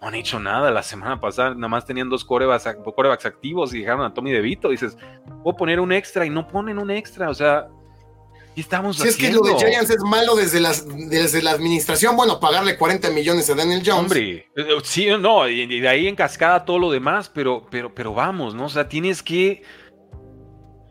No 0.00 0.08
han 0.08 0.14
hecho 0.14 0.38
nada 0.38 0.70
la 0.70 0.82
semana 0.82 1.18
pasada, 1.18 1.54
nada 1.54 1.68
más 1.68 1.86
tenían 1.86 2.10
dos 2.10 2.24
corebacks, 2.24 2.66
activos 3.24 3.72
y 3.72 3.80
dejaron 3.80 4.04
a 4.04 4.12
Tommy 4.12 4.32
DeVito. 4.32 4.68
Dices, 4.68 4.98
puedo 5.42 5.56
poner 5.56 5.80
un 5.80 5.92
extra 5.92 6.26
y 6.26 6.30
no 6.30 6.46
ponen 6.46 6.78
un 6.78 6.90
extra, 6.90 7.30
o 7.30 7.34
sea, 7.34 7.68
estamos 8.60 8.96
si 8.96 9.08
es 9.08 9.16
que 9.16 9.32
lo 9.32 9.40
de 9.40 9.54
Giants 9.56 9.90
es 9.90 10.02
malo 10.04 10.36
desde, 10.36 10.60
las, 10.60 10.86
desde 10.86 11.42
la 11.42 11.50
administración, 11.50 12.16
bueno, 12.16 12.38
pagarle 12.38 12.76
40 12.76 13.10
millones 13.10 13.50
a 13.50 13.54
Daniel 13.54 13.82
Jones. 13.84 14.02
Hombre, 14.02 14.48
eh, 14.56 14.66
sí, 14.84 15.08
no, 15.18 15.48
y 15.48 15.80
de 15.80 15.88
ahí 15.88 16.06
en 16.06 16.14
cascada 16.14 16.64
todo 16.64 16.78
lo 16.78 16.90
demás, 16.90 17.28
pero, 17.28 17.66
pero, 17.70 17.94
pero 17.94 18.14
vamos, 18.14 18.54
¿no? 18.54 18.66
O 18.66 18.68
sea, 18.68 18.88
tienes 18.88 19.22
que. 19.22 19.62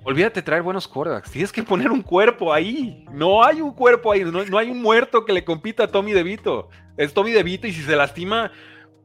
Olvídate 0.06 0.42
traer 0.42 0.62
buenos 0.62 0.86
quarterbacks. 0.86 1.32
Tienes 1.32 1.54
que 1.54 1.64
poner 1.64 1.90
un 1.90 2.02
cuerpo 2.02 2.52
ahí. 2.52 3.06
No 3.14 3.42
hay 3.42 3.62
un 3.62 3.72
cuerpo 3.74 4.12
ahí. 4.12 4.26
No, 4.26 4.58
hay 4.58 4.70
un 4.70 4.82
muerto 4.82 5.24
que 5.24 5.32
le 5.32 5.46
compita 5.46 5.86
a 5.86 5.88
Tommy 5.88 6.12
DeVito. 6.12 6.68
Es 6.98 7.14
Tommy 7.14 7.32
DeVito 7.32 7.68
y 7.68 7.72
si 7.72 7.82
se 7.82 7.96
lastima, 7.96 8.52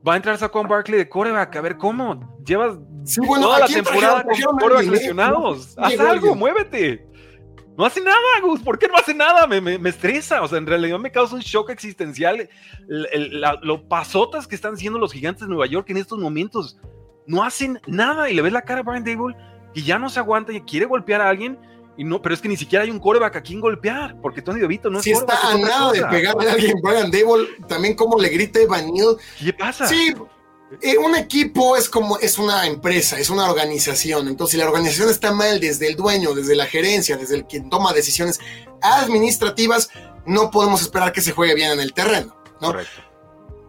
va 0.06 0.14
a 0.14 0.16
entrar 0.16 0.36
Saquon 0.36 0.66
Barkley 0.66 0.98
de 0.98 1.08
quarterback. 1.08 1.54
A 1.54 1.60
ver 1.60 1.76
cómo. 1.76 2.36
Llevas 2.44 2.78
toda 3.14 3.60
la 3.60 3.66
temporada 3.66 4.24
con 4.24 4.58
quarterbacks 4.58 4.88
lesionados. 4.88 5.78
Haz 5.78 6.00
algo, 6.00 6.34
muévete. 6.34 7.07
No 7.78 7.86
hace 7.86 8.00
nada, 8.00 8.18
Gus. 8.42 8.60
¿Por 8.60 8.76
qué 8.76 8.88
no 8.88 8.96
hace 8.96 9.14
nada? 9.14 9.46
Me, 9.46 9.88
estresa. 9.88 10.42
O 10.42 10.48
sea, 10.48 10.58
en 10.58 10.66
realidad 10.66 10.98
me 10.98 11.12
causa 11.12 11.36
un 11.36 11.40
shock 11.40 11.70
existencial 11.70 12.48
lo 12.88 13.88
pasotas 13.88 14.48
que 14.48 14.56
están 14.56 14.76
siendo 14.76 14.98
los 14.98 15.12
gigantes 15.12 15.42
de 15.42 15.48
Nueva 15.48 15.66
York 15.66 15.88
en 15.90 15.98
estos 15.98 16.18
momentos. 16.18 16.76
no 17.26 17.44
hacen 17.44 17.80
nada 17.86 18.28
y 18.28 18.34
le 18.34 18.42
ves 18.42 18.52
la 18.52 18.62
cara 18.62 18.80
a 18.80 18.82
Brian 18.82 19.04
Dable 19.04 19.36
y 19.74 19.84
ya 19.84 19.96
no 19.96 20.10
se 20.10 20.18
aguanta 20.18 20.52
y 20.52 20.60
quiere 20.62 20.86
golpear 20.86 21.20
a 21.20 21.28
alguien 21.28 21.56
y 21.96 22.04
no, 22.04 22.22
pero 22.22 22.34
es 22.34 22.40
que 22.40 22.48
ni 22.48 22.56
siquiera 22.56 22.84
hay 22.84 22.90
un 22.90 23.00
coreback 23.00 23.36
a 23.36 23.42
quien 23.42 23.60
golpear, 23.60 24.16
porque 24.22 24.40
Tony 24.40 24.60
DeVito 24.60 24.88
no 24.88 24.98
es 24.98 25.04
Si 25.04 25.10
está 25.10 25.36
a 25.42 25.58
nada 25.58 25.92
de 25.92 26.04
pegarle 26.06 26.48
a 26.48 26.52
alguien, 26.52 26.80
Brian 26.80 27.10
Dable, 27.10 27.48
también 27.66 27.94
como 27.94 28.18
le 28.18 28.28
grita 28.28 28.60
Evan 28.60 28.86
¿Qué 29.38 29.52
pasa? 29.52 29.86
Sí, 29.86 30.14
eh, 30.82 30.98
un 30.98 31.16
equipo 31.16 31.76
es 31.76 31.88
como, 31.88 32.18
es 32.18 32.38
una 32.38 32.66
empresa, 32.66 33.18
es 33.18 33.30
una 33.30 33.50
organización. 33.50 34.28
Entonces, 34.28 34.52
si 34.52 34.58
la 34.58 34.68
organización 34.68 35.08
está 35.08 35.32
mal 35.32 35.60
desde 35.60 35.88
el 35.88 35.96
dueño, 35.96 36.34
desde 36.34 36.54
la 36.54 36.66
gerencia, 36.66 37.16
desde 37.16 37.36
el 37.36 37.46
quien 37.46 37.70
toma 37.70 37.92
decisiones 37.92 38.38
administrativas, 38.82 39.90
no 40.26 40.50
podemos 40.50 40.82
esperar 40.82 41.12
que 41.12 41.20
se 41.20 41.32
juegue 41.32 41.54
bien 41.54 41.72
en 41.72 41.80
el 41.80 41.94
terreno. 41.94 42.36
¿no? 42.60 42.68
Correcto. 42.68 43.02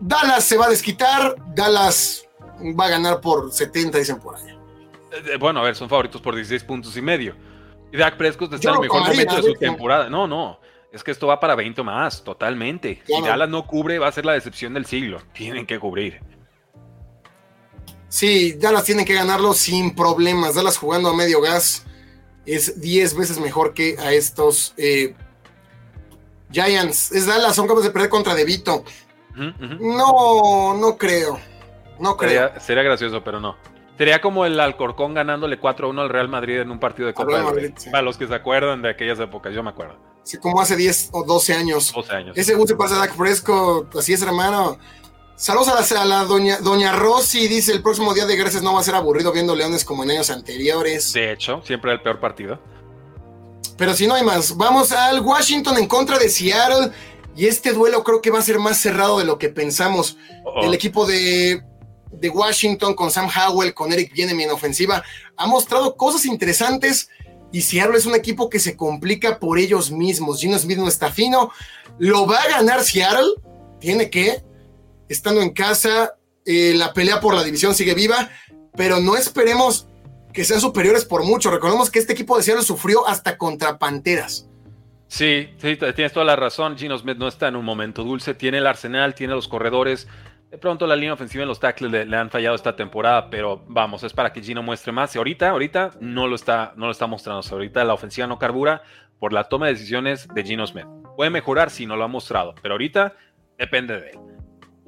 Dallas 0.02 0.44
se 0.44 0.58
va 0.58 0.66
a 0.66 0.70
desquitar, 0.70 1.36
Dallas 1.54 2.28
va 2.80 2.86
a 2.86 2.90
ganar 2.90 3.22
por 3.22 3.52
70, 3.52 3.98
dicen 3.98 4.20
por 4.20 4.36
allá. 4.36 4.58
Eh, 5.12 5.38
bueno, 5.38 5.62
a 5.62 5.64
ver, 5.64 5.76
son 5.76 5.90
favoritos 5.90 6.22
por 6.22 6.36
16 6.36 6.64
puntos 6.64 6.96
y 6.98 7.02
medio. 7.02 7.36
Y 7.92 7.98
Dak 7.98 8.18
Prescott 8.18 8.54
está 8.54 8.70
en 8.70 8.76
el 8.76 8.82
mejor 8.82 9.08
momento 9.08 9.36
de 9.38 9.44
su 9.44 9.54
temporada. 9.56 10.10
No, 10.10 10.28
no. 10.28 10.60
Es 10.92 11.04
que 11.04 11.12
esto 11.12 11.28
va 11.28 11.40
para 11.40 11.56
20 11.56 11.84
más, 11.84 12.24
totalmente. 12.24 13.02
Si 13.06 13.22
Dallas 13.22 13.50
no 13.50 13.66
cubre, 13.66 14.00
va 14.00 14.08
a 14.08 14.12
ser 14.12 14.26
la 14.26 14.34
decepción 14.34 14.74
del 14.74 14.86
siglo. 14.86 15.22
Tienen 15.34 15.66
que 15.66 15.80
cubrir. 15.80 16.20
Sí, 18.10 18.54
Dallas 18.54 18.84
tienen 18.84 19.06
que 19.06 19.14
ganarlo 19.14 19.54
sin 19.54 19.96
problemas. 19.96 20.56
Dallas 20.56 20.78
jugando 20.78 21.10
a 21.10 21.16
medio 21.16 21.42
gas 21.42 21.86
es 22.46 22.82
10 22.82 23.16
veces 23.16 23.40
mejor 23.40 23.74
que 23.74 23.98
a 24.00 24.12
estos 24.12 24.74
eh, 24.78 25.16
Giants. 26.52 27.12
Es 27.12 27.28
Dallas, 27.28 27.56
son 27.56 27.68
capaces 27.68 27.88
de 27.88 27.94
perder 27.94 28.10
contra 28.10 28.34
DeVito. 28.34 28.84
No, 29.36 30.76
no 30.76 30.98
creo. 30.98 31.40
No 32.00 32.18
creo. 32.18 32.52
Sería, 32.60 32.84
gracioso, 32.84 33.24
pero 33.24 33.40
no. 33.40 33.56
Sería 33.98 34.22
como 34.22 34.46
el 34.46 34.60
Alcorcón 34.60 35.14
ganándole 35.14 35.60
4-1 35.60 36.02
al 36.02 36.10
Real 36.10 36.30
Madrid 36.30 36.60
en 36.60 36.72
un 36.72 36.80
partido 36.80 37.08
de 37.08 37.14
Copa 37.14 37.44
Madrid, 37.44 37.72
Para 37.92 38.02
los 38.02 38.18
que 38.18 38.28
se 38.28 38.34
acuerdan 38.34 38.82
de 38.82 38.90
aquellas 38.90 39.20
épocas, 39.20 39.54
yo 39.54 39.62
me 39.62 39.70
acuerdo. 39.70 39.98
Sí, 40.24 40.38
como 40.38 40.62
hace 40.62 40.76
10 40.76 41.10
o 41.12 41.24
12 41.24 41.54
años. 41.54 41.94
12 41.94 42.16
años. 42.16 42.38
Ese 42.38 42.56
gusto 42.56 42.78
pasa 42.78 42.96
a 42.96 43.00
Dak 43.00 43.16
Fresco, 43.16 43.88
así 43.98 44.14
es, 44.14 44.22
hermano. 44.22 44.78
Saludos 45.40 45.90
a 45.94 46.04
la, 46.04 46.26
doña, 46.26 46.58
doña 46.58 46.92
Rosy, 46.92 47.48
dice 47.48 47.72
el 47.72 47.82
próximo 47.82 48.14
día 48.14 48.26
de 48.26 48.36
gracias 48.36 48.62
no 48.62 48.74
va 48.74 48.82
a 48.82 48.84
ser 48.84 48.96
aburrido 48.96 49.32
viendo 49.32 49.56
Leones 49.56 49.86
como 49.86 50.04
en 50.04 50.12
años 50.12 50.30
anteriores. 50.30 51.14
De 51.14 51.32
hecho, 51.32 51.62
siempre 51.66 51.94
el 51.94 52.02
peor 52.02 52.20
partido. 52.20 52.60
Pero 53.78 53.94
si 53.94 54.06
no 54.06 54.16
hay 54.16 54.24
más, 54.26 54.58
vamos 54.58 54.92
al 54.92 55.22
Washington 55.22 55.78
en 55.78 55.88
contra 55.88 56.20
de 56.20 56.28
Seattle. 56.28 56.92
Y 57.38 57.48
este 57.48 57.72
duelo 57.72 58.04
creo 58.04 58.22
que 58.22 58.32
va 58.32 58.40
a 58.40 58.42
ser 58.42 58.60
más 58.60 58.82
cerrado 58.82 59.18
de 59.18 59.24
lo 59.24 59.40
que 59.40 59.48
pensamos. 59.48 60.18
El 60.62 60.74
equipo 60.74 61.06
de, 61.06 61.64
de, 62.12 62.30
Washington 62.30 62.94
con 62.94 63.10
Sam 63.10 63.30
Howell, 63.30 63.74
con 63.74 63.94
Eric 63.94 64.12
Bienem 64.12 64.42
en 64.42 64.52
ofensiva, 64.52 65.02
ha 65.38 65.48
mostrado 65.48 65.96
cosas 65.96 66.26
interesantes. 66.26 67.08
Y 67.54 67.62
Seattle 67.62 67.98
es 67.98 68.06
un 68.06 68.14
equipo 68.14 68.50
que 68.50 68.60
se 68.60 68.76
complica 68.76 69.40
por 69.40 69.58
ellos 69.58 69.90
mismos. 69.90 70.42
Gino 70.42 70.60
Smith 70.60 70.80
no 70.80 70.90
está 70.90 71.10
fino. 71.14 71.50
Lo 71.98 72.28
va 72.28 72.40
a 72.40 72.50
ganar 72.50 72.84
Seattle. 72.84 73.36
Tiene 73.80 74.10
que 74.10 74.49
estando 75.10 75.42
en 75.42 75.50
casa, 75.50 76.16
eh, 76.46 76.74
la 76.76 76.94
pelea 76.94 77.20
por 77.20 77.36
la 77.36 77.44
división 77.44 77.76
sigue 77.76 77.94
viva, 77.94 78.30
pero 78.76 79.00
no 79.00 79.18
esperemos 79.18 79.88
que 80.34 80.46
sean 80.46 80.62
superiores 80.62 81.06
por 81.06 81.24
mucho. 81.24 81.52
Recordemos 81.52 81.90
que 81.90 82.00
este 82.00 82.14
equipo 82.14 82.38
de 82.38 82.44
Seattle 82.44 82.64
sufrió 82.64 83.08
hasta 83.08 83.38
contra 83.38 83.78
Panteras. 83.78 84.48
Sí, 85.08 85.50
tienes 85.60 86.14
toda 86.14 86.26
la 86.26 86.36
razón. 86.36 86.78
Gino 86.78 86.98
Smith 86.98 87.18
no 87.18 87.28
está 87.28 87.48
en 87.48 87.56
un 87.56 87.66
momento 87.66 88.04
dulce. 88.04 88.36
Tiene 88.36 88.60
el 88.60 88.68
arsenal, 88.68 89.16
tiene 89.16 89.34
los 89.34 89.48
corredores. 89.48 90.08
De 90.52 90.58
pronto 90.58 90.88
la 90.88 90.96
línea 90.96 91.14
ofensiva 91.14 91.44
en 91.44 91.48
los 91.48 91.60
tackles 91.60 92.08
le, 92.08 92.16
han 92.16 92.30
fallado 92.30 92.56
esta 92.56 92.76
temporada, 92.76 93.30
pero 93.30 93.64
vamos, 93.68 94.04
es 94.04 94.14
para 94.14 94.34
que 94.34 94.42
Gino 94.42 94.64
muestre 94.64 94.92
más. 94.92 95.14
Y 95.16 95.18
ahorita, 95.18 95.50
ahorita 95.50 95.92
no 96.00 96.28
lo 96.28 96.36
está, 96.36 96.74
no 96.76 96.86
lo 96.86 96.92
está 96.92 97.08
mostrando. 97.08 97.44
ahorita 97.52 97.84
la 97.84 97.94
ofensiva 97.94 98.28
no 98.28 98.40
carbura 98.40 98.84
por 99.20 99.34
la 99.34 99.46
toma 99.46 99.68
de 99.68 99.74
decisiones 99.74 100.28
de 100.28 100.44
Gino 100.44 100.66
Smith. 100.66 100.86
Puede 101.16 101.32
mejorar 101.32 101.70
si 101.70 101.86
no 101.86 101.96
lo 101.96 102.04
ha 102.04 102.08
mostrado, 102.08 102.56
pero 102.62 102.76
ahorita 102.76 103.16
depende 103.58 104.00
de 104.00 104.10
él. 104.12 104.29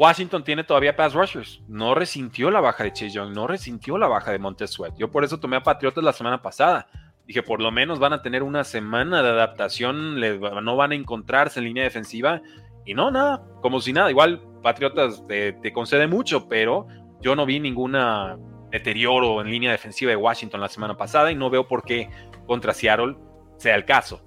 Washington 0.01 0.43
tiene 0.43 0.63
todavía 0.63 0.95
pass 0.95 1.13
rushers. 1.13 1.61
No 1.67 1.93
resintió 1.93 2.49
la 2.49 2.59
baja 2.59 2.83
de 2.83 2.91
Chase 2.91 3.11
Young, 3.11 3.35
no 3.35 3.45
resintió 3.45 3.99
la 3.99 4.07
baja 4.07 4.31
de 4.31 4.39
Montez. 4.39 4.75
Yo 4.97 5.11
por 5.11 5.23
eso 5.23 5.39
tomé 5.39 5.57
a 5.57 5.61
Patriotas 5.61 6.03
la 6.03 6.11
semana 6.11 6.41
pasada. 6.41 6.87
Dije, 7.27 7.43
por 7.43 7.61
lo 7.61 7.69
menos 7.71 7.99
van 7.99 8.11
a 8.11 8.23
tener 8.23 8.41
una 8.41 8.63
semana 8.63 9.21
de 9.21 9.29
adaptación, 9.29 10.19
no 10.19 10.75
van 10.75 10.91
a 10.93 10.95
encontrarse 10.95 11.59
en 11.59 11.65
línea 11.65 11.83
defensiva. 11.83 12.41
Y 12.83 12.95
no, 12.95 13.11
nada, 13.11 13.43
como 13.61 13.79
si 13.79 13.93
nada. 13.93 14.09
Igual 14.09 14.41
Patriotas 14.63 15.23
te, 15.27 15.71
concede 15.71 16.07
mucho, 16.07 16.49
pero 16.49 16.87
yo 17.21 17.35
no 17.35 17.45
vi 17.45 17.59
ninguna 17.59 18.39
deterioro 18.71 19.39
en 19.39 19.51
línea 19.51 19.71
defensiva 19.71 20.09
de 20.09 20.15
Washington 20.15 20.61
la 20.61 20.69
semana 20.69 20.97
pasada 20.97 21.31
y 21.31 21.35
no 21.35 21.51
veo 21.51 21.67
por 21.67 21.83
qué 21.83 22.09
contra 22.47 22.73
Seattle 22.73 23.17
sea 23.57 23.75
el 23.75 23.85
caso. 23.85 24.25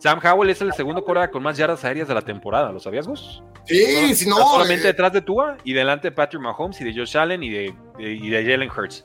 Sam 0.00 0.20
Howell 0.22 0.50
es 0.50 0.60
el 0.60 0.74
segundo 0.74 1.02
coreback 1.02 1.32
con 1.32 1.42
más 1.42 1.56
yardas 1.56 1.82
aéreas 1.82 2.08
de 2.08 2.14
la 2.14 2.22
temporada, 2.22 2.70
¿lo 2.72 2.78
sabías, 2.78 3.08
Gus? 3.08 3.42
Sí, 3.68 4.14
sí, 4.14 4.28
no. 4.28 4.36
Solamente 4.36 4.84
eh. 4.84 4.88
detrás 4.88 5.12
de 5.12 5.20
Tua 5.20 5.58
y 5.62 5.72
delante 5.72 6.08
de 6.08 6.12
Patrick 6.12 6.42
Mahomes 6.42 6.80
y 6.80 6.84
de 6.84 6.94
Josh 6.94 7.16
Allen 7.16 7.42
y 7.42 7.50
de, 7.50 7.74
de, 7.98 8.44
Jalen 8.44 8.70
Hurts. 8.70 9.04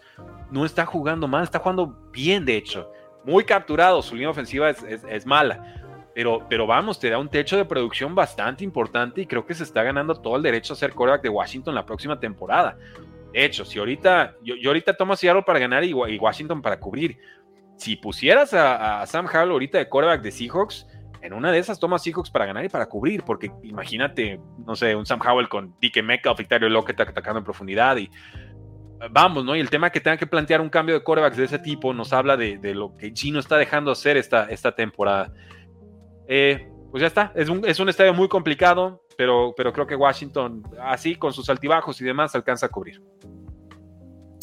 No 0.49 0.65
está 0.65 0.85
jugando 0.85 1.27
mal, 1.27 1.43
está 1.43 1.59
jugando 1.59 1.97
bien, 2.11 2.45
de 2.45 2.55
hecho. 2.55 2.89
Muy 3.25 3.43
capturado, 3.43 4.01
su 4.01 4.15
línea 4.15 4.29
ofensiva 4.29 4.69
es, 4.69 5.25
mala. 5.25 5.79
Pero, 6.15 6.45
pero 6.47 6.67
vamos, 6.67 6.99
te 6.99 7.09
da 7.09 7.17
un 7.17 7.29
techo 7.29 7.57
de 7.57 7.65
producción 7.65 8.13
bastante 8.13 8.63
importante 8.63 9.21
y 9.21 9.25
creo 9.25 9.45
que 9.45 9.53
se 9.53 9.63
está 9.63 9.81
ganando 9.81 10.13
todo 10.15 10.35
el 10.37 10.43
derecho 10.43 10.73
a 10.73 10.75
ser 10.75 10.93
coreback 10.93 11.23
de 11.23 11.29
Washington 11.29 11.73
la 11.73 11.85
próxima 11.85 12.19
temporada. 12.19 12.77
De 13.33 13.43
hecho, 13.43 13.65
si 13.65 13.79
ahorita, 13.79 14.35
yo, 14.43 14.55
ahorita 14.65 14.95
tomo 14.95 15.13
a 15.13 15.17
Seattle 15.17 15.41
para 15.41 15.59
ganar 15.59 15.83
y, 15.83 15.93
Washington 15.93 16.61
para 16.61 16.79
cubrir. 16.79 17.17
Si 17.77 17.95
pusieras 17.95 18.53
a, 18.53 19.03
Sam 19.07 19.25
Howell 19.25 19.51
ahorita 19.51 19.79
de 19.79 19.89
coreback 19.89 20.21
de 20.21 20.31
Seahawks, 20.31 20.85
en 21.23 21.31
una 21.31 21.51
de 21.51 21.57
esas 21.57 21.79
toma 21.79 21.97
Seahawks 21.97 22.29
para 22.29 22.45
ganar 22.45 22.65
y 22.65 22.69
para 22.69 22.87
cubrir, 22.87 23.23
porque 23.23 23.49
imagínate, 23.63 24.41
no 24.67 24.75
sé, 24.75 24.93
un 24.93 25.05
Sam 25.05 25.21
Howell 25.25 25.47
con 25.47 25.73
DK 25.81 26.03
Metcalf, 26.03 26.37
Victorio 26.37 26.67
Lockett 26.67 26.99
atacando 26.99 27.39
en 27.39 27.45
profundidad 27.45 27.95
y 27.95 28.09
vamos, 29.09 29.45
¿no? 29.45 29.55
Y 29.55 29.61
el 29.61 29.69
tema 29.69 29.89
que 29.89 30.01
tenga 30.01 30.17
que 30.17 30.27
plantear 30.27 30.59
un 30.59 30.69
cambio 30.69 30.95
de 30.95 31.03
corebacks 31.03 31.37
de 31.37 31.45
ese 31.45 31.59
tipo 31.59 31.93
nos 31.93 32.11
habla 32.11 32.35
de, 32.35 32.59
lo 32.75 32.97
que 32.97 33.13
Gino 33.15 33.39
está 33.39 33.57
dejando 33.57 33.89
hacer 33.89 34.17
esta, 34.17 34.45
esta 34.45 34.75
temporada. 34.75 35.33
Eh, 36.27 36.69
pues 36.91 37.01
ya 37.01 37.07
está, 37.07 37.31
es 37.35 37.47
un, 37.47 37.65
es 37.65 37.79
un 37.79 37.87
estadio 37.87 38.13
muy 38.13 38.27
complicado, 38.27 39.01
pero, 39.17 39.53
pero 39.55 39.71
creo 39.71 39.87
que 39.87 39.95
Washington, 39.95 40.61
así 40.81 41.15
con 41.15 41.31
sus 41.31 41.49
altibajos 41.49 42.01
y 42.01 42.03
demás, 42.03 42.35
alcanza 42.35 42.65
a 42.65 42.69
cubrir. 42.69 43.01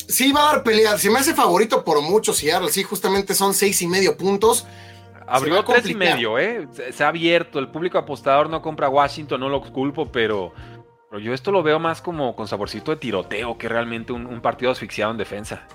Sí, 0.09 0.33
va 0.33 0.49
a 0.49 0.55
dar 0.55 0.65
pelea. 0.65 0.97
Se 0.97 1.11
me 1.11 1.19
hace 1.19 1.35
favorito 1.35 1.85
por 1.85 2.01
mucho 2.01 2.33
Seattle. 2.33 2.71
Sí, 2.71 2.83
justamente 2.83 3.35
son 3.35 3.53
seis 3.53 3.81
y 3.83 3.87
medio 3.87 4.17
puntos. 4.17 4.67
Abrió 5.31 5.65
tres 5.65 5.89
y 5.89 5.95
medio, 5.95 6.39
¿eh? 6.39 6.67
Se, 6.93 7.05
ha 7.05 7.09
abierto. 7.09 7.59
El 7.59 7.69
público 7.69 7.99
apostador 7.99 8.51
no 8.51 8.61
compra 8.61 8.89
Washington, 8.89 9.41
no 9.41 9.49
lo 9.49 9.63
culpo, 9.63 10.11
pero, 10.11 10.53
pero 11.09 11.21
yo 11.21 11.33
esto 11.33 11.53
lo 11.53 11.63
veo 11.63 11.79
más 11.79 12.03
como 12.03 12.35
con 12.35 12.49
saborcito 12.49 12.91
de 12.91 12.97
tiroteo 12.97 13.57
que 13.57 13.69
realmente 13.69 14.13
un, 14.13 14.41
partido 14.41 14.73
asfixiado 14.73 15.13
en 15.13 15.19
defensa. 15.19 15.67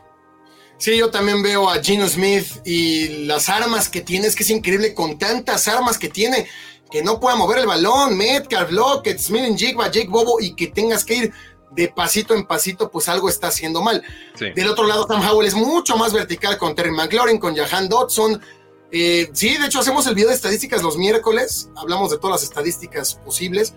Sí, 0.77 0.97
yo 0.97 1.09
también 1.09 1.41
veo 1.41 1.69
a 1.69 1.81
Gino 1.81 2.05
Smith 2.07 2.47
y 2.65 3.25
las 3.25 3.47
armas 3.47 3.87
que 3.87 4.01
tiene. 4.01 4.27
Es 4.27 4.35
que 4.35 4.43
es 4.43 4.49
increíble 4.49 4.93
con 4.93 5.17
tantas 5.17 5.69
armas 5.69 5.97
que 5.97 6.09
tiene 6.09 6.47
que 6.91 7.01
no 7.01 7.19
pueda 7.19 7.37
mover 7.37 7.59
el 7.59 7.65
balón. 7.65 8.17
Metcalf, 8.17 8.71
Lockett, 8.71 9.19
Smith 9.19 9.45
and 9.45 9.57
Jigba, 9.57 9.89
Jake 9.89 10.09
Bobo 10.09 10.41
y 10.41 10.53
que 10.53 10.67
tengas 10.67 11.05
que 11.05 11.15
ir 11.15 11.33
de 11.71 11.87
pasito 11.89 12.33
en 12.33 12.45
pasito, 12.45 12.89
pues 12.89 13.07
algo 13.09 13.29
está 13.29 13.47
haciendo 13.47 13.81
mal. 13.81 14.03
Del 14.37 14.67
otro 14.67 14.85
lado, 14.85 15.07
Sam 15.07 15.25
Howell 15.27 15.47
es 15.47 15.55
mucho 15.55 15.97
más 15.97 16.13
vertical 16.13 16.57
con 16.57 16.75
Terry 16.75 16.91
McLaurin, 16.91 17.37
con 17.37 17.55
Jahan 17.55 17.89
Dodson, 17.89 18.41
eh, 18.91 19.29
sí, 19.33 19.57
de 19.57 19.65
hecho 19.65 19.79
hacemos 19.79 20.07
el 20.07 20.15
video 20.15 20.29
de 20.29 20.35
estadísticas 20.35 20.81
los 20.81 20.97
miércoles, 20.97 21.69
hablamos 21.75 22.11
de 22.11 22.17
todas 22.17 22.41
las 22.41 22.43
estadísticas 22.43 23.15
posibles, 23.15 23.73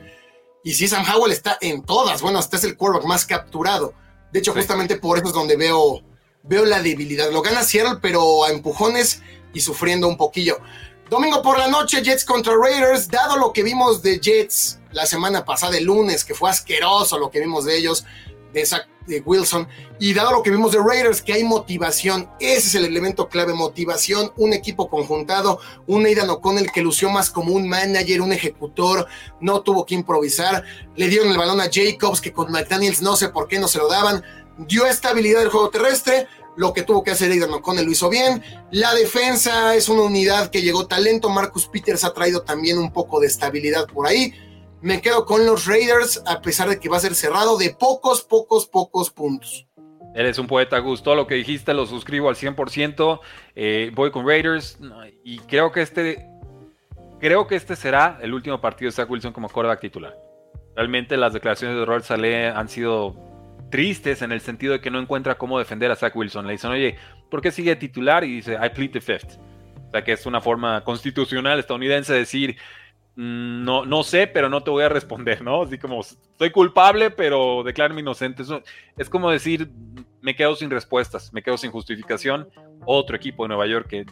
y 0.63 0.75
sí, 0.75 0.89
Sam 0.89 1.05
Howell 1.09 1.33
está 1.33 1.57
en 1.61 1.83
todas, 1.83 2.21
bueno, 2.21 2.39
hasta 2.39 2.57
es 2.57 2.65
el 2.65 2.77
quarterback 2.77 3.07
más 3.07 3.25
capturado. 3.25 3.95
De 4.33 4.41
hecho, 4.41 4.53
justamente 4.53 4.97
por 4.97 5.19
eso 5.19 5.29
es 5.29 5.33
donde 5.33 5.57
veo, 5.57 6.03
veo 6.43 6.65
la 6.65 6.83
debilidad. 6.83 7.31
Lo 7.31 7.43
gana 7.43 7.63
Seattle, 7.63 7.99
pero 8.03 8.45
a 8.45 8.51
empujones 8.51 9.23
y 9.55 9.61
sufriendo 9.61 10.09
un 10.09 10.17
poquillo. 10.17 10.59
Domingo 11.09 11.41
por 11.41 11.59
la 11.59 11.69
noche, 11.69 12.03
Jets 12.03 12.25
contra 12.25 12.55
Raiders. 12.55 13.09
Dado 13.09 13.39
lo 13.39 13.53
que 13.53 13.63
vimos 13.63 14.03
de 14.03 14.21
Jets 14.21 14.81
la 14.93 15.07
semana 15.07 15.45
pasada, 15.45 15.79
el 15.79 15.85
lunes, 15.85 16.25
que 16.25 16.35
fue 16.35 16.51
asqueroso 16.51 17.19
lo 17.19 17.31
que 17.31 17.41
vimos 17.41 17.65
de 17.65 17.79
ellos, 17.79 18.05
de 18.53 18.67
Zach 18.67 18.87
de 19.09 19.21
Wilson. 19.21 19.67
Y 19.99 20.15
dado 20.15 20.33
lo 20.33 20.43
que 20.43 20.51
vimos 20.51 20.73
de 20.73 20.79
Raiders, 20.79 21.23
que 21.23 21.33
hay 21.33 21.43
motivación, 21.43 22.31
ese 22.39 22.69
es 22.69 22.75
el 22.77 22.85
elemento 22.85 23.29
clave, 23.29 23.55
motivación, 23.55 24.33
un 24.37 24.53
equipo 24.53 24.89
conjuntado, 24.89 25.59
un 25.87 26.07
Aidan 26.07 26.31
O'Connell 26.31 26.71
que 26.71 26.83
lució 26.83 27.11
más 27.11 27.31
como 27.31 27.55
un 27.55 27.69
manager, 27.69 28.21
un 28.21 28.33
ejecutor, 28.33 29.07
no 29.41 29.63
tuvo 29.63 29.85
que 29.85 29.95
improvisar, 29.95 30.63
le 30.95 31.09
dieron 31.09 31.31
el 31.31 31.39
balón 31.39 31.61
a 31.61 31.71
Jacobs, 31.73 32.21
que 32.21 32.33
con 32.33 32.53
McDaniels 32.53 33.03
no 33.03 33.17
sé 33.17 33.31
por 33.31 33.49
qué 33.49 33.59
no 33.59 33.67
se 33.67 33.79
lo 33.79 33.89
daban, 33.89 34.23
dio 34.59 34.87
estabilidad 34.87 35.43
al 35.43 35.49
juego 35.49 35.71
terrestre, 35.71 36.29
lo 36.57 36.73
que 36.73 36.83
tuvo 36.83 37.03
que 37.03 37.13
hacer 37.13 37.31
Aidan 37.31 37.53
O'Connell 37.53 37.87
lo 37.87 37.93
hizo 37.93 38.09
bien, 38.09 38.43
la 38.71 38.95
defensa 38.95 39.75
es 39.75 39.89
una 39.89 40.03
unidad 40.03 40.51
que 40.51 40.63
llegó 40.63 40.87
talento, 40.87 41.29
Marcus 41.29 41.67
Peters 41.67 42.05
ha 42.05 42.13
traído 42.13 42.43
también 42.43 42.79
un 42.79 42.93
poco 42.93 43.21
de 43.21 43.29
estabilidad 43.29 43.87
por 43.87 44.07
ahí, 44.07 44.35
me 44.81 45.01
quedo 45.01 45.25
con 45.25 45.45
los 45.47 45.67
Raiders, 45.67 46.23
a 46.27 46.41
pesar 46.41 46.69
de 46.69 46.79
que 46.79 46.89
va 46.89 46.97
a 46.99 47.01
ser 47.01 47.15
cerrado 47.15 47.59
de 47.59 47.75
pocos, 47.79 48.23
pocos, 48.23 48.67
pocos 48.67 49.11
puntos. 49.11 49.67
Eres 50.15 50.39
un 50.39 50.47
poeta, 50.47 50.79
Gus. 50.79 51.03
Todo 51.03 51.15
lo 51.15 51.27
que 51.27 51.35
dijiste 51.35 51.75
lo 51.75 51.87
suscribo 51.87 52.29
al 52.29 52.37
100%. 52.37 53.21
Eh, 53.55 53.91
voy 53.95 54.11
con 54.11 54.27
Raiders 54.27 54.79
y 55.23 55.39
creo 55.41 55.71
que 55.71 55.83
este 55.83 56.27
creo 57.21 57.47
que 57.47 57.57
este 57.57 57.77
será 57.77 58.19
el 58.23 58.33
último 58.33 58.61
partido 58.61 58.89
de 58.89 58.93
Zach 58.93 59.11
Wilson 59.11 59.33
como 59.33 59.49
quarterback 59.49 59.81
titular. 59.81 60.17
Realmente 60.75 61.17
las 61.17 61.33
declaraciones 61.33 61.77
de 61.77 61.85
Robert 61.85 62.05
Saleh 62.05 62.49
han 62.49 62.69
sido 62.69 63.17
tristes 63.71 64.23
en 64.23 64.33
el 64.33 64.41
sentido 64.41 64.73
de 64.73 64.81
que 64.81 64.91
no 64.91 65.01
encuentra 65.01 65.37
cómo 65.37 65.59
defender 65.59 65.91
a 65.91 65.97
Zach 65.97 66.15
Wilson. 66.17 66.47
Le 66.47 66.53
dicen, 66.53 66.71
oye, 66.71 66.97
¿por 67.31 67.43
qué 67.43 67.51
sigue 67.51 67.77
titular? 67.77 68.25
Y 68.25 68.37
dice, 68.37 68.55
I 68.55 68.71
plead 68.71 68.91
the 68.91 69.01
fifth. 69.01 69.39
O 69.89 69.91
sea 69.91 70.05
que 70.05 70.13
es 70.13 70.27
una 70.27 70.41
forma 70.41 70.83
constitucional 70.85 71.59
estadounidense 71.59 72.13
de 72.13 72.19
decir, 72.21 72.57
no, 73.21 73.85
no 73.85 74.05
sé, 74.05 74.29
pero 74.29 74.49
no 74.49 74.63
te 74.63 74.71
voy 74.71 74.85
a 74.85 74.89
responder, 74.89 75.43
¿no? 75.43 75.63
Así 75.63 75.77
como, 75.77 76.03
estoy 76.03 76.53
culpable, 76.53 77.11
pero 77.11 77.65
declárame 77.65 78.01
inocente. 78.01 78.45
Es 78.97 79.11
como 79.11 79.29
decir, 79.29 79.73
me 80.21 80.37
quedo 80.37 80.55
sin 80.55 80.71
respuestas, 80.71 81.33
me 81.33 81.43
quedo 81.43 81.59
sin 81.59 81.73
justificación. 81.73 82.49
Otro 82.87 83.17
equipo 83.17 83.43
de 83.43 83.49
Nueva 83.49 83.67
York 83.67 83.89
que 83.89 84.07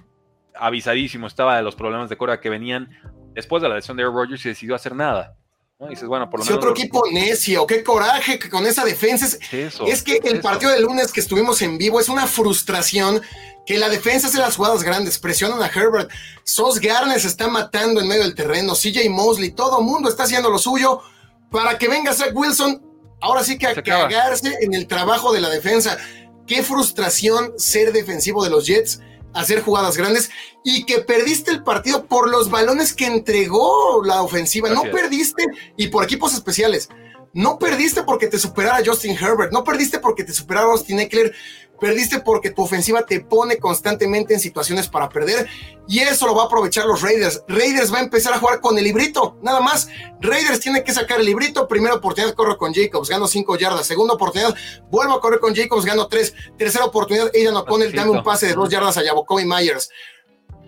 avisadísimo 0.56 1.28
estaba 1.28 1.56
de 1.56 1.62
los 1.62 1.76
problemas 1.76 2.10
de 2.10 2.16
Cora 2.16 2.40
que 2.40 2.50
venían 2.50 2.90
después 3.32 3.62
de 3.62 3.68
la 3.68 3.76
lesión 3.76 3.96
de 3.96 4.02
Aaron 4.02 4.16
Rodgers 4.16 4.44
y 4.44 4.48
decidió 4.48 4.74
hacer 4.74 4.96
nada. 4.96 5.36
¿No? 5.78 5.88
dices, 5.88 6.08
bueno, 6.08 6.28
por 6.30 6.40
lo 6.40 6.46
si 6.46 6.52
otro 6.52 6.70
equipo 6.70 7.04
necio, 7.10 7.66
qué 7.66 7.82
coraje 7.82 8.38
que 8.38 8.48
con 8.48 8.66
esa 8.66 8.84
defensa. 8.84 9.26
Es, 9.26 9.38
es 9.86 10.02
que 10.02 10.20
el 10.24 10.40
partido 10.40 10.72
del 10.72 10.82
lunes 10.82 11.12
que 11.12 11.20
estuvimos 11.20 11.62
en 11.62 11.78
vivo 11.78 12.00
es 12.00 12.08
una 12.08 12.26
frustración 12.26 13.22
que 13.66 13.78
la 13.78 13.88
defensa 13.88 14.28
hace 14.28 14.38
las 14.38 14.56
jugadas 14.56 14.82
grandes, 14.84 15.18
presionan 15.18 15.60
a 15.60 15.66
Herbert. 15.66 16.10
Sos 16.44 16.78
Garner 16.78 17.20
se 17.20 17.26
está 17.26 17.48
matando 17.48 18.00
en 18.00 18.08
medio 18.08 18.22
del 18.22 18.34
terreno, 18.34 18.74
CJ 18.74 19.10
Mosley, 19.10 19.50
todo 19.50 19.80
el 19.80 19.84
mundo 19.84 20.08
está 20.08 20.22
haciendo 20.22 20.50
lo 20.50 20.58
suyo 20.58 21.02
para 21.50 21.76
que 21.76 21.88
venga 21.88 22.14
Zach 22.14 22.30
Wilson. 22.32 22.82
Ahora 23.20 23.42
sí 23.42 23.58
que 23.58 23.66
a 23.66 23.82
cagarse 23.82 24.54
en 24.60 24.72
el 24.72 24.86
trabajo 24.86 25.32
de 25.32 25.40
la 25.40 25.50
defensa. 25.50 25.98
Qué 26.46 26.62
frustración 26.62 27.54
ser 27.56 27.92
defensivo 27.92 28.44
de 28.44 28.50
los 28.50 28.66
Jets, 28.66 29.00
hacer 29.36 29.60
jugadas 29.60 29.96
grandes 29.96 30.30
y 30.64 30.84
que 30.84 30.98
perdiste 30.98 31.50
el 31.50 31.62
partido 31.62 32.06
por 32.06 32.28
los 32.30 32.50
balones 32.50 32.94
que 32.94 33.06
entregó 33.06 34.02
la 34.04 34.22
ofensiva. 34.22 34.70
no 34.70 34.82
perdiste 34.84 35.44
y 35.76 35.88
por 35.88 36.04
equipos 36.04 36.34
especiales. 36.34 36.88
No 37.36 37.58
perdiste 37.58 38.02
porque 38.02 38.26
te 38.26 38.38
superara 38.38 38.82
Justin 38.84 39.16
Herbert, 39.16 39.52
no 39.52 39.62
perdiste 39.62 39.98
porque 39.98 40.24
te 40.24 40.32
superara 40.32 40.66
Austin 40.66 41.00
Eckler, 41.00 41.32
Perdiste 41.80 42.20
porque 42.20 42.50
tu 42.50 42.62
ofensiva 42.62 43.04
te 43.04 43.20
pone 43.20 43.58
constantemente 43.58 44.32
en 44.32 44.40
situaciones 44.40 44.88
para 44.88 45.08
perder 45.08 45.46
y 45.86 46.00
eso 46.00 46.26
lo 46.26 46.34
va 46.34 46.44
a 46.44 46.46
aprovechar 46.46 46.86
los 46.86 47.02
Raiders. 47.02 47.42
Raiders 47.48 47.92
va 47.92 47.98
a 47.98 48.02
empezar 48.02 48.32
a 48.32 48.38
jugar 48.38 48.60
con 48.60 48.78
el 48.78 48.84
librito, 48.84 49.36
nada 49.42 49.60
más. 49.60 49.88
Raiders 50.20 50.60
tiene 50.60 50.82
que 50.82 50.92
sacar 50.92 51.20
el 51.20 51.26
librito. 51.26 51.68
Primera 51.68 51.94
oportunidad, 51.94 52.34
corro 52.34 52.56
con 52.56 52.72
Jacobs, 52.72 53.08
gano 53.08 53.28
cinco 53.28 53.56
yardas. 53.56 53.86
Segunda 53.86 54.14
oportunidad, 54.14 54.54
vuelvo 54.90 55.14
a 55.14 55.20
correr 55.20 55.38
con 55.38 55.54
Jacobs, 55.54 55.84
gano 55.84 56.06
tres. 56.08 56.34
Tercera 56.56 56.86
oportunidad, 56.86 57.30
Aidan 57.34 57.56
O'Connell, 57.56 57.92
dame 57.92 58.10
un 58.10 58.22
pase 58.22 58.46
de 58.46 58.54
dos 58.54 58.70
yardas 58.70 58.96
a 58.96 59.02
y 59.02 59.44
Myers. 59.44 59.90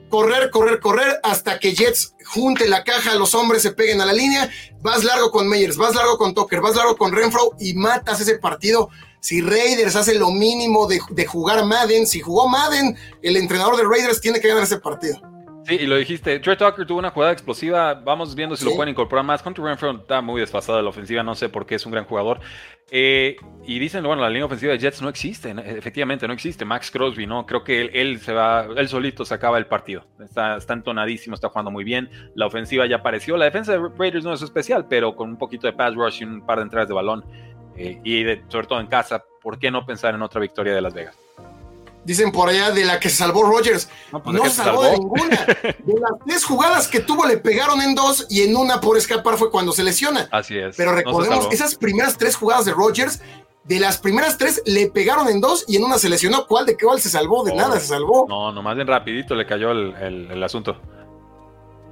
Correr, 0.09 0.51
correr, 0.51 0.81
correr 0.81 1.21
hasta 1.23 1.59
que 1.59 1.75
Jets 1.75 2.15
junte 2.25 2.69
la 2.69 2.85
caja, 2.85 3.15
los 3.15 3.35
hombres 3.35 3.63
se 3.63 3.73
peguen 3.73 4.01
a 4.01 4.07
la 4.07 4.13
línea. 4.13 4.51
Vas 4.81 5.05
largo 5.05 5.31
con 5.31 5.49
Myers, 5.49 5.77
vas 5.77 5.95
largo 5.95 6.17
con 6.17 6.35
Tucker, 6.35 6.61
vas 6.61 6.77
largo 6.77 6.97
con 6.97 7.13
Renfro 7.13 7.53
y 7.59 7.75
matas 7.75 8.21
ese 8.21 8.39
partido 8.39 8.89
si 9.21 9.41
Raiders 9.41 9.97
hace 9.97 10.15
lo 10.15 10.31
mínimo 10.31 10.87
de, 10.87 11.27
jugar 11.27 11.65
Madden, 11.65 12.07
si 12.07 12.21
jugó 12.21 12.49
Madden, 12.49 12.97
el 13.23 13.37
entrenador 13.37 13.77
de 13.77 13.85
Raiders 13.85 14.21
tiene 14.21 14.41
que 14.41 14.49
ganar 14.49 14.65
ese 14.65 14.79
partido. 14.79 15.21
Sí, 15.69 15.77
y 15.81 15.87
lo 15.87 15.97
dijiste. 15.97 16.41
Trey 16.41 16.57
Tucker 16.57 16.87
tuvo 16.87 16.99
una 16.99 17.11
jugada 17.11 17.33
explosiva. 17.33 17.93
Vamos 17.93 18.35
viendo 18.35 18.57
si 18.57 18.65
lo 18.65 18.75
pueden 18.75 18.91
incorporar 18.91 19.23
más. 19.23 19.45
Hunter 19.45 19.63
Renfro 19.63 19.91
está 19.91 20.23
muy 20.23 20.41
desfasado 20.41 20.79
de 20.79 20.83
la 20.83 20.89
ofensiva. 20.89 21.23
No 21.23 21.35
sé 21.35 21.51
por 21.51 21.67
qué 21.67 21.75
es 21.75 21.85
un 21.85 21.93
gran 21.93 22.07
jugador. 22.07 22.41
Eh, 22.91 23.37
y 23.67 23.79
dicen, 23.79 24.03
bueno, 24.03 24.23
la 24.23 24.31
línea 24.31 24.47
ofensiva 24.47 24.73
de 24.73 24.79
Jets 24.79 25.03
no 25.03 25.11
existe. 25.11 25.51
Efectivamente, 25.51 26.27
no 26.27 26.33
existe. 26.33 26.65
Max 26.65 26.91
Crosby, 26.91 27.27
¿no? 27.27 27.45
Creo 27.45 27.65
que 27.65 27.91
él, 27.93 28.19
se 28.21 28.33
va, 28.33 28.67
él 28.77 28.89
solito 28.89 29.27
se 29.27 29.35
acaba 29.35 29.59
el 29.59 29.67
partido. 29.67 30.07
Está, 30.21 30.57
está 30.57 30.73
entonadísimo, 30.73 31.35
está 31.35 31.51
jugando 31.51 31.71
muy 31.71 31.85
bien. 31.85 32.09
La 32.35 32.47
ofensiva 32.47 32.87
ya 32.87 32.97
apareció. 32.97 33.37
La 33.37 33.45
defensa 33.45 33.73
de 33.73 33.91
Raiders 33.95 34.25
no 34.25 34.33
es 34.33 34.41
especial, 34.41 34.87
pero 34.89 35.15
con 35.15 35.29
un 35.29 35.37
poquito 35.37 35.67
de 35.67 35.75
pass 35.75 35.95
rush 35.95 36.23
y 36.23 36.25
un 36.25 36.47
par 36.47 36.59
de 36.59 36.63
entradas 36.65 36.89
de 36.89 36.95
balón 36.95 37.25
eh, 37.77 38.01
y 38.03 38.25
sobre 38.51 38.67
todo 38.67 38.81
en 38.81 38.87
casa, 38.87 39.23
¿por 39.43 39.59
qué 39.59 39.71
no 39.71 39.85
pensar 39.85 40.15
en 40.15 40.23
otra 40.23 40.41
victoria 40.41 40.75
de 40.75 40.81
Las 40.81 40.95
Vegas? 40.95 41.17
Dicen 42.09 42.33
por 42.33 42.49
allá 42.49 42.71
de 42.71 42.87
la 42.87 42.99
que 42.99 43.11
se 43.11 43.17
salvó 43.17 43.43
Rogers. 43.43 43.91
No, 44.13 44.23
pues 44.23 44.43
se 44.45 44.63
salvó, 44.63 44.83
de 44.83 44.93
ninguna. 44.93 45.45
De 45.85 46.01
las 46.01 46.13
tres 46.27 46.43
jugadas 46.43 46.89
que 46.89 47.01
tuvo, 47.01 47.27
le 47.27 47.37
pegaron 47.37 47.83
en 47.83 47.95
dos 47.95 48.27
y 48.31 48.45
en 48.45 48.57
una 48.57 48.81
por 48.81 48.97
escapar 48.97 49.37
fue 49.37 49.51
cuando 49.51 49.73
se 49.73 49.83
lesiona. 49.83 50.27
Así 50.33 50.57
es. 50.57 50.75
Pero 50.75 50.93
recordemos, 50.93 51.49
esas 51.51 51.75
primeras 51.75 52.17
tres 52.17 52.35
jugadas 52.35 52.65
de 52.65 52.73
Rogers, 52.73 53.21
de 53.65 53.79
las 53.79 53.99
primeras 53.99 54.39
tres 54.39 54.63
le 54.65 54.91
pegaron 54.91 55.29
en 55.29 55.43
dos 55.43 55.67
y 55.69 55.77
en 55.77 55.85
una 55.85 55.99
se 55.99 56.09
lesionó. 56.09 56.47
¿Cuál 56.47 56.65
de 56.65 56.79
qué 56.79 56.87
cuál 56.87 56.99
se 56.99 57.11
salvó? 57.11 57.45
De 57.45 57.55
nada 57.55 57.79
se 57.79 57.89
salvó. 57.89 58.25
No, 58.27 58.53
nomás 58.53 58.75
bien 58.77 58.89
rapidito 58.89 59.35
le 59.35 59.45
cayó 59.45 59.73
el, 59.73 60.43
asunto. 60.43 60.81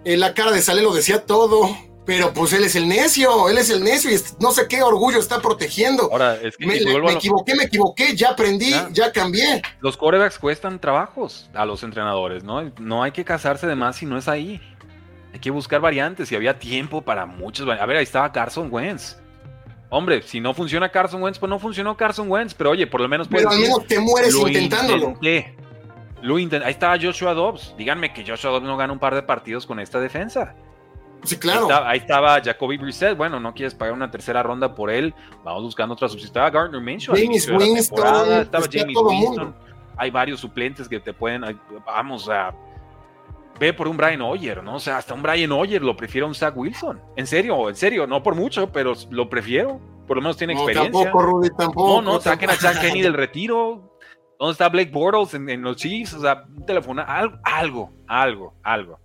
En 0.06 0.18
la 0.18 0.32
cara 0.32 0.50
de 0.50 0.62
Sale 0.62 0.80
lo 0.80 0.94
decía 0.94 1.26
todo. 1.26 1.68
Pero 2.06 2.32
pues 2.32 2.52
él 2.52 2.62
es 2.62 2.76
el 2.76 2.88
necio, 2.88 3.48
él 3.48 3.58
es 3.58 3.68
el 3.68 3.82
necio 3.82 4.14
y 4.14 4.18
no 4.40 4.52
sé 4.52 4.68
qué 4.68 4.80
orgullo 4.80 5.18
está 5.18 5.40
protegiendo. 5.40 6.04
Ahora, 6.12 6.36
es 6.36 6.56
que 6.56 6.64
me, 6.64 6.76
equivoqué, 6.76 7.56
me 7.56 7.64
equivoqué, 7.64 8.14
ya 8.14 8.30
aprendí, 8.30 8.72
ya, 8.92 9.10
cambié. 9.10 9.60
Los 9.80 9.96
corebacks 9.96 10.38
cuestan 10.38 10.80
trabajos 10.80 11.50
a 11.52 11.66
los 11.66 11.82
entrenadores, 11.82 12.44
¿no? 12.44 12.72
No 12.78 13.02
hay 13.02 13.10
que 13.10 13.24
casarse 13.24 13.66
de 13.66 13.74
más 13.74 13.96
si 13.96 14.06
no 14.06 14.16
es 14.16 14.28
ahí. 14.28 14.60
Hay 15.34 15.40
que 15.40 15.50
buscar 15.50 15.80
variantes 15.80 16.30
y 16.30 16.36
había 16.36 16.58
tiempo 16.58 17.02
para 17.02 17.26
muchos. 17.26 17.68
A 17.68 17.84
ver, 17.84 17.96
ahí 17.96 18.04
estaba 18.04 18.30
Carson 18.30 18.68
Wentz. 18.70 19.16
Hombre, 19.90 20.22
si 20.22 20.40
no 20.40 20.54
funciona 20.54 20.88
Carson 20.88 21.22
Wentz, 21.22 21.38
pues 21.40 21.50
no 21.50 21.58
funcionó 21.58 21.96
Carson 21.96 22.30
Wentz, 22.30 22.54
pero 22.54 22.70
oye, 22.70 22.86
por 22.86 23.00
lo 23.00 23.08
menos 23.08 23.26
Pero 23.28 23.50
al 23.50 23.58
menos 23.58 23.84
te 23.86 23.98
mueres 23.98 24.34
intentándolo. 24.34 25.18
Lo 26.22 26.36
ahí 26.36 26.48
estaba 26.68 26.96
Joshua 27.00 27.34
Dobbs. 27.34 27.74
Díganme 27.76 28.12
que 28.12 28.24
Joshua 28.26 28.52
Dobbs 28.52 28.64
no 28.64 28.76
gana 28.76 28.92
un 28.92 28.98
par 28.98 29.14
de 29.14 29.22
partidos 29.22 29.66
con 29.66 29.80
esta 29.80 30.00
defensa. 30.00 30.54
Sí, 31.26 31.36
claro. 31.36 31.68
Ahí 31.84 31.98
estaba, 31.98 32.40
Jacoby 32.40 32.78
Brissett. 32.78 33.16
Bueno, 33.16 33.40
no 33.40 33.52
quieres 33.52 33.74
pagar 33.74 33.94
una 33.94 34.10
tercera 34.10 34.42
ronda 34.42 34.74
por 34.74 34.90
él. 34.90 35.14
Vamos 35.44 35.64
buscando 35.64 35.94
otra 35.94 36.08
subsistencia. 36.08 36.50
Gardner 36.50 36.80
Minshew. 36.80 37.14
James 37.14 37.48
Winston. 37.48 38.32
Estaba 38.40 38.66
James 38.70 38.96
Winston. 38.96 39.54
Hay 39.96 40.10
varios 40.10 40.40
suplentes 40.40 40.88
que 40.88 41.00
te 41.00 41.12
pueden. 41.12 41.44
Vamos 41.84 42.28
a. 42.28 42.54
Ve 43.58 43.72
por 43.72 43.88
un 43.88 43.96
Brian 43.96 44.20
Oyer, 44.20 44.62
¿no? 44.62 44.76
O 44.76 44.80
sea, 44.80 44.98
hasta 44.98 45.14
un 45.14 45.22
Brian 45.22 45.50
Oyer 45.52 45.82
lo 45.82 45.96
prefiero 45.96 46.26
a 46.26 46.28
un 46.28 46.34
Zach 46.34 46.54
Wilson. 46.54 47.00
En 47.16 47.26
serio, 47.26 47.70
en 47.70 47.76
serio, 47.76 48.06
no 48.06 48.22
por 48.22 48.34
mucho, 48.34 48.70
pero 48.70 48.92
lo 49.10 49.30
prefiero. 49.30 49.80
Por 50.06 50.18
lo 50.18 50.22
menos 50.22 50.36
tiene 50.36 50.52
experiencia. 50.52 50.92
Tampoco, 50.92 51.22
Rudy, 51.22 51.48
tampoco. 51.56 52.02
No, 52.02 52.12
no, 52.12 52.20
saquen 52.20 52.50
a 52.50 52.54
Jack 52.54 52.80
Kenny 52.80 53.00
del 53.02 53.14
retiro. 53.14 53.98
¿Dónde 54.38 54.52
está 54.52 54.68
Blake 54.68 54.90
Bortles 54.90 55.34
en, 55.34 55.62
los 55.62 55.76
Chiefs? 55.76 56.14
O 56.14 56.20
sea, 56.20 56.44
un 56.46 56.66
teléfono, 56.66 57.02
algo, 57.06 57.38
algo, 57.42 57.92
algo, 58.06 58.54
algo. 58.62 59.00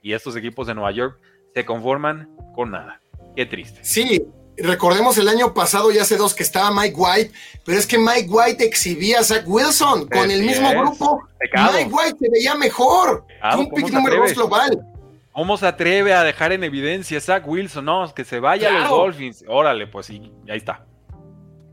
Y 0.00 0.12
estos 0.12 0.36
equipos 0.36 0.68
de 0.68 0.74
Nueva 0.74 0.92
York 0.92 1.18
se 1.54 1.64
conforman 1.64 2.28
con 2.54 2.70
nada. 2.70 3.00
Qué 3.36 3.46
triste. 3.46 3.80
Sí, 3.82 4.24
recordemos 4.56 5.16
el 5.18 5.28
año 5.28 5.54
pasado 5.54 5.92
y 5.92 5.98
hace 5.98 6.16
dos 6.16 6.34
que 6.34 6.42
estaba 6.42 6.70
Mike 6.70 6.94
White, 6.96 7.32
pero 7.64 7.78
es 7.78 7.86
que 7.86 7.98
Mike 7.98 8.28
White 8.28 8.64
exhibía 8.64 9.20
a 9.20 9.24
Zach 9.24 9.44
Wilson 9.46 10.08
con 10.08 10.30
el 10.30 10.42
mismo 10.42 10.70
grupo. 10.70 11.28
Mike 11.54 11.90
White 11.92 12.16
se 12.20 12.30
veía 12.30 12.54
mejor 12.54 13.24
un 13.56 13.70
pick 13.70 13.90
número 13.90 14.16
dos 14.16 14.34
global. 14.34 14.84
¿Cómo 15.32 15.56
se 15.56 15.68
atreve 15.68 16.14
a 16.14 16.24
dejar 16.24 16.50
en 16.52 16.64
evidencia 16.64 17.18
a 17.18 17.20
Zach 17.20 17.46
Wilson? 17.46 17.84
No, 17.84 18.12
que 18.12 18.24
se 18.24 18.40
vaya 18.40 18.70
a 18.70 18.80
los 18.80 18.88
Dolphins. 18.88 19.44
Órale, 19.46 19.86
pues 19.86 20.06
sí, 20.06 20.32
ahí 20.48 20.58
está. 20.58 20.84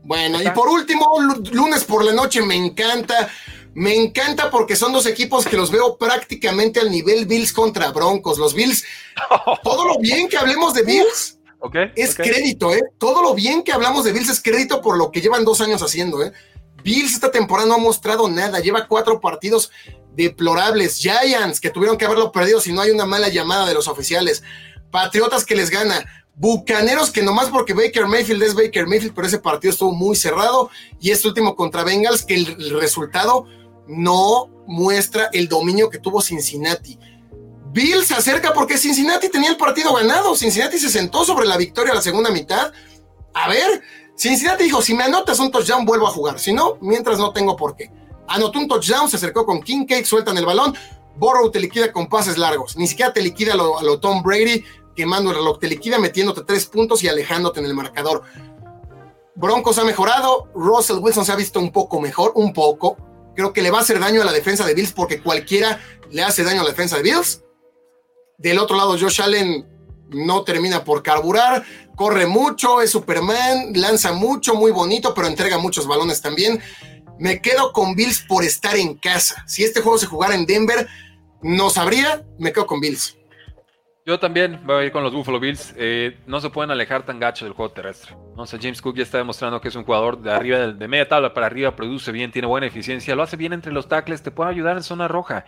Bueno, 0.04 0.40
y 0.40 0.48
por 0.50 0.68
último, 0.68 1.18
lunes 1.50 1.82
por 1.82 2.04
la 2.04 2.12
noche 2.12 2.40
me 2.42 2.54
encanta. 2.54 3.28
Me 3.76 3.94
encanta 3.94 4.50
porque 4.50 4.74
son 4.74 4.94
dos 4.94 5.04
equipos 5.04 5.44
que 5.44 5.54
los 5.54 5.70
veo 5.70 5.98
prácticamente 5.98 6.80
al 6.80 6.90
nivel 6.90 7.26
Bills 7.26 7.52
contra 7.52 7.92
Broncos. 7.92 8.38
Los 8.38 8.54
Bills, 8.54 8.82
todo 9.62 9.86
lo 9.86 9.98
bien 9.98 10.30
que 10.30 10.38
hablemos 10.38 10.72
de 10.72 10.82
Bills 10.82 11.38
es 11.94 12.14
crédito, 12.14 12.74
¿eh? 12.74 12.80
Todo 12.96 13.20
lo 13.20 13.34
bien 13.34 13.62
que 13.62 13.72
hablamos 13.72 14.04
de 14.04 14.12
Bills 14.12 14.30
es 14.30 14.40
crédito 14.40 14.80
por 14.80 14.96
lo 14.96 15.10
que 15.10 15.20
llevan 15.20 15.44
dos 15.44 15.60
años 15.60 15.82
haciendo, 15.82 16.24
¿eh? 16.24 16.32
Bills 16.82 17.12
esta 17.12 17.30
temporada 17.30 17.68
no 17.68 17.74
ha 17.74 17.78
mostrado 17.78 18.30
nada, 18.30 18.60
lleva 18.60 18.88
cuatro 18.88 19.20
partidos 19.20 19.70
deplorables. 20.14 20.96
Giants, 20.96 21.60
que 21.60 21.68
tuvieron 21.68 21.98
que 21.98 22.06
haberlo 22.06 22.32
perdido 22.32 22.62
si 22.62 22.72
no 22.72 22.80
hay 22.80 22.90
una 22.92 23.04
mala 23.04 23.28
llamada 23.28 23.66
de 23.66 23.74
los 23.74 23.88
oficiales. 23.88 24.42
Patriotas 24.90 25.44
que 25.44 25.54
les 25.54 25.68
gana. 25.68 26.02
Bucaneros 26.34 27.10
que 27.10 27.22
nomás 27.22 27.50
porque 27.50 27.74
Baker 27.74 28.06
Mayfield 28.06 28.42
es 28.42 28.54
Baker 28.54 28.86
Mayfield, 28.86 29.14
pero 29.14 29.26
ese 29.26 29.38
partido 29.38 29.72
estuvo 29.72 29.92
muy 29.92 30.16
cerrado. 30.16 30.70
Y 30.98 31.10
este 31.10 31.28
último 31.28 31.56
contra 31.56 31.84
Bengals, 31.84 32.22
que 32.22 32.36
el 32.36 32.70
resultado 32.80 33.46
no 33.86 34.48
muestra 34.66 35.28
el 35.32 35.48
dominio 35.48 35.90
que 35.90 35.98
tuvo 35.98 36.20
Cincinnati. 36.20 36.98
Bill 37.72 38.04
se 38.04 38.14
acerca 38.14 38.52
porque 38.52 38.78
Cincinnati 38.78 39.28
tenía 39.28 39.50
el 39.50 39.56
partido 39.56 39.92
ganado. 39.94 40.34
Cincinnati 40.34 40.78
se 40.78 40.88
sentó 40.88 41.24
sobre 41.24 41.46
la 41.46 41.56
victoria 41.56 41.92
a 41.92 41.96
la 41.96 42.02
segunda 42.02 42.30
mitad. 42.30 42.72
A 43.34 43.48
ver, 43.48 43.82
Cincinnati 44.16 44.64
dijo: 44.64 44.80
si 44.80 44.94
me 44.94 45.04
anotas 45.04 45.38
un 45.38 45.50
touchdown, 45.50 45.84
vuelvo 45.84 46.06
a 46.06 46.10
jugar. 46.10 46.38
Si 46.38 46.52
no, 46.52 46.78
mientras 46.80 47.18
no 47.18 47.32
tengo 47.32 47.54
por 47.54 47.76
qué. 47.76 47.90
Anotó 48.28 48.58
un 48.58 48.66
touchdown, 48.66 49.08
se 49.08 49.16
acercó 49.16 49.44
con 49.44 49.60
Kincaid, 49.60 50.04
sueltan 50.04 50.38
el 50.38 50.46
balón. 50.46 50.74
Borrow 51.16 51.50
te 51.50 51.60
liquida 51.60 51.92
con 51.92 52.08
pases 52.08 52.38
largos. 52.38 52.76
Ni 52.76 52.86
siquiera 52.86 53.12
te 53.12 53.22
liquida 53.22 53.54
a 53.54 53.56
lo, 53.56 54.00
Tom 54.00 54.22
Brady, 54.22 54.64
quemando 54.94 55.30
el 55.30 55.36
reloj. 55.36 55.58
Te 55.58 55.68
liquida 55.68 55.98
metiéndote 55.98 56.42
tres 56.44 56.66
puntos 56.66 57.04
y 57.04 57.08
alejándote 57.08 57.60
en 57.60 57.66
el 57.66 57.74
marcador. 57.74 58.22
Broncos 59.34 59.78
ha 59.78 59.84
mejorado, 59.84 60.48
Russell 60.54 60.96
Wilson 60.98 61.26
se 61.26 61.32
ha 61.32 61.36
visto 61.36 61.60
un 61.60 61.70
poco 61.70 62.00
mejor, 62.00 62.32
un 62.36 62.54
poco. 62.54 62.96
Creo 63.36 63.52
que 63.52 63.62
le 63.62 63.70
va 63.70 63.78
a 63.78 63.82
hacer 63.82 64.00
daño 64.00 64.22
a 64.22 64.24
la 64.24 64.32
defensa 64.32 64.66
de 64.66 64.74
Bills 64.74 64.92
porque 64.92 65.20
cualquiera 65.20 65.78
le 66.10 66.22
hace 66.22 66.42
daño 66.42 66.62
a 66.62 66.64
la 66.64 66.70
defensa 66.70 66.96
de 66.96 67.02
Bills. 67.02 67.42
Del 68.38 68.58
otro 68.58 68.76
lado, 68.76 68.98
Josh 68.98 69.20
Allen 69.20 69.66
no 70.08 70.42
termina 70.42 70.84
por 70.84 71.02
carburar, 71.02 71.64
corre 71.96 72.26
mucho, 72.26 72.80
es 72.80 72.90
Superman, 72.90 73.72
lanza 73.74 74.12
mucho, 74.12 74.54
muy 74.54 74.70
bonito, 74.70 75.14
pero 75.14 75.26
entrega 75.26 75.58
muchos 75.58 75.86
balones 75.86 76.20
también. 76.20 76.60
Me 77.18 77.40
quedo 77.40 77.72
con 77.72 77.94
Bills 77.94 78.24
por 78.26 78.44
estar 78.44 78.76
en 78.76 78.96
casa. 78.96 79.44
Si 79.46 79.64
este 79.64 79.80
juego 79.80 79.98
se 79.98 80.06
jugara 80.06 80.34
en 80.34 80.46
Denver, 80.46 80.86
no 81.42 81.70
sabría, 81.70 82.24
me 82.38 82.52
quedo 82.52 82.66
con 82.66 82.80
Bills. 82.80 83.16
Yo 84.06 84.20
también 84.20 84.60
voy 84.64 84.76
a 84.76 84.84
ir 84.84 84.92
con 84.92 85.02
los 85.02 85.12
Buffalo 85.12 85.40
Bills. 85.40 85.74
Eh, 85.76 86.16
no 86.28 86.38
se 86.38 86.48
pueden 86.48 86.70
alejar 86.70 87.04
tan 87.04 87.18
gacho 87.18 87.44
del 87.44 87.54
juego 87.54 87.72
terrestre. 87.72 88.16
No 88.36 88.46
James 88.46 88.80
Cook 88.80 88.94
ya 88.94 89.02
está 89.02 89.18
demostrando 89.18 89.60
que 89.60 89.66
es 89.66 89.74
un 89.74 89.82
jugador 89.82 90.22
de 90.22 90.30
arriba, 90.30 90.58
de 90.58 90.86
media 90.86 91.08
tabla 91.08 91.34
para 91.34 91.46
arriba, 91.46 91.74
produce 91.74 92.12
bien, 92.12 92.30
tiene 92.30 92.46
buena 92.46 92.68
eficiencia, 92.68 93.16
lo 93.16 93.24
hace 93.24 93.36
bien 93.36 93.52
entre 93.52 93.72
los 93.72 93.88
tackles, 93.88 94.22
te 94.22 94.30
puede 94.30 94.50
ayudar 94.50 94.76
en 94.76 94.84
zona 94.84 95.08
roja. 95.08 95.44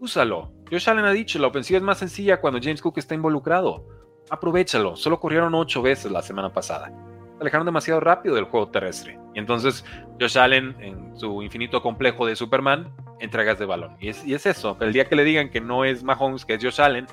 Úsalo. 0.00 0.50
Josh 0.68 0.90
Allen 0.90 1.04
ha 1.04 1.12
dicho, 1.12 1.38
la 1.38 1.46
ofensiva 1.46 1.76
es 1.76 1.84
más 1.84 1.98
sencilla 1.98 2.40
cuando 2.40 2.58
James 2.60 2.82
Cook 2.82 2.98
está 2.98 3.14
involucrado. 3.14 3.86
Aprovechalo. 4.28 4.96
Solo 4.96 5.20
corrieron 5.20 5.54
ocho 5.54 5.80
veces 5.80 6.10
la 6.10 6.22
semana 6.22 6.52
pasada. 6.52 6.88
Se 7.36 7.42
alejaron 7.42 7.64
demasiado 7.64 8.00
rápido 8.00 8.34
del 8.34 8.46
juego 8.46 8.70
terrestre. 8.70 9.20
Y 9.34 9.38
entonces 9.38 9.84
Josh 10.20 10.36
Allen, 10.36 10.74
en 10.80 11.16
su 11.16 11.42
infinito 11.42 11.80
complejo 11.80 12.26
de 12.26 12.34
Superman, 12.34 12.92
entregas 13.20 13.60
de 13.60 13.66
balón. 13.66 13.96
Y 14.00 14.08
es, 14.08 14.26
y 14.26 14.34
es 14.34 14.46
eso. 14.46 14.76
El 14.80 14.92
día 14.92 15.04
que 15.04 15.14
le 15.14 15.22
digan 15.22 15.48
que 15.48 15.60
no 15.60 15.84
es 15.84 16.02
Mahomes, 16.02 16.44
que 16.44 16.54
es 16.54 16.64
Josh 16.64 16.80
Allen, 16.80 17.06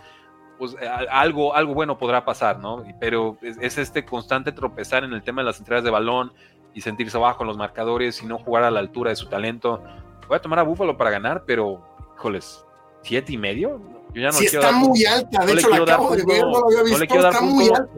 pues 0.62 0.76
algo, 1.10 1.56
algo 1.56 1.74
bueno 1.74 1.98
podrá 1.98 2.24
pasar, 2.24 2.60
¿no? 2.60 2.84
Pero 3.00 3.36
es, 3.42 3.80
este 3.80 4.06
constante 4.06 4.52
tropezar 4.52 5.04
en 5.04 5.12
el 5.12 5.24
tema 5.24 5.42
de 5.42 5.48
las 5.48 5.58
entregas 5.58 5.84
de 5.84 5.90
balón 5.90 6.34
y 6.76 6.82
sentirse 6.82 7.18
abajo 7.18 7.42
en 7.42 7.48
los 7.48 7.58
marcadores 7.58 8.22
y 8.22 8.28
no 8.28 8.38
jugar 8.38 8.62
a 8.66 8.70
la 8.70 8.80
altura 8.80 9.10
de 9.10 9.16
su 9.16 9.26
talento. 9.26 9.82
Voy 10.28 10.38
a 10.38 10.40
tomar 10.40 10.60
a 10.60 10.62
Búfalo 10.62 10.96
para 10.98 11.10
ganar, 11.10 11.46
pero, 11.48 11.84
híjoles, 12.16 12.64
¿siete 13.02 13.34
y 13.34 13.40
medio? 13.40 13.82
Yo 14.14 14.22
ya 14.22 14.28
no 14.28 14.34
sí, 14.34 14.46
está 14.46 14.72
muy 14.72 15.04
alta, 15.04 15.44
de 15.44 15.54
hecho 15.54 15.68
la 15.68 15.78
acabo 15.78 16.16
de 16.16 16.26
ver, 16.26 16.44
no 16.44 16.52
lo 16.52 16.68
había 16.68 16.84
visto, 16.84 17.04
está 17.06 17.40
punto, 17.40 17.56
muy 17.56 17.66
alta. 17.66 17.90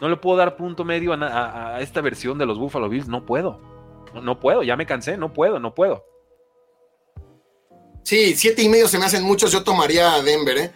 No 0.00 0.08
le 0.08 0.16
puedo 0.16 0.38
dar 0.38 0.56
punto 0.56 0.84
medio 0.86 1.12
a, 1.12 1.80
esta 1.82 2.00
versión 2.00 2.38
de 2.38 2.46
los 2.46 2.58
Buffalo 2.58 2.88
Bills, 2.88 3.08
no 3.08 3.26
puedo. 3.26 3.60
No, 4.14 4.22
no, 4.22 4.40
puedo, 4.40 4.62
ya 4.62 4.74
me 4.74 4.86
cansé, 4.86 5.18
no 5.18 5.34
puedo, 5.34 5.58
no 5.58 5.74
puedo. 5.74 6.02
Sí, 8.04 8.34
siete 8.34 8.62
y 8.62 8.70
medio 8.70 8.88
se 8.88 8.98
me 8.98 9.04
hacen 9.04 9.22
muchos, 9.22 9.52
yo 9.52 9.62
tomaría 9.62 10.14
a 10.14 10.22
Denver, 10.22 10.56
¿eh? 10.56 10.72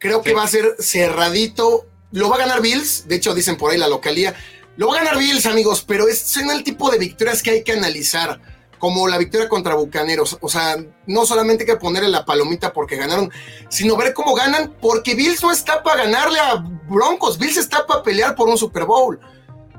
Creo 0.00 0.22
que 0.22 0.32
va 0.32 0.44
a 0.44 0.48
ser 0.48 0.76
cerradito. 0.78 1.86
Lo 2.10 2.30
va 2.30 2.36
a 2.36 2.38
ganar 2.40 2.62
Bills. 2.62 3.06
De 3.06 3.16
hecho, 3.16 3.34
dicen 3.34 3.56
por 3.56 3.70
ahí 3.70 3.78
la 3.78 3.86
localía. 3.86 4.34
Lo 4.76 4.88
va 4.88 4.94
a 4.94 5.04
ganar 5.04 5.18
Bills, 5.18 5.44
amigos, 5.44 5.84
pero 5.86 6.08
es 6.08 6.36
en 6.38 6.50
el 6.50 6.64
tipo 6.64 6.90
de 6.90 6.98
victorias 6.98 7.42
que 7.42 7.50
hay 7.50 7.62
que 7.62 7.72
analizar. 7.72 8.40
Como 8.78 9.06
la 9.08 9.18
victoria 9.18 9.46
contra 9.46 9.74
Bucaneros. 9.74 10.38
O 10.40 10.48
sea, 10.48 10.82
no 11.06 11.26
solamente 11.26 11.64
hay 11.64 11.66
que 11.66 11.76
ponerle 11.76 12.08
la 12.08 12.24
palomita 12.24 12.72
porque 12.72 12.96
ganaron, 12.96 13.30
sino 13.68 13.94
ver 13.94 14.14
cómo 14.14 14.34
ganan, 14.34 14.74
porque 14.80 15.14
Bills 15.14 15.42
no 15.42 15.52
está 15.52 15.82
para 15.82 16.04
ganarle 16.04 16.38
a 16.40 16.54
Broncos. 16.88 17.38
Bills 17.38 17.58
está 17.58 17.86
para 17.86 18.02
pelear 18.02 18.34
por 18.34 18.48
un 18.48 18.56
Super 18.56 18.86
Bowl. 18.86 19.20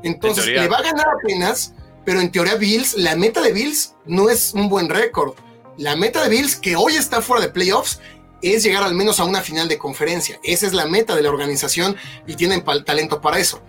Entonces, 0.03 0.45
le 0.45 0.67
va 0.67 0.77
a 0.77 0.83
ganar 0.83 1.07
apenas, 1.19 1.73
pero 2.05 2.21
en 2.21 2.31
teoría 2.31 2.55
Bills, 2.55 2.93
la 2.95 3.15
meta 3.15 3.41
de 3.41 3.53
Bills 3.53 3.95
no 4.05 4.29
es 4.29 4.53
un 4.53 4.69
buen 4.69 4.87
récord. 4.87 5.33
La 5.77 5.95
meta 5.95 6.21
de 6.21 6.29
Bills, 6.29 6.55
que 6.55 6.75
hoy 6.75 6.95
está 6.95 7.23
fuera 7.23 7.41
de 7.41 7.49
playoffs, 7.49 7.99
es 8.41 8.63
llegar 8.63 8.83
al 8.83 8.93
menos 8.93 9.19
a 9.19 9.25
una 9.25 9.41
final 9.41 9.67
de 9.67 9.77
conferencia. 9.77 10.39
Esa 10.43 10.67
es 10.67 10.73
la 10.73 10.85
meta 10.85 11.15
de 11.15 11.21
la 11.21 11.29
organización 11.29 11.95
y 12.27 12.35
tienen 12.35 12.63
talento 12.85 13.21
para 13.21 13.39
eso. 13.39 13.61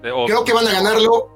Creo 0.00 0.44
que 0.44 0.52
van 0.52 0.66
a 0.66 0.72
ganarlo. 0.72 1.30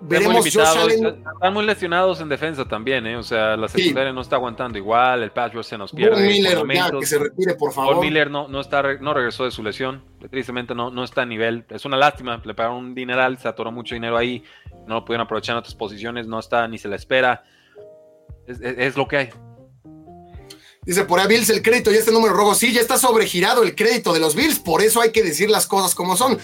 Veremos 0.00 0.46
Están 0.46 1.52
muy 1.52 1.66
lesionados 1.66 2.20
en 2.20 2.28
defensa 2.28 2.64
también, 2.64 3.04
¿eh? 3.06 3.16
O 3.16 3.22
sea, 3.24 3.56
la 3.56 3.66
secundaria 3.66 4.12
no 4.12 4.20
está 4.20 4.36
aguantando 4.36 4.78
igual, 4.78 5.24
el 5.24 5.32
pass 5.32 5.50
se 5.66 5.76
nos 5.76 5.90
pierde. 5.92 6.24
Miller, 6.24 6.62
ya, 6.72 6.90
que 6.92 7.04
se 7.04 7.18
retire, 7.18 7.54
por 7.54 7.72
favor. 7.72 8.00
Miller 8.00 8.30
no, 8.30 8.46
no, 8.46 8.60
está, 8.60 8.80
no 9.00 9.12
regresó 9.12 9.44
de 9.44 9.50
su 9.50 9.62
lesión. 9.64 10.04
Tristemente 10.30 10.72
no, 10.72 10.90
no 10.90 11.02
está 11.02 11.22
a 11.22 11.26
nivel. 11.26 11.64
Es 11.68 11.84
una 11.84 11.96
lástima. 11.96 12.40
Le 12.44 12.54
pagaron 12.54 12.78
un 12.78 12.94
dineral, 12.94 13.38
se 13.38 13.48
atoró 13.48 13.72
mucho 13.72 13.96
dinero 13.96 14.16
ahí. 14.16 14.44
No 14.86 14.94
lo 14.94 15.04
pudieron 15.04 15.24
aprovechar 15.24 15.54
en 15.54 15.58
otras 15.58 15.74
posiciones. 15.74 16.28
No 16.28 16.38
está 16.38 16.68
ni 16.68 16.78
se 16.78 16.86
la 16.86 16.94
espera. 16.94 17.42
es 18.46 18.96
lo 18.96 19.08
que 19.08 19.16
hay. 19.16 19.30
Dice 20.88 21.04
por 21.04 21.20
ahí 21.20 21.28
Bills 21.28 21.50
el 21.50 21.60
crédito 21.60 21.92
y 21.92 21.96
este 21.96 22.12
número 22.12 22.32
rojo. 22.32 22.54
Sí, 22.54 22.72
ya 22.72 22.80
está 22.80 22.96
sobregirado 22.96 23.62
el 23.62 23.74
crédito 23.74 24.14
de 24.14 24.20
los 24.20 24.34
Bills. 24.34 24.58
Por 24.58 24.80
eso 24.80 25.02
hay 25.02 25.12
que 25.12 25.22
decir 25.22 25.50
las 25.50 25.66
cosas 25.66 25.94
como 25.94 26.16
son. 26.16 26.38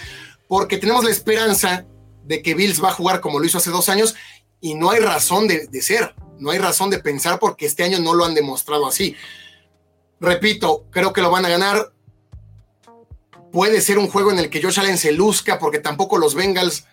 Porque 0.49 0.77
tenemos 0.77 1.03
la 1.03 1.11
esperanza 1.11 1.87
de 2.25 2.43
que 2.43 2.53
Bills 2.53 2.85
va 2.85 2.91
a 2.91 2.93
jugar 2.93 3.23
como 3.23 3.39
lo 3.39 3.47
hizo 3.47 3.57
hace 3.57 3.71
dos 3.71 3.89
años 3.89 4.15
y 4.61 4.75
no 4.75 4.91
hay 4.91 5.01
razón 5.01 5.49
de, 5.49 5.67
ser. 5.81 6.15
No 6.39 6.51
hay 6.51 6.59
razón 6.59 6.91
de 6.91 6.99
pensar 6.99 7.39
porque 7.39 7.65
este 7.65 7.85
año 7.85 8.01
no 8.01 8.13
lo 8.13 8.27
han 8.27 8.35
demostrado 8.35 8.87
así. 8.87 9.17
Repito, 10.21 10.85
creo 10.91 11.15
que 11.15 11.23
lo 11.23 11.31
van 11.31 11.47
a 11.47 11.49
ganar. 11.49 11.95
Puede 13.51 13.81
ser 13.81 13.97
un 13.97 14.09
juego 14.09 14.31
en 14.31 14.41
el 14.41 14.51
que 14.51 14.61
Josh 14.61 14.79
Allen 14.79 14.99
se 14.99 15.13
luzca 15.13 15.59
porque 15.59 15.79
tampoco 15.79 16.19
los 16.19 16.35
Bengals 16.35 16.85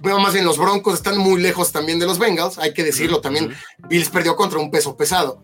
veo 0.00 0.18
más 0.18 0.32
bien 0.32 0.46
los 0.46 0.56
Broncos 0.56 0.94
están 0.94 1.18
muy 1.18 1.42
lejos 1.42 1.72
también 1.72 1.98
de 1.98 2.06
los 2.06 2.18
Bengals, 2.18 2.56
hay 2.56 2.72
que 2.72 2.84
decirlo 2.84 3.20
también. 3.20 3.54
Bills 3.86 4.08
perdió 4.08 4.34
contra 4.34 4.58
un 4.58 4.70
peso 4.70 4.96
pesado 4.96 5.42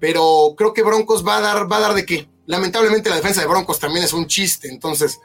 pero 0.00 0.54
creo 0.56 0.72
que 0.72 0.82
Broncos 0.82 1.26
va 1.26 1.38
a 1.38 1.40
dar, 1.40 1.70
va 1.70 1.76
a 1.76 1.80
dar 1.80 1.94
de 1.94 2.06
qué. 2.06 2.28
Lamentablemente 2.46 3.10
la 3.10 3.16
defensa 3.16 3.40
de 3.40 3.46
Broncos 3.46 3.78
también 3.78 4.04
es 4.04 4.12
un 4.12 4.26
chiste, 4.26 4.68
entonces. 4.68 5.20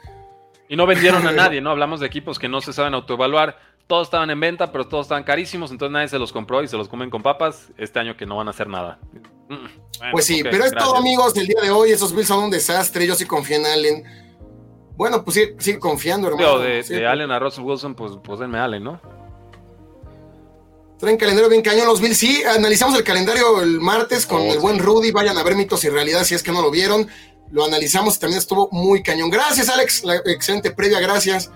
Y 0.68 0.76
no 0.76 0.86
vendieron 0.86 1.26
a 1.26 1.32
nadie, 1.32 1.60
¿no? 1.60 1.70
Hablamos 1.70 2.00
de 2.00 2.06
equipos 2.06 2.38
que 2.38 2.48
no 2.48 2.60
se 2.60 2.72
saben 2.72 2.94
autoevaluar. 2.94 3.58
Todos 3.86 4.08
estaban 4.08 4.30
en 4.30 4.40
venta, 4.40 4.72
pero 4.72 4.88
todos 4.88 5.06
estaban 5.06 5.24
carísimos, 5.24 5.70
entonces 5.70 5.92
nadie 5.92 6.08
se 6.08 6.18
los 6.18 6.32
compró 6.32 6.62
y 6.62 6.68
se 6.68 6.76
los 6.76 6.88
comen 6.88 7.10
con 7.10 7.22
papas. 7.22 7.68
Este 7.76 7.98
año 7.98 8.16
que 8.16 8.24
no 8.26 8.36
van 8.36 8.48
a 8.48 8.50
hacer 8.50 8.66
nada. 8.66 8.98
Mm, 9.48 10.10
pues 10.10 10.24
sí, 10.24 10.42
pero 10.42 10.64
es 10.64 10.72
todo, 10.72 10.96
amigos, 10.96 11.34
del 11.34 11.46
día 11.46 11.60
de 11.60 11.70
hoy. 11.70 11.90
Esos 11.90 12.14
Bills 12.14 12.28
son 12.28 12.44
un 12.44 12.50
desastre. 12.50 13.06
Yo 13.06 13.14
sí 13.14 13.26
confío 13.26 13.56
en 13.56 13.66
Allen. 13.66 14.04
Bueno, 14.96 15.22
pues 15.24 15.34
sí, 15.34 15.54
sigue 15.58 15.78
confiando, 15.78 16.28
hermano. 16.28 16.58
de, 16.58 16.82
de 16.82 17.06
Allen 17.06 17.30
a 17.30 17.38
Russell 17.38 17.64
Wilson, 17.64 17.94
pues, 17.94 18.12
pues 18.22 18.38
denme 18.38 18.58
Allen, 18.58 18.84
¿no? 18.84 19.00
Traen 20.98 21.16
calendario 21.16 21.50
bien 21.50 21.62
cañón 21.62 21.86
los 21.86 22.00
Bills. 22.00 22.16
Sí, 22.16 22.42
analizamos 22.44 22.96
el 22.96 23.04
calendario 23.04 23.60
el 23.60 23.80
martes 23.80 24.26
con 24.26 24.42
el 24.42 24.58
buen 24.58 24.78
Rudy. 24.78 25.10
Vayan 25.10 25.36
a 25.36 25.42
ver 25.42 25.56
mitos 25.56 25.84
y 25.84 25.88
realidad 25.88 26.24
si 26.24 26.34
es 26.34 26.42
que 26.42 26.52
no 26.52 26.62
lo 26.62 26.70
vieron. 26.70 27.08
Lo 27.50 27.64
analizamos 27.64 28.16
y 28.16 28.20
también 28.20 28.38
estuvo 28.38 28.68
muy 28.72 29.02
cañón. 29.02 29.30
Gracias, 29.30 29.68
Alex. 29.68 30.04
La 30.04 30.16
excelente 30.16 30.70
previa, 30.70 31.00
gracias. 31.00 31.50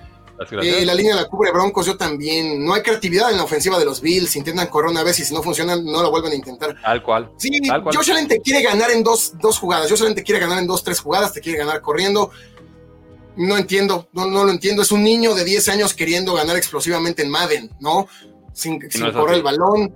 Eh, 0.63 0.85
la 0.85 0.95
línea 0.95 1.17
la 1.17 1.27
cubre 1.27 1.51
Broncos, 1.51 1.87
yo 1.87 1.97
también. 1.97 2.65
No 2.65 2.75
hay 2.75 2.83
creatividad 2.83 3.31
en 3.31 3.39
la 3.39 3.45
ofensiva 3.45 3.79
de 3.79 3.85
los 3.85 4.01
Bills. 4.01 4.37
Intentan 4.37 4.69
correr 4.69 4.91
una 4.91 5.03
vez 5.03 5.19
y 5.19 5.25
si 5.25 5.35
no 5.35 5.43
funcionan, 5.43 5.85
no 5.85 6.03
lo 6.03 6.11
vuelven 6.11 6.33
a 6.33 6.35
intentar. 6.35 6.77
Tal 6.81 7.03
cual. 7.03 7.31
Sí, 7.39 7.51
Josh 7.93 8.11
Allen 8.11 8.29
te 8.29 8.41
quiere 8.41 8.63
ganar 8.63 8.91
en 8.91 9.03
dos, 9.03 9.33
dos 9.41 9.59
jugadas. 9.59 9.91
Josh 9.91 10.03
Allen 10.03 10.15
te 10.15 10.23
quiere 10.23 10.41
ganar 10.41 10.59
en 10.59 10.67
dos, 10.67 10.85
tres 10.85 11.01
jugadas. 11.01 11.33
Te 11.33 11.41
quiere 11.41 11.59
ganar 11.59 11.81
corriendo. 11.81 12.31
No 13.37 13.57
entiendo, 13.57 14.09
no, 14.13 14.27
no 14.27 14.45
lo 14.45 14.51
entiendo. 14.51 14.83
Es 14.83 14.91
un 14.91 15.05
niño 15.05 15.35
de 15.35 15.45
10 15.45 15.69
años 15.69 15.95
queriendo 15.95 16.35
ganar 16.35 16.57
explosivamente 16.57 17.23
en 17.23 17.31
Madden, 17.31 17.71
¿no? 17.79 18.09
Sin, 18.59 18.81
correr 19.13 19.37
el 19.37 19.43
balón. 19.43 19.95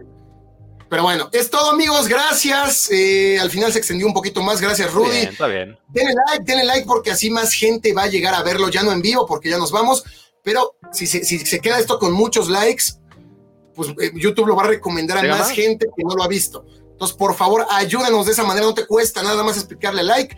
Pero 0.88 1.02
bueno, 1.04 1.28
es 1.32 1.50
todo, 1.50 1.70
amigos. 1.70 2.06
Gracias. 2.06 2.88
Eh, 2.90 3.38
al 3.40 3.50
final 3.50 3.72
se 3.72 3.78
extendió 3.78 4.06
un 4.06 4.12
poquito 4.12 4.42
más. 4.42 4.60
Gracias, 4.60 4.92
Rudy. 4.92 5.16
está 5.16 5.46
bien. 5.46 5.76
Denle 5.88 6.14
like, 6.28 6.44
denle 6.44 6.64
like 6.64 6.86
porque 6.86 7.10
así 7.10 7.30
más 7.30 7.52
gente 7.52 7.92
va 7.92 8.02
a 8.02 8.08
llegar 8.08 8.34
a 8.34 8.42
verlo, 8.42 8.68
ya 8.68 8.82
no 8.82 8.92
en 8.92 9.02
vivo, 9.02 9.26
porque 9.26 9.50
ya 9.50 9.58
nos 9.58 9.72
vamos. 9.72 10.04
Pero 10.42 10.76
si 10.92 11.06
se, 11.06 11.24
si 11.24 11.38
se 11.38 11.60
queda 11.60 11.78
esto 11.78 11.98
con 11.98 12.12
muchos 12.12 12.48
likes, 12.48 12.84
pues 13.74 13.88
eh, 14.00 14.12
YouTube 14.14 14.48
lo 14.48 14.56
va 14.56 14.64
a 14.64 14.68
recomendar 14.68 15.18
a 15.18 15.28
más, 15.28 15.50
gente 15.50 15.86
que 15.96 16.04
no 16.04 16.14
lo 16.14 16.22
ha 16.22 16.28
visto. 16.28 16.64
Entonces, 16.92 17.16
por 17.16 17.34
favor, 17.34 17.66
ayúdenos 17.70 18.26
de 18.26 18.32
esa 18.32 18.44
manera. 18.44 18.66
No 18.66 18.74
te 18.74 18.86
cuesta 18.86 19.22
nada 19.22 19.42
más 19.42 19.56
explicarle 19.56 20.02
like. 20.02 20.36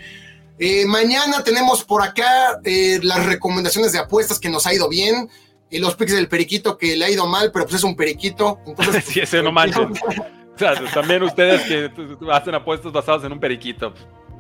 Eh, 0.59 0.87
mañana 0.87 1.43
tenemos 1.43 1.83
por 1.85 2.01
acá 2.01 2.61
las 2.65 3.27
recomendaciones 3.27 3.91
de 3.93 3.99
apuestas 3.99 4.39
que 4.39 4.49
nos 4.49 4.67
ha 4.67 4.73
ido 4.73 4.89
bien 4.89 5.29
y 5.71 5.79
los 5.79 5.97
picks 5.97 6.13
del 6.13 6.29
periquito 6.29 6.77
que 6.79 6.97
le 6.97 7.05
ha 7.05 7.11
ido 7.11 7.27
mal, 7.27 7.51
pero 7.53 7.65
pues 7.65 7.77
es 7.77 7.85
un 7.85 7.97
periquito. 7.97 8.61
Entonces, 8.67 9.05
sí, 9.05 9.21
ese 9.21 9.43
no 9.43 9.53
manchen. 9.53 9.93
o 9.93 10.59
sea, 10.59 10.75
también 10.93 11.23
ustedes 11.23 11.63
que 11.63 11.91
hacen 12.33 12.55
apuestos 12.55 12.93
basados 12.93 13.25
en 13.25 13.33
un 13.33 13.41
periquito. 13.41 13.93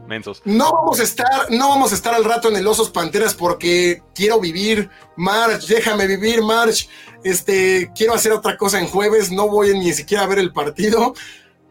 Mensos. 0.06 0.42
No 0.44 0.70
vamos 0.70 1.00
a 1.00 1.02
estar, 1.02 1.50
no 1.50 1.70
vamos 1.70 1.92
a 1.92 1.94
estar 1.94 2.14
al 2.14 2.24
rato 2.24 2.48
en 2.48 2.56
el 2.56 2.66
Osos 2.66 2.90
Panteras 2.90 3.34
porque 3.34 4.02
quiero 4.14 4.38
vivir, 4.38 4.90
March, 5.16 5.66
déjame 5.66 6.06
vivir, 6.06 6.42
March. 6.42 6.90
Este, 7.24 7.90
quiero 7.96 8.12
hacer 8.12 8.32
otra 8.32 8.58
cosa 8.58 8.78
en 8.78 8.86
jueves, 8.86 9.32
no 9.32 9.48
voy 9.48 9.72
ni 9.78 9.94
siquiera 9.94 10.24
a 10.24 10.26
ver 10.26 10.40
el 10.40 10.52
partido. 10.52 11.14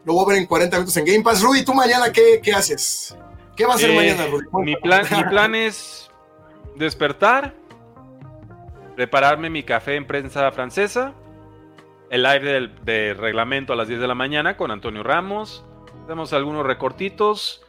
Lo 0.04 0.14
voy 0.14 0.24
a 0.24 0.28
ver 0.30 0.38
en 0.38 0.46
40 0.46 0.76
minutos 0.76 0.96
en 0.96 1.04
Game 1.04 1.22
Pass. 1.22 1.42
Rudy, 1.42 1.64
¿tú 1.64 1.74
mañana 1.74 2.10
qué, 2.12 2.40
qué 2.42 2.52
haces? 2.52 3.16
¿Qué 3.56 3.64
va 3.66 3.74
a 3.74 3.76
hacer 3.76 3.90
eh, 3.90 3.96
mañana, 3.96 4.26
Rudy? 4.26 4.46
Mi 4.64 4.76
plan, 4.76 5.06
mi 5.10 5.24
plan 5.24 5.54
es 5.54 6.10
despertar, 6.76 7.54
prepararme 8.96 9.50
mi 9.50 9.62
café 9.62 9.96
en 9.96 10.06
prensa 10.06 10.50
francesa, 10.52 11.14
el 12.10 12.22
live 12.22 12.70
de, 12.84 13.14
reglamento 13.14 13.72
a 13.72 13.76
las 13.76 13.88
10 13.88 14.00
de 14.00 14.06
la 14.06 14.14
mañana 14.14 14.56
con 14.56 14.70
Antonio 14.70 15.02
Ramos, 15.02 15.64
hacemos 16.04 16.32
algunos 16.32 16.64
recortitos 16.66 17.64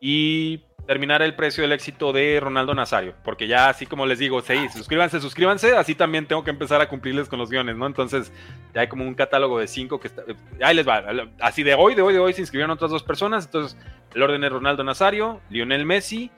y 0.00 0.64
terminar 0.86 1.22
el 1.22 1.34
precio 1.34 1.62
del 1.62 1.72
éxito 1.72 2.12
de 2.12 2.38
Ronaldo 2.40 2.74
Nazario, 2.74 3.14
porque 3.24 3.48
ya 3.48 3.68
así 3.68 3.86
como 3.86 4.06
les 4.06 4.18
digo, 4.18 4.40
sí, 4.42 4.68
suscríbanse, 4.68 5.20
suscríbanse, 5.20 5.76
así 5.76 5.94
también 5.94 6.26
tengo 6.26 6.44
que 6.44 6.50
empezar 6.50 6.80
a 6.80 6.88
cumplirles 6.88 7.28
con 7.28 7.38
los 7.38 7.50
guiones, 7.50 7.76
¿no? 7.76 7.86
Entonces 7.86 8.32
ya 8.72 8.82
hay 8.82 8.88
como 8.88 9.04
un 9.04 9.14
catálogo 9.14 9.58
de 9.58 9.66
cinco 9.66 9.98
que 9.98 10.08
está, 10.08 10.22
ahí 10.62 10.76
les 10.76 10.86
va, 10.86 11.02
así 11.40 11.62
de 11.64 11.74
hoy, 11.74 11.94
de 11.94 12.02
hoy, 12.02 12.12
de 12.12 12.20
hoy 12.20 12.32
se 12.34 12.42
inscribieron 12.42 12.70
otras 12.70 12.90
dos 12.90 13.02
personas, 13.02 13.46
entonces 13.46 13.76
el 14.14 14.22
orden 14.22 14.44
es 14.44 14.52
Ronaldo 14.52 14.84
Nazario, 14.84 15.40
Lionel 15.50 15.84
Messi, 15.84 16.30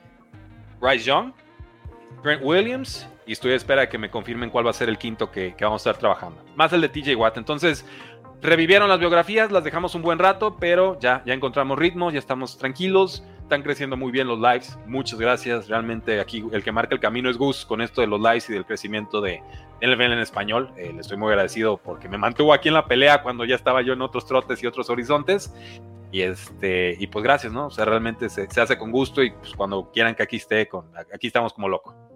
Bryce 0.79 1.05
Young, 1.05 1.33
Trent 2.21 2.41
Williams, 2.43 3.07
y 3.25 3.31
estoy 3.31 3.51
a 3.51 3.55
espera 3.55 3.81
de 3.81 3.89
que 3.89 3.97
me 3.97 4.09
confirmen 4.09 4.49
cuál 4.49 4.65
va 4.65 4.71
a 4.71 4.73
ser 4.73 4.89
el 4.89 4.97
quinto 4.97 5.31
que, 5.31 5.55
que 5.55 5.63
vamos 5.63 5.85
a 5.85 5.89
estar 5.89 5.99
trabajando, 5.99 6.43
más 6.55 6.73
el 6.73 6.81
de 6.81 6.89
TJ 6.89 7.15
Watt, 7.15 7.37
entonces 7.37 7.85
revivieron 8.41 8.89
las 8.89 8.99
biografías, 8.99 9.51
las 9.51 9.63
dejamos 9.63 9.95
un 9.95 10.01
buen 10.01 10.19
rato, 10.19 10.57
pero 10.59 10.99
ya, 10.99 11.23
ya 11.25 11.33
encontramos 11.33 11.77
ritmo, 11.77 12.11
ya 12.11 12.19
estamos 12.19 12.57
tranquilos, 12.57 13.23
están 13.41 13.63
creciendo 13.63 13.97
muy 13.97 14.11
bien 14.11 14.27
los 14.27 14.39
lives, 14.39 14.77
muchas 14.85 15.19
gracias, 15.19 15.67
realmente 15.67 16.19
aquí 16.19 16.45
el 16.51 16.63
que 16.63 16.71
marca 16.71 16.93
el 16.93 17.01
camino 17.01 17.29
es 17.29 17.37
Gus 17.37 17.65
con 17.65 17.81
esto 17.81 18.01
de 18.01 18.07
los 18.07 18.19
lives 18.19 18.49
y 18.49 18.53
del 18.53 18.65
crecimiento 18.65 19.21
de 19.21 19.41
NFL 19.81 20.01
en 20.01 20.19
español, 20.19 20.71
eh, 20.77 20.91
le 20.93 21.01
estoy 21.01 21.17
muy 21.17 21.29
agradecido 21.29 21.77
porque 21.77 22.09
me 22.09 22.17
mantuvo 22.17 22.53
aquí 22.53 22.67
en 22.67 22.73
la 22.73 22.85
pelea 22.85 23.21
cuando 23.23 23.45
ya 23.45 23.55
estaba 23.55 23.81
yo 23.81 23.93
en 23.93 24.01
otros 24.01 24.25
trotes 24.25 24.61
y 24.61 24.67
otros 24.67 24.89
horizontes, 24.89 25.53
y 26.11 26.21
este, 26.21 26.95
y 26.99 27.07
pues 27.07 27.23
gracias, 27.23 27.53
¿no? 27.53 27.67
O 27.67 27.69
sea, 27.69 27.85
realmente 27.85 28.29
se, 28.29 28.49
se 28.49 28.61
hace 28.61 28.77
con 28.77 28.91
gusto 28.91 29.21
y 29.21 29.29
pues 29.29 29.53
cuando 29.53 29.91
quieran 29.91 30.15
que 30.15 30.23
aquí 30.23 30.37
esté, 30.37 30.67
con, 30.67 30.85
aquí 31.13 31.27
estamos 31.27 31.53
como 31.53 31.69
loco. 31.69 32.08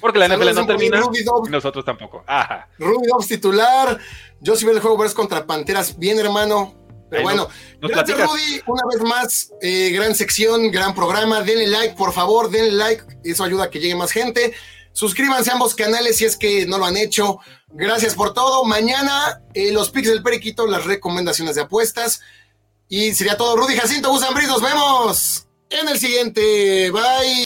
Porque 0.00 0.18
la 0.18 0.28
NFL 0.28 0.54
no 0.54 0.66
termina 0.66 1.00
y 1.46 1.50
nosotros 1.50 1.84
tampoco. 1.84 2.24
Ajá. 2.26 2.68
Ruby 2.78 3.06
Dobbs 3.06 3.28
titular. 3.28 3.98
Yo 4.40 4.56
si 4.56 4.64
veo 4.64 4.74
el 4.74 4.80
juego 4.80 4.96
Bears 4.96 5.14
contra 5.14 5.46
Panteras. 5.46 5.98
Bien, 5.98 6.18
hermano. 6.18 6.74
Pero 7.10 7.24
bueno, 7.24 7.48
nos, 7.80 7.90
nos 7.90 7.90
gracias 7.90 8.18
Rudy, 8.20 8.62
una 8.68 8.82
vez 8.88 9.02
más, 9.02 9.52
eh, 9.60 9.90
gran 9.90 10.14
sección, 10.14 10.70
gran 10.70 10.94
programa, 10.94 11.42
denle 11.42 11.66
like, 11.66 11.96
por 11.96 12.12
favor, 12.12 12.48
denle 12.48 12.70
like, 12.70 13.02
eso 13.24 13.42
ayuda 13.42 13.64
a 13.64 13.70
que 13.70 13.80
llegue 13.80 13.96
más 13.96 14.12
gente. 14.12 14.54
Suscríbanse 14.92 15.50
a 15.50 15.54
ambos 15.54 15.74
canales 15.74 16.18
si 16.18 16.24
es 16.24 16.36
que 16.36 16.66
no 16.66 16.78
lo 16.78 16.84
han 16.84 16.96
hecho. 16.96 17.38
Gracias 17.68 18.14
por 18.14 18.34
todo. 18.34 18.64
Mañana 18.64 19.42
eh, 19.54 19.72
los 19.72 19.90
pics 19.90 20.08
del 20.08 20.22
periquito, 20.22 20.66
las 20.66 20.84
recomendaciones 20.84 21.54
de 21.54 21.62
apuestas. 21.62 22.20
Y 22.88 23.14
sería 23.14 23.36
todo. 23.36 23.56
Rudy 23.56 23.76
Jacinto, 23.76 24.10
Gus 24.10 24.22
nos 24.22 24.62
vemos 24.62 25.46
en 25.70 25.88
el 25.88 25.98
siguiente. 25.98 26.90
Bye. 26.90 27.36